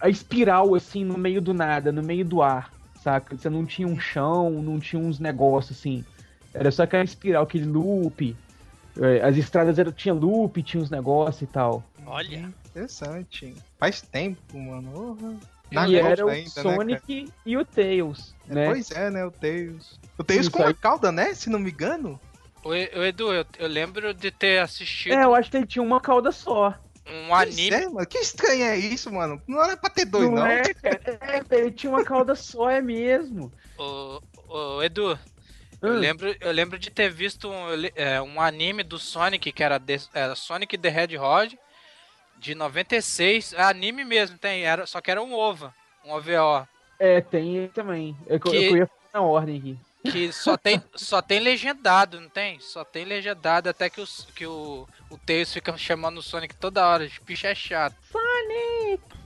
a 0.00 0.08
espiral 0.08 0.74
assim 0.74 1.04
no 1.04 1.18
meio 1.18 1.42
do 1.42 1.52
nada, 1.54 1.90
no 1.92 2.02
meio 2.02 2.24
do 2.24 2.40
ar, 2.42 2.72
saca? 2.94 3.36
Você 3.36 3.50
não 3.50 3.66
tinha 3.66 3.88
um 3.88 3.98
chão, 3.98 4.62
não 4.62 4.78
tinha 4.78 5.00
uns 5.02 5.18
negócios 5.18 5.78
assim. 5.78 6.06
Era 6.54 6.70
só 6.70 6.82
aquela 6.82 7.04
espiral, 7.04 7.42
aquele 7.44 7.64
loop. 7.64 8.36
É, 9.00 9.22
As 9.26 9.36
estradas 9.36 9.78
eram, 9.78 9.92
tinha 9.92 10.12
loop, 10.14 10.62
tinha 10.62 10.82
uns 10.82 10.90
negócios 10.90 11.42
e 11.42 11.46
tal. 11.46 11.82
Olha. 12.06 12.52
Interessante. 12.66 13.54
Faz 13.78 14.00
tempo, 14.02 14.58
mano. 14.58 15.16
Porra. 15.70 15.88
e 15.88 15.96
era 15.96 16.26
o 16.26 16.28
ainda, 16.28 16.44
né? 16.44 16.62
Sonic 16.62 17.32
e 17.46 17.56
o 17.56 17.64
Tails, 17.64 18.34
né? 18.46 18.66
Pois 18.68 18.90
é, 18.90 19.10
né? 19.10 19.24
O 19.24 19.30
Tails. 19.30 19.98
O 20.18 20.24
Tails 20.24 20.42
Isso 20.46 20.50
com 20.50 20.62
aí. 20.64 20.74
cauda, 20.74 21.10
né? 21.12 21.34
Se 21.34 21.48
não 21.50 21.58
me 21.58 21.70
engano. 21.70 22.18
Ô, 22.64 22.70
ô, 22.70 23.02
Edu, 23.04 23.32
eu, 23.32 23.44
eu 23.58 23.68
lembro 23.68 24.14
de 24.14 24.30
ter 24.30 24.60
assistido 24.60 25.14
É, 25.14 25.24
eu 25.24 25.34
acho 25.34 25.50
que 25.50 25.56
ele 25.56 25.66
tinha 25.66 25.82
uma 25.82 26.00
cauda 26.00 26.30
só. 26.30 26.68
um 27.06 27.28
Pois 27.28 27.58
anime. 27.58 27.70
é, 27.76 27.88
mano. 27.88 28.06
Que 28.06 28.18
estranho 28.18 28.64
é 28.64 28.76
isso, 28.76 29.12
mano? 29.12 29.40
Não 29.48 29.62
era 29.62 29.76
pra 29.76 29.90
ter 29.90 30.04
dois, 30.04 30.30
não. 30.30 30.46
é, 30.46 30.62
cara? 30.74 31.00
É, 31.50 31.56
ele 31.58 31.72
tinha 31.72 31.90
uma 31.90 32.04
cauda 32.04 32.34
só, 32.34 32.70
é 32.70 32.80
mesmo. 32.80 33.52
Ô, 33.78 34.20
ô, 34.48 34.82
Edu, 34.82 35.18
eu 35.82 35.90
Hum. 35.90 35.98
lembro, 35.98 36.36
eu 36.40 36.52
lembro 36.52 36.78
de 36.78 36.90
ter 36.90 37.10
visto 37.10 37.50
um, 37.50 37.66
é, 37.94 38.20
um 38.22 38.40
anime 38.40 38.82
do 38.82 38.98
Sonic, 38.98 39.50
que 39.52 39.62
era, 39.62 39.78
de- 39.78 40.08
era 40.14 40.34
Sonic 40.34 40.78
the 40.78 40.88
Hedgehog, 40.88 41.58
de 42.38 42.54
96. 42.54 43.52
É 43.52 43.62
anime 43.62 44.04
mesmo, 44.04 44.38
tem, 44.38 44.64
era, 44.64 44.86
só 44.86 45.00
que 45.00 45.10
era 45.10 45.22
um 45.22 45.34
OVA, 45.34 45.74
um 46.04 46.12
OVO. 46.12 46.66
É, 46.98 47.20
tem 47.20 47.68
também. 47.68 48.16
É 48.26 48.38
que, 48.38 48.48
eu- 48.48 48.52
Que- 48.52 48.64
eu 48.68 48.76
ia 48.76 48.90
na 49.12 49.20
ordem 49.20 49.58
aqui. 49.58 49.78
Que 50.10 50.32
só 50.32 50.56
tem, 50.56 50.82
só 50.96 51.22
tem 51.22 51.38
legendado, 51.38 52.20
não 52.20 52.28
tem? 52.28 52.58
Só 52.58 52.84
tem 52.84 53.04
legendado, 53.04 53.68
até 53.68 53.88
que, 53.88 54.00
os, 54.00 54.26
que 54.34 54.44
o, 54.44 54.88
o 55.08 55.16
Tails 55.18 55.52
fica 55.52 55.76
chamando 55.78 56.18
o 56.18 56.22
Sonic 56.22 56.56
toda 56.56 56.84
hora. 56.84 57.04
Esse 57.04 57.20
bicho 57.20 57.46
é 57.46 57.54
chato. 57.54 57.94
Sonic! 58.10 58.31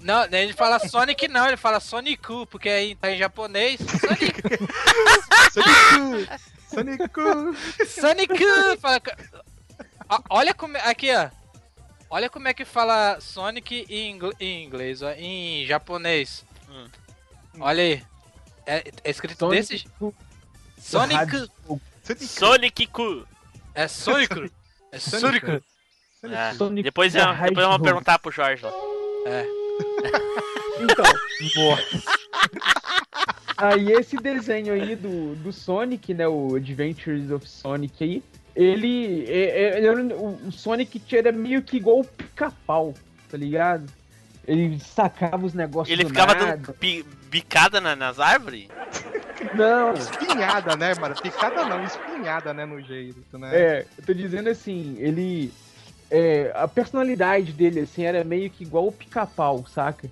Não, 0.01 0.25
ele 0.31 0.53
fala 0.53 0.79
Sonic 0.79 1.27
não, 1.29 1.47
ele 1.49 1.57
fala 1.57 1.81
Sonic, 1.81 2.23
porque 2.51 2.69
aí 2.69 2.95
tá 2.95 3.11
em 3.11 3.19
japonês. 3.19 3.81
Sonic, 3.81 4.43
Sonic! 5.53 6.29
Sonic! 6.69 7.13
Sonic! 7.87 8.79
Fala, 8.81 9.01
Ó, 10.09 10.21
olha 10.31 10.55
como. 10.55 10.77
Aqui, 10.79 11.09
ó. 11.15 11.29
Olha 12.09 12.31
como 12.31 12.47
é 12.47 12.55
que 12.55 12.65
fala 12.65 13.19
Sonic 13.21 13.85
em, 13.89 14.13
ingl- 14.13 14.33
em 14.39 14.65
inglês, 14.65 15.03
ó, 15.03 15.11
em 15.11 15.67
japonês. 15.67 16.45
Hum. 16.69 16.87
Olha 17.59 17.83
aí. 17.83 18.05
É, 18.65 18.85
é 19.03 19.11
escrito 19.11 19.49
desse. 19.49 19.85
Sonic. 20.79 21.27
Sonic! 21.27 21.51
Sonic. 22.21 23.27
É 23.75 23.89
Sonic. 23.89 24.53
É 24.93 24.99
Sonic. 24.99 25.63
É. 26.23 26.55
Sonic 26.55 26.83
Depois, 26.85 27.13
the 27.13 27.21
eu- 27.21 27.27
depois 27.27 27.43
vamos 27.43 27.51
Hedgehog. 27.51 27.83
perguntar 27.83 28.19
pro 28.21 28.31
Jorge 28.31 28.65
lá. 28.65 28.73
Então. 30.81 31.05
aí 33.57 33.93
esse 33.93 34.17
desenho 34.17 34.73
aí 34.75 34.95
do, 34.95 35.35
do 35.37 35.53
Sonic, 35.53 36.13
né? 36.15 36.29
O 36.29 36.55
Adventures 36.57 37.31
of 37.31 37.49
Sonic 37.49 38.05
aí. 38.05 38.23
Ele. 38.55 39.25
é- 39.29 39.63
é- 39.75 39.79
ele 39.79 39.87
era 39.87 39.97
um- 40.03 40.49
o, 40.49 40.53
Sonic 40.53 41.03
era 41.15 41.31
meio 41.33 41.63
que 41.63 41.77
igual 41.77 42.01
o 42.01 42.05
pica-pau, 42.05 42.95
tá 43.31 43.37
ligado? 43.37 43.87
Ele 44.47 44.79
sacava 44.79 45.45
os 45.45 45.53
negócios 45.55 45.93
Ele 45.93 46.05
do 46.05 46.11
ficava 46.11 46.35
nada. 46.35 46.57
dando 46.57 46.73
pi- 46.75 47.05
bicada 47.29 47.81
na- 47.81 47.97
nas 47.97 48.19
árvores? 48.21 48.69
Não, 49.55 49.93
Espinhada, 49.93 50.77
né, 50.77 50.95
mano? 50.99 51.15
Picada 51.21 51.65
não, 51.67 51.85
espinhada, 51.85 52.55
né, 52.55 52.65
no 52.65 52.81
jeito, 52.81 53.39
né? 53.39 53.51
É, 53.53 53.87
eu 53.99 54.05
tô 54.05 54.15
dizendo 54.15 54.49
assim, 54.49 54.97
ele. 54.99 55.53
É, 56.11 56.53
a 56.55 56.67
personalidade 56.69 57.53
dele, 57.53 57.81
assim, 57.81 58.05
era 58.05 58.23
meio 58.25 58.49
que 58.51 58.65
igual 58.65 58.87
o 58.87 58.93
pica-pau, 58.93 59.65
saca? 59.73 60.09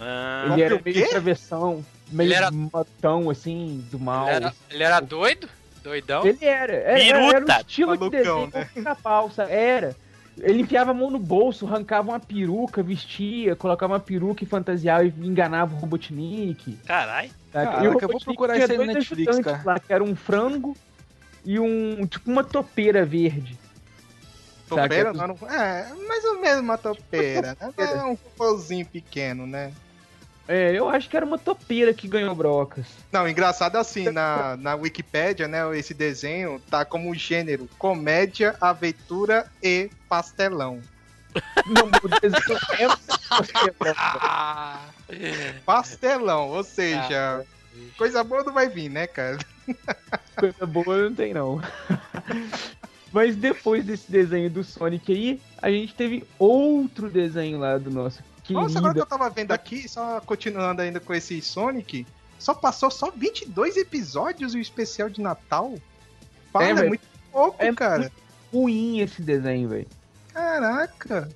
Ah, 0.00 0.48
Ele 0.52 0.62
era 0.62 0.76
o 0.76 0.80
meio 0.84 1.08
travessão, 1.08 1.84
meio 2.10 2.28
Ele 2.28 2.34
era- 2.34 2.50
matão, 2.50 3.30
assim, 3.30 3.84
do 3.90 3.98
mal. 3.98 4.26
Ele 4.26 4.36
era, 4.36 4.54
ele 4.70 4.82
era 4.82 5.00
doido? 5.00 5.48
Doidão? 5.82 6.24
Ele 6.26 6.44
era. 6.44 6.72
Era, 6.74 7.00
era 7.02 7.18
Biruta. 7.34 7.56
o 7.56 7.60
estilo 7.60 7.92
de 7.94 7.98
Malucão, 7.98 8.20
desenho 8.48 8.50
né? 8.54 8.70
pica-pau, 8.74 9.30
sabe? 9.30 9.52
Era. 9.52 9.96
Ele 10.40 10.62
enfiava 10.62 10.92
a 10.92 10.94
mão 10.94 11.10
no 11.10 11.18
bolso, 11.18 11.66
arrancava 11.66 12.10
uma 12.10 12.20
peruca, 12.20 12.82
vestia, 12.82 13.54
colocava 13.54 13.92
uma 13.94 14.00
peruca 14.00 14.42
e 14.42 14.46
fantasiava 14.46 15.04
e 15.04 15.08
enganava 15.20 15.74
o 15.74 15.78
Robotnik. 15.78 16.78
Carai. 16.86 17.30
saca? 17.52 17.66
Caraca, 17.66 17.84
E 17.84 17.88
o 17.88 18.00
eu 18.00 18.08
vou 18.08 18.20
procurar 18.20 18.54
tinha 18.54 18.64
isso 18.64 18.72
aí 18.72 18.78
no 18.78 18.86
Netflix, 18.86 19.38
cara. 19.40 19.60
Lá, 19.64 19.78
que 19.78 19.92
era 19.92 20.02
um 20.02 20.16
frango 20.16 20.74
e 21.44 21.58
um. 21.60 22.06
tipo 22.06 22.30
uma 22.30 22.42
topeira 22.44 23.04
verde. 23.04 23.58
Topeira, 24.76 25.12
não, 25.12 25.28
não- 25.28 25.50
é, 25.50 25.92
mais 26.08 26.24
ou 26.24 26.40
menos 26.40 26.60
uma 26.60 26.78
topeira, 26.78 27.56
né? 27.60 27.72
É 27.76 28.04
um 28.04 28.16
fofozinho 28.16 28.86
pequeno, 28.86 29.46
né? 29.46 29.72
É, 30.48 30.72
eu 30.76 30.88
acho 30.88 31.08
que 31.08 31.16
era 31.16 31.24
uma 31.24 31.38
topeira 31.38 31.94
que 31.94 32.08
ganhou 32.08 32.34
brocas. 32.34 32.86
Não, 33.12 33.28
engraçado 33.28 33.76
assim, 33.76 34.10
na, 34.10 34.56
na 34.56 34.74
Wikipédia, 34.74 35.46
né, 35.46 35.60
esse 35.78 35.94
desenho 35.94 36.60
tá 36.68 36.84
como 36.84 37.14
gênero 37.14 37.68
comédia, 37.78 38.56
aventura 38.60 39.46
e 39.62 39.88
pastelão. 40.08 40.80
Não, 41.64 41.86
o 41.86 42.08
desenho 42.08 42.58
é. 42.72 42.86
Ah, 43.96 44.88
Pastelão, 45.64 46.48
ou 46.50 46.64
seja, 46.64 47.44
coisa 47.96 48.24
boa 48.24 48.42
não 48.42 48.52
vai 48.52 48.68
vir, 48.68 48.88
né, 48.88 49.06
cara? 49.06 49.38
Coisa 50.36 50.66
boa 50.66 51.08
não 51.08 51.14
tem, 51.14 51.32
não. 51.32 51.60
Mas 53.12 53.36
depois 53.36 53.84
desse 53.84 54.10
desenho 54.10 54.48
do 54.48 54.64
Sonic 54.64 55.12
aí, 55.12 55.40
a 55.60 55.70
gente 55.70 55.94
teve 55.94 56.24
outro 56.38 57.10
desenho 57.10 57.58
lá 57.58 57.76
do 57.76 57.90
nosso 57.90 58.22
querido. 58.42 58.62
Nossa, 58.62 58.78
agora 58.78 58.94
que 58.94 59.00
eu 59.00 59.06
tava 59.06 59.28
vendo 59.28 59.52
aqui, 59.52 59.86
só 59.88 60.20
continuando 60.22 60.80
ainda 60.80 60.98
com 60.98 61.12
esse 61.12 61.40
Sonic, 61.42 62.06
só 62.38 62.54
passou 62.54 62.90
só 62.90 63.10
22 63.10 63.76
episódios 63.76 64.54
e 64.54 64.58
o 64.58 64.60
especial 64.60 65.10
de 65.10 65.20
Natal? 65.20 65.74
Fala, 66.52 66.64
É, 66.64 66.70
é, 66.70 66.88
muito 66.88 67.02
pouco, 67.30 67.62
É 67.62 67.72
cara. 67.74 68.10
ruim 68.52 69.00
esse 69.00 69.20
desenho, 69.20 69.68
velho. 69.68 69.86
Caraca. 70.32 71.28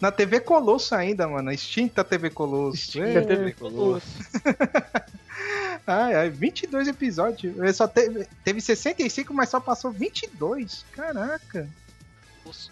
Na 0.00 0.10
TV 0.10 0.40
Colosso 0.40 0.94
ainda, 0.94 1.28
mano. 1.28 1.52
Extinta 1.52 2.02
TV 2.02 2.30
Colosso. 2.30 2.76
Extinta 2.76 3.22
TV 3.22 3.52
Colosso. 3.52 4.06
ai, 5.86 6.14
ai, 6.14 6.30
22 6.30 6.88
episódios. 6.88 7.56
Ele 7.56 7.72
só 7.72 7.86
teve, 7.88 8.26
teve 8.44 8.60
65, 8.60 9.32
mas 9.34 9.48
só 9.48 9.60
passou 9.60 9.90
22. 9.90 10.84
Caraca. 10.92 11.68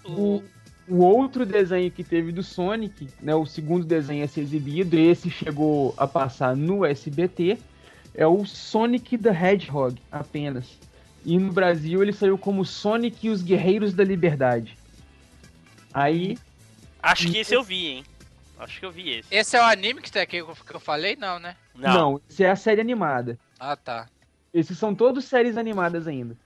O- 0.04 0.42
o 0.88 0.96
outro 1.02 1.44
desenho 1.44 1.90
que 1.90 2.02
teve 2.02 2.32
do 2.32 2.42
Sonic, 2.42 3.08
né, 3.20 3.34
o 3.34 3.44
segundo 3.44 3.84
desenho 3.84 4.24
a 4.24 4.28
ser 4.28 4.40
exibido, 4.40 4.98
esse 4.98 5.28
chegou 5.30 5.92
a 5.98 6.06
passar 6.06 6.56
no 6.56 6.84
SBT, 6.84 7.58
é 8.14 8.26
o 8.26 8.44
Sonic 8.46 9.18
the 9.18 9.30
Hedgehog, 9.30 10.00
apenas. 10.10 10.78
E 11.24 11.36
no 11.38 11.52
Brasil 11.52 12.02
ele 12.02 12.12
saiu 12.12 12.38
como 12.38 12.64
Sonic 12.64 13.26
e 13.26 13.30
os 13.30 13.42
Guerreiros 13.42 13.92
da 13.92 14.02
Liberdade. 14.02 14.78
Aí, 15.92 16.38
Acho 17.02 17.30
que 17.30 17.38
esse 17.38 17.54
eu 17.54 17.62
vi, 17.62 17.86
hein? 17.86 18.04
Acho 18.58 18.80
que 18.80 18.86
eu 18.86 18.90
vi 18.92 19.10
esse. 19.10 19.34
Esse 19.34 19.56
é 19.56 19.60
o 19.60 19.64
anime 19.64 20.00
que, 20.02 20.10
tá 20.10 20.20
aqui 20.22 20.42
que 20.42 20.74
eu 20.76 20.80
falei? 20.80 21.16
Não, 21.16 21.38
né? 21.38 21.54
Não. 21.74 21.94
não, 22.12 22.20
isso 22.28 22.42
é 22.42 22.50
a 22.50 22.56
série 22.56 22.80
animada. 22.80 23.38
Ah, 23.58 23.76
tá. 23.76 24.08
Esses 24.52 24.76
são 24.78 24.94
todos 24.94 25.24
séries 25.24 25.56
animadas 25.56 26.06
ainda. 26.06 26.36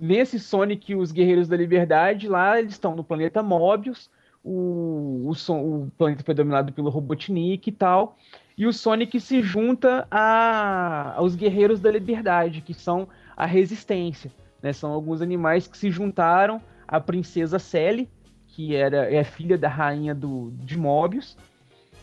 Nesse 0.00 0.40
Sonic 0.40 0.90
e 0.92 0.96
os 0.96 1.12
Guerreiros 1.12 1.46
da 1.46 1.56
Liberdade, 1.56 2.26
lá 2.28 2.58
eles 2.58 2.72
estão 2.72 2.96
no 2.96 3.04
planeta 3.04 3.42
Mobius. 3.42 4.10
O, 4.42 5.26
o, 5.28 5.34
Son- 5.34 5.60
o 5.60 5.92
planeta 5.96 6.24
foi 6.24 6.34
dominado 6.34 6.72
pelo 6.72 6.90
Robotnik 6.90 7.68
e 7.68 7.72
tal. 7.72 8.18
E 8.58 8.66
o 8.66 8.72
Sonic 8.72 9.20
se 9.20 9.40
junta 9.40 10.06
a, 10.10 11.14
aos 11.16 11.36
Guerreiros 11.36 11.78
da 11.78 11.90
Liberdade, 11.90 12.60
que 12.60 12.74
são 12.74 13.08
a 13.36 13.46
Resistência. 13.46 14.32
né? 14.60 14.72
São 14.72 14.90
alguns 14.92 15.22
animais 15.22 15.68
que 15.68 15.78
se 15.78 15.90
juntaram 15.90 16.60
à 16.88 16.98
Princesa 17.00 17.58
Sally, 17.60 18.10
que 18.48 18.74
era, 18.74 19.12
é 19.14 19.22
filha 19.22 19.56
da 19.56 19.68
rainha 19.68 20.14
do, 20.14 20.50
de 20.56 20.76
Mobius. 20.76 21.36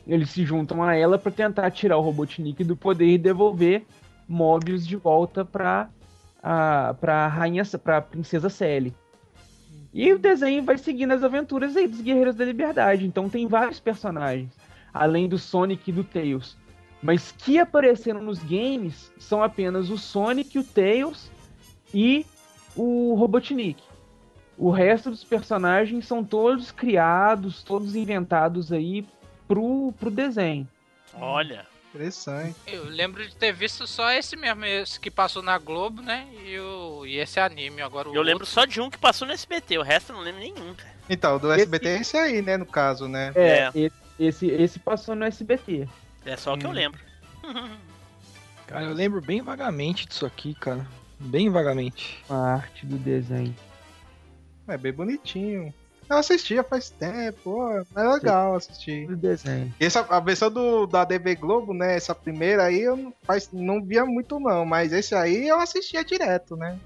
Eles 0.09 0.31
se 0.31 0.43
juntam 0.43 0.81
a 0.81 0.95
ela 0.95 1.19
para 1.19 1.31
tentar 1.31 1.69
tirar 1.69 1.95
o 1.97 2.01
Robotnik 2.01 2.63
do 2.63 2.75
poder 2.75 3.13
e 3.13 3.17
devolver 3.17 3.85
Mobius 4.27 4.85
de 4.85 4.95
volta 4.95 5.45
pra 5.45 5.87
a 6.41 6.95
pra 6.99 7.27
rainha 7.27 7.63
pra 7.81 8.01
princesa 8.01 8.49
Sally. 8.49 8.95
E 9.93 10.11
o 10.11 10.17
desenho 10.17 10.63
vai 10.63 10.79
seguindo 10.79 11.11
as 11.11 11.23
aventuras 11.23 11.77
aí 11.77 11.87
dos 11.87 12.01
Guerreiros 12.01 12.35
da 12.35 12.43
Liberdade. 12.43 13.05
Então 13.05 13.29
tem 13.29 13.45
vários 13.45 13.79
personagens, 13.79 14.51
além 14.91 15.29
do 15.29 15.37
Sonic 15.37 15.89
e 15.89 15.93
do 15.93 16.03
Tails. 16.03 16.57
Mas 17.03 17.31
que 17.31 17.59
apareceram 17.59 18.21
nos 18.21 18.39
games 18.39 19.11
são 19.19 19.43
apenas 19.43 19.91
o 19.91 19.97
Sonic, 19.97 20.57
o 20.57 20.63
Tails 20.63 21.31
e 21.93 22.25
o 22.75 23.13
Robotnik. 23.13 23.81
O 24.57 24.71
resto 24.71 25.11
dos 25.11 25.23
personagens 25.23 26.07
são 26.07 26.23
todos 26.23 26.71
criados, 26.71 27.63
todos 27.63 27.95
inventados 27.95 28.71
aí 28.71 29.05
pro, 29.49 29.93
pro 29.99 30.09
desenho. 30.09 30.65
Olha. 31.13 31.65
Interessante. 31.93 32.55
Eu 32.67 32.83
lembro 32.85 33.27
de 33.27 33.35
ter 33.35 33.51
visto 33.51 33.87
só 33.87 34.11
esse 34.11 34.35
mesmo, 34.35 34.63
esse 34.63 34.99
que 34.99 35.09
passou 35.09 35.41
na 35.41 35.57
Globo, 35.57 36.03
né? 36.03 36.27
E, 36.45 36.59
o, 36.59 37.03
e 37.03 37.17
esse 37.17 37.39
anime. 37.39 37.81
Agora 37.81 38.07
o 38.07 38.15
Eu 38.15 38.21
lembro 38.21 38.43
outro- 38.43 38.53
só 38.53 38.63
de 38.63 38.79
um 38.79 38.91
que 38.91 38.97
passou 38.99 39.27
no 39.27 39.33
SBT, 39.33 39.79
o 39.79 39.81
resto 39.81 40.11
eu 40.11 40.17
não 40.17 40.23
lembro 40.23 40.39
nenhum. 40.39 40.75
cara. 40.75 40.93
Então, 41.09 41.39
do 41.39 41.51
Esse- 41.51 41.61
SBT 41.63 41.87
é 41.87 41.99
esse 42.01 42.15
aí, 42.15 42.41
né? 42.43 42.57
No 42.57 42.65
caso, 42.67 43.07
né? 43.07 43.31
É, 43.33 43.71
É. 43.75 43.91
Esse, 44.19 44.45
esse, 44.47 44.77
passou 44.77 45.15
no 45.15 45.25
SBT. 45.25 45.87
É 46.25 46.37
só 46.37 46.53
o 46.53 46.57
que 46.59 46.65
eu 46.65 46.69
Hum. 46.69 46.73
lembro. 46.73 46.99
Cara, 48.67 48.83
eu 48.85 48.93
lembro 48.93 49.19
bem 49.21 49.41
vagamente 49.41 50.05
disso 50.05 50.25
aqui, 50.27 50.53
cara. 50.53 50.85
Bem 51.19 51.49
vagamente. 51.49 52.23
A 52.29 52.35
arte 52.53 52.85
do 52.85 52.97
desenho. 52.97 53.55
É 54.67 54.77
bem 54.77 54.93
bonitinho. 54.93 55.73
Eu 56.09 56.17
assistia 56.17 56.63
faz 56.63 56.89
tempo, 56.89 57.69
é 57.95 58.01
legal 58.03 58.55
assistir. 58.55 59.07
Desenho. 59.15 59.71
Essa, 59.79 59.99
a 60.09 60.19
versão 60.19 60.49
do, 60.49 60.87
da 60.87 61.05
TV 61.05 61.35
Globo, 61.35 61.71
né? 61.73 61.95
Essa 61.95 62.15
primeira 62.15 62.63
aí 62.63 62.81
eu 62.81 62.97
não, 62.97 63.13
faz, 63.23 63.49
não 63.53 63.79
via 63.83 64.03
muito 64.05 64.39
não, 64.39 64.65
mas 64.65 64.91
esse 64.91 65.13
aí 65.13 65.47
eu 65.47 65.59
assistia 65.59 66.03
direto, 66.03 66.55
né? 66.55 66.79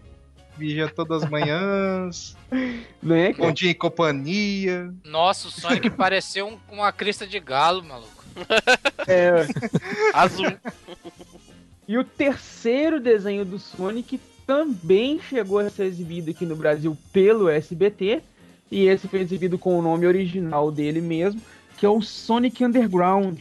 Via 0.57 0.87
todas 0.89 1.23
as 1.23 1.29
manhãs, 1.29 2.35
Não 3.01 3.15
é, 3.15 3.33
bom 3.33 3.51
dia 3.51 3.71
em 3.71 3.73
companhia. 3.73 4.93
Nossa, 5.05 5.47
o 5.47 5.51
Sonic 5.51 5.89
pareceu 5.89 6.47
um- 6.47 6.59
uma 6.69 6.91
crista 6.91 7.25
de 7.25 7.39
galo, 7.39 7.83
maluco. 7.83 8.23
É, 9.07 9.47
Azul. 10.13 10.51
E 11.87 11.97
o 11.97 12.03
terceiro 12.03 12.99
desenho 12.99 13.45
do 13.45 13.57
Sonic 13.57 14.19
também 14.45 15.19
chegou 15.19 15.59
a 15.59 15.69
ser 15.69 15.85
exibido 15.85 16.29
aqui 16.31 16.45
no 16.45 16.55
Brasil 16.55 16.97
pelo 17.11 17.49
SBT. 17.49 18.21
E 18.73 18.87
esse 18.87 19.07
foi 19.07 19.19
exibido 19.19 19.59
com 19.59 19.77
o 19.77 19.83
nome 19.83 20.07
original 20.07 20.71
dele 20.71 20.99
mesmo, 20.99 21.39
que 21.77 21.85
é 21.85 21.89
o 21.89 22.01
Sonic 22.01 22.65
Underground. 22.65 23.37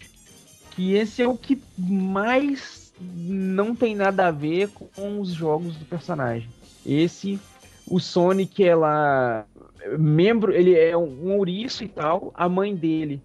Que 0.73 0.93
esse 0.93 1.23
é 1.23 1.27
o 1.27 1.39
que 1.39 1.59
mais 1.79 2.93
não 3.01 3.75
tem 3.75 3.97
nada 3.97 4.27
a 4.27 4.31
ver 4.31 4.69
com 4.69 5.19
os 5.23 5.31
jogos 5.31 5.75
do 5.77 5.87
personagem. 5.87 6.51
Esse, 6.85 7.41
o 7.89 7.99
Sonic 7.99 8.63
lá, 8.75 9.47
membro, 9.99 10.53
ele 10.53 10.79
é 10.79 10.95
um 10.95 11.35
ouriço 11.35 11.83
e 11.83 11.89
tal. 11.89 12.31
A 12.35 12.47
mãe 12.47 12.77
dele 12.77 13.19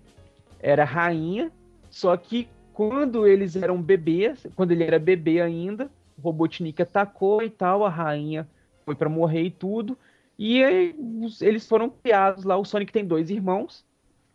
era 0.62 0.86
rainha, 0.86 1.52
só 1.90 2.16
que 2.16 2.48
quando 2.74 3.28
eles 3.28 3.58
eram 3.58 3.82
bebês, 3.82 4.48
quando 4.56 4.72
ele 4.72 4.86
era 4.86 4.98
bebê 4.98 5.42
ainda, 5.42 5.92
o 6.18 6.22
Robotnik 6.22 6.82
atacou 6.82 7.44
e 7.44 7.50
tal, 7.50 7.86
a 7.86 7.90
rainha 7.90 8.48
foi 8.86 8.96
pra 8.96 9.10
morrer 9.10 9.44
e 9.44 9.52
tudo. 9.52 9.98
E 10.38 10.64
aí, 10.64 10.96
os- 11.22 11.42
eles 11.42 11.68
foram 11.68 11.90
criados 11.90 12.44
lá, 12.44 12.56
o 12.58 12.66
Sonic 12.66 12.92
tem 12.92 13.06
dois 13.06 13.30
irmãos, 13.30 13.84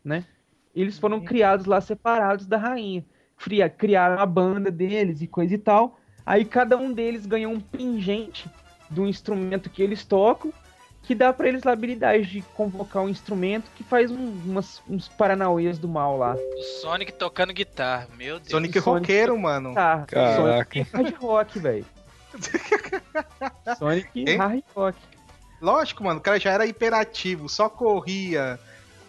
né? 0.05 0.24
Eles 0.74 0.99
foram 0.99 1.20
criados 1.20 1.66
lá 1.66 1.81
separados 1.81 2.47
da 2.47 2.57
rainha. 2.57 3.05
Cria- 3.37 3.69
Criaram 3.69 4.20
a 4.20 4.27
banda 4.27 4.70
deles 4.70 5.20
e 5.20 5.27
coisa 5.27 5.55
e 5.55 5.59
tal. 5.59 5.99
Aí 6.24 6.45
cada 6.45 6.77
um 6.77 6.93
deles 6.93 7.27
ganhou 7.27 7.53
um 7.53 7.61
pingente 7.61 8.49
do 8.89 9.07
instrumento 9.07 9.69
que 9.69 9.83
eles 9.83 10.05
tocam, 10.05 10.53
que 11.03 11.15
dá 11.15 11.33
pra 11.33 11.49
eles 11.49 11.66
a 11.66 11.73
habilidade 11.73 12.24
de 12.31 12.43
convocar 12.55 13.03
um 13.03 13.09
instrumento 13.09 13.70
que 13.74 13.83
faz 13.83 14.11
um- 14.11 14.33
umas- 14.45 14.81
uns 14.89 15.09
paranauês 15.09 15.79
do 15.79 15.89
mal 15.89 16.16
lá. 16.16 16.35
O 16.37 16.62
Sonic 16.81 17.12
tocando 17.15 17.53
guitarra, 17.53 18.09
meu 18.16 18.39
Deus. 18.39 18.51
Sonic 18.51 18.81
Sonic- 18.81 19.01
roqueiro, 19.01 19.39
mano. 19.39 19.74
Tá, 19.74 20.05
Caraca. 20.07 20.85
Sonic 20.85 20.91
hard 20.97 21.15
rock, 21.20 21.59
velho. 21.59 21.87
Sonic 23.79 24.09
Hein? 24.15 24.37
hard 24.37 24.62
rock. 24.74 24.99
Lógico, 25.62 26.02
mano, 26.05 26.18
o 26.18 26.22
cara 26.22 26.39
já 26.40 26.51
era 26.51 26.66
hiperativo, 26.66 27.48
só 27.48 27.68
corria, 27.68 28.59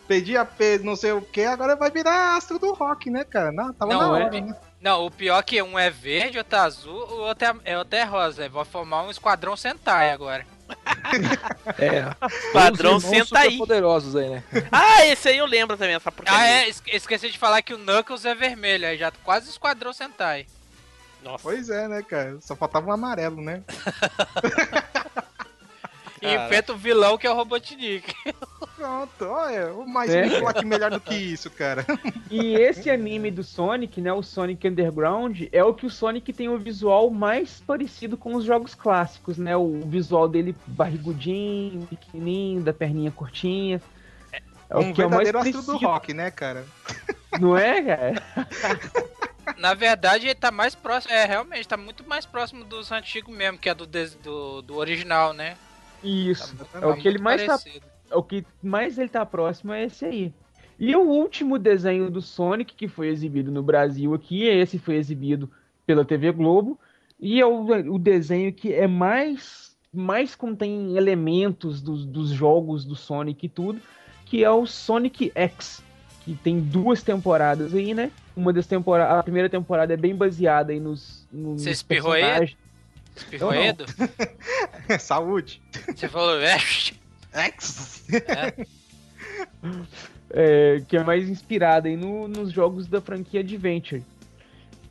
pedia 0.07 0.45
peso, 0.45 0.83
não 0.85 0.95
sei 0.95 1.11
o 1.11 1.21
que, 1.21 1.43
agora 1.43 1.75
vai 1.75 1.89
virar 1.89 2.37
astro 2.37 2.59
do 2.59 2.71
rock, 2.73 3.09
né, 3.09 3.23
cara? 3.23 3.51
Não, 3.51 3.73
tava 3.73 3.91
Não, 3.91 3.99
na 3.99 4.05
é- 4.19 4.23
hora, 4.25 4.41
né? 4.41 4.55
Não, 4.79 5.05
o 5.05 5.09
pior 5.11 5.39
é 5.39 5.43
que 5.43 5.61
um 5.63 5.79
é 5.79 5.89
verde, 5.89 6.37
outro 6.37 6.57
é 6.57 6.59
azul, 6.59 6.93
o 7.09 7.21
outro 7.21 7.47
é, 7.47 7.71
é, 7.71 7.77
outro 7.77 7.97
é 7.97 8.03
rosa. 8.03 8.49
Vai 8.49 8.65
formar 8.65 9.03
um 9.03 9.09
esquadrão 9.09 9.55
Sentai 9.55 10.11
agora. 10.11 10.45
É. 11.79 12.03
Padrão, 12.51 12.99
senta 12.99 13.39
aí. 13.39 13.57
poderosos 13.57 14.13
aí, 14.15 14.29
né? 14.29 14.43
Ah, 14.71 15.05
esse 15.05 15.29
aí 15.29 15.37
eu 15.37 15.45
lembro 15.45 15.77
também, 15.77 15.95
essa 15.95 16.11
porcaria. 16.11 16.37
Ah, 16.39 16.45
é, 16.47 16.67
esque- 16.67 16.93
esqueci 16.93 17.29
de 17.29 17.37
falar 17.37 17.61
que 17.61 17.73
o 17.73 17.77
Knuckles 17.77 18.25
é 18.25 18.35
vermelho, 18.35 18.85
aí 18.85 18.97
já 18.97 19.09
quase 19.23 19.49
esquadrão 19.49 19.93
Sentai. 19.93 20.47
Nossa. 21.23 21.43
Pois 21.43 21.69
é, 21.69 21.87
né, 21.87 22.01
cara? 22.01 22.37
Só 22.41 22.53
faltava 22.53 22.85
um 22.87 22.91
amarelo, 22.91 23.41
né? 23.41 23.63
E 26.23 26.25
Cara. 26.25 26.45
enfrenta 26.45 26.71
o 26.71 26.77
vilão 26.77 27.17
que 27.17 27.27
é 27.27 27.29
o 27.29 27.35
Robotnik. 27.35 28.15
Pronto, 28.77 29.25
olha, 29.25 29.73
o 29.73 29.85
mais 29.85 30.09
É. 30.09 30.39
plot 30.39 30.65
melhor 30.65 30.89
do 30.89 31.01
que 31.01 31.13
isso, 31.13 31.49
cara. 31.51 31.85
E 32.31 32.55
esse 32.55 32.89
anime 32.89 33.29
do 33.29 33.43
Sonic, 33.43 33.99
né, 33.99 34.13
o 34.13 34.23
Sonic 34.23 34.65
Underground, 34.65 35.41
é 35.51 35.61
o 35.61 35.73
que 35.73 35.85
o 35.85 35.89
Sonic 35.89 36.31
tem 36.31 36.47
o 36.47 36.57
visual 36.57 37.09
mais 37.09 37.59
parecido 37.67 38.15
com 38.15 38.35
os 38.35 38.45
jogos 38.45 38.73
clássicos, 38.73 39.37
né? 39.37 39.55
O 39.57 39.81
visual 39.85 40.29
dele 40.29 40.55
barrigudinho, 40.65 41.85
pequenininho, 41.87 42.61
da 42.61 42.71
perninha 42.71 43.11
curtinha. 43.11 43.81
É 44.69 44.77
um 44.77 44.91
o 44.91 44.93
que 44.93 45.01
é 45.01 45.05
o 45.05 45.09
mais 45.09 45.23
verdadeiro 45.25 45.59
astro 45.59 45.73
do 45.73 45.77
rock, 45.85 46.13
né, 46.13 46.31
cara? 46.31 46.65
não 47.37 47.57
é, 47.57 47.81
cara? 47.81 48.23
Na 49.57 49.73
verdade, 49.73 50.27
ele 50.27 50.35
tá 50.35 50.51
mais 50.51 50.73
próximo. 50.73 51.13
É, 51.13 51.25
realmente, 51.25 51.67
tá 51.67 51.75
muito 51.75 52.07
mais 52.07 52.25
próximo 52.25 52.63
dos 52.63 52.93
antigos 52.93 53.35
mesmo, 53.35 53.57
que 53.57 53.69
é 53.69 53.73
do, 53.75 53.85
do, 53.85 54.61
do 54.61 54.77
original, 54.77 55.33
né? 55.33 55.57
Isso. 56.03 56.55
Tá 56.71 56.79
É 56.81 56.85
o 56.85 56.95
que 56.95 57.07
ele 57.07 57.19
mais 57.19 57.41
tá 57.41 57.57
parecido. 57.57 57.85
o 58.11 58.23
que 58.23 58.45
mais 58.61 58.97
ele 58.97 59.09
tá 59.09 59.25
próximo 59.25 59.73
é 59.73 59.85
esse 59.85 60.05
aí. 60.05 60.33
E 60.79 60.95
o 60.95 61.01
último 61.01 61.57
desenho 61.57 62.09
do 62.09 62.21
Sonic 62.21 62.73
que 62.73 62.87
foi 62.87 63.07
exibido 63.07 63.51
no 63.51 63.63
Brasil 63.63 64.13
aqui, 64.13 64.43
esse 64.43 64.77
foi 64.77 64.95
exibido 64.95 65.49
pela 65.85 66.03
TV 66.03 66.31
Globo, 66.31 66.79
e 67.19 67.39
é 67.39 67.45
o, 67.45 67.93
o 67.93 67.99
desenho 67.99 68.51
que 68.51 68.73
é 68.73 68.87
mais, 68.87 69.77
mais 69.93 70.35
contém 70.35 70.97
elementos 70.97 71.81
dos, 71.81 72.05
dos 72.05 72.29
jogos 72.29 72.83
do 72.83 72.95
Sonic 72.95 73.45
e 73.45 73.49
tudo, 73.49 73.79
que 74.25 74.43
é 74.43 74.49
o 74.49 74.65
Sonic 74.65 75.31
X, 75.35 75.83
que 76.25 76.35
tem 76.35 76.59
duas 76.59 77.03
temporadas 77.03 77.73
aí, 77.73 77.93
né? 77.93 78.11
Uma 78.35 78.51
das 78.51 78.65
temporadas, 78.65 79.19
a 79.19 79.23
primeira 79.23 79.47
temporada 79.47 79.93
é 79.93 79.97
bem 79.97 80.15
baseada 80.15 80.71
aí 80.71 80.79
nos, 80.79 81.27
nos 81.31 81.61
Você 81.61 81.71
espirrou 81.71 82.13
aí? 82.13 82.55
Espirroedo? 83.15 83.85
Saúde. 84.99 85.61
Você 85.95 86.07
falou, 86.07 86.39
é. 86.41 86.57
X. 86.59 88.03
É, 88.11 88.65
é, 90.29 90.81
que 90.87 90.97
é 90.97 91.03
mais 91.03 91.29
inspirada 91.29 91.87
aí 91.87 91.95
no- 91.95 92.27
nos 92.27 92.51
jogos 92.51 92.87
da 92.87 92.99
franquia 93.01 93.39
Adventure. 93.41 94.03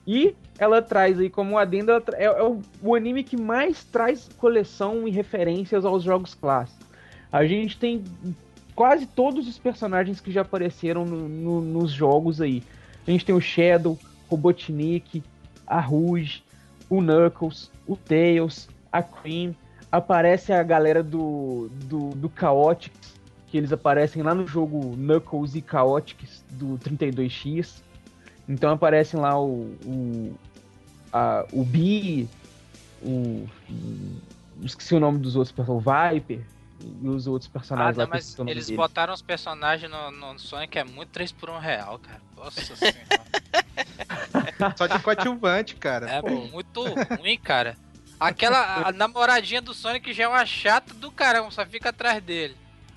E 0.07 0.35
ela 0.59 0.82
traz 0.82 1.19
aí 1.19 1.31
como 1.31 1.59
adendo, 1.59 1.90
ela 1.93 2.01
tra- 2.01 2.19
é, 2.19 2.24
é 2.24 2.43
o, 2.43 2.61
o 2.81 2.94
anime 2.94 3.23
que 3.23 3.36
mais 3.36 3.85
traz 3.85 4.28
coleção 4.39 5.07
e 5.07 5.11
referências 5.11 5.85
aos 5.85 6.03
jogos 6.03 6.35
clássicos. 6.35 6.85
A 7.31 7.47
gente 7.47 7.77
tem 7.78 8.03
quase 8.74 9.07
todos 9.07 9.47
os 9.49 9.59
personagens 9.59 10.20
que 10.20 10.32
já 10.32 10.43
apareceram 10.43 11.05
no- 11.05 11.28
no- 11.28 11.61
nos 11.61 11.93
jogos 11.93 12.40
aí. 12.40 12.62
A 13.07 13.11
gente 13.11 13.24
tem 13.24 13.35
o 13.35 13.40
Shadow, 13.40 13.99
Robotnik, 14.28 15.23
a 15.66 15.81
Rouge, 15.81 16.43
o 16.93 17.01
Knuckles, 17.01 17.70
o 17.86 17.97
Tails, 17.97 18.69
a 18.93 19.02
Cream. 19.02 19.55
Aparece 19.90 20.52
a 20.52 20.62
galera 20.62 21.02
do, 21.02 21.69
do, 21.85 22.10
do 22.10 22.31
Chaotix, 22.39 23.14
que 23.47 23.56
eles 23.56 23.73
aparecem 23.73 24.23
lá 24.23 24.35
no 24.35 24.47
jogo 24.47 24.94
Knuckles 24.97 25.55
e 25.55 25.64
Chaotix 25.69 26.44
do 26.51 26.78
32X. 26.78 27.82
Então 28.48 28.73
aparecem 28.73 29.19
lá 29.19 29.39
o, 29.40 29.74
o, 29.86 30.35
a, 31.12 31.47
o 31.52 31.64
Bee, 31.64 32.28
o, 33.02 33.47
Esqueci 34.62 34.94
o 34.94 35.01
nome 35.01 35.19
dos 35.19 35.35
outros 35.35 35.52
personagens, 35.52 35.86
o 35.86 36.14
Viper 36.14 36.47
e 37.02 37.09
os 37.09 37.27
outros 37.27 37.51
Ah, 37.51 37.59
personagens 37.59 37.97
lá 37.97 38.05
não, 38.05 38.10
eu 38.10 38.14
mas 38.14 38.39
eles 38.40 38.66
deles. 38.66 38.77
botaram 38.77 39.14
os 39.14 39.23
personagens 39.23 39.90
no, 39.90 40.10
no 40.10 40.39
Sonic 40.39 40.78
é 40.78 40.85
muito 40.85 41.09
3 41.10 41.32
por 41.32 41.51
1 41.51 41.59
real, 41.59 41.98
cara. 41.98 42.20
Nossa 42.36 42.77
senhora. 42.77 42.97
Só 44.76 44.86
de 44.86 44.98
coadjuvante, 44.98 45.76
cara. 45.76 46.10
É 46.10 46.20
Pô, 46.20 46.30
muito 46.30 46.84
ruim, 47.18 47.39
cara. 47.39 47.76
Aquela 48.18 48.89
a 48.89 48.93
namoradinha 48.93 49.60
do 49.60 49.74
Sonic 49.74 50.12
já 50.12 50.24
é 50.24 50.28
uma 50.28 50.47
chata 50.47 50.94
do 50.94 51.10
caramba, 51.10 51.51
só 51.51 51.66
fica 51.66 51.89
atrás 51.89 52.22
dele. 52.22 52.55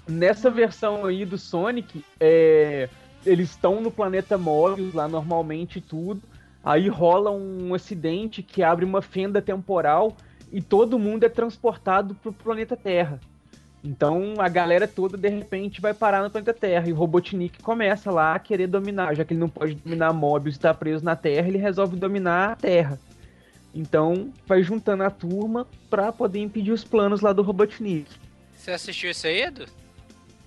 Nessa 0.07 0.51
versão 0.51 1.05
aí 1.05 1.25
do 1.25 1.37
Sonic, 1.37 2.05
é, 2.19 2.87
eles 3.25 3.49
estão 3.49 3.81
no 3.81 3.89
planeta 3.89 4.37
Mobius 4.37 4.93
lá 4.93 5.07
normalmente 5.07 5.79
e 5.79 5.81
tudo. 5.81 6.21
Aí 6.63 6.87
rola 6.87 7.31
um 7.31 7.73
acidente 7.73 8.43
que 8.43 8.61
abre 8.61 8.85
uma 8.85 9.01
fenda 9.01 9.41
temporal 9.41 10.15
e 10.51 10.61
todo 10.61 10.99
mundo 10.99 11.23
é 11.23 11.29
transportado 11.29 12.13
pro 12.15 12.31
planeta 12.31 12.77
Terra. 12.77 13.19
Então 13.85 14.33
a 14.39 14.49
galera 14.49 14.87
toda 14.87 15.15
de 15.15 15.29
repente 15.29 15.79
vai 15.79 15.93
parar 15.93 16.23
no 16.23 16.29
planeta 16.31 16.53
Terra 16.53 16.89
e 16.89 16.91
o 16.91 16.95
Robotnik 16.95 17.61
começa 17.61 18.09
lá 18.09 18.33
a 18.33 18.39
querer 18.39 18.65
dominar, 18.65 19.15
já 19.15 19.23
que 19.23 19.31
ele 19.33 19.39
não 19.39 19.47
pode 19.47 19.75
dominar 19.75 20.11
Mobius 20.11 20.55
e 20.55 20.59
tá 20.59 20.73
preso 20.73 21.05
na 21.05 21.15
Terra, 21.15 21.47
ele 21.47 21.59
resolve 21.59 21.95
dominar 21.95 22.53
a 22.53 22.55
Terra. 22.55 22.99
Então 23.73 24.31
vai 24.47 24.63
juntando 24.63 25.03
a 25.03 25.11
turma 25.11 25.67
pra 25.87 26.11
poder 26.11 26.39
impedir 26.39 26.71
os 26.71 26.83
planos 26.83 27.21
lá 27.21 27.31
do 27.31 27.43
Robotnik. 27.43 28.09
Você 28.57 28.71
assistiu 28.71 29.11
isso 29.11 29.27
aí, 29.27 29.43
Edu? 29.43 29.65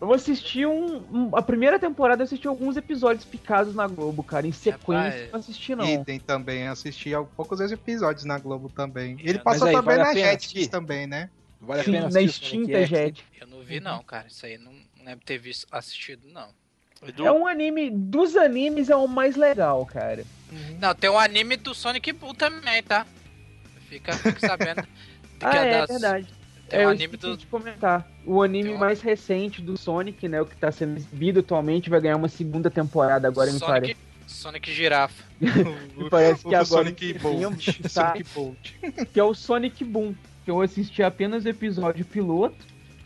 Eu 0.00 0.12
assisti 0.12 0.64
um, 0.66 0.96
um- 1.12 1.36
A 1.36 1.42
primeira 1.42 1.78
temporada 1.78 2.22
eu 2.22 2.24
assisti 2.24 2.48
alguns 2.48 2.76
episódios 2.76 3.24
picados 3.24 3.74
na 3.74 3.86
Globo, 3.86 4.22
cara. 4.24 4.46
Em 4.46 4.52
sequência, 4.52 5.10
Rapaz, 5.10 5.32
não 5.32 5.38
assisti, 5.40 5.74
não. 5.76 5.84
Idem 5.84 6.18
também, 6.18 6.66
assisti 6.68 7.10
poucos 7.36 7.60
episódios 7.60 8.24
na 8.24 8.38
Globo 8.38 8.68
também. 8.68 9.16
Ele 9.22 9.38
passou 9.38 9.68
aí, 9.68 9.74
também 9.74 9.96
vale 9.96 10.08
na 10.08 10.14
Jetix 10.14 10.68
também, 10.68 11.06
né? 11.06 11.30
Vale 11.60 11.80
a 11.80 11.84
Sim, 11.84 11.92
pena 11.92 12.04
na 12.04 12.10
Sonic 12.12 12.30
extinta 12.30 12.78
X. 12.78 12.88
Jet. 12.88 13.24
Eu 13.40 13.46
não 13.48 13.60
vi 13.62 13.80
não, 13.80 14.02
cara. 14.02 14.26
Isso 14.28 14.46
aí 14.46 14.56
não, 14.58 14.72
não 14.96 15.04
lembro 15.04 15.24
ter 15.24 15.38
visto, 15.38 15.66
assistido, 15.72 16.22
não. 16.32 16.48
Edu, 17.06 17.26
É 17.26 17.32
um 17.32 17.46
anime. 17.46 17.90
Dos 17.90 18.36
animes 18.36 18.90
é 18.90 18.96
o 18.96 19.06
mais 19.06 19.36
legal, 19.36 19.84
cara. 19.86 20.24
Não, 20.80 20.94
tem 20.94 21.10
um 21.10 21.18
anime 21.18 21.56
do 21.56 21.74
Sonic 21.74 22.12
Bull 22.12 22.34
também, 22.34 22.82
tá? 22.82 23.06
Fica, 23.88 24.12
fica 24.14 24.40
sabendo. 24.40 24.82
que 25.38 25.46
Ah, 25.46 25.56
é, 25.64 25.78
das- 25.78 25.88
verdade. 25.90 26.26
Tem 26.68 26.80
é, 26.80 26.82
um 26.82 26.84
eu 26.84 26.90
anime 26.90 27.16
do. 27.16 27.36
de 27.36 27.46
comentar. 27.46 28.06
O 28.26 28.42
anime 28.42 28.70
um- 28.74 28.78
mais 28.78 29.00
recente 29.00 29.62
do 29.62 29.76
Sonic, 29.76 30.28
né? 30.28 30.40
O 30.42 30.46
que 30.46 30.54
tá 30.56 30.70
sendo 30.70 30.96
exibido 30.96 31.40
atualmente, 31.40 31.88
vai 31.88 32.00
ganhar 32.00 32.16
uma 32.16 32.28
segunda 32.28 32.70
temporada 32.70 33.26
agora, 33.26 33.50
me 33.50 33.58
parece. 33.58 33.94
Sonic, 33.94 34.00
Sonic 34.26 34.72
Girafa. 34.74 35.24
Parece 36.10 36.42
que 36.46 36.48
o 36.48 36.58
agora 36.58 36.66
Sonic 36.66 37.12
Bolt. 37.14 37.80
tá? 37.82 37.88
Sonic 37.88 38.24
Bolt. 38.34 38.72
que 39.12 39.18
é 39.20 39.24
o 39.24 39.32
Sonic 39.34 39.82
Boom. 39.84 40.14
Que 40.48 40.52
eu 40.52 40.62
assisti 40.62 41.02
apenas 41.02 41.44
o 41.44 41.48
episódio 41.50 42.06
piloto. 42.06 42.56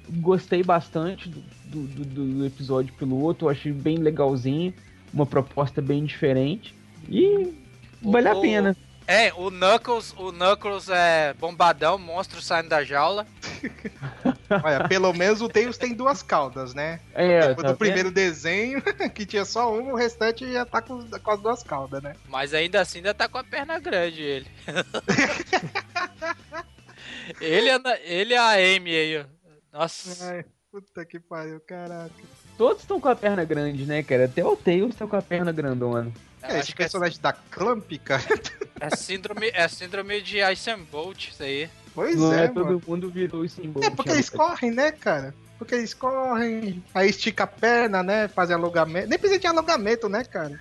Gostei 0.09 0.63
bastante 0.63 1.29
do, 1.29 1.41
do, 1.65 2.05
do- 2.05 2.25
do 2.39 2.47
episódio 2.47 2.95
piloto. 2.95 3.47
Eu 3.47 3.51
achei 3.51 3.73
bem 3.73 3.97
legalzinho. 3.99 4.73
Uma 5.13 5.27
proposta 5.27 5.83
bem 5.83 6.05
diferente. 6.05 6.73
E 7.09 7.53
vale 8.01 8.29
a 8.29 8.35
O- 8.37 8.41
pena. 8.41 8.77
É, 9.09 9.33
o 9.35 9.51
Knuckles, 9.51 10.15
o 10.17 10.31
Knuckles 10.31 10.89
é 10.89 11.35
bombadão, 11.35 11.99
monstro 11.99 12.41
saindo 12.41 12.69
da 12.69 12.85
jaula. 12.85 13.27
Olha, 14.63 14.87
pelo 14.89 15.13
menos 15.13 15.43
o 15.43 15.49
Tails 15.49 15.77
tem 15.77 15.95
duas 15.95 16.23
caudas, 16.23 16.73
né? 16.75 17.01
É, 17.13 17.49
Depois 17.49 17.57
tá 17.57 17.63
do 17.63 17.69
vendo? 17.71 17.79
primeiro 17.79 18.11
desenho, 18.13 18.81
que 19.13 19.27
tinha 19.27 19.45
só 19.45 19.77
uma, 19.77 19.95
o 19.95 19.97
restante 19.97 20.51
já 20.53 20.65
tá 20.65 20.81
com, 20.81 21.03
com 21.09 21.31
as 21.33 21.41
duas 21.41 21.63
caudas, 21.65 22.01
né? 22.01 22.15
Mas 22.29 22.55
ainda 22.55 22.81
assim 22.81 22.99
ainda 22.99 23.13
tá 23.13 23.29
com 23.29 23.39
a 23.39 23.43
perna 23.43 23.81
grande 23.81 24.23
ele. 24.23 24.47
ele, 27.41 27.71
anda, 27.71 27.99
ele 28.01 28.35
e 28.35 28.37
a 28.37 28.51
Amy 28.53 28.91
aí, 28.91 29.19
ó. 29.19 29.25
Nossa. 29.79 30.27
Ai, 30.27 30.45
puta 30.71 31.05
que 31.05 31.19
pariu, 31.19 31.61
caraca. 31.61 32.11
Todos 32.59 32.83
estão 32.83 33.01
com 33.01 33.09
a 33.09 33.17
perna 33.17 33.45
grande, 33.45 33.85
né, 33.87 34.03
cara? 34.03 34.27
Até 34.27 34.45
o 34.45 34.57
Tails 34.57 34.95
tá 34.95 35.07
com 35.07 35.17
a 35.17 35.23
perna 35.23 35.53
grandona. 35.53 36.13
É, 36.43 36.49
esse 36.49 36.59
acho 36.59 36.77
que 36.77 36.83
é, 36.83 36.85
personagem 36.85 37.21
da 37.21 37.33
Clamp, 37.33 37.91
cara. 38.05 38.23
é 38.81 38.97
síndrome, 38.97 39.51
é 39.55 39.67
síndrome 39.69 40.21
de 40.21 40.39
Ice 40.53 40.71
and 40.71 40.81
Bolt, 40.91 41.29
isso 41.29 41.43
aí. 41.43 41.71
Pois 41.95 42.17
Não 42.17 42.33
é, 42.33 42.45
é, 42.45 42.49
todo 42.49 42.65
mano. 42.65 42.83
mundo 42.87 43.11
virou 43.11 43.45
esse 43.45 43.61
É 43.83 43.91
porque 43.91 44.11
eles 44.11 44.31
correm, 44.31 44.71
né, 44.71 44.91
cara? 44.93 45.35
Porque 45.59 45.75
eles 45.75 45.95
correm, 45.95 46.83
aí 46.93 47.11
estica 47.11 47.45
a 47.45 47.47
perna, 47.47 48.03
né? 48.03 48.29
Fazem 48.29 48.57
alongamento. 48.57 49.09
Nem 49.09 49.19
precisa 49.19 49.41
de 49.41 49.47
alongamento, 49.47 50.09
né, 50.09 50.25
cara? 50.25 50.59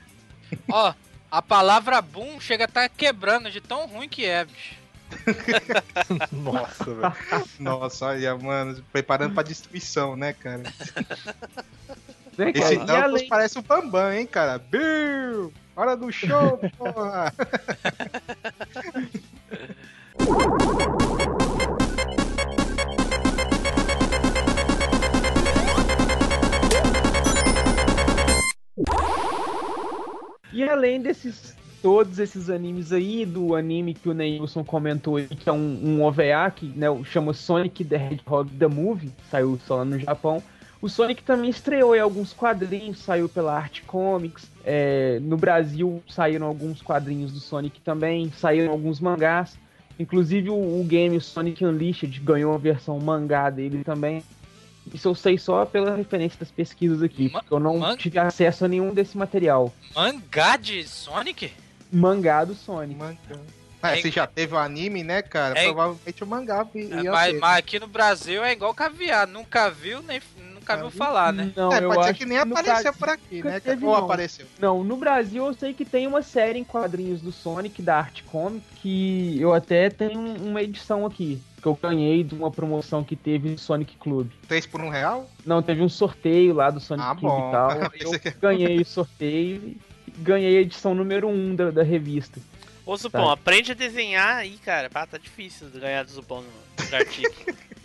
Ó, 0.70 0.94
a 1.32 1.42
palavra 1.42 2.02
boom 2.02 2.40
chega 2.40 2.66
a 2.66 2.68
estar 2.68 2.90
quebrando 2.90 3.50
de 3.50 3.62
tão 3.62 3.88
ruim 3.88 4.08
que 4.08 4.26
é, 4.26 4.46
bicho. 4.46 4.81
Nossa, 6.32 6.86
velho. 6.86 7.14
Nossa, 7.60 8.06
olha, 8.08 8.36
mano, 8.38 8.84
preparando 8.92 9.34
pra 9.34 9.44
destruição, 9.44 10.16
né, 10.16 10.34
cara? 10.34 10.64
Cara? 12.38 12.50
Esse 12.56 12.78
Knuckles 12.78 13.28
parece 13.28 13.60
o 13.60 13.62
Bambam, 13.62 14.12
hein, 14.12 14.26
cara? 14.26 14.58
Bill! 14.58 15.54
Hora 15.76 15.96
do 15.96 16.12
show, 16.12 16.60
porra! 16.78 17.34
E 30.54 30.64
além 30.64 31.02
desses 31.02 31.56
todos 31.82 32.20
esses 32.20 32.50
animes 32.50 32.92
aí, 32.92 33.26
do 33.26 33.56
anime 33.56 33.94
que 33.94 34.08
o 34.10 34.14
Neilson 34.14 34.64
comentou 34.64 35.16
aí, 35.18 35.28
que 35.28 35.50
é 35.50 35.52
um, 35.52 35.80
um 35.84 36.04
OVA, 36.04 36.52
que 36.56 36.66
né, 36.68 36.88
chama 37.06 37.34
Sonic 37.34 37.84
the 37.84 37.96
Hedgehog 37.96 38.50
The 38.52 38.68
Movie, 38.68 39.12
saiu 39.30 39.60
só 39.66 39.78
lá 39.78 39.86
no 39.86 39.98
Japão. 40.00 40.42
O 40.82 40.90
Sonic 40.90 41.22
também 41.24 41.50
estreou 41.50 41.96
em 41.96 42.00
alguns 42.00 42.34
quadrinhos, 42.34 42.98
saiu 43.00 43.30
pela 43.30 43.56
Art 43.56 43.82
Comics. 43.86 44.50
é, 44.66 45.20
no 45.22 45.38
Brasil 45.38 46.02
saíram 46.10 46.48
alguns 46.48 46.82
quadrinhos 46.82 47.32
do 47.32 47.40
Sonic 47.40 47.80
também, 47.82 48.32
saíram 48.36 48.72
alguns 48.72 49.00
mangás. 49.00 49.58
Inclusive 50.00 50.50
o, 50.50 50.56
o 50.82 50.84
game 50.84 51.20
Sonic 51.22 51.64
Unleashed 51.64 52.20
ganhou 52.22 52.56
a 52.56 52.58
versão 52.58 53.00
mangá 53.00 53.50
dele 53.52 53.84
também. 53.84 54.24
Isso 54.92 55.08
eu 55.08 55.14
sei 55.14 55.38
só 55.38 55.64
pela 55.64 55.96
referência 55.96 56.40
das 56.40 56.50
pesquisas 56.50 57.04
aqui, 57.04 57.30
porque 57.30 57.54
eu 57.54 57.60
não 57.60 57.78
man- 57.78 57.96
tive 57.96 58.18
acesso 58.18 58.66
a 58.66 58.68
nenhum 58.68 58.92
desse 58.96 59.16
material. 59.16 59.72
Mangá 59.96 60.58
de 60.58 60.84
Sonic? 60.88 61.52
Mangá 61.92 62.44
do 62.46 62.54
Sonic. 62.56 62.98
Mangá. 63.00 63.18
Ah, 63.84 63.98
É- 63.98 64.02
se 64.02 64.12
já 64.12 64.28
teve 64.28 64.54
o 64.54 64.58
anime, 64.60 65.04
né, 65.04 65.22
cara? 65.24 65.58
É- 65.60 65.64
Provavelmente 65.66 66.24
o 66.24 66.28
mangá 66.28 66.68
ia 66.76 66.82
É, 67.00 67.04
ia 67.04 67.12
mas, 67.12 67.32
ter. 67.34 67.40
mas 67.40 67.58
aqui 67.58 67.80
no 67.80 67.88
Brasil 67.88 68.44
é 68.44 68.52
igual 68.52 68.74
caviar, 68.76 69.26
nunca 69.28 69.70
viu, 69.72 70.04
nem 70.04 70.22
nunca 70.54 70.78
viu 70.78 70.92
falar, 70.92 71.34
né? 71.34 71.52
Não, 71.56 71.74
é, 71.74 71.84
eu 71.84 71.90
pode 71.90 72.06
ser 72.06 72.14
que 72.14 72.26
nem 72.26 72.38
no 72.38 72.44
apareceu 72.54 72.74
Brasil 72.76 72.94
por 73.00 73.10
aqui, 73.10 73.44
né? 73.44 73.60
teve, 73.60 73.84
Ou 73.84 73.92
não. 73.98 74.06
apareceu. 74.06 74.46
Não, 74.60 74.84
no 74.84 74.96
Brasil 74.98 75.48
eu 75.48 75.54
sei 75.56 75.74
que 75.74 75.84
tem 75.84 76.06
uma 76.06 76.22
série 76.22 76.60
em 76.60 76.64
quadrinhos 76.64 77.22
do 77.22 77.32
Sonic 77.32 77.82
da 77.82 77.98
Art 77.98 78.22
Comic 78.32 78.64
que 78.76 79.42
eu 79.42 79.52
até 79.52 79.90
tenho 79.90 80.20
uma 80.20 80.62
edição 80.62 81.04
aqui 81.04 81.42
que 81.60 81.68
eu 81.68 81.78
ganhei 81.82 82.24
de 82.24 82.34
uma 82.36 82.50
promoção 82.52 83.04
que 83.04 83.16
teve 83.16 83.50
no 83.50 83.58
Sonic 83.58 83.96
Club. 83.98 84.30
3 84.48 84.66
por 84.68 84.82
1 84.82 84.90
real? 84.90 85.30
Não, 85.46 85.62
teve 85.62 85.82
um 85.82 85.90
sorteio 85.90 86.54
lá 86.56 86.70
do 86.72 86.80
Sonic 86.80 87.08
Ah, 87.08 87.16
Club 87.16 87.32
bom. 87.32 87.50
e 87.50 87.52
tal. 87.52 87.72
Eu 88.00 88.32
ganhei 88.42 88.80
o 88.80 88.86
sorteio 88.86 89.58
e 89.68 89.78
ganhei 90.18 90.58
a 90.58 90.62
edição 90.62 90.94
número 90.96 91.28
1 91.28 91.32
um 91.34 91.56
da, 91.56 91.72
da 91.72 91.84
revista. 91.84 92.40
Ô, 92.86 92.96
Zupão, 92.98 93.28
Tá. 93.28 93.34
aprende 93.34 93.72
a 93.72 93.76
desenhar 93.76 94.38
aí, 94.38 94.58
cara. 94.58 94.90
Pá, 94.90 95.06
tá 95.06 95.18
difícil 95.18 95.70
ganhar 95.70 96.04
do 96.04 96.12
Zupão 96.12 96.42
no 96.44 96.90
Gartic. 96.90 97.28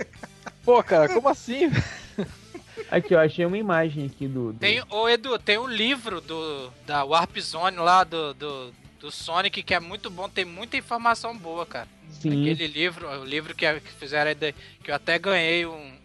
Pô, 0.64 0.82
cara, 0.82 1.08
como 1.08 1.28
assim? 1.28 1.70
Aqui, 2.90 3.14
ó, 3.14 3.20
achei 3.20 3.44
uma 3.44 3.58
imagem 3.58 4.06
aqui 4.06 4.28
do. 4.28 4.52
do- 4.52 4.58
Tem, 4.58 4.82
ô 4.90 5.08
Edu, 5.08 5.38
tem 5.38 5.58
um 5.58 5.66
livro 5.66 6.20
do, 6.20 6.70
da 6.86 7.02
Warp 7.04 7.36
Zone 7.38 7.76
lá 7.78 8.04
do, 8.04 8.32
do, 8.34 8.72
do 9.00 9.10
Sonic 9.10 9.62
que 9.62 9.74
é 9.74 9.80
muito 9.80 10.08
bom, 10.10 10.28
tem 10.28 10.44
muita 10.44 10.76
informação 10.76 11.36
boa, 11.36 11.64
cara. 11.66 11.88
Sim. 12.10 12.42
Aquele 12.50 12.66
livro, 12.68 13.08
o 13.08 13.24
livro 13.24 13.54
que, 13.56 13.80
que 13.80 13.92
fizeram 13.92 14.28
aí, 14.28 14.34
da- 14.34 14.52
que 14.52 14.90
eu 14.90 14.94
até 14.94 15.18
ganhei 15.18 15.66
um, 15.66 15.72
um 15.74 15.96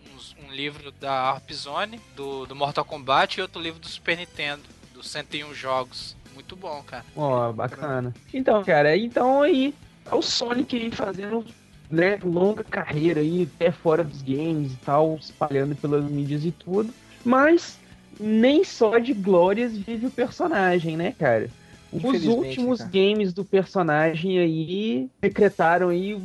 um 0.48 0.52
livro 0.54 0.92
da 0.94 1.12
Harp 1.30 1.50
Zone, 1.52 2.00
do, 2.16 2.46
do 2.46 2.56
Mortal 2.56 2.84
Kombat, 2.84 3.38
e 3.40 3.42
outro 3.42 3.62
livro 3.62 3.80
do 3.80 3.88
Super 3.88 4.18
Nintendo, 4.18 4.62
dos 5.02 5.12
101 5.12 5.54
jogos. 5.54 6.16
Muito 6.34 6.56
bom, 6.56 6.82
cara. 6.84 7.04
Ó, 7.16 7.52
bacana. 7.52 8.14
Então, 8.34 8.64
cara, 8.64 8.96
então 8.96 9.42
aí 9.42 9.74
é 10.10 10.16
o 10.16 10.22
Sonic 10.22 10.76
aí 10.76 10.92
fazendo 10.92 11.46
né, 11.90 12.18
longa 12.24 12.64
carreira 12.64 13.20
aí, 13.20 13.50
até 13.56 13.72
fora 13.72 14.04
dos 14.04 14.22
games 14.22 14.72
e 14.72 14.78
tal, 14.78 15.18
espalhando 15.20 15.76
pelas 15.76 16.06
mídias 16.06 16.46
e 16.46 16.52
tudo. 16.52 16.94
Mas 17.26 17.78
nem 18.20 18.64
só 18.64 18.98
de 18.98 19.14
glórias 19.14 19.76
vive 19.76 20.08
o 20.08 20.12
personagem, 20.12 20.96
né, 20.96 21.14
cara? 21.18 21.50
Os 21.92 22.04
Infelizmente, 22.04 22.48
últimos 22.48 22.80
cara. 22.80 22.90
games 22.90 23.34
do 23.34 23.44
personagem 23.44 24.40
aí 24.40 25.10
decretaram 25.20 25.90
aí. 25.90 26.18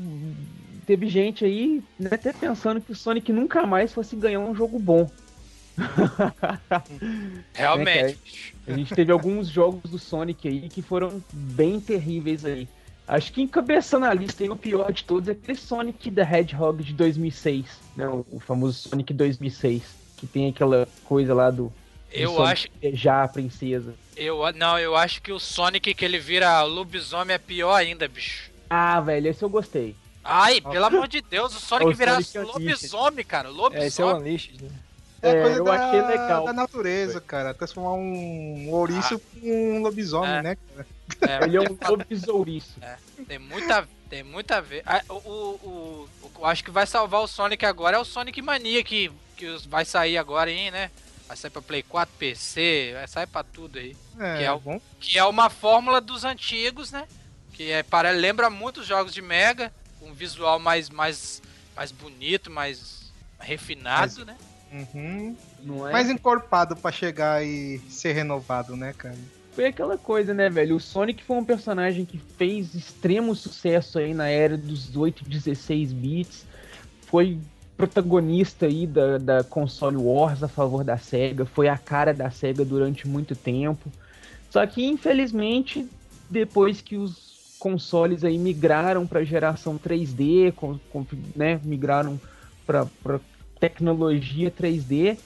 Teve 0.86 1.08
gente 1.08 1.44
aí 1.44 1.82
né, 1.98 2.10
até 2.12 2.32
pensando 2.32 2.80
que 2.80 2.92
o 2.92 2.94
Sonic 2.94 3.32
nunca 3.32 3.66
mais 3.66 3.92
fosse 3.92 4.14
ganhar 4.14 4.38
um 4.38 4.54
jogo 4.54 4.78
bom. 4.78 5.10
Realmente. 7.54 8.18
A 8.66 8.72
gente 8.72 8.94
teve 8.94 9.12
alguns 9.12 9.48
jogos 9.48 9.90
do 9.90 9.98
Sonic 9.98 10.48
aí 10.48 10.68
que 10.68 10.82
foram 10.82 11.22
bem 11.32 11.80
terríveis 11.80 12.44
aí. 12.44 12.68
Acho 13.06 13.32
que 13.32 13.40
encabeçando 13.40 14.04
a 14.06 14.12
lista 14.12 14.42
aí, 14.42 14.50
o 14.50 14.56
pior 14.56 14.92
de 14.92 15.04
todos 15.04 15.28
é 15.28 15.32
aquele 15.32 15.56
Sonic 15.56 16.10
the 16.10 16.22
Hedgehog 16.22 16.82
de 16.82 16.92
2006, 16.92 17.66
né? 17.96 18.08
O 18.08 18.40
famoso 18.40 18.88
Sonic 18.88 19.14
2006, 19.14 19.82
que 20.16 20.26
tem 20.26 20.48
aquela 20.48 20.88
coisa 21.04 21.32
lá 21.32 21.50
do, 21.50 21.72
Eu 22.10 22.30
Sonic 22.32 22.52
acho, 22.52 22.68
beijar 22.80 23.24
a 23.24 23.28
princesa. 23.28 23.94
eu, 24.16 24.40
não, 24.54 24.76
eu 24.76 24.96
acho 24.96 25.22
que 25.22 25.30
o 25.30 25.38
Sonic 25.38 25.94
que 25.94 26.04
ele 26.04 26.18
vira 26.18 26.60
lobisomem 26.64 27.34
é 27.34 27.38
pior 27.38 27.74
ainda, 27.74 28.08
bicho. 28.08 28.50
Ah, 28.68 29.00
velho, 29.00 29.28
esse 29.28 29.44
eu 29.44 29.48
gostei. 29.48 29.94
Ai, 30.24 30.60
pelo 30.60 30.86
amor 30.86 31.06
de 31.06 31.20
Deus, 31.22 31.54
o 31.54 31.60
Sonic 31.60 31.92
O 31.92 31.94
virar 31.94 32.20
Sonic 32.20 32.38
Unleashed. 32.38 32.52
lobisomem, 32.64 33.24
cara. 33.24 33.48
É, 33.72 33.86
esse 33.86 34.02
é 34.02 34.04
o 34.04 34.08
Lobisomem. 34.08 34.16
Unleashed, 34.16 34.62
né? 34.64 34.70
É, 35.22 35.30
É, 35.30 35.42
coisa 35.42 35.58
eu 35.58 35.64
da, 35.64 35.72
achei 35.88 36.02
legal. 36.02 36.44
da 36.44 36.52
natureza, 36.52 37.20
cara. 37.20 37.54
Transformar 37.54 37.94
um 37.94 38.68
ouriço 38.70 39.20
em 39.42 39.78
um 39.78 39.82
lobisomem, 39.82 40.30
É. 40.30 40.42
né, 40.42 40.56
cara? 40.74 40.86
É, 41.40 41.44
Ele 41.44 41.56
é 41.56 41.60
um 41.60 41.76
lobisouriço. 41.88 42.78
Tem 43.26 43.38
muita, 43.38 43.88
tem 44.10 44.22
muita 44.22 44.56
a 44.58 44.60
ver. 44.60 44.82
Ah, 44.84 45.02
o, 45.08 45.14
o, 45.14 45.28
o- 45.62 46.08
o- 46.22 46.30
eu 46.38 46.44
acho 46.46 46.62
que 46.62 46.70
vai 46.70 46.86
salvar 46.86 47.20
o 47.22 47.26
Sonic 47.26 47.64
agora 47.64 47.96
é 47.96 48.00
o 48.00 48.04
Sonic 48.04 48.40
Mania 48.42 48.82
que, 48.84 49.10
que 49.36 49.56
vai 49.68 49.84
sair 49.84 50.18
agora 50.18 50.50
aí, 50.50 50.70
né? 50.70 50.90
Vai 51.26 51.36
sair 51.36 51.50
pra 51.50 51.62
Play 51.62 51.82
4, 51.82 52.14
PC, 52.18 52.92
vai 52.94 53.08
sair 53.08 53.26
pra 53.26 53.42
tudo 53.42 53.78
aí. 53.78 53.96
É, 54.20 54.38
Que 54.38 54.44
é 54.44 54.54
bom. 54.58 54.80
Que 55.00 55.18
é 55.18 55.24
uma 55.24 55.48
fórmula 55.50 56.00
dos 56.00 56.24
antigos, 56.24 56.92
né? 56.92 57.06
Que 57.54 57.70
é, 57.70 57.82
para, 57.82 58.10
lembra 58.10 58.50
muito 58.50 58.80
os 58.80 58.86
jogos 58.86 59.12
de 59.14 59.22
Mega, 59.22 59.72
com 59.98 60.10
um 60.10 60.12
visual 60.12 60.58
mais, 60.58 60.90
mais, 60.90 61.40
mais 61.74 61.90
bonito, 61.90 62.50
mais 62.50 63.10
refinado, 63.40 64.24
né? 64.24 64.36
Uhum. 64.72 65.36
Não 65.62 65.88
é? 65.88 65.92
Mais 65.92 66.10
encorpado 66.10 66.76
pra 66.76 66.90
chegar 66.92 67.44
e 67.44 67.78
ser 67.88 68.12
renovado, 68.12 68.76
né, 68.76 68.92
cara? 68.92 69.16
Foi 69.52 69.66
aquela 69.66 69.96
coisa, 69.96 70.34
né, 70.34 70.50
velho? 70.50 70.76
O 70.76 70.80
Sonic 70.80 71.24
foi 71.24 71.36
um 71.36 71.44
personagem 71.44 72.04
que 72.04 72.18
fez 72.36 72.74
extremo 72.74 73.34
sucesso 73.34 73.98
aí 73.98 74.12
na 74.12 74.28
era 74.28 74.56
dos 74.56 74.94
8 74.96 75.24
e 75.26 75.30
16 75.30 75.92
bits. 75.92 76.44
Foi 77.06 77.38
protagonista 77.76 78.66
aí 78.66 78.86
da, 78.86 79.18
da 79.18 79.44
console 79.44 79.96
Wars 79.96 80.42
a 80.42 80.48
favor 80.48 80.84
da 80.84 80.98
SEGA. 80.98 81.46
Foi 81.46 81.68
a 81.68 81.78
cara 81.78 82.12
da 82.12 82.30
SEGA 82.30 82.64
durante 82.64 83.08
muito 83.08 83.34
tempo. 83.34 83.90
Só 84.50 84.66
que, 84.66 84.84
infelizmente, 84.84 85.86
depois 86.28 86.82
que 86.82 86.96
os 86.96 87.36
consoles 87.58 88.24
aí 88.24 88.36
migraram 88.38 89.06
para 89.06 89.24
geração 89.24 89.78
3D, 89.78 90.52
com, 90.54 90.78
com- 90.90 91.06
né, 91.34 91.58
migraram 91.64 92.20
para 92.66 92.86
tecnologia 93.58 94.50
3D, 94.50 95.16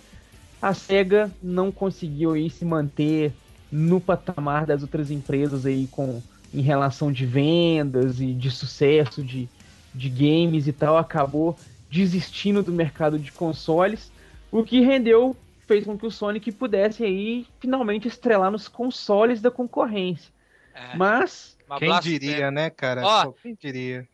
a 0.61 0.75
SEGA 0.75 1.31
não 1.43 1.73
conseguiu 1.73 2.33
aí 2.33 2.51
se 2.51 2.65
manter 2.65 3.33
no 3.71 4.01
patamar 4.01 4.67
das 4.67 4.83
outras 4.83 5.11
empresas 5.11 5.65
aí 5.65 5.87
com 5.91 6.23
em 6.53 6.61
relação 6.61 7.13
de 7.13 7.25
vendas 7.25 8.21
e 8.21 8.33
de 8.33 8.51
sucesso 8.51 9.23
de, 9.23 9.49
de 9.95 10.09
games 10.09 10.67
e 10.67 10.73
tal, 10.73 10.99
acabou 10.99 11.57
desistindo 11.89 12.63
do 12.63 12.73
mercado 12.73 13.19
de 13.19 13.33
consoles, 13.33 14.11
o 14.51 14.65
que 14.65 14.81
rendeu, 14.81 15.37
fez 15.67 15.85
com 15.85 15.97
que 15.97 16.07
o 16.07 16.11
Sonic 16.11 16.51
pudesse 16.53 17.05
aí 17.05 17.47
finalmente 17.61 18.09
estrelar 18.09 18.51
nos 18.51 18.67
consoles 18.69 19.41
da 19.41 19.51
concorrência. 19.51 20.33
É, 20.75 20.97
Mas 20.97 21.57
uma 21.75 21.79
Quem 21.79 21.89
blasfêmia. 21.89 22.19
diria, 22.19 22.51
né, 22.51 22.71
cara? 22.71 23.03
Ó. 23.05 23.25
Pô, 23.27 23.33
quem 23.35 23.55
diria? 23.55 24.09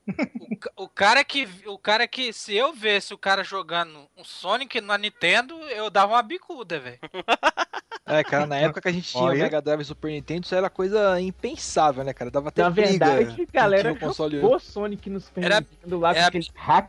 O, 0.77 0.85
o 0.85 0.89
cara 0.89 1.25
que. 1.25 1.49
O 1.67 1.79
cara 1.79 2.07
que. 2.07 2.33
Se 2.33 2.55
eu 2.55 2.73
visse 2.73 3.15
o 3.15 3.19
cara 3.19 3.43
jogando 3.43 4.07
um 4.17 4.23
Sonic 4.25 4.81
na 4.81 4.97
Nintendo, 4.99 5.55
eu 5.71 5.89
dava 5.91 6.15
uma 6.15 6.23
bicuda, 6.23 6.79
velho. 6.81 6.99
É, 8.09 8.23
cara, 8.23 8.47
na 8.47 8.55
época 8.57 8.81
que 8.81 8.87
a 8.87 8.93
gente 8.93 9.09
tinha 9.11 9.21
o 9.21 9.27
Olha. 9.27 9.43
Mega 9.43 9.61
Drive 9.61 9.81
e 9.81 9.85
Super 9.85 10.13
Nintendo, 10.13 10.45
isso 10.45 10.55
era 10.55 10.71
coisa 10.71 11.21
impensável, 11.21 12.05
né, 12.05 12.13
cara? 12.13 12.31
Dava 12.31 12.51
até 12.51 12.63
na 12.63 12.71
briga 12.71 12.89
verdade, 12.89 13.35
quem 13.35 13.47
galera, 13.53 13.93
o 13.93 13.99
console 13.99 14.41
jogou 14.41 14.61
Sonic 14.61 15.11
no 15.11 15.19
Super 15.21 15.43
Era- 15.45 15.59
Nintendo 15.61 15.99
lá 15.99 16.13
com 16.13 16.19
era- 16.21 16.29
aquele 16.29 16.49
hack 16.55 16.89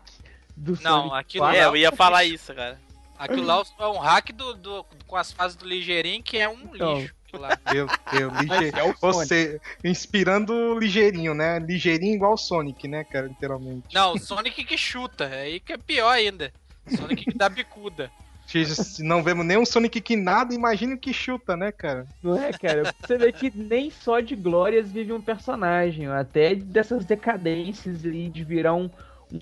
do 0.56 0.78
Não, 0.84 1.08
Sonic 1.10 1.16
aquilo 1.18 1.46
4. 1.46 1.60
É, 1.60 1.66
eu 1.66 1.76
ia 1.76 1.92
falar 1.92 2.24
isso, 2.24 2.54
cara. 2.54 2.80
Aquilo 3.18 3.44
lá 3.48 3.64
é 3.80 3.88
um 3.88 3.98
hack 3.98 4.32
do, 4.32 4.54
do- 4.54 4.86
com 5.08 5.16
as 5.16 5.32
fases 5.32 5.58
do 5.58 5.66
ligeirinho 5.68 6.22
que 6.22 6.38
é 6.38 6.48
um 6.48 6.70
Então. 6.72 7.00
lixo. 7.00 7.16
Lá. 7.38 7.58
Meu 7.72 7.88
Deus, 8.12 8.34
lige... 8.40 8.68
é. 8.68 8.94
Você 9.00 9.62
inspirando 9.84 10.78
ligeirinho, 10.78 11.34
né? 11.34 11.60
Ligeirinho 11.60 12.16
igual 12.16 12.34
o 12.34 12.38
Sonic, 12.38 12.88
né, 12.88 13.04
cara? 13.04 13.28
Literalmente. 13.28 13.94
Não, 13.94 14.14
o 14.14 14.20
Sonic 14.20 14.64
que 14.64 14.78
chuta, 14.78 15.26
é 15.26 15.42
aí 15.44 15.60
que 15.60 15.74
é 15.74 15.78
pior 15.78 16.10
ainda. 16.10 16.52
Sonic 16.96 17.26
que 17.26 17.38
dá 17.38 17.50
bicuda. 17.50 18.12
Se 18.48 19.04
não 19.04 19.22
vemos 19.22 19.46
nem 19.46 19.58
um 19.58 19.66
Sonic 19.66 20.00
que 20.00 20.16
nada, 20.16 20.56
imagina 20.56 20.96
o 20.96 20.98
que 20.98 21.12
chuta, 21.12 21.58
né, 21.58 21.70
cara? 21.70 22.08
Não 22.24 22.42
é, 22.42 22.54
cara? 22.54 22.94
Você 23.02 23.18
vê 23.18 23.30
que 23.30 23.52
nem 23.54 23.92
só 23.92 24.22
de 24.22 24.38
glórias 24.38 24.90
vive 24.90 25.12
um 25.12 25.22
personagem, 25.22 26.08
até 26.08 26.56
dessas 26.56 27.04
decadências 27.04 28.06
aí 28.06 28.30
de 28.30 28.46
virar 28.46 28.74
um, 28.74 28.90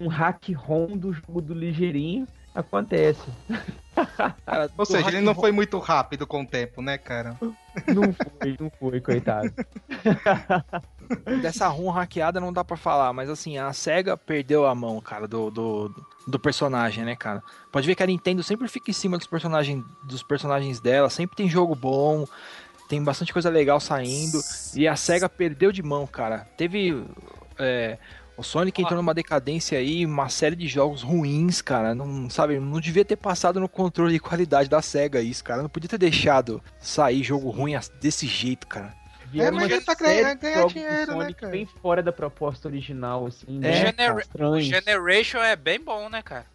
um 0.02 0.08
hack 0.08 0.50
ROM 0.56 0.98
do 0.98 1.14
jogo 1.14 1.40
do 1.40 1.54
ligeirinho, 1.54 2.28
acontece. 2.56 3.22
Cara, 4.46 4.70
Ou 4.78 4.86
seja, 4.86 5.10
ele 5.10 5.22
não 5.22 5.36
foi 5.36 5.52
muito 5.52 5.78
rápido 5.80 6.26
com 6.26 6.42
o 6.42 6.48
tempo, 6.48 6.82
né, 6.82 6.98
cara? 6.98 7.38
Não 7.88 8.14
foi, 8.14 8.58
não 8.60 8.72
foi, 8.80 9.02
coitado. 9.02 9.54
Dessa 11.42 11.68
ROM 11.68 11.90
hackeada 11.92 12.40
não 12.40 12.52
dá 12.52 12.64
pra 12.64 12.78
falar, 12.78 13.14
mas 13.14 13.30
assim, 13.30 13.58
a 13.58 13.72
SEGA 13.72 14.18
perdeu 14.18 14.66
a 14.66 14.74
mão, 14.74 15.00
cara, 15.00 15.28
do, 15.28 15.50
do, 15.52 16.06
do 16.28 16.40
personagem, 16.40 17.06
né, 17.06 17.16
cara? 17.16 17.44
Pode 17.72 17.86
ver 17.86 17.96
que 17.96 18.04
a 18.04 18.08
Nintendo 18.08 18.42
sempre 18.44 18.68
fica 18.68 18.90
em 18.90 18.94
cima 18.94 19.18
dos 19.18 19.28
personagens, 19.28 19.84
dos 20.04 20.24
personagens 20.24 20.80
dela, 20.80 21.10
sempre 21.10 21.36
tem 21.36 21.50
jogo 21.50 21.76
bom, 21.76 22.26
tem 22.88 23.04
bastante 23.04 23.34
coisa 23.34 23.50
legal 23.50 23.80
saindo, 23.80 24.40
e 24.76 24.88
a 24.88 24.96
SEGA 24.96 25.30
perdeu 25.30 25.72
de 25.72 25.84
mão, 25.84 26.08
cara. 26.08 26.48
Teve. 26.58 27.06
é, 27.58 27.98
o 28.38 28.44
Sonic 28.44 28.82
entrou 28.82 28.98
numa 28.98 29.14
decadência 29.14 29.78
aí, 29.78 30.06
uma 30.06 30.28
série 30.30 30.56
de 30.56 30.68
jogos 30.68 31.02
ruins, 31.02 31.62
cara. 31.62 31.96
Não, 31.96 32.30
sabe, 32.30 32.60
não 32.60 32.80
devia 32.82 33.06
ter 33.06 33.16
passado 33.16 33.60
no 33.60 33.70
controle 33.70 34.14
de 34.14 34.20
qualidade 34.20 34.70
da 34.70 34.82
SEGA 34.82 35.22
isso, 35.22 35.44
cara. 35.44 35.62
Não 35.62 35.70
podia 35.70 35.90
ter 35.90 35.98
deixado 35.98 36.62
sair 36.80 37.24
jogo 37.24 37.50
ruim 37.50 37.74
desse 38.02 38.28
jeito, 38.28 38.68
cara. 38.68 38.94
Vieram 39.28 39.58
mas 39.58 39.72
ele 39.72 39.82
tá 39.82 39.96
ganhando- 39.96 40.40
dinheiro, 40.70 40.96
né, 40.96 41.06
Sonic 41.06 41.40
cara? 41.42 41.52
bem 41.52 41.66
fora 41.82 42.02
da 42.04 42.12
proposta 42.12 42.68
original, 42.68 43.26
assim, 43.28 43.58
É, 43.58 43.60
né? 43.60 43.74
Genera- 43.74 44.20
Estranhos. 44.22 44.66
Generation 44.66 45.40
é 45.40 45.56
bem 45.56 45.80
bom, 45.80 46.08
né, 46.10 46.22
cara? 46.22 46.46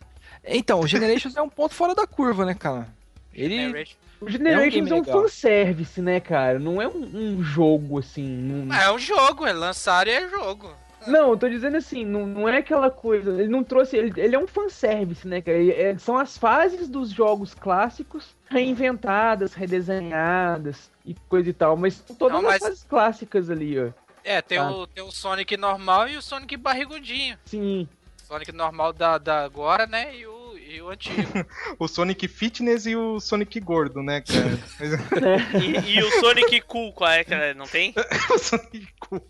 Então, 0.44 0.80
o 0.80 0.86
Generations 0.86 1.36
é 1.36 1.42
um 1.42 1.48
ponto 1.50 1.74
fora 1.74 1.94
da 1.94 2.06
curva, 2.06 2.46
né, 2.46 2.54
cara? 2.54 2.88
Ele. 3.34 3.56
Generation- 3.56 3.96
O 4.20 4.28
Generations 4.30 4.90
é 4.90 4.94
um, 4.94 4.98
legal. 5.00 5.22
fanservice, 5.22 6.00
né, 6.02 6.20
cara? 6.20 6.58
Não 6.58 6.80
é 6.80 6.86
um, 6.86 7.36
um 7.38 7.42
jogo, 7.42 7.98
assim. 7.98 8.22
Não, 8.26 8.74
É 8.74 8.92
um 8.92 8.98
jogo, 8.98 9.46
é 9.46 9.52
lançaram 9.52 10.10
e 10.10 10.14
é 10.14 10.28
jogo. 10.28 10.70
Não, 11.06 11.30
eu 11.30 11.36
tô 11.36 11.48
dizendo 11.48 11.76
assim, 11.76 12.04
não, 12.04 12.26
não 12.26 12.48
é 12.48 12.58
aquela 12.58 12.90
coisa. 12.90 13.30
Ele 13.30 13.48
não 13.48 13.64
trouxe. 13.64 13.96
Ele, 13.96 14.12
ele 14.20 14.34
é 14.36 14.38
um 14.38 14.46
fanservice, 14.46 15.26
né, 15.26 15.40
cara? 15.40 15.56
Ele- 15.58 15.72
é- 15.72 15.96
são 15.98 16.16
as 16.18 16.36
fases 16.36 16.88
dos 16.88 17.10
jogos 17.10 17.54
clássicos 17.54 18.34
reinventadas, 18.50 19.54
redesenhadas 19.54 20.90
e 21.04 21.14
coisa 21.28 21.48
e 21.50 21.52
tal. 21.52 21.76
Mas 21.76 21.94
são 21.94 22.14
todas 22.16 22.34
Não, 22.36 22.42
mas- 22.42 22.56
as 22.62 22.68
fases 22.68 22.84
clássicas 22.84 23.50
ali, 23.50 23.78
ó. 23.78 23.88
É, 24.22 24.42
tem, 24.42 24.58
Tá. 24.58 24.70
o, 24.70 24.86
tem 24.86 25.02
o 25.02 25.10
Sonic 25.10 25.56
normal 25.56 26.06
e 26.08 26.16
o 26.16 26.22
Sonic 26.22 26.56
barrigudinho. 26.56 27.38
Sim. 27.46 27.88
Sonic 28.24 28.52
normal 28.52 28.92
da, 28.92 29.16
da 29.18 29.42
agora, 29.44 29.86
né? 29.86 30.14
E 30.14 30.26
o, 30.26 30.58
e 30.58 30.82
o 30.82 30.90
antigo. 30.90 31.16
O 31.80 31.88
Sonic 31.88 32.28
Fitness 32.28 32.84
e 32.86 32.94
o 32.94 33.18
Sonic 33.18 33.58
Gordo, 33.58 34.02
né, 34.02 34.20
cara? 34.20 34.58
E, 35.58 35.94
e 35.96 36.02
o 36.02 36.10
Sonic 36.20 36.60
Cool, 36.60 36.92
qual 36.92 37.10
é 37.10 37.24
que 37.24 37.32
é? 37.32 37.54
Não 37.54 37.66
tem? 37.66 37.94
o 38.30 38.38
Sonic 38.38 38.86
Cool. 39.00 39.22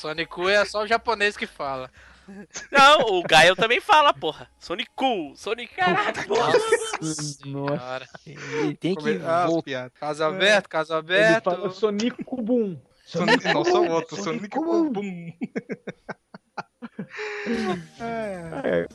Sonicu 0.00 0.48
é 0.48 0.64
só 0.64 0.84
o 0.84 0.86
japonês 0.86 1.36
que 1.36 1.46
fala. 1.46 1.90
Não, 2.72 3.18
o 3.18 3.22
Gael 3.22 3.54
também 3.54 3.82
fala, 3.82 4.14
porra. 4.14 4.48
Sonicu, 4.58 5.34
Sonicu. 5.36 5.74
Caraca, 5.74 6.24
nossa, 6.26 7.46
nossa. 7.46 8.08
Tem 8.80 8.94
que 8.94 9.10
é- 9.10 9.20
ah, 9.22 9.46
piada. 9.62 9.90
Casa 10.00 10.26
aberto, 10.26 10.68
casa 10.68 10.96
aberto. 10.96 11.50
Ele 11.50 11.56
fala 11.56 11.70
Sonicu 11.70 12.40
Boom. 12.40 12.80
Sonic, 13.04 13.44
não, 13.52 13.62
só 13.62 13.82
outro. 13.84 14.16
Sonic, 14.16 14.54
Sonic 14.54 14.90
Boom. 14.90 15.32
é. 18.00 18.86
É. 18.86 18.88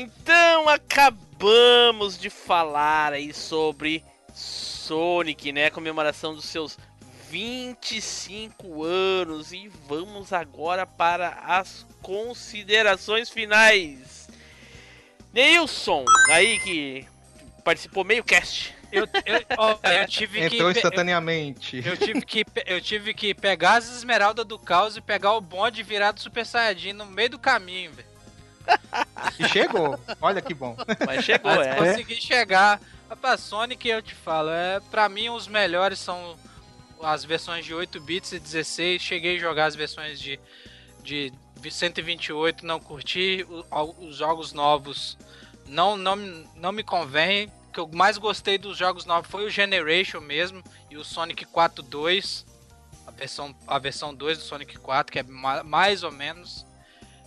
Então 0.00 0.68
acabamos 0.68 2.16
de 2.18 2.30
falar 2.30 3.12
aí 3.12 3.34
sobre 3.34 4.04
Sonic, 4.32 5.50
né? 5.52 5.66
A 5.66 5.70
comemoração 5.70 6.34
dos 6.34 6.44
seus 6.44 6.78
25 7.28 8.84
anos. 8.84 9.52
E 9.52 9.68
vamos 9.88 10.32
agora 10.32 10.86
para 10.86 11.30
as 11.46 11.84
considerações 12.00 13.28
finais. 13.28 14.28
Neilson, 15.32 16.04
aí 16.30 16.58
que 16.60 17.06
participou 17.64 18.04
meio 18.04 18.22
cast. 18.22 18.74
Eu, 18.90 19.02
eu, 19.04 19.44
ó, 19.58 19.78
eu 19.82 20.06
tive 20.06 20.38
que. 20.48 20.56
Entrou 20.56 20.72
pe- 20.72 20.78
instantaneamente. 20.78 21.82
Eu 21.84 21.96
tive 21.96 22.22
que, 22.22 22.44
eu 22.64 22.80
tive 22.80 23.12
que 23.12 23.34
pegar 23.34 23.74
as 23.74 23.88
esmeraldas 23.90 24.46
do 24.46 24.58
caos 24.58 24.96
e 24.96 25.00
pegar 25.00 25.32
o 25.34 25.40
bonde 25.40 25.80
e 25.80 25.84
virar 25.84 26.12
do 26.12 26.20
Super 26.20 26.46
Saiyajin 26.46 26.94
no 26.94 27.04
meio 27.04 27.30
do 27.30 27.38
caminho, 27.38 27.92
velho. 27.92 28.08
E 29.38 29.48
chegou. 29.48 29.98
Olha 30.20 30.40
que 30.42 30.54
bom. 30.54 30.76
Mas 31.06 31.24
chegou, 31.24 31.54
Mas 31.54 31.66
é. 31.66 31.74
consegui 31.76 32.16
chegar. 32.20 32.80
Pra 33.20 33.36
Sonic 33.38 33.88
eu 33.88 34.02
te 34.02 34.14
falo, 34.14 34.50
é, 34.50 34.80
pra 34.90 35.08
mim 35.08 35.30
os 35.30 35.48
melhores 35.48 35.98
são 35.98 36.36
as 37.02 37.24
versões 37.24 37.64
de 37.64 37.72
8 37.74 38.00
bits 38.00 38.32
e 38.32 38.38
16. 38.38 39.00
Cheguei 39.00 39.36
a 39.36 39.40
jogar 39.40 39.66
as 39.66 39.74
versões 39.74 40.20
de, 40.20 40.38
de 41.02 41.32
128, 41.70 42.66
não 42.66 42.78
curti. 42.80 43.46
Os 43.98 44.16
jogos 44.16 44.52
novos 44.52 45.16
não, 45.66 45.96
não, 45.96 46.16
me- 46.16 46.48
não 46.56 46.72
me 46.72 46.82
convém. 46.82 47.46
O 47.68 47.72
que 47.72 47.80
eu 47.80 47.88
mais 47.92 48.18
gostei 48.18 48.58
dos 48.58 48.76
jogos 48.76 49.04
novos 49.04 49.30
foi 49.30 49.44
o 49.46 49.50
Generation 49.50 50.20
mesmo 50.20 50.62
e 50.90 50.96
o 50.96 51.04
Sonic 51.04 51.44
4 51.46 51.82
2. 51.82 52.46
A 53.06 53.10
versão, 53.10 53.54
a 53.66 53.78
versão 53.78 54.14
2 54.14 54.38
do 54.38 54.44
Sonic 54.44 54.76
4, 54.78 55.10
que 55.12 55.18
é 55.18 55.22
ma- 55.22 55.64
mais 55.64 56.02
ou 56.02 56.12
menos. 56.12 56.66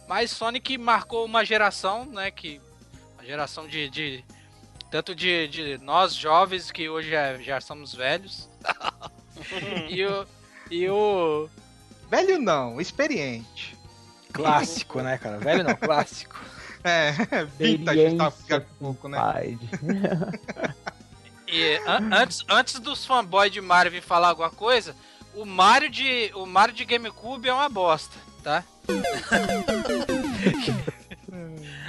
Mas 0.08 0.32
Sonic 0.32 0.78
marcou 0.78 1.26
uma 1.26 1.44
geração, 1.46 2.06
né? 2.06 2.30
Que. 2.32 2.60
Uma 3.16 3.26
geração 3.26 3.68
de. 3.68 3.90
de- 3.90 4.26
tanto 4.90 5.16
de, 5.16 5.48
de 5.48 5.78
nós 5.78 6.14
jovens, 6.14 6.70
que 6.70 6.90
hoje 6.90 7.10
já, 7.12 7.38
já 7.38 7.62
somos 7.62 7.94
velhos. 7.96 8.50
e 9.90 10.06
o. 10.06 10.26
E 10.70 10.90
o. 10.90 11.50
Velho 12.10 12.40
não, 12.40 12.80
experiente. 12.82 13.78
Clássico, 14.34 15.02
né, 15.02 15.18
cara? 15.18 15.38
Velho 15.38 15.64
não, 15.64 15.76
clássico. 15.76 16.40
É, 16.84 17.12
vintage 17.60 18.18
tá 18.18 18.32
ficando 18.32 18.66
pouco, 18.80 19.08
né? 19.08 19.20
E 21.48 21.76
an- 21.86 22.10
antes, 22.12 22.44
antes 22.50 22.80
dos 22.80 23.06
fanboys 23.06 23.52
de 23.52 23.62
Mario 23.62 23.92
vir 23.92 24.02
falar 24.02 24.30
alguma 24.30 24.50
coisa, 24.50 24.96
o 25.36 25.46
Mario 25.46 25.90
de. 25.92 26.32
O 26.34 26.46
Mario 26.46 26.74
de 26.74 26.86
GameCube 26.86 27.48
é 27.50 27.54
uma 27.54 27.70
bosta, 27.70 28.18
tá? 28.44 28.64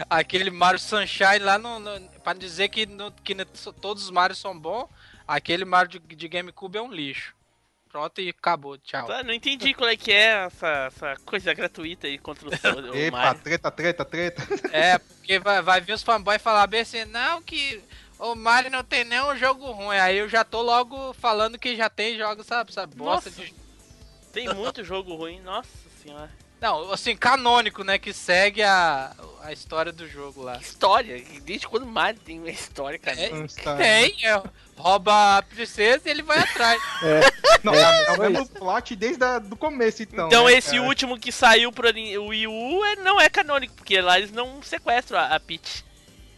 Aquele 0.09 0.51
Mario 0.51 0.79
Sunshine 0.81 1.39
lá 1.41 1.59
no, 1.59 1.79
no, 1.79 2.01
pra 2.23 2.33
dizer 2.35 2.69
que, 2.69 2.87
no- 2.87 3.13
que 3.13 3.35
no- 3.35 3.45
todos 3.47 4.05
os 4.05 4.11
Marios 4.11 4.39
são 4.39 4.59
bons, 4.59 4.89
aquele 5.27 5.65
Mario 5.65 6.01
de, 6.01 6.17
de 6.17 6.29
GameCube 6.29 6.79
é 6.79 6.83
um 6.83 6.93
lixo. 6.93 7.35
Pronto 7.91 8.21
e 8.23 8.31
acabou, 8.31 8.79
tchau. 8.79 9.07
Tá, 9.07 9.23
não 9.23 9.35
entendi 9.35 9.75
qual 9.75 9.89
é 9.91 9.97
que 9.97 10.11
é 10.11 10.47
essa, 10.47 10.67
essa 10.87 11.17
coisa 11.27 11.53
gratuita 11.53 12.07
aí 12.07 12.17
contra 12.19 12.49
o, 12.49 12.51
o 12.91 12.95
Epa, 12.97 13.17
Mario. 13.19 13.41
treta, 13.43 13.71
treta, 13.71 14.05
treta. 14.05 14.43
É, 14.73 14.97
porque 14.99 15.39
vai, 15.39 15.61
vai 15.61 15.81
vir 15.81 15.93
os 15.93 16.03
fanboys 16.03 16.41
falar 16.41 16.67
bem 16.67 16.81
assim, 16.81 17.05
não, 17.05 17.43
que 17.43 17.83
o 18.19 18.35
Mario 18.35 18.71
não 18.71 18.83
tem 18.83 19.05
nenhum 19.05 19.37
jogo 19.37 19.71
ruim. 19.73 19.99
Aí 19.99 20.17
eu 20.19 20.29
já 20.29 20.43
tô 20.43 20.63
logo 20.63 21.13
falando 21.15 21.59
que 21.59 21.77
já 21.77 21.91
tem 21.91 22.17
jogos, 22.17 22.47
sabe? 22.47 22.71
Essa 22.71 22.87
bosta 22.87 23.29
Nossa. 23.29 23.43
de. 23.43 23.55
Tem 24.33 24.49
muito 24.55 24.83
jogo 24.83 25.15
ruim, 25.15 25.41
nossa 25.43 25.69
senhora. 26.03 26.31
Não, 26.63 26.93
assim, 26.93 27.17
canônico, 27.17 27.83
né? 27.83 27.99
Que 27.99 28.13
segue 28.13 28.63
a, 28.63 29.11
a 29.43 29.53
história 29.53 29.91
do 29.91 30.07
jogo 30.07 30.43
lá. 30.43 30.59
História, 30.59 31.21
desde 31.43 31.67
quando 31.67 31.83
o 31.83 31.91
Mario 31.91 32.21
tem 32.21 32.39
uma 32.39 32.51
história, 32.51 33.01
cara. 33.01 33.19
É, 33.21 33.31
Tem, 33.77 34.17
é, 34.25 34.41
rouba 34.77 35.39
a 35.39 35.43
princesa 35.43 36.03
e 36.07 36.11
ele 36.13 36.23
vai 36.23 36.39
atrás. 36.39 36.81
Não, 37.65 37.75
é, 37.75 38.05
é 38.05 38.13
o 38.13 38.21
mesmo 38.21 38.49
plot 38.49 38.95
desde 38.95 39.25
o 39.25 39.41
do 39.41 39.57
começo, 39.57 40.05
então. 40.05 40.29
Então 40.29 40.45
né, 40.45 40.53
esse 40.53 40.77
cara? 40.77 40.83
último 40.83 41.19
que 41.19 41.33
saiu 41.33 41.73
pro 41.73 41.89
o 41.89 42.27
Wii 42.29 42.47
U 42.47 42.85
é- 42.85 42.97
não 42.97 43.21
é 43.21 43.29
canônico, 43.29 43.75
porque 43.75 44.01
lá 44.01 44.17
eles 44.19 44.31
não 44.31 44.63
sequestram 44.63 45.19
a, 45.19 45.35
a 45.35 45.41
Peach. 45.41 45.85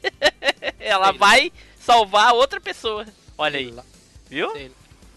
Ela 0.81 1.11
Sei 1.11 1.13
lá. 1.13 1.13
vai 1.13 1.53
salvar 1.79 2.33
outra 2.33 2.59
pessoa. 2.63 3.05
Olha 3.37 3.59
aí, 3.59 3.67
Sei 3.67 3.75
lá, 3.75 3.85
viu? 4.31 4.53
sei 4.53 4.69
lá. 4.69 4.75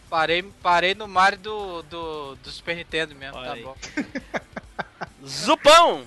Parei, 0.09 0.43
parei 0.61 0.95
no 0.95 1.07
Mario 1.07 1.39
do, 1.39 1.81
do, 1.83 2.35
do 2.35 2.51
Super 2.51 2.75
Nintendo 2.75 3.15
mesmo, 3.15 3.37
Olha 3.37 3.47
tá 3.47 3.53
aí. 3.53 3.63
bom. 3.63 3.75
Zupão! 5.27 6.03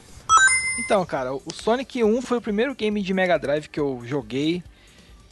Então, 0.79 1.05
cara, 1.05 1.35
o 1.35 1.43
Sonic 1.53 2.03
1 2.03 2.23
foi 2.23 2.39
o 2.39 2.41
primeiro 2.41 2.75
game 2.75 3.03
de 3.03 3.13
Mega 3.13 3.39
Drive 3.39 3.69
que 3.69 3.79
eu 3.79 4.01
joguei. 4.05 4.63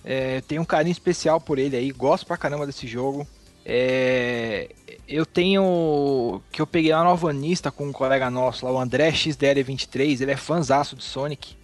É, 0.04 0.40
tenho 0.42 0.62
um 0.62 0.64
carinho 0.64 0.92
especial 0.92 1.40
por 1.40 1.58
ele 1.58 1.76
aí, 1.76 1.90
gosto 1.90 2.26
pra 2.26 2.36
caramba 2.36 2.66
desse 2.66 2.86
jogo. 2.86 3.26
É, 3.64 4.68
eu 5.06 5.26
tenho. 5.26 6.42
que 6.50 6.60
eu 6.60 6.66
peguei 6.66 6.92
lá 6.92 7.02
no 7.02 7.10
Alvanista 7.10 7.70
com 7.70 7.86
um 7.86 7.92
colega 7.92 8.30
nosso 8.30 8.64
lá, 8.64 8.72
o 8.72 8.78
André 8.78 9.10
XDL23, 9.10 10.20
ele 10.22 10.32
é 10.32 10.36
fãzaço 10.36 10.96
de 10.96 11.04
Sonic. 11.04 11.56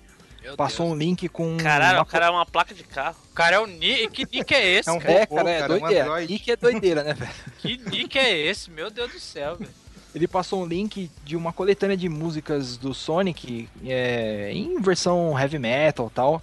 Meu 0.43 0.57
Passou 0.57 0.87
Deus. 0.87 0.97
um 0.97 0.99
link 0.99 1.27
com. 1.29 1.57
Caralho, 1.57 1.97
uma 1.99 2.03
o 2.03 2.07
cara 2.07 2.27
é 2.27 2.31
uma 2.31 2.45
placa 2.45 2.75
de 2.75 2.85
carro. 2.85 3.17
O 3.31 3.35
cara 3.35 3.57
é 3.57 3.59
o 3.59 3.67
Nick. 3.67 4.09
Que 4.09 4.37
nick 4.37 4.55
é 4.55 4.67
esse, 4.73 4.89
É 4.91 4.93
um 4.93 4.99
cara? 4.99 5.13
É, 5.13 5.21
robô, 5.25 5.37
cara, 5.37 5.51
é 5.51 5.59
cara, 5.61 5.75
um 5.75 5.79
doideira. 5.79 6.05
Android. 6.05 6.33
Nick 6.33 6.51
é 6.51 6.57
doideira, 6.57 7.03
né, 7.03 7.15
velho? 7.15 7.31
Que 7.59 7.77
nick 7.79 8.19
é 8.19 8.39
esse? 8.39 8.71
Meu 8.71 8.91
Deus 8.91 9.11
do 9.13 9.19
céu, 9.21 9.57
velho. 9.57 9.71
Ele 10.15 10.29
passou 10.29 10.63
um 10.63 10.67
link 10.67 11.11
de 11.25 11.37
uma 11.37 11.53
coletânea 11.53 11.97
de 11.97 12.09
músicas 12.09 12.77
do 12.77 12.95
Sonic 12.95 13.69
é, 13.85 14.53
em 14.53 14.81
versão 14.81 15.37
heavy 15.39 15.59
metal 15.59 16.11
tal. 16.15 16.43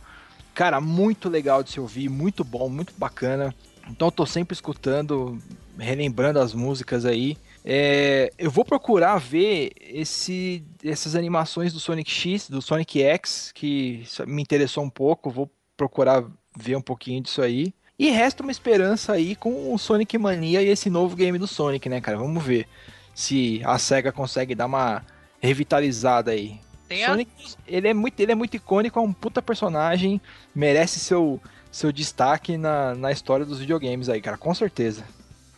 Cara, 0.54 0.82
muito 0.82 1.30
legal 1.30 1.64
de 1.64 1.72
se 1.72 1.80
ouvir, 1.80 2.10
muito 2.10 2.44
bom, 2.44 2.68
muito 2.68 2.94
bacana. 2.98 3.56
Então 3.90 4.10
eu 4.10 4.12
tô 4.12 4.26
sempre 4.26 4.54
escutando, 4.54 5.42
relembrando 5.78 6.40
as 6.40 6.54
músicas 6.54 7.06
aí. 7.06 7.38
É, 7.64 8.32
eu 8.38 8.52
vou 8.52 8.66
procurar 8.66 9.18
ver 9.18 9.72
esse, 9.80 10.64
essas 10.84 11.16
animações 11.16 11.72
do 11.72 11.80
Sonic 11.80 12.12
X, 12.12 12.50
do 12.50 12.62
Sonic 12.62 13.02
X, 13.02 13.52
que 13.54 14.04
me 14.28 14.42
interessou 14.42 14.84
um 14.84 14.90
pouco. 14.90 15.30
Vou 15.30 15.50
procurar 15.78 16.26
ver 16.58 16.76
um 16.76 16.82
pouquinho 16.82 17.22
disso 17.22 17.42
aí. 17.42 17.74
E 17.98 18.10
resta 18.10 18.44
uma 18.44 18.52
esperança 18.52 19.14
aí 19.14 19.36
com 19.36 19.74
o 19.74 19.78
Sonic 19.78 20.18
Mania 20.18 20.62
e 20.62 20.68
esse 20.68 20.90
novo 20.90 21.16
game 21.16 21.38
do 21.38 21.48
Sonic, 21.48 21.88
né, 21.88 22.02
cara? 22.02 22.18
Vamos 22.18 22.44
ver 22.44 22.68
se 23.14 23.62
a 23.66 23.78
SEGA 23.78 24.12
consegue 24.12 24.56
dar 24.56 24.66
uma 24.66 25.04
revitalizada 25.42 26.32
aí. 26.32 26.60
Tem 26.88 27.04
a- 27.04 27.08
Sonic, 27.10 27.32
ele 27.68 27.88
é 27.88 27.94
muito, 27.94 28.20
ele 28.20 28.32
é 28.32 28.36
muito 28.36 28.56
icônico, 28.56 29.00
é 29.00 29.02
um 29.02 29.14
puta 29.14 29.42
personagem, 29.42 30.20
merece 30.54 31.00
seu, 31.00 31.40
seu 31.72 31.92
destaque 31.92 32.58
na, 32.58 32.94
na 32.96 33.12
história 33.12 33.46
dos 33.46 33.60
videogames 33.60 34.10
aí, 34.10 34.22
cara, 34.22 34.38
com 34.38 34.54
certeza. 34.54 35.04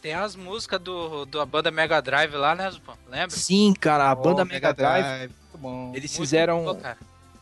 Tem 0.02 0.14
as 0.14 0.36
músicas 0.36 0.82
do, 0.82 1.26
da 1.26 1.46
banda 1.46 1.72
Mega 1.72 2.02
Drive 2.02 2.34
lá, 2.36 2.54
né, 2.54 2.70
Zupão? 2.70 2.96
Lembra? 3.10 3.30
Sim, 3.36 3.74
cara, 3.80 4.10
a 4.10 4.14
Oh, 4.14 4.16
banda 4.18 4.44
Mega 4.46 4.74
Drive, 4.74 5.30
Muito 5.30 5.58
bom. 5.58 5.92
eles 5.96 6.12
Muito 6.12 6.22
fizeram, 6.22 6.64
boa, 6.66 6.76
cara. 6.76 6.98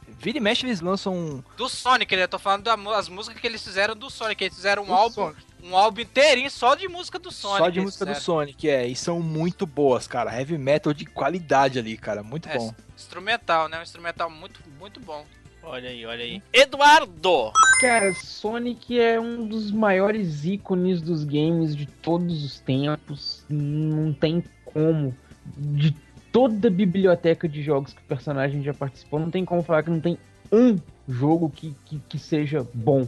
vira 0.07 0.37
e 0.37 0.41
mexe 0.41 0.65
eles 0.67 0.79
lançam 0.79 1.13
um, 1.15 1.43
Do 1.57 1.67
Sonic, 1.67 2.15
né? 2.15 2.23
Eu 2.23 2.27
tô 2.27 2.37
falando 2.37 2.63
das 2.63 3.09
músicas 3.09 3.41
que 3.41 3.47
eles 3.47 3.63
fizeram 3.63 3.95
do 3.95 4.09
Sonic. 4.11 4.43
Eles 4.43 4.55
fizeram 4.55 4.83
um 4.83 4.87
Do 4.87 4.93
álbum, 4.93 5.13
Sonic. 5.25 5.41
Um 5.63 5.75
álbum 5.75 6.01
inteirinho 6.01 6.49
só 6.49 6.75
de 6.75 6.87
música 6.87 7.19
do 7.19 7.31
Sonic. 7.31 7.57
só 7.59 7.69
de 7.69 7.81
música 7.81 8.05
do. 8.05 8.15
Sonic, 8.15 8.69
é, 8.69 8.87
e 8.87 8.95
são 8.95 9.19
muito 9.21 9.65
boas, 9.65 10.07
cara, 10.07 10.37
heavy 10.37 10.57
metal 10.57 10.93
de 10.93 11.05
qualidade 11.05 11.79
ali, 11.79 11.97
cara, 11.97 12.23
muito 12.23 12.49
É, 12.49 12.57
bom. 12.57 12.73
Instrumental, 12.95 13.69
né? 13.69 13.79
Um 13.79 13.83
instrumental 13.83 14.29
muito, 14.29 14.59
muito 14.79 14.99
bom. 14.99 15.25
Olha 15.63 15.89
aí, 15.89 16.05
olha 16.05 16.23
aí. 16.23 16.41
Eduardo! 16.51 17.51
Cara, 17.79 18.13
Sonic 18.15 18.99
é 18.99 19.19
um 19.19 19.47
dos 19.47 19.71
maiores 19.71 20.43
ícones 20.43 21.01
dos 21.01 21.23
games 21.23 21.75
de 21.75 21.85
todos 21.85 22.43
os 22.43 22.59
tempos. 22.59 23.45
Não 23.47 24.11
tem 24.11 24.43
como. 24.65 25.15
De 25.55 25.95
toda 26.31 26.67
a 26.67 26.71
biblioteca 26.71 27.47
de 27.47 27.61
jogos 27.61 27.93
que 27.93 28.01
o 28.01 28.05
personagem 28.05 28.63
já 28.63 28.73
participou, 28.73 29.19
não 29.19 29.29
tem 29.29 29.45
como 29.45 29.61
falar 29.61 29.83
que 29.83 29.89
não 29.89 29.99
tem 29.99 30.17
um 30.51 30.77
jogo 31.07 31.49
que, 31.49 31.75
que, 31.85 31.99
que 32.09 32.17
seja 32.19 32.65
bom. 32.73 33.07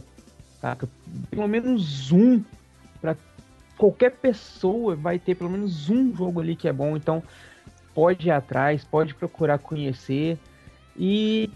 Saca? 0.64 0.88
Pelo 1.30 1.46
menos 1.46 2.10
um. 2.10 2.42
Pra 2.98 3.14
qualquer 3.76 4.12
pessoa 4.12 4.96
vai 4.96 5.18
ter 5.18 5.34
pelo 5.34 5.50
menos 5.50 5.90
um 5.90 6.16
jogo 6.16 6.40
ali 6.40 6.56
que 6.56 6.66
é 6.66 6.72
bom. 6.72 6.96
Então, 6.96 7.22
pode 7.94 8.28
ir 8.28 8.30
atrás, 8.30 8.82
pode 8.82 9.14
procurar 9.14 9.58
conhecer. 9.58 10.38
E 10.96 11.50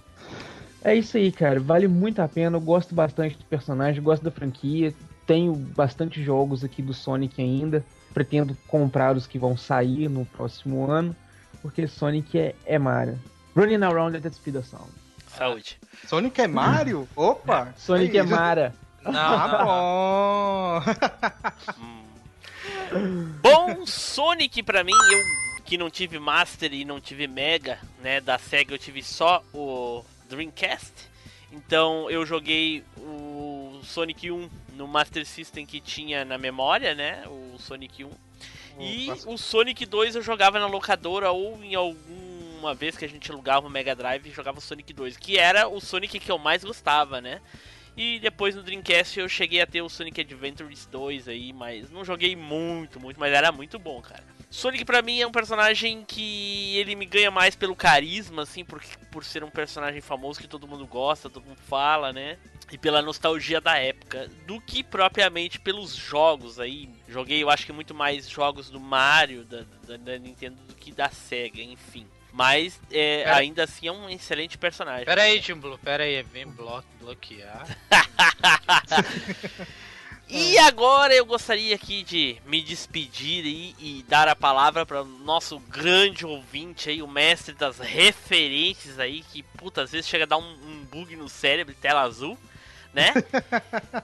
é 0.84 0.94
isso 0.94 1.16
aí, 1.16 1.32
cara. 1.32 1.58
Vale 1.58 1.88
muito 1.88 2.20
a 2.20 2.28
pena. 2.28 2.58
Eu 2.58 2.60
gosto 2.60 2.94
bastante 2.94 3.38
do 3.38 3.46
personagem, 3.46 4.02
gosto 4.02 4.22
da 4.22 4.30
franquia. 4.30 4.92
Tenho 5.26 5.54
bastante 5.54 6.22
jogos 6.22 6.62
aqui 6.62 6.82
do 6.82 6.92
Sonic 6.92 7.40
ainda. 7.40 7.82
Pretendo 8.12 8.54
comprar 8.66 9.16
os 9.16 9.26
que 9.26 9.38
vão 9.38 9.56
sair 9.56 10.10
no 10.10 10.26
próximo 10.26 10.90
ano. 10.90 11.16
Porque 11.62 11.86
Sonic 11.86 12.38
é, 12.38 12.54
é 12.66 12.78
Mario. 12.78 13.18
Running 13.56 13.82
around 13.82 14.14
at 14.14 14.22
the 14.22 14.30
speed 14.30 14.56
of 14.56 14.68
sound. 14.68 14.90
Saúde. 15.28 15.78
Sonic 16.06 16.38
é 16.42 16.46
Mario? 16.46 17.08
Opa! 17.16 17.72
Sonic 17.74 18.18
é 18.18 18.20
isso. 18.22 18.30
Mara. 18.30 18.74
Ah, 19.14 19.48
não. 19.48 20.84
bom. 21.74 21.78
Hum. 21.78 23.34
Bom 23.42 23.86
Sonic 23.86 24.62
pra 24.62 24.82
mim, 24.82 24.92
eu 24.92 25.38
que 25.68 25.76
não 25.76 25.90
tive 25.90 26.18
Master 26.18 26.72
e 26.72 26.82
não 26.82 26.98
tive 26.98 27.26
Mega, 27.26 27.78
né, 28.02 28.22
da 28.22 28.38
SEGA 28.38 28.72
eu 28.72 28.78
tive 28.78 29.02
só 29.02 29.44
o 29.52 30.02
Dreamcast. 30.28 30.92
Então 31.52 32.10
eu 32.10 32.24
joguei 32.24 32.82
o 32.96 33.80
Sonic 33.82 34.30
1 34.30 34.48
no 34.74 34.88
Master 34.88 35.26
System 35.26 35.66
que 35.66 35.80
tinha 35.80 36.24
na 36.24 36.38
memória, 36.38 36.94
né? 36.94 37.22
O 37.26 37.58
Sonic 37.58 38.04
1. 38.04 38.10
E 38.80 39.10
Opa. 39.10 39.30
o 39.30 39.36
Sonic 39.36 39.84
2 39.84 40.16
eu 40.16 40.22
jogava 40.22 40.58
na 40.58 40.66
locadora 40.66 41.30
ou 41.30 41.62
em 41.62 41.74
alguma 41.74 42.74
vez 42.74 42.96
que 42.96 43.04
a 43.04 43.08
gente 43.08 43.30
alugava 43.30 43.66
o 43.66 43.70
Mega 43.70 43.94
Drive 43.94 44.26
e 44.26 44.32
jogava 44.32 44.58
o 44.58 44.62
Sonic 44.62 44.92
2, 44.92 45.16
que 45.16 45.38
era 45.38 45.68
o 45.68 45.80
Sonic 45.80 46.18
que 46.18 46.30
eu 46.30 46.38
mais 46.38 46.64
gostava, 46.64 47.20
né? 47.20 47.40
E 47.98 48.20
depois 48.20 48.54
no 48.54 48.62
Dreamcast 48.62 49.18
eu 49.18 49.28
cheguei 49.28 49.60
a 49.60 49.66
ter 49.66 49.82
o 49.82 49.88
Sonic 49.88 50.20
Adventures 50.20 50.86
2 50.86 51.26
aí, 51.26 51.52
mas 51.52 51.90
não 51.90 52.04
joguei 52.04 52.36
muito, 52.36 53.00
muito, 53.00 53.18
mas 53.18 53.32
era 53.32 53.50
muito 53.50 53.76
bom, 53.76 54.00
cara. 54.00 54.22
Sonic 54.48 54.84
pra 54.84 55.02
mim 55.02 55.20
é 55.20 55.26
um 55.26 55.32
personagem 55.32 56.04
que 56.06 56.76
ele 56.78 56.94
me 56.94 57.04
ganha 57.04 57.28
mais 57.28 57.56
pelo 57.56 57.74
carisma, 57.74 58.42
assim, 58.42 58.64
por, 58.64 58.80
por 59.10 59.24
ser 59.24 59.42
um 59.42 59.50
personagem 59.50 60.00
famoso 60.00 60.38
que 60.38 60.46
todo 60.46 60.68
mundo 60.68 60.86
gosta, 60.86 61.28
todo 61.28 61.44
mundo 61.44 61.58
fala, 61.66 62.12
né? 62.12 62.38
E 62.70 62.78
pela 62.78 63.02
nostalgia 63.02 63.60
da 63.60 63.76
época, 63.76 64.30
do 64.46 64.60
que 64.60 64.84
propriamente 64.84 65.58
pelos 65.58 65.92
jogos 65.96 66.60
aí. 66.60 66.88
Joguei, 67.08 67.42
eu 67.42 67.50
acho 67.50 67.66
que 67.66 67.72
muito 67.72 67.96
mais 67.96 68.30
jogos 68.30 68.70
do 68.70 68.78
Mario, 68.78 69.44
da, 69.44 69.64
da, 69.88 69.96
da 69.96 70.18
Nintendo, 70.18 70.56
do 70.68 70.74
que 70.76 70.92
da 70.92 71.10
SEGA, 71.10 71.62
enfim. 71.62 72.06
Mas 72.38 72.80
é, 72.92 73.28
ainda 73.32 73.64
assim 73.64 73.88
é 73.88 73.92
um 73.92 74.08
excelente 74.08 74.56
personagem. 74.56 75.04
Pera 75.04 75.22
aí, 75.22 75.40
Tim 75.40 75.54
Blue, 75.54 75.76
pera 75.76 76.04
aí, 76.04 76.22
vem 76.22 76.46
blo 76.46 76.84
bloquear. 77.00 77.66
E 80.30 80.58
agora 80.58 81.14
eu 81.14 81.24
gostaria 81.24 81.74
aqui 81.74 82.02
de 82.02 82.36
me 82.44 82.60
despedir 82.60 83.46
e, 83.46 83.74
e 83.78 84.02
dar 84.02 84.28
a 84.28 84.36
palavra 84.36 84.84
para 84.84 85.00
o 85.00 85.06
nosso 85.06 85.58
grande 85.58 86.26
ouvinte 86.26 86.90
aí, 86.90 87.00
o 87.00 87.08
mestre 87.08 87.54
das 87.54 87.78
referências 87.78 88.98
aí, 88.98 89.22
que 89.22 89.42
puta, 89.42 89.84
às 89.84 89.90
vezes 89.90 90.06
chega 90.06 90.24
a 90.24 90.26
dar 90.26 90.36
um, 90.36 90.52
um 90.66 90.84
bug 90.84 91.16
no 91.16 91.30
cérebro, 91.30 91.74
tela 91.80 92.02
azul, 92.02 92.38
né? 92.92 93.14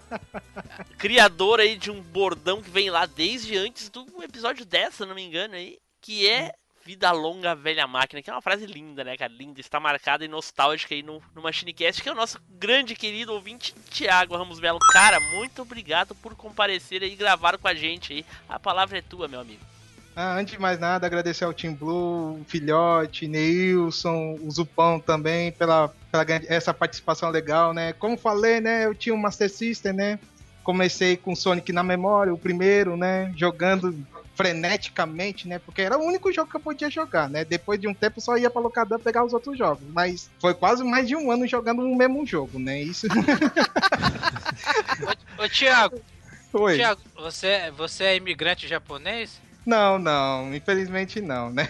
Criador 0.97 1.61
aí 1.61 1.77
de 1.77 1.91
um 1.91 2.01
bordão 2.01 2.63
que 2.63 2.71
vem 2.71 2.89
lá 2.89 3.05
desde 3.05 3.59
antes 3.59 3.91
do 3.91 4.07
episódio 4.23 4.65
10, 4.65 4.95
se 4.95 5.05
não 5.05 5.15
me 5.15 5.23
engano 5.23 5.57
aí, 5.57 5.79
que 6.01 6.27
é 6.27 6.55
Vida 6.85 7.11
longa, 7.13 7.55
velha 7.55 7.87
máquina, 7.87 8.21
que 8.21 8.29
é 8.29 8.33
uma 8.33 8.43
frase 8.43 8.67
linda, 8.67 9.03
né, 9.03 9.17
cara? 9.17 9.33
Linda, 9.33 9.59
está 9.59 9.81
marcada 9.81 10.23
e 10.23 10.29
nostálgica 10.29 10.95
aí 10.95 11.03
no, 11.03 11.23
no 11.35 11.43
MachineCast, 11.43 12.03
que 12.03 12.09
é 12.11 12.13
o 12.13 12.15
nosso 12.15 12.39
grande 12.59 12.95
querido 12.95 13.33
ouvinte, 13.33 13.75
Thiago 13.91 14.37
Ramos 14.37 14.61
Melo. 14.61 14.79
Cara, 14.93 15.19
muito 15.19 15.63
obrigado 15.63 16.15
por 16.15 16.35
comparecer 16.35 17.03
e 17.03 17.17
gravar 17.17 17.57
com 17.57 17.67
a 17.67 17.75
gente 17.75 18.13
aí. 18.13 18.27
A 18.47 18.59
palavra 18.59 18.99
é 18.99 19.03
tua, 19.03 19.27
meu 19.27 19.41
amigo. 19.41 19.63
Ah, 20.15 20.37
antes 20.37 20.53
de 20.53 20.61
mais 20.61 20.79
nada, 20.79 21.07
agradecer 21.07 21.45
ao 21.45 21.55
Team 21.55 21.75
Blue, 21.75 22.41
o 22.41 22.45
Filhote, 22.47 23.27
Neilson, 23.27 24.39
o 24.43 24.51
Zupão 24.51 25.01
também 25.01 25.53
pela, 25.53 25.89
pela 26.13 26.25
essa 26.47 26.75
participação 26.75 27.31
legal, 27.31 27.73
né? 27.73 27.95
Como 27.95 28.19
falei, 28.19 28.61
né? 28.61 28.85
Eu 28.85 28.95
tinha 28.95 29.15
um 29.15 29.19
Master 29.19 29.51
System, 29.51 29.95
né? 29.95 30.19
Comecei 30.63 31.17
com 31.17 31.35
Sonic 31.35 31.73
na 31.73 31.83
memória, 31.83 32.33
o 32.33 32.39
primeiro, 32.39 32.95
né? 32.97 33.33
Jogando 33.35 33.97
freneticamente, 34.35 35.49
né? 35.49 35.59
Porque 35.59 35.83
era 35.83 35.99
o 35.99 36.05
único 36.05 36.33
jogo 36.33 36.51
que 36.51 36.57
eu 36.57 36.61
podia 36.61 36.91
jogar, 36.91 37.29
né? 37.29 37.45
Depois 37.45 37.81
de 37.81 37.89
um 37.89 37.95
tempo 37.95 38.19
eu 38.19 38.23
só 38.23 38.37
ia 38.37 38.51
pra 38.51 38.61
locadora 38.61 39.01
pegar 39.03 39.25
os 39.25 39.33
outros 39.33 39.57
jogos. 39.57 39.83
Mas 39.93 40.29
foi 40.41 40.55
quase 40.55 40.83
mais 40.85 41.07
de 41.09 41.17
um 41.17 41.31
ano 41.31 41.47
jogando 41.47 41.83
o 41.83 41.97
mesmo 41.97 42.27
jogo, 42.27 42.59
né? 42.59 42.81
Isso 42.81 43.07
Ô, 45.39 45.49
Thiago, 45.49 46.01
foi. 46.51 46.77
Thiago, 46.77 47.01
você, 47.17 47.71
você 47.77 48.05
é 48.05 48.17
imigrante 48.17 48.67
japonês? 48.69 49.43
Não, 49.67 49.99
não, 49.99 50.55
infelizmente 50.55 51.23
não, 51.23 51.49
né? 51.51 51.67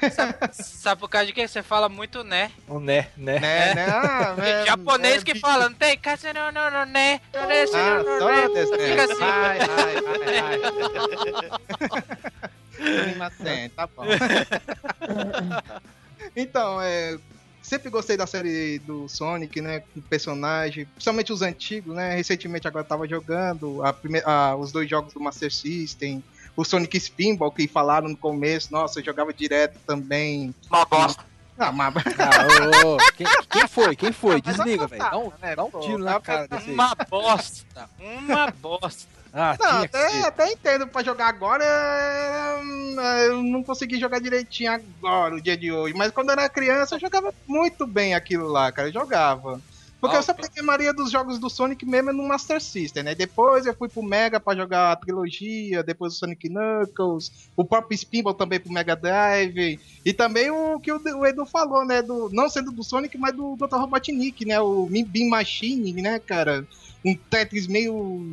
Sabe 0.52 1.00
por 1.00 1.08
causa 1.08 1.26
de 1.28 1.32
quê? 1.32 1.46
Você 1.46 1.62
fala 1.62 1.88
muito 1.88 2.24
né. 2.24 2.50
O 2.66 2.80
né, 2.80 3.06
né. 3.16 3.38
né, 3.38 3.72
né? 3.74 3.86
Ah, 3.88 4.34
é- 4.42 4.66
japonês 4.66 5.22
é 5.22 5.24
que 5.24 5.38
fala, 5.38 5.68
não 5.68 5.76
tem? 5.76 5.96
Caça 5.96 6.32
não, 6.32 6.50
não, 6.50 6.68
não, 6.70 6.84
né. 6.86 7.20
Não, 7.32 7.42
Ah, 7.42 8.02
não, 8.04 8.18
só 8.18 8.26
né. 8.28 8.48
Fica 8.66 9.04
assim. 9.04 9.22
Ai, 9.22 9.58
ai, 9.60 9.94
ai, 10.06 10.38
ai. 10.40 10.60
Tá 13.76 13.86
bom. 13.86 14.04
então, 16.34 16.80
é, 16.80 17.18
sempre 17.62 17.90
gostei 17.90 18.16
da 18.16 18.26
série 18.26 18.78
do 18.80 19.08
Sonic, 19.08 19.60
né? 19.60 19.80
Com 19.92 20.00
personagem, 20.00 20.84
principalmente 20.86 21.32
os 21.32 21.42
antigos, 21.42 21.94
né? 21.94 22.14
Recentemente 22.14 22.66
agora 22.68 22.84
eu 22.84 22.88
tava 22.88 23.08
jogando 23.08 23.84
a 23.84 23.92
prime- 23.92 24.22
a- 24.24 24.56
os 24.56 24.72
dois 24.72 24.88
jogos 24.88 25.12
do 25.12 25.20
Master 25.20 25.52
System. 25.52 26.22
O 26.56 26.64
Sonic 26.64 26.96
Spinball 27.00 27.50
que 27.50 27.66
falaram 27.66 28.08
no 28.08 28.16
começo, 28.16 28.72
nossa, 28.72 29.00
eu 29.00 29.04
jogava 29.04 29.32
direto 29.32 29.78
também. 29.86 30.54
Uma 30.70 30.84
bosta. 30.84 31.24
Ah, 31.56 31.70
mas 31.70 31.94
Ah, 31.96 32.84
ô, 32.84 32.94
ô, 32.94 32.96
quem, 33.16 33.26
quem 33.48 33.68
foi? 33.68 33.94
Quem 33.96 34.12
foi? 34.12 34.40
Desliga, 34.40 34.86
velho. 34.88 35.02
Dá 35.02 35.18
um, 35.18 35.32
né, 35.40 35.54
dá 35.54 35.64
um 35.64 35.70
pô? 35.70 35.80
tiro 35.80 35.98
na 35.98 36.12
Dá 36.14 36.20
cara 36.20 36.48
desse 36.48 36.68
aí. 36.68 36.74
Uma 36.74 36.94
bosta. 37.08 37.90
Uma 38.00 38.50
bosta. 38.50 39.13
Ah, 39.36 39.56
Não, 39.58 39.82
até, 39.82 40.20
até 40.20 40.52
entendo 40.52 40.86
pra 40.86 41.02
jogar 41.02 41.26
agora. 41.26 41.64
hum, 42.62 42.96
Eu 43.26 43.42
não 43.42 43.64
consegui 43.64 43.98
jogar 43.98 44.20
direitinho 44.20 44.70
agora, 44.70 45.34
o 45.34 45.40
dia 45.42 45.56
de 45.56 45.72
hoje. 45.72 45.92
Mas 45.96 46.12
quando 46.12 46.28
eu 46.28 46.34
era 46.34 46.48
criança, 46.48 46.94
eu 46.94 47.00
jogava 47.00 47.34
muito 47.46 47.84
bem 47.84 48.14
aquilo 48.14 48.46
lá, 48.46 48.70
cara. 48.70 48.88
Eu 48.88 48.92
jogava. 48.92 49.60
Porque 50.00 50.16
eu 50.18 50.22
só 50.22 50.34
peguei 50.34 50.60
a 50.62 50.62
maioria 50.62 50.92
dos 50.92 51.10
jogos 51.10 51.38
do 51.38 51.48
Sonic 51.48 51.84
mesmo 51.86 52.12
no 52.12 52.28
Master 52.28 52.60
System, 52.60 53.02
né? 53.02 53.14
Depois 53.14 53.64
eu 53.64 53.74
fui 53.74 53.88
pro 53.88 54.02
Mega 54.02 54.38
pra 54.38 54.54
jogar 54.54 54.92
a 54.92 54.96
trilogia, 54.96 55.82
depois 55.82 56.12
o 56.12 56.16
Sonic 56.16 56.46
Knuckles, 56.48 57.48
o 57.56 57.64
próprio 57.64 57.96
Spinball 57.96 58.34
também 58.34 58.60
pro 58.60 58.70
Mega 58.70 58.94
Drive. 58.94 59.80
E 60.04 60.12
também 60.12 60.50
o 60.50 60.78
que 60.78 60.92
o 60.92 61.00
o 61.18 61.26
Edu 61.26 61.46
falou, 61.46 61.86
né? 61.86 62.02
Do, 62.02 62.28
não 62.32 62.50
sendo 62.50 62.70
do 62.70 62.84
Sonic, 62.84 63.16
mas 63.16 63.34
do 63.34 63.56
Dr. 63.56 63.76
Robotnik, 63.78 64.44
né? 64.44 64.60
O 64.60 64.86
Beam 65.08 65.28
Machine, 65.30 65.92
né, 65.94 66.18
cara? 66.20 66.64
Um 67.02 67.16
Tetris 67.16 67.66
meio 67.66 68.30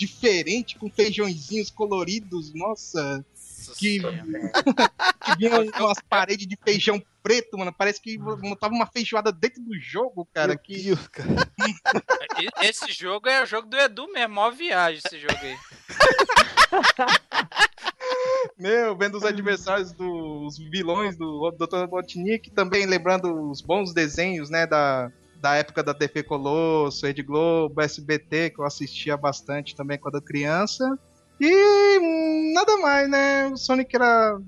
diferente, 0.00 0.78
com 0.78 0.90
feijõezinhos 0.90 1.70
coloridos, 1.70 2.52
nossa, 2.54 3.22
que, 3.76 4.00
que 5.24 5.36
vinha 5.38 5.60
umas 5.78 5.98
paredes 6.08 6.46
de 6.46 6.56
feijão 6.64 7.02
preto, 7.22 7.58
mano, 7.58 7.74
parece 7.76 8.00
que 8.00 8.16
montava 8.18 8.72
uma 8.74 8.86
feijoada 8.86 9.30
dentro 9.30 9.62
do 9.62 9.78
jogo, 9.78 10.26
cara, 10.32 10.56
que 10.56 10.82
Deus, 10.82 11.06
cara. 11.08 11.28
E- 12.40 12.66
Esse 12.66 12.90
jogo 12.92 13.28
é 13.28 13.42
o 13.42 13.46
jogo 13.46 13.68
do 13.68 13.76
Edu 13.76 14.10
mesmo, 14.10 14.34
mó 14.36 14.50
viagem 14.50 15.02
esse 15.04 15.18
jogo 15.18 15.34
aí. 15.42 15.56
Meu, 18.58 18.96
vendo 18.96 19.16
os 19.18 19.24
adversários 19.24 19.92
dos 19.92 20.58
vilões 20.58 21.16
do 21.16 21.50
Dr. 21.52 21.78
Robotnik, 21.80 22.50
também 22.50 22.86
lembrando 22.86 23.50
os 23.50 23.60
bons 23.60 23.92
desenhos, 23.92 24.48
né, 24.50 24.66
da, 24.66 25.10
da 25.40 25.54
época 25.56 25.82
da 25.82 25.94
TV 25.94 26.22
Colosso, 26.22 27.06
Rede 27.06 27.22
Globo, 27.22 27.80
SBT, 27.80 28.50
que 28.50 28.60
eu 28.60 28.64
assistia 28.64 29.16
bastante 29.16 29.74
também 29.74 29.98
quando 29.98 30.16
era 30.16 30.24
criança. 30.24 30.98
E 31.40 32.52
nada 32.52 32.76
mais, 32.78 33.08
né? 33.08 33.48
O 33.48 33.56
Sonic 33.56 33.94
era 33.96 34.38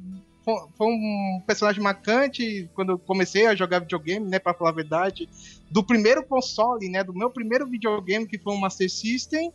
fo- 0.45 0.69
foi 0.77 0.87
um 0.89 1.43
personagem 1.47 1.83
marcante 1.83 2.69
quando 2.75 2.93
eu 2.93 2.99
comecei 2.99 3.47
a 3.47 3.55
jogar 3.55 3.79
videogame, 3.81 4.29
né, 4.29 4.39
para 4.39 4.53
falar 4.53 4.71
a 4.71 4.75
verdade, 4.75 5.29
do 5.71 5.83
primeiro 5.83 6.23
console, 6.23 6.89
né, 6.91 7.03
do 7.03 7.15
meu 7.15 7.31
primeiro 7.31 7.67
videogame 7.67 8.27
que 8.27 8.39
foi 8.39 8.53
um 8.53 8.59
Master 8.59 8.91
System. 8.91 9.51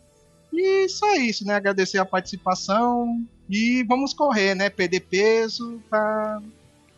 E 0.52 0.88
só 0.88 1.14
isso, 1.14 1.46
né? 1.46 1.54
Agradecer 1.54 1.98
a 1.98 2.06
participação 2.06 3.22
e 3.50 3.84
vamos 3.84 4.14
correr, 4.14 4.54
né? 4.54 4.70
Perder 4.70 5.00
peso 5.00 5.80
pra 5.90 6.40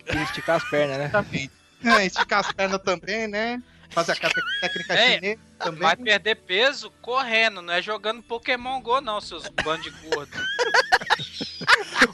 Queria 0.07 0.23
esticar 0.23 0.57
as 0.57 0.65
pernas, 0.71 0.99
né? 0.99 1.09
também. 1.09 1.51
É, 1.85 2.07
esticar 2.07 2.41
as 2.41 2.53
pernas 2.53 2.81
também, 2.83 3.27
né? 3.27 3.61
Fazer 3.91 4.13
a 4.13 4.17
ca- 4.17 4.31
técnica 4.61 4.95
É, 4.95 5.15
chinesa 5.15 5.41
também. 5.59 5.81
Vai 5.81 5.97
perder 5.97 6.35
peso 6.37 6.91
correndo, 7.03 7.61
não 7.61 7.73
é 7.75 7.83
jogando 7.83 8.23
Pokémon 8.23 8.81
Go 8.81 9.01
não, 9.01 9.21
seus 9.21 9.49
bandos 9.65 9.85
de 9.85 9.91
gordo. 10.09 10.31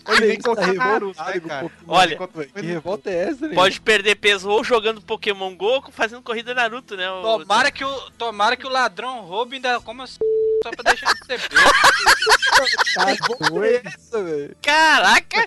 Olha 0.09 0.39
tá 0.41 0.65
revoltado 0.65 1.07
né, 1.09 1.41
cara? 1.41 1.71
Olha, 1.87 2.19
Que 2.55 2.61
revolta 2.67 3.11
é 3.11 3.29
essa, 3.29 3.41
velho? 3.41 3.55
Pode 3.55 3.81
perder 3.81 4.15
peso 4.17 4.49
ou 4.49 4.63
jogando 4.65 5.01
Pokémon 5.01 5.55
GO 5.57 5.67
ou 5.67 5.85
fazendo 5.93 6.23
corrida 6.23 6.55
Naruto, 6.55 6.97
né? 6.97 7.11
o- 7.11 7.23
Tomara 7.41 7.71
que 7.71 7.85
o, 7.85 8.11
tomara 8.13 8.57
que 8.57 8.67
o 8.67 8.71
ladrão 8.71 9.21
roube 9.23 9.57
ainda 9.57 9.81
como 9.81 10.03
assim, 10.03 10.19
só 10.63 10.71
pra 10.71 10.83
deixar 10.91 11.13
de 11.13 11.27
ser 11.27 11.39
besta. 11.39 11.51
Tá 12.95 14.23
velho. 14.23 14.57
Caraca! 14.63 15.47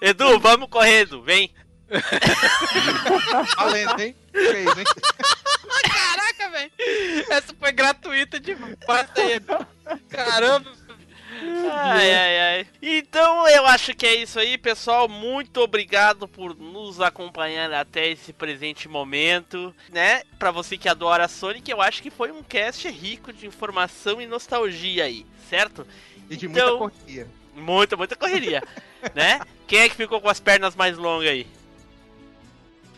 Edu, 0.00 0.40
vamos 0.40 0.68
correr, 0.68 1.02
Edu, 1.02 1.22
vem. 1.22 1.54
Valendo, 3.56 4.00
hein? 4.00 4.16
Fez, 4.32 4.78
hein? 4.78 4.84
Caraca, 5.82 6.50
velho. 6.50 6.72
Essa 7.30 7.54
foi 7.58 7.72
gratuita 7.72 8.40
demais 8.40 8.76
aí. 9.16 9.40
Caramba. 10.08 10.72
Ai, 11.72 12.14
ai, 12.14 12.38
ai. 12.40 12.66
Então 12.80 13.48
eu 13.48 13.66
acho 13.66 13.94
que 13.94 14.06
é 14.06 14.14
isso 14.16 14.38
aí, 14.38 14.56
pessoal. 14.58 15.08
Muito 15.08 15.60
obrigado 15.60 16.28
por 16.28 16.54
nos 16.56 17.00
acompanhar 17.00 17.72
até 17.72 18.08
esse 18.08 18.32
presente 18.32 18.88
momento, 18.88 19.74
né? 19.90 20.22
Pra 20.38 20.50
você 20.50 20.76
que 20.78 20.88
adora 20.88 21.26
Sonic, 21.28 21.70
eu 21.70 21.80
acho 21.80 22.02
que 22.02 22.10
foi 22.10 22.30
um 22.30 22.42
cast 22.42 22.88
rico 22.88 23.32
de 23.32 23.46
informação 23.46 24.20
e 24.20 24.26
nostalgia 24.26 25.04
aí, 25.04 25.26
certo? 25.48 25.86
E 26.30 26.36
de 26.36 26.46
Então- 26.46 26.78
muita 26.78 26.96
correria. 26.96 27.28
Muita, 27.54 27.96
muita 27.96 28.16
correria, 28.16 28.62
né? 29.14 29.40
Quem 29.66 29.80
é 29.80 29.88
que 29.88 29.94
ficou 29.96 30.20
com 30.20 30.28
as 30.28 30.40
pernas 30.40 30.74
mais 30.76 30.96
longas 30.96 31.28
aí? 31.30 31.46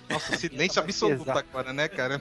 Nossa, 0.08 0.36
silêncio 0.36 0.80
absoluto 0.80 1.30
agora, 1.30 1.72
né, 1.72 1.88
cara? 1.88 2.20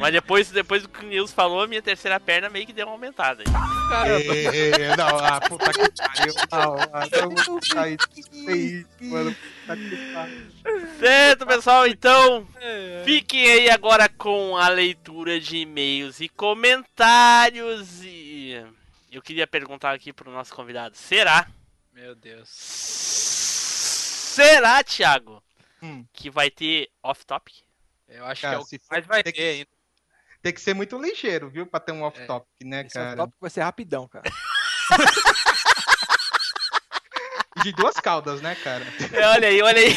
Mas 0.00 0.12
depois, 0.12 0.50
depois 0.50 0.82
do 0.82 0.88
que 0.88 1.04
o 1.04 1.08
Nils 1.08 1.32
falou, 1.32 1.62
a 1.62 1.66
minha 1.66 1.82
terceira 1.82 2.20
perna 2.20 2.48
meio 2.48 2.66
que 2.66 2.72
deu 2.72 2.86
uma 2.86 2.92
aumentada. 2.92 3.42
aí. 3.42 4.46
É, 4.46 4.96
não, 4.96 5.18
ah, 5.18 5.40
puta 5.48 5.72
que 5.72 5.90
pariu. 5.96 6.34
Não, 6.52 6.76
ah, 6.92 7.08
eu 7.12 7.30
vou 7.30 7.60
sair 7.62 7.96
disso 8.12 8.48
aí, 8.48 8.86
mano. 9.00 9.34
Puta 9.34 9.76
que 9.76 10.12
pariu. 10.12 10.50
Certo, 10.98 11.46
pessoal, 11.46 11.86
então 11.86 12.46
fiquem 13.04 13.50
aí 13.50 13.70
agora 13.70 14.08
com 14.08 14.56
a 14.56 14.68
leitura 14.68 15.40
de 15.40 15.58
e-mails 15.58 16.20
e 16.20 16.28
comentários. 16.28 18.02
E 18.02 18.64
eu 19.10 19.22
queria 19.22 19.46
perguntar 19.46 19.92
aqui 19.92 20.12
pro 20.12 20.30
nosso 20.30 20.54
convidado: 20.54 20.96
será? 20.96 21.46
Meu 21.92 22.14
Deus. 22.14 22.48
Será, 24.34 24.82
Thiago, 24.82 25.40
Hum. 25.84 26.06
que 26.12 26.30
vai 26.30 26.50
ter 26.50 26.88
off-topic? 27.02 27.56
Eu 28.08 28.24
acho 28.26 28.40
Cara, 28.42 28.56
que 28.56 28.60
é 28.60 28.64
o 28.64 28.66
que 28.66 28.80
mais 28.90 29.06
vai 29.06 29.22
ter 29.22 29.32
que- 29.32 29.40
ainda. 29.42 29.68
Tem 30.42 30.52
que 30.52 30.60
ser 30.60 30.74
muito 30.74 30.98
ligeiro, 31.00 31.48
viu? 31.48 31.66
Pra 31.66 31.80
ter 31.80 31.92
um 31.92 32.02
off-topic, 32.02 32.48
né, 32.64 32.82
Esse 32.86 32.98
é 32.98 33.00
cara? 33.02 33.16
tópico 33.16 33.38
vai 33.40 33.50
ser 33.50 33.62
rapidão, 33.62 34.06
cara. 34.08 34.24
De 37.62 37.72
duas 37.72 37.94
caudas, 37.96 38.42
né, 38.42 38.54
cara? 38.56 38.84
É, 39.12 39.26
olha 39.28 39.48
aí, 39.48 39.62
olha 39.62 39.78
aí. 39.78 39.94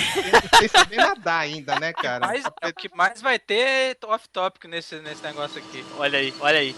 Sem 0.60 0.68
saber 0.70 0.96
nadar 0.98 1.42
ainda, 1.42 1.78
né, 1.80 1.92
cara? 1.92 2.26
Mas, 2.26 2.46
é 2.62 2.68
o 2.70 2.74
que 2.74 2.88
mais 2.96 3.22
vai 3.22 3.38
ter 3.40 3.98
off-topic 4.06 4.66
nesse, 4.66 5.00
nesse 5.00 5.22
negócio 5.24 5.58
aqui. 5.60 5.84
Olha 5.98 6.20
aí, 6.20 6.34
olha 6.40 6.60
aí. 6.60 6.76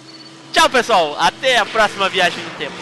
Tchau, 0.54 0.70
pessoal. 0.70 1.20
Até 1.20 1.58
a 1.58 1.66
próxima 1.66 2.10
viagem 2.10 2.44
no 2.44 2.50
tempo. 2.58 2.74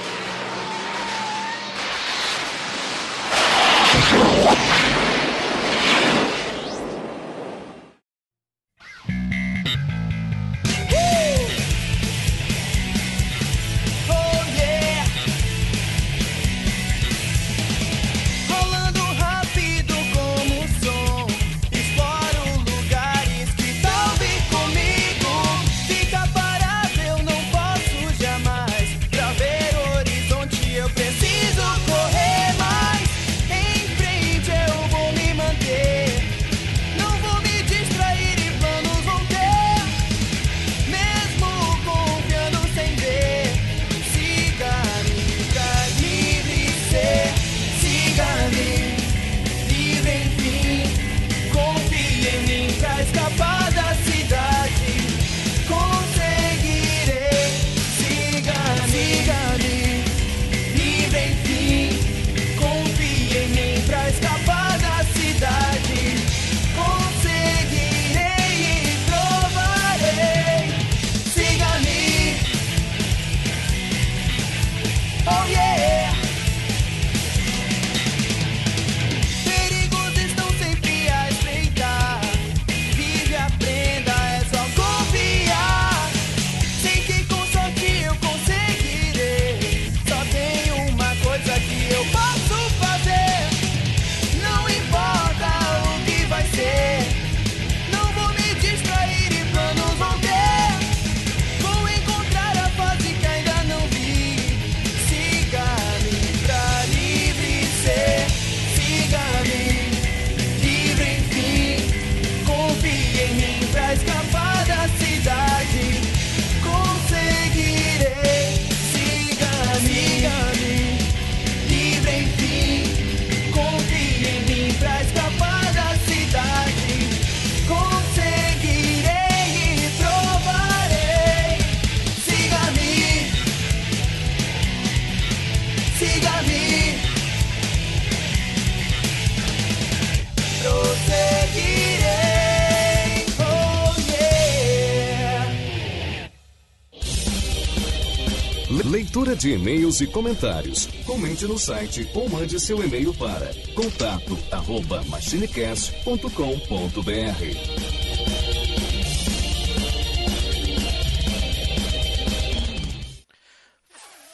Leitura 149.18 149.36
de 149.36 149.54
e-mails 149.54 150.00
e 150.00 150.06
comentários. 150.06 150.86
Comente 151.04 151.48
no 151.48 151.58
site 151.58 152.08
ou 152.14 152.30
mande 152.30 152.60
seu 152.60 152.84
e-mail 152.84 153.12
para 153.16 153.52
contato 153.74 154.38
arroba 154.52 155.04
machinecast.com.br. 155.06 156.28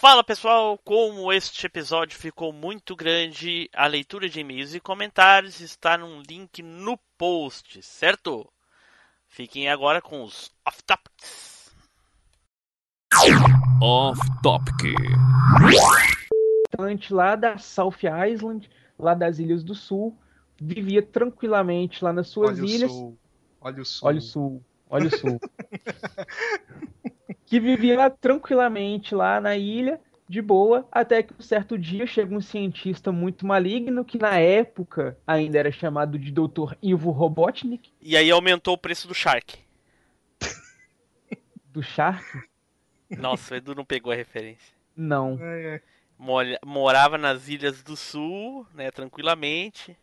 Fala 0.02 0.22
pessoal, 0.22 0.78
como 0.80 1.32
este 1.32 1.66
episódio 1.66 2.20
ficou 2.20 2.52
muito 2.52 2.94
grande, 2.94 3.70
a 3.74 3.88
leitura 3.88 4.28
de 4.28 4.42
e-mails 4.42 4.76
e 4.76 4.82
comentários 4.82 5.62
está 5.62 5.98
num 5.98 6.22
link 6.30 6.62
no 6.62 7.00
post, 7.18 7.82
certo? 7.82 8.52
Fiquem 9.30 9.70
agora 9.70 10.02
com 10.02 10.26
os 10.26 10.52
off-topics. 10.66 11.53
Off 13.82 14.20
Topic. 14.42 14.96
Lá 17.12 17.36
da 17.36 17.58
South 17.58 17.96
Island, 18.28 18.70
lá 18.98 19.14
das 19.14 19.38
Ilhas 19.40 19.64
do 19.64 19.76
Sul, 19.76 20.18
vivia 20.60 21.02
tranquilamente 21.04 22.04
lá 22.04 22.12
nas 22.12 22.28
suas 22.28 22.58
Olha 22.58 22.64
o 22.64 22.70
ilhas. 22.70 22.92
sul. 22.92 23.18
Olha 23.62 23.82
o 23.82 23.86
sul. 23.86 24.08
Olha 24.08 24.18
o 24.18 24.22
sul, 24.22 24.64
olha 24.90 25.08
o 25.08 25.18
sul. 25.18 25.40
que 27.46 27.60
vivia 27.60 27.98
lá 27.98 28.10
tranquilamente 28.10 29.14
lá 29.14 29.40
na 29.40 29.56
ilha, 29.56 30.02
de 30.28 30.42
boa, 30.42 30.88
até 30.92 31.22
que 31.22 31.34
um 31.38 31.42
certo 31.42 31.78
dia 31.78 32.08
chega 32.08 32.36
um 32.36 32.42
cientista 32.42 33.12
muito 33.12 33.46
maligno, 33.46 34.04
que 34.04 34.18
na 34.18 34.38
época 34.40 35.18
ainda 35.28 35.60
era 35.60 35.72
chamado 35.72 36.18
de 36.18 36.32
Dr. 36.32 36.74
Ivo 36.82 37.12
Robotnik, 37.12 37.92
E 38.02 38.18
aí 38.18 38.32
aumentou 38.32 38.74
o 38.74 38.78
preço 38.78 39.08
do 39.08 39.14
Shark. 39.14 39.60
do 41.66 41.84
Shark. 41.84 42.26
Nossa, 43.18 43.54
o 43.54 43.58
Edu 43.58 43.76
não 43.76 43.86
pegou 43.86 44.12
a 44.12 44.16
referência. 44.16 44.74
Não. 44.96 45.38
É, 45.42 45.76
é. 45.76 45.82
Molha- 46.18 46.60
Morava 46.66 47.18
nas 47.18 47.48
Ilhas 47.48 47.82
do 47.84 47.96
Sul, 47.98 48.66
né, 48.74 48.92
tranquilamente. 48.92 49.98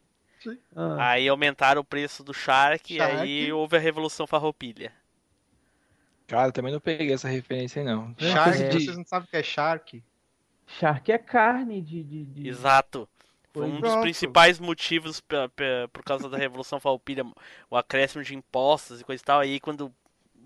Ah, 0.74 1.10
Aí 1.10 1.28
aumentaram 1.28 1.82
o 1.82 1.84
preço 1.84 2.24
do 2.24 2.32
Shark, 2.32 2.94
e 2.94 3.00
aí 3.00 3.16
Shark. 3.46 3.52
houve 3.52 3.76
a 3.76 3.80
Revolução 3.80 4.26
Farroupilha. 4.26 4.92
Cara, 6.26 6.48
eu 6.48 6.52
também 6.52 6.72
não 6.72 6.80
peguei 6.80 7.12
essa 7.12 7.28
referência 7.28 7.80
aí, 7.82 7.86
não. 7.86 8.14
Shark, 8.18 8.62
É. 8.62 8.70
vocês 8.70 8.96
não 8.96 9.04
sabem 9.04 9.26
o 9.26 9.30
que 9.30 9.36
é 9.36 9.42
Shark? 9.42 10.02
Shark 10.66 11.10
é 11.12 11.18
carne 11.18 11.80
de. 11.82 12.02
de, 12.02 12.24
de- 12.24 12.48
Exato. 12.48 13.08
Foi 13.52 13.66
um 13.66 13.80
dos 13.80 13.90
Pronto. 13.90 14.02
principais 14.02 14.60
motivos 14.60 15.20
pe- 15.20 15.48
pe- 15.56 15.88
por 15.92 16.04
causa 16.04 16.28
da 16.28 16.38
Revolução 16.38 16.78
Farroupilha, 16.78 17.24
o 17.68 17.76
acréscimo 17.76 18.22
de 18.22 18.34
impostos 18.36 19.00
e 19.00 19.04
coisa 19.04 19.20
e 19.20 19.24
tal. 19.26 19.40
Aí 19.40 19.58
quando 19.58 19.92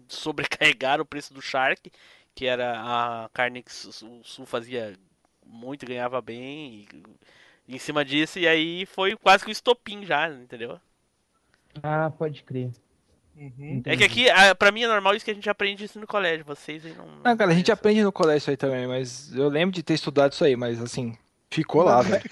sobrecarregaram 0.09 1.03
o 1.03 1.07
preço 1.07 1.35
do 1.35 1.43
Shark, 1.43 1.91
que 2.35 2.47
era 2.47 2.75
a 2.81 3.29
carne 3.33 3.63
que 3.63 3.71
o 3.71 3.93
Sul 4.25 4.47
fazia 4.47 4.95
muito, 5.47 5.87
ganhava 5.87 6.21
bem, 6.21 6.87
e, 7.69 7.75
em 7.77 7.79
cima 7.79 8.05
disso, 8.05 8.39
e 8.39 8.47
aí 8.49 8.87
foi 8.87 9.17
quase 9.17 9.45
que 9.45 9.51
o 9.51 9.53
estopim 9.53 10.05
já, 10.05 10.29
entendeu? 10.29 10.81
Ah, 11.83 12.11
pode 12.11 12.43
crer. 12.43 12.71
Uhum. 13.37 13.83
É 13.85 13.97
que 13.97 14.05
aqui, 14.05 14.27
pra 14.59 14.71
mim 14.71 14.85
é 14.85 14.87
normal 14.89 15.15
isso 15.15 15.25
que 15.25 15.31
a 15.31 15.35
gente 15.35 15.51
aprende 15.51 15.85
isso 15.85 15.99
no 15.99 16.07
colégio. 16.07 16.45
Vocês 16.45 16.87
aí 16.87 16.95
não. 16.95 17.07
Não, 17.07 17.37
cara, 17.37 17.51
a 17.51 17.55
gente 17.55 17.67
conhecem. 17.67 17.73
aprende 17.73 18.05
no 18.05 18.13
colégio 18.13 18.39
isso 18.39 18.51
aí 18.51 18.57
também, 18.57 18.87
mas 18.87 19.35
eu 19.35 19.49
lembro 19.49 19.75
de 19.75 19.83
ter 19.83 19.95
estudado 19.95 20.33
isso 20.33 20.45
aí, 20.45 20.55
mas 20.55 20.81
assim, 20.81 21.17
ficou 21.51 21.83
lá, 21.83 22.01
velho. 22.01 22.23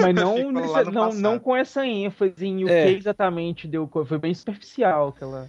Mas 0.00 0.14
não, 0.16 0.50
não, 0.50 0.62
passado. 0.72 1.12
não 1.20 1.38
com 1.38 1.54
essa 1.54 1.86
ênfase 1.86 2.46
em 2.46 2.64
o 2.64 2.68
É. 2.68 2.86
que 2.86 2.98
exatamente 2.98 3.68
deu. 3.68 3.86
Foi 4.06 4.18
bem 4.18 4.32
superficial 4.32 5.08
aquela. 5.08 5.48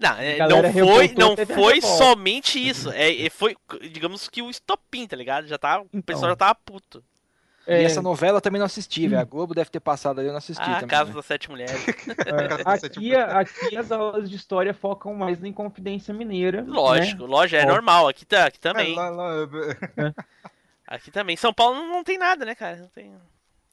Não, 0.00 0.16
é, 0.16 0.38
não 0.38 0.72
foi, 0.72 1.14
não 1.16 1.36
foi 1.46 1.80
somente 1.82 2.58
isso. 2.58 2.90
É, 2.90 3.26
é, 3.26 3.28
foi, 3.28 3.54
digamos 3.92 4.28
que 4.30 4.40
o 4.40 4.48
estopim, 4.48 5.06
tá 5.06 5.14
ligado? 5.14 5.46
Já 5.46 5.58
tá, 5.58 5.80
o 5.82 5.86
Então. 5.92 6.00
pessoal 6.02 6.30
já 6.30 6.36
tava 6.36 6.54
puto. 6.54 7.04
E 7.68 7.72
É, 7.72 7.82
essa 7.84 8.00
novela 8.00 8.38
eu 8.38 8.40
também 8.40 8.58
não 8.58 8.64
assisti, 8.64 9.06
velho. 9.06 9.20
A 9.20 9.24
Globo 9.24 9.54
deve 9.54 9.68
ter 9.68 9.78
passado 9.78 10.18
ali, 10.18 10.28
eu 10.28 10.32
não 10.32 10.38
assisti 10.38 10.62
Ah, 10.62 10.76
também. 10.76 10.88
Casa 10.88 11.10
né? 11.10 11.14
das 11.16 11.26
Sete 11.26 11.50
Mulheres. 11.50 11.72
é, 12.26 12.86
aqui, 12.86 13.14
aqui 13.14 13.76
as 13.76 13.92
aulas 13.92 14.30
de 14.30 14.34
história 14.36 14.72
focam 14.72 15.12
mais 15.14 15.44
em 15.44 15.52
Confidência 15.52 16.14
Mineira. 16.14 16.62
né? 16.62 16.68
Lógico, 16.70 17.26
lógico, 17.26 17.60
é 17.62 17.66
Ó. 17.66 17.68
normal. 17.68 18.08
Aqui, 18.08 18.24
tá, 18.24 18.46
aqui 18.46 18.58
também. 18.58 18.94
É, 18.94 18.96
lá- 18.96 19.10
lá- 19.10 19.48
Aqui 20.86 21.10
também. 21.10 21.36
São 21.36 21.52
Paulo 21.52 21.74
não, 21.76 21.88
não 21.88 22.02
tem 22.04 22.18
nada, 22.18 22.44
né, 22.44 22.54
cara? 22.54 22.76
Não 22.78 22.88
tem, 22.88 23.12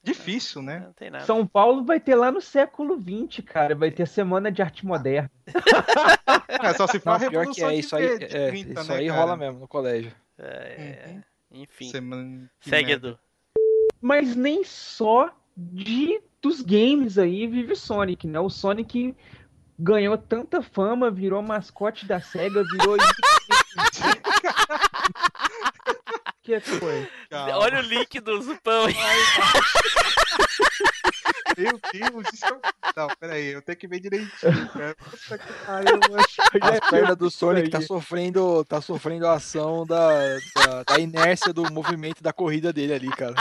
Difícil, 0.03 0.61
né? 0.61 0.79
não 0.85 0.93
tem 0.93 1.09
nada. 1.09 1.25
São 1.25 1.45
Paulo 1.45 1.83
vai 1.83 1.99
ter 1.99 2.15
lá 2.15 2.31
no 2.31 2.39
século 2.39 2.97
XX, 3.01 3.43
cara. 3.45 3.75
Vai 3.75 3.91
ter 3.91 4.03
a 4.03 4.07
Semana 4.07 4.51
de 4.51 4.61
Arte 4.61 4.85
Moderna. 4.85 5.29
É, 6.59 6.73
só 6.73 6.87
se 6.87 6.99
for 6.99 7.11
a 7.11 7.19
Não, 7.19 7.29
pior 7.29 7.45
que 7.51 7.61
é, 7.63 7.69
de 7.69 7.79
isso 7.79 7.95
aí, 7.95 8.17
de 8.17 8.25
é, 8.25 8.49
30, 8.49 8.79
isso 8.81 8.89
né, 8.91 8.97
aí 8.97 9.07
cara? 9.07 9.19
rola 9.19 9.37
mesmo 9.37 9.59
no 9.59 9.67
colégio. 9.67 10.11
É, 10.37 11.05
Uhum. 11.09 11.21
Enfim. 11.61 11.89
Semana- 11.89 12.49
Segue. 12.61 12.93
Edu. 12.93 13.19
Mas 14.01 14.35
nem 14.35 14.63
só 14.63 15.29
de 15.55 16.19
dos 16.41 16.61
games 16.61 17.17
aí 17.17 17.45
vive 17.47 17.75
Sonic, 17.75 18.25
né? 18.27 18.39
O 18.39 18.49
Sonic 18.49 19.15
ganhou 19.77 20.17
tanta 20.17 20.61
fama, 20.61 21.11
virou 21.11 21.41
mascote 21.43 22.05
da 22.07 22.19
SEGA, 22.19 22.63
virou. 22.63 22.97
Que 26.47 26.59
foi? 26.61 27.09
Calma. 27.29 27.57
Olha 27.57 27.79
o 27.79 27.81
link 27.81 28.19
do 28.21 28.41
Zupão 28.41 28.85
aí. 28.85 28.95
Meu 31.57 31.79
Deus, 31.91 32.33
isso 32.33 32.45
é... 32.45 32.59
Não, 32.95 33.07
peraí, 33.19 33.47
eu 33.47 33.61
tenho 33.61 33.77
que 33.77 33.87
ver 33.87 33.99
direitinho, 33.99 34.69
cara. 34.69 34.95
Puta 34.95 35.37
que 35.37 35.53
pariu, 35.65 35.99
mano. 36.09 36.25
As 36.61 36.89
pernas 36.89 37.17
do 37.17 37.31
Sonic 37.31 37.69
tá 37.69 37.81
sofrendo, 37.81 38.63
tá 38.65 38.79
sofrendo 38.79 39.27
a 39.27 39.33
ação 39.33 39.85
da, 39.85 40.09
da, 40.55 40.83
da 40.83 40.99
inércia 40.99 41.51
do 41.51 41.71
movimento 41.71 42.21
da 42.21 42.31
corrida 42.31 42.71
dele 42.71 42.93
ali, 42.93 43.09
cara. 43.09 43.35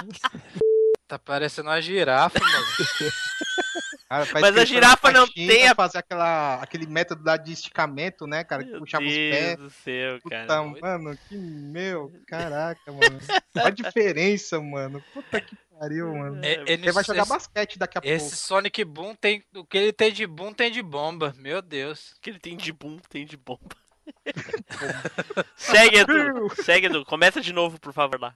Tá 1.07 1.19
parecendo 1.19 1.69
uma 1.69 1.81
girafa, 1.81 2.41
mano. 2.41 2.67
Cara, 4.09 4.25
faz 4.25 4.41
Mas 4.43 4.57
a 4.57 4.65
girafa 4.65 5.11
não 5.11 5.27
tem 5.27 5.67
a- 5.67 5.75
fazer 5.75 5.99
aquela, 5.99 6.63
aquele 6.63 6.87
método 6.87 7.25
lá 7.25 7.37
de 7.37 7.53
esticamento, 7.53 8.25
né, 8.27 8.45
cara? 8.45 8.63
Que 8.63 8.71
Meu 8.71 8.79
puxava 8.81 9.05
os 9.05 9.13
Deus 9.13 9.31
pés. 9.37 9.57
do 9.59 9.71
céu, 9.71 10.21
Puta, 10.23 10.47
cara. 10.47 10.63
mano, 10.81 11.19
que 11.29 11.37
meu, 11.37 12.13
caraca, 12.27 12.93
mano. 12.93 13.19
Olha 13.57 13.67
a 13.67 13.71
diferença, 13.71 14.61
mano. 14.61 15.03
Puta 15.13 15.41
que 15.41 15.57
pariu, 15.77 16.15
mano. 16.15 16.45
É, 16.45 16.53
ele- 16.55 16.73
Ele 16.75 16.93
vai 16.93 17.03
jogar 17.03 17.23
esse, 17.23 17.29
basquete 17.31 17.79
daqui 17.81 17.99
a 17.99 18.01
esse 18.05 18.37
Sonic 18.37 18.85
Boom 18.85 19.13
tem. 19.17 19.43
O 19.57 19.65
que 19.65 19.77
ele 19.77 19.93
tem 19.93 20.13
de 20.13 20.25
boom 20.25 20.53
tem 20.53 20.71
de 20.71 20.83
bomba. 20.83 21.35
Meu 21.37 21.61
Deus. 21.61 22.13
O 22.13 22.21
que 22.21 22.31
ele 22.31 22.39
tem 22.39 22.57
de 22.57 22.73
boom, 22.73 22.99
tem 23.11 23.27
de 23.27 23.37
bomba. 23.37 23.75
Segue, 25.57 25.99
Edu. 25.99 26.55
Segue, 26.63 26.87
Edu. 26.87 27.05
Começa 27.05 27.41
de 27.41 27.53
novo, 27.53 27.81
por 27.81 27.93
favor, 27.93 28.21
lá. 28.21 28.35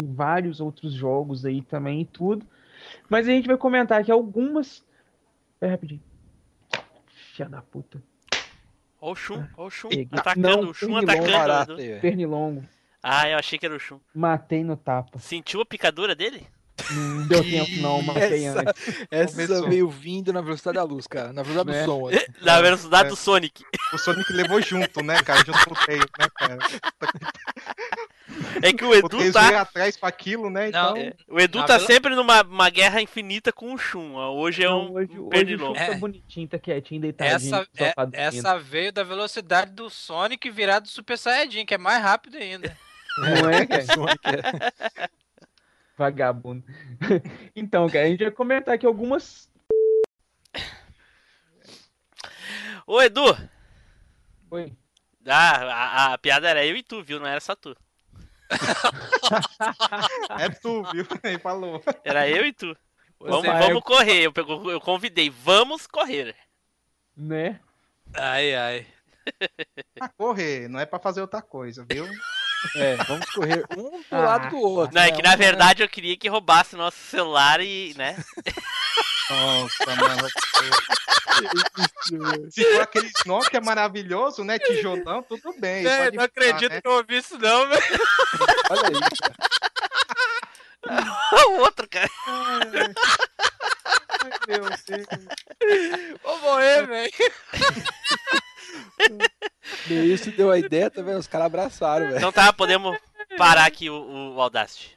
Tem 0.00 0.12
vários 0.12 0.60
outros 0.60 0.92
jogos 0.92 1.44
aí 1.44 1.62
também 1.62 2.00
e 2.00 2.04
tudo. 2.04 2.44
Mas 3.08 3.26
a 3.28 3.30
gente 3.30 3.46
vai 3.46 3.56
comentar 3.56 4.00
aqui 4.00 4.10
algumas. 4.10 4.84
Pera 5.60 5.72
rapidinho. 5.72 6.02
Filha 7.34 7.48
da 7.48 7.62
puta. 7.62 8.02
Ó 9.00 9.12
o 9.12 9.14
Shun, 9.16 9.44
ó 9.56 9.66
o 9.66 9.70
Shun. 9.70 9.88
Peguei. 9.90 10.08
Atacando, 10.12 10.48
Não, 10.48 10.70
o 10.70 10.74
Shun 10.74 10.86
pernilongo. 10.86 11.10
atacando. 11.10 11.32
Barato 11.32 11.76
velho. 11.76 12.00
Pernilongo. 12.00 12.64
Ah, 13.02 13.28
eu 13.28 13.38
achei 13.38 13.58
que 13.58 13.66
era 13.66 13.74
o 13.74 13.78
Shun. 13.78 14.00
Matei 14.14 14.64
no 14.64 14.76
tapa. 14.76 15.18
Sentiu 15.18 15.60
a 15.60 15.66
picadura 15.66 16.14
dele? 16.14 16.46
Não 16.90 17.28
deu 17.28 17.42
tempo, 17.44 17.70
não. 17.82 18.02
Matei 18.02 18.44
Essa- 18.46 18.60
antes. 18.60 19.06
Essa 19.10 19.32
Começou. 19.46 19.68
veio 19.68 19.88
vindo 19.88 20.32
na 20.32 20.40
velocidade 20.40 20.76
da 20.76 20.82
luz, 20.82 21.06
cara. 21.06 21.32
Na 21.32 21.42
velocidade 21.42 21.78
Né? 21.78 21.84
do 21.84 21.86
som. 21.92 22.08
assim. 22.08 22.26
Na 22.42 22.60
velocidade 22.62 23.06
é. 23.06 23.10
do 23.10 23.16
Sonic. 23.16 23.64
O 23.92 23.98
Sonic 23.98 24.32
levou 24.32 24.60
junto, 24.62 25.02
né, 25.02 25.22
cara? 25.22 25.38
Junto 25.44 25.64
com 25.66 25.74
o 25.74 25.86
Tails, 25.86 26.06
né, 26.18 26.26
cara? 26.34 26.58
É 28.62 28.72
que 28.72 28.84
o 28.84 28.94
Edu 28.94 29.32
tá. 29.32 29.60
atrás 29.60 29.96
com 29.96 30.06
aquilo, 30.06 30.48
né? 30.48 30.70
Não, 30.70 30.96
Então, 30.96 30.96
é, 30.96 31.14
O 31.28 31.38
Edu 31.38 31.58
Na 31.58 31.66
tá 31.66 31.78
sempre 31.78 32.14
numa 32.14 32.42
uma 32.42 32.70
guerra 32.70 33.02
infinita 33.02 33.52
com 33.52 33.74
o 33.74 33.78
Shun. 33.78 34.14
ó. 34.14 34.32
Hoje 34.32 34.62
é 34.62 34.66
Não, 34.66 34.86
um, 34.86 34.92
hoje, 34.94 35.10
um 35.12 35.14
hoje 35.14 35.20
o 35.20 35.28
pernilongo. 35.28 35.78
Shun 35.78 35.86
tá 35.86 35.92
É. 35.92 35.96
bonitinho, 35.96 36.48
tá 36.48 36.58
quietinho, 36.58 37.00
deitadinho. 37.02 37.36
Essa, 37.54 37.68
é- 37.76 37.94
essa 38.12 38.58
veio 38.58 38.92
da 38.92 39.02
velocidade 39.04 39.72
do 39.72 39.90
Sonic 39.90 40.48
virado 40.50 40.88
Super 40.88 41.18
Saiyajin, 41.18 41.66
que 41.66 41.74
é 41.74 41.78
mais 41.78 42.02
rápido 42.02 42.36
ainda. 42.38 42.74
Não 43.18 43.50
é, 43.50 43.66
cara? 43.66 43.84
É- 45.04 45.08
Vagabundo. 45.96 46.64
então, 47.54 47.86
cara, 47.88 48.06
a 48.06 48.08
gente 48.08 48.24
vai 48.24 48.32
comentar 48.32 48.74
aqui 48.74 48.84
algumas. 48.86 49.48
Ô, 52.86 53.00
Edu! 53.00 53.22
Oi. 54.50 54.72
Ah, 55.26 56.10
a, 56.10 56.12
a 56.14 56.18
piada 56.18 56.48
era 56.48 56.64
eu 56.66 56.76
e 56.76 56.82
tu, 56.82 57.02
viu? 57.02 57.18
Não 57.20 57.26
era 57.26 57.40
só 57.40 57.54
tu. 57.54 57.76
é 60.38 60.48
tu, 60.50 60.82
viu? 60.92 61.06
Ele 61.22 61.38
falou. 61.38 61.82
Era 62.04 62.28
eu 62.28 62.44
e 62.46 62.52
tu. 62.52 62.76
Vamos, 63.20 63.42
Você- 63.42 63.48
vamos 63.52 63.82
correr. 63.82 64.22
Eu, 64.22 64.32
pego- 64.32 64.70
eu 64.70 64.80
convidei. 64.80 65.30
Vamos 65.30 65.86
correr. 65.86 66.34
Né? 67.16 67.60
Ai, 68.14 68.54
ai. 68.54 68.86
Pra 69.94 70.08
correr, 70.10 70.68
não 70.68 70.78
é 70.78 70.84
pra 70.84 70.98
fazer 70.98 71.20
outra 71.22 71.40
coisa, 71.40 71.86
viu? 71.90 72.06
É, 72.76 72.96
vamos 73.04 73.26
correr 73.30 73.64
um 73.76 73.90
do 73.90 74.04
Ah. 74.10 74.18
lado 74.18 74.50
do 74.50 74.58
outro. 74.58 74.94
Não, 74.94 75.02
é 75.02 75.10
né? 75.10 75.16
que 75.16 75.22
na 75.22 75.36
verdade 75.36 75.82
eu 75.82 75.88
queria 75.88 76.16
que 76.16 76.28
roubasse 76.28 76.76
nosso 76.76 76.96
celular 77.10 77.60
e, 77.60 77.94
né? 77.96 78.16
Nossa, 79.30 79.96
mano. 79.96 80.28
Se 82.50 82.64
for 82.72 82.82
aquele 82.82 83.10
Nokia 83.26 83.60
maravilhoso, 83.60 84.44
né? 84.44 84.58
Tijolão, 84.58 85.22
tudo 85.22 85.54
bem. 85.58 85.86
É, 85.86 86.04
não 86.04 86.10
ficar, 86.12 86.24
acredito 86.24 86.72
né? 86.72 86.80
que 86.80 86.88
eu 86.88 86.92
ouvi 86.92 87.16
isso 87.16 87.38
não, 87.38 87.68
velho. 87.68 87.82
Olha 88.70 88.88
aí, 88.88 89.00
cara. 90.86 91.48
o 91.48 91.52
outro, 91.62 91.88
cara. 91.88 92.10
Ai, 92.26 92.70
meu 94.46 94.64
Deus. 94.64 95.06
Vou 96.22 96.38
morrer, 96.40 96.86
velho. 96.86 97.12
E 99.88 99.94
isso 100.12 100.30
deu 100.32 100.50
a 100.50 100.58
ideia, 100.58 100.90
tá 100.90 101.00
vendo? 101.02 101.18
Os 101.18 101.26
caras 101.26 101.46
abraçaram, 101.46 102.06
velho. 102.06 102.18
Então 102.18 102.30
tá, 102.32 102.52
podemos 102.52 102.96
parar 103.36 103.64
aqui 103.66 103.88
o, 103.90 104.34
o 104.34 104.40
Audacity. 104.40 104.94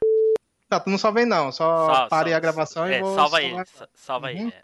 Tá, 0.70 0.80
tu 0.80 0.90
não 0.90 0.98
salvei 0.98 1.26
não, 1.26 1.52
só, 1.52 1.94
Só- 1.94 2.08
parei 2.10 2.34
só- 2.34 2.38
a 2.38 2.40
gravação 2.40 2.86
É, 2.86 2.98
e 2.98 3.02
vou... 3.02 3.16
salva 3.16 3.40
sa- 3.66 3.90
Salva 3.96 4.28
Uhum. 4.28 4.34
ele. 4.34 4.54
é. 4.54 4.64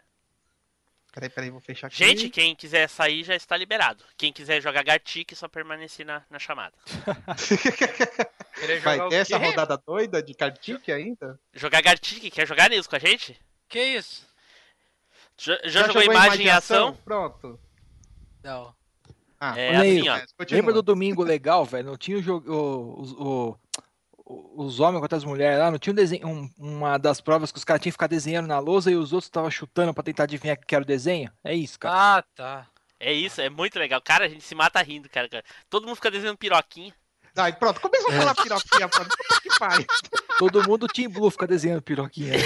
Peraí, 1.14 1.30
peraí, 1.30 1.50
vou 1.52 1.62
fechar 1.62 1.88
aqui. 1.88 1.96
Gente, 1.96 2.30
quem 2.30 2.56
quiser 2.56 2.90
sair 2.90 3.24
já 3.24 3.36
está 3.36 3.56
liberado. 3.56 4.04
Quem 4.18 4.34
quiser 4.34 4.62
jogar 4.62 4.84
Gartic, 4.84 5.32
só 5.36 5.48
permanecer 5.48 6.06
na, 6.06 6.24
na 6.30 6.40
chamada. 6.40 6.74
Querer 8.60 8.80
Vai 8.82 9.08
ter 9.10 9.16
essa 9.16 9.38
rodada 9.38 9.78
doida 9.86 10.22
de 10.24 10.34
Kartik 10.34 10.92
ainda? 10.92 11.40
Jogar 11.54 11.82
Gartic, 11.82 12.32
quer 12.34 12.48
jogar 12.48 12.70
nisso 12.70 12.90
com 12.90 12.96
a 12.96 13.00
gente? 13.00 13.40
Que 13.70 13.80
isso? 13.80 14.28
Já, 15.38 15.58
já 15.66 15.88
jogou 15.88 16.04
imagem 16.04 16.48
em 16.48 16.50
ação? 16.50 16.96
Pronto. 17.06 17.60
Não. 18.44 18.74
Ah, 19.46 19.60
É 19.60 19.70
Olha 19.72 19.82
aí, 19.82 20.00
assim, 20.00 20.10
ó. 20.10 20.20
continua. 20.38 20.60
Lembra 20.60 20.74
do 20.74 20.82
domingo 20.82 21.24
legal, 21.24 21.66
velho? 21.66 21.88
Não 21.88 21.98
tinha 21.98 22.18
o 22.18 22.22
jogo. 22.24 22.50
o- 22.50 23.02
Os, 23.02 23.12
o- 23.14 23.58
os 24.56 24.80
homens 24.80 25.02
contra 25.02 25.18
as 25.18 25.26
mulheres 25.26 25.60
lá, 25.60 25.70
não 25.70 25.78
tinha 25.78 25.92
um 25.92 25.96
desenho, 25.96 26.26
um- 26.28 26.50
uma 26.58 26.98
das 26.98 27.20
provas 27.20 27.52
que 27.52 27.58
os 27.58 27.64
caras 27.66 27.82
tinham 27.82 27.92
que 27.92 27.96
ficar 27.96 28.08
desenhando 28.08 28.48
na 28.48 28.58
lousa 28.60 28.90
e 28.90 28.96
os 28.96 29.12
outros 29.12 29.28
estavam 29.28 29.52
chutando 29.52 29.94
pra 29.94 30.02
tentar 30.04 30.24
adivinhar 30.24 30.58
que 30.58 30.74
era 30.74 30.82
o 30.84 30.88
desenho? 30.88 31.30
É 31.44 31.54
isso, 31.54 31.78
cara. 31.78 32.18
Ah, 32.20 32.24
tá. 32.34 32.68
É 33.00 33.12
isso, 33.12 33.42
é 33.42 33.50
muito 33.50 33.78
legal. 33.78 34.02
Cara, 34.02 34.24
a 34.26 34.30
gente 34.30 34.44
se 34.46 34.56
mata 34.56 34.82
rindo, 34.82 35.10
cara. 35.10 35.28
cara. 35.28 35.44
Todo 35.70 35.86
mundo 35.86 35.96
fica 35.98 36.10
desenhando 36.10 36.38
piroquinha. 36.38 36.94
Aí, 37.36 37.52
pronto, 37.52 37.82
começou 37.82 38.12
a 38.12 38.14
falar 38.14 38.36
piroquinha, 38.36 38.88
pô. 38.88 39.00
Puta 39.00 39.42
que 39.42 39.50
pariu. 39.60 39.86
Todo 40.40 40.64
mundo 40.64 40.88
Team 40.88 41.12
Blue 41.12 41.30
fica 41.30 41.46
desenhando 41.48 41.82
piroquinha. 41.82 42.32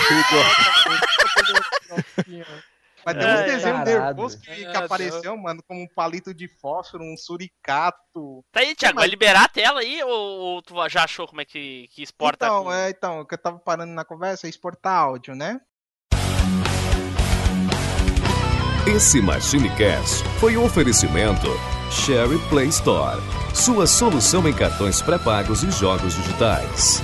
né? 2.27 2.63
Mas 3.07 3.15
tem 3.17 3.25
É, 3.25 3.33
uns 3.35 3.39
desenhos 3.45 3.61
tarado. 3.85 3.89
nervosos 3.89 4.35
que, 4.41 4.55
que 4.55 4.65
É, 4.65 4.77
apareceu, 4.77 5.37
mano, 5.37 5.63
como 5.65 5.81
um 5.81 5.87
palito 5.95 6.33
de 6.33 6.47
fósforo, 6.59 7.05
um 7.05 7.15
suricato. 7.15 8.43
Tá 8.51 8.59
aí, 8.59 8.75
Thiago, 8.75 8.99
vai 8.99 9.07
liberar 9.07 9.45
a 9.45 9.47
tela 9.47 9.79
aí 9.79 10.03
ou, 10.03 10.09
ou 10.11 10.61
tu 10.61 10.75
já 10.89 11.05
achou 11.05 11.25
como 11.25 11.39
é 11.39 11.45
que, 11.45 11.87
que 11.93 12.03
exporta? 12.03 12.45
então, 12.47 12.65
com- 12.65 12.73
é, 12.73 12.89
então, 12.89 13.21
o 13.21 13.25
que 13.25 13.33
eu 13.35 13.37
tava 13.41 13.59
parando 13.59 13.93
na 13.93 14.03
conversa 14.03 14.45
é 14.45 14.49
exportar 14.49 14.93
áudio, 14.93 15.33
né? 15.35 15.61
Esse 18.85 19.21
MachineCast 19.21 20.23
foi 20.39 20.57
um 20.57 20.65
oferecimento 20.65 21.47
Sherry 21.91 22.37
Play 22.49 22.67
Store, 22.67 23.21
sua 23.53 23.85
solução 23.87 24.47
em 24.47 24.53
cartões 24.53 25.01
pré-pagos 25.01 25.63
e 25.63 25.71
jogos 25.71 26.13
digitais. 26.15 27.01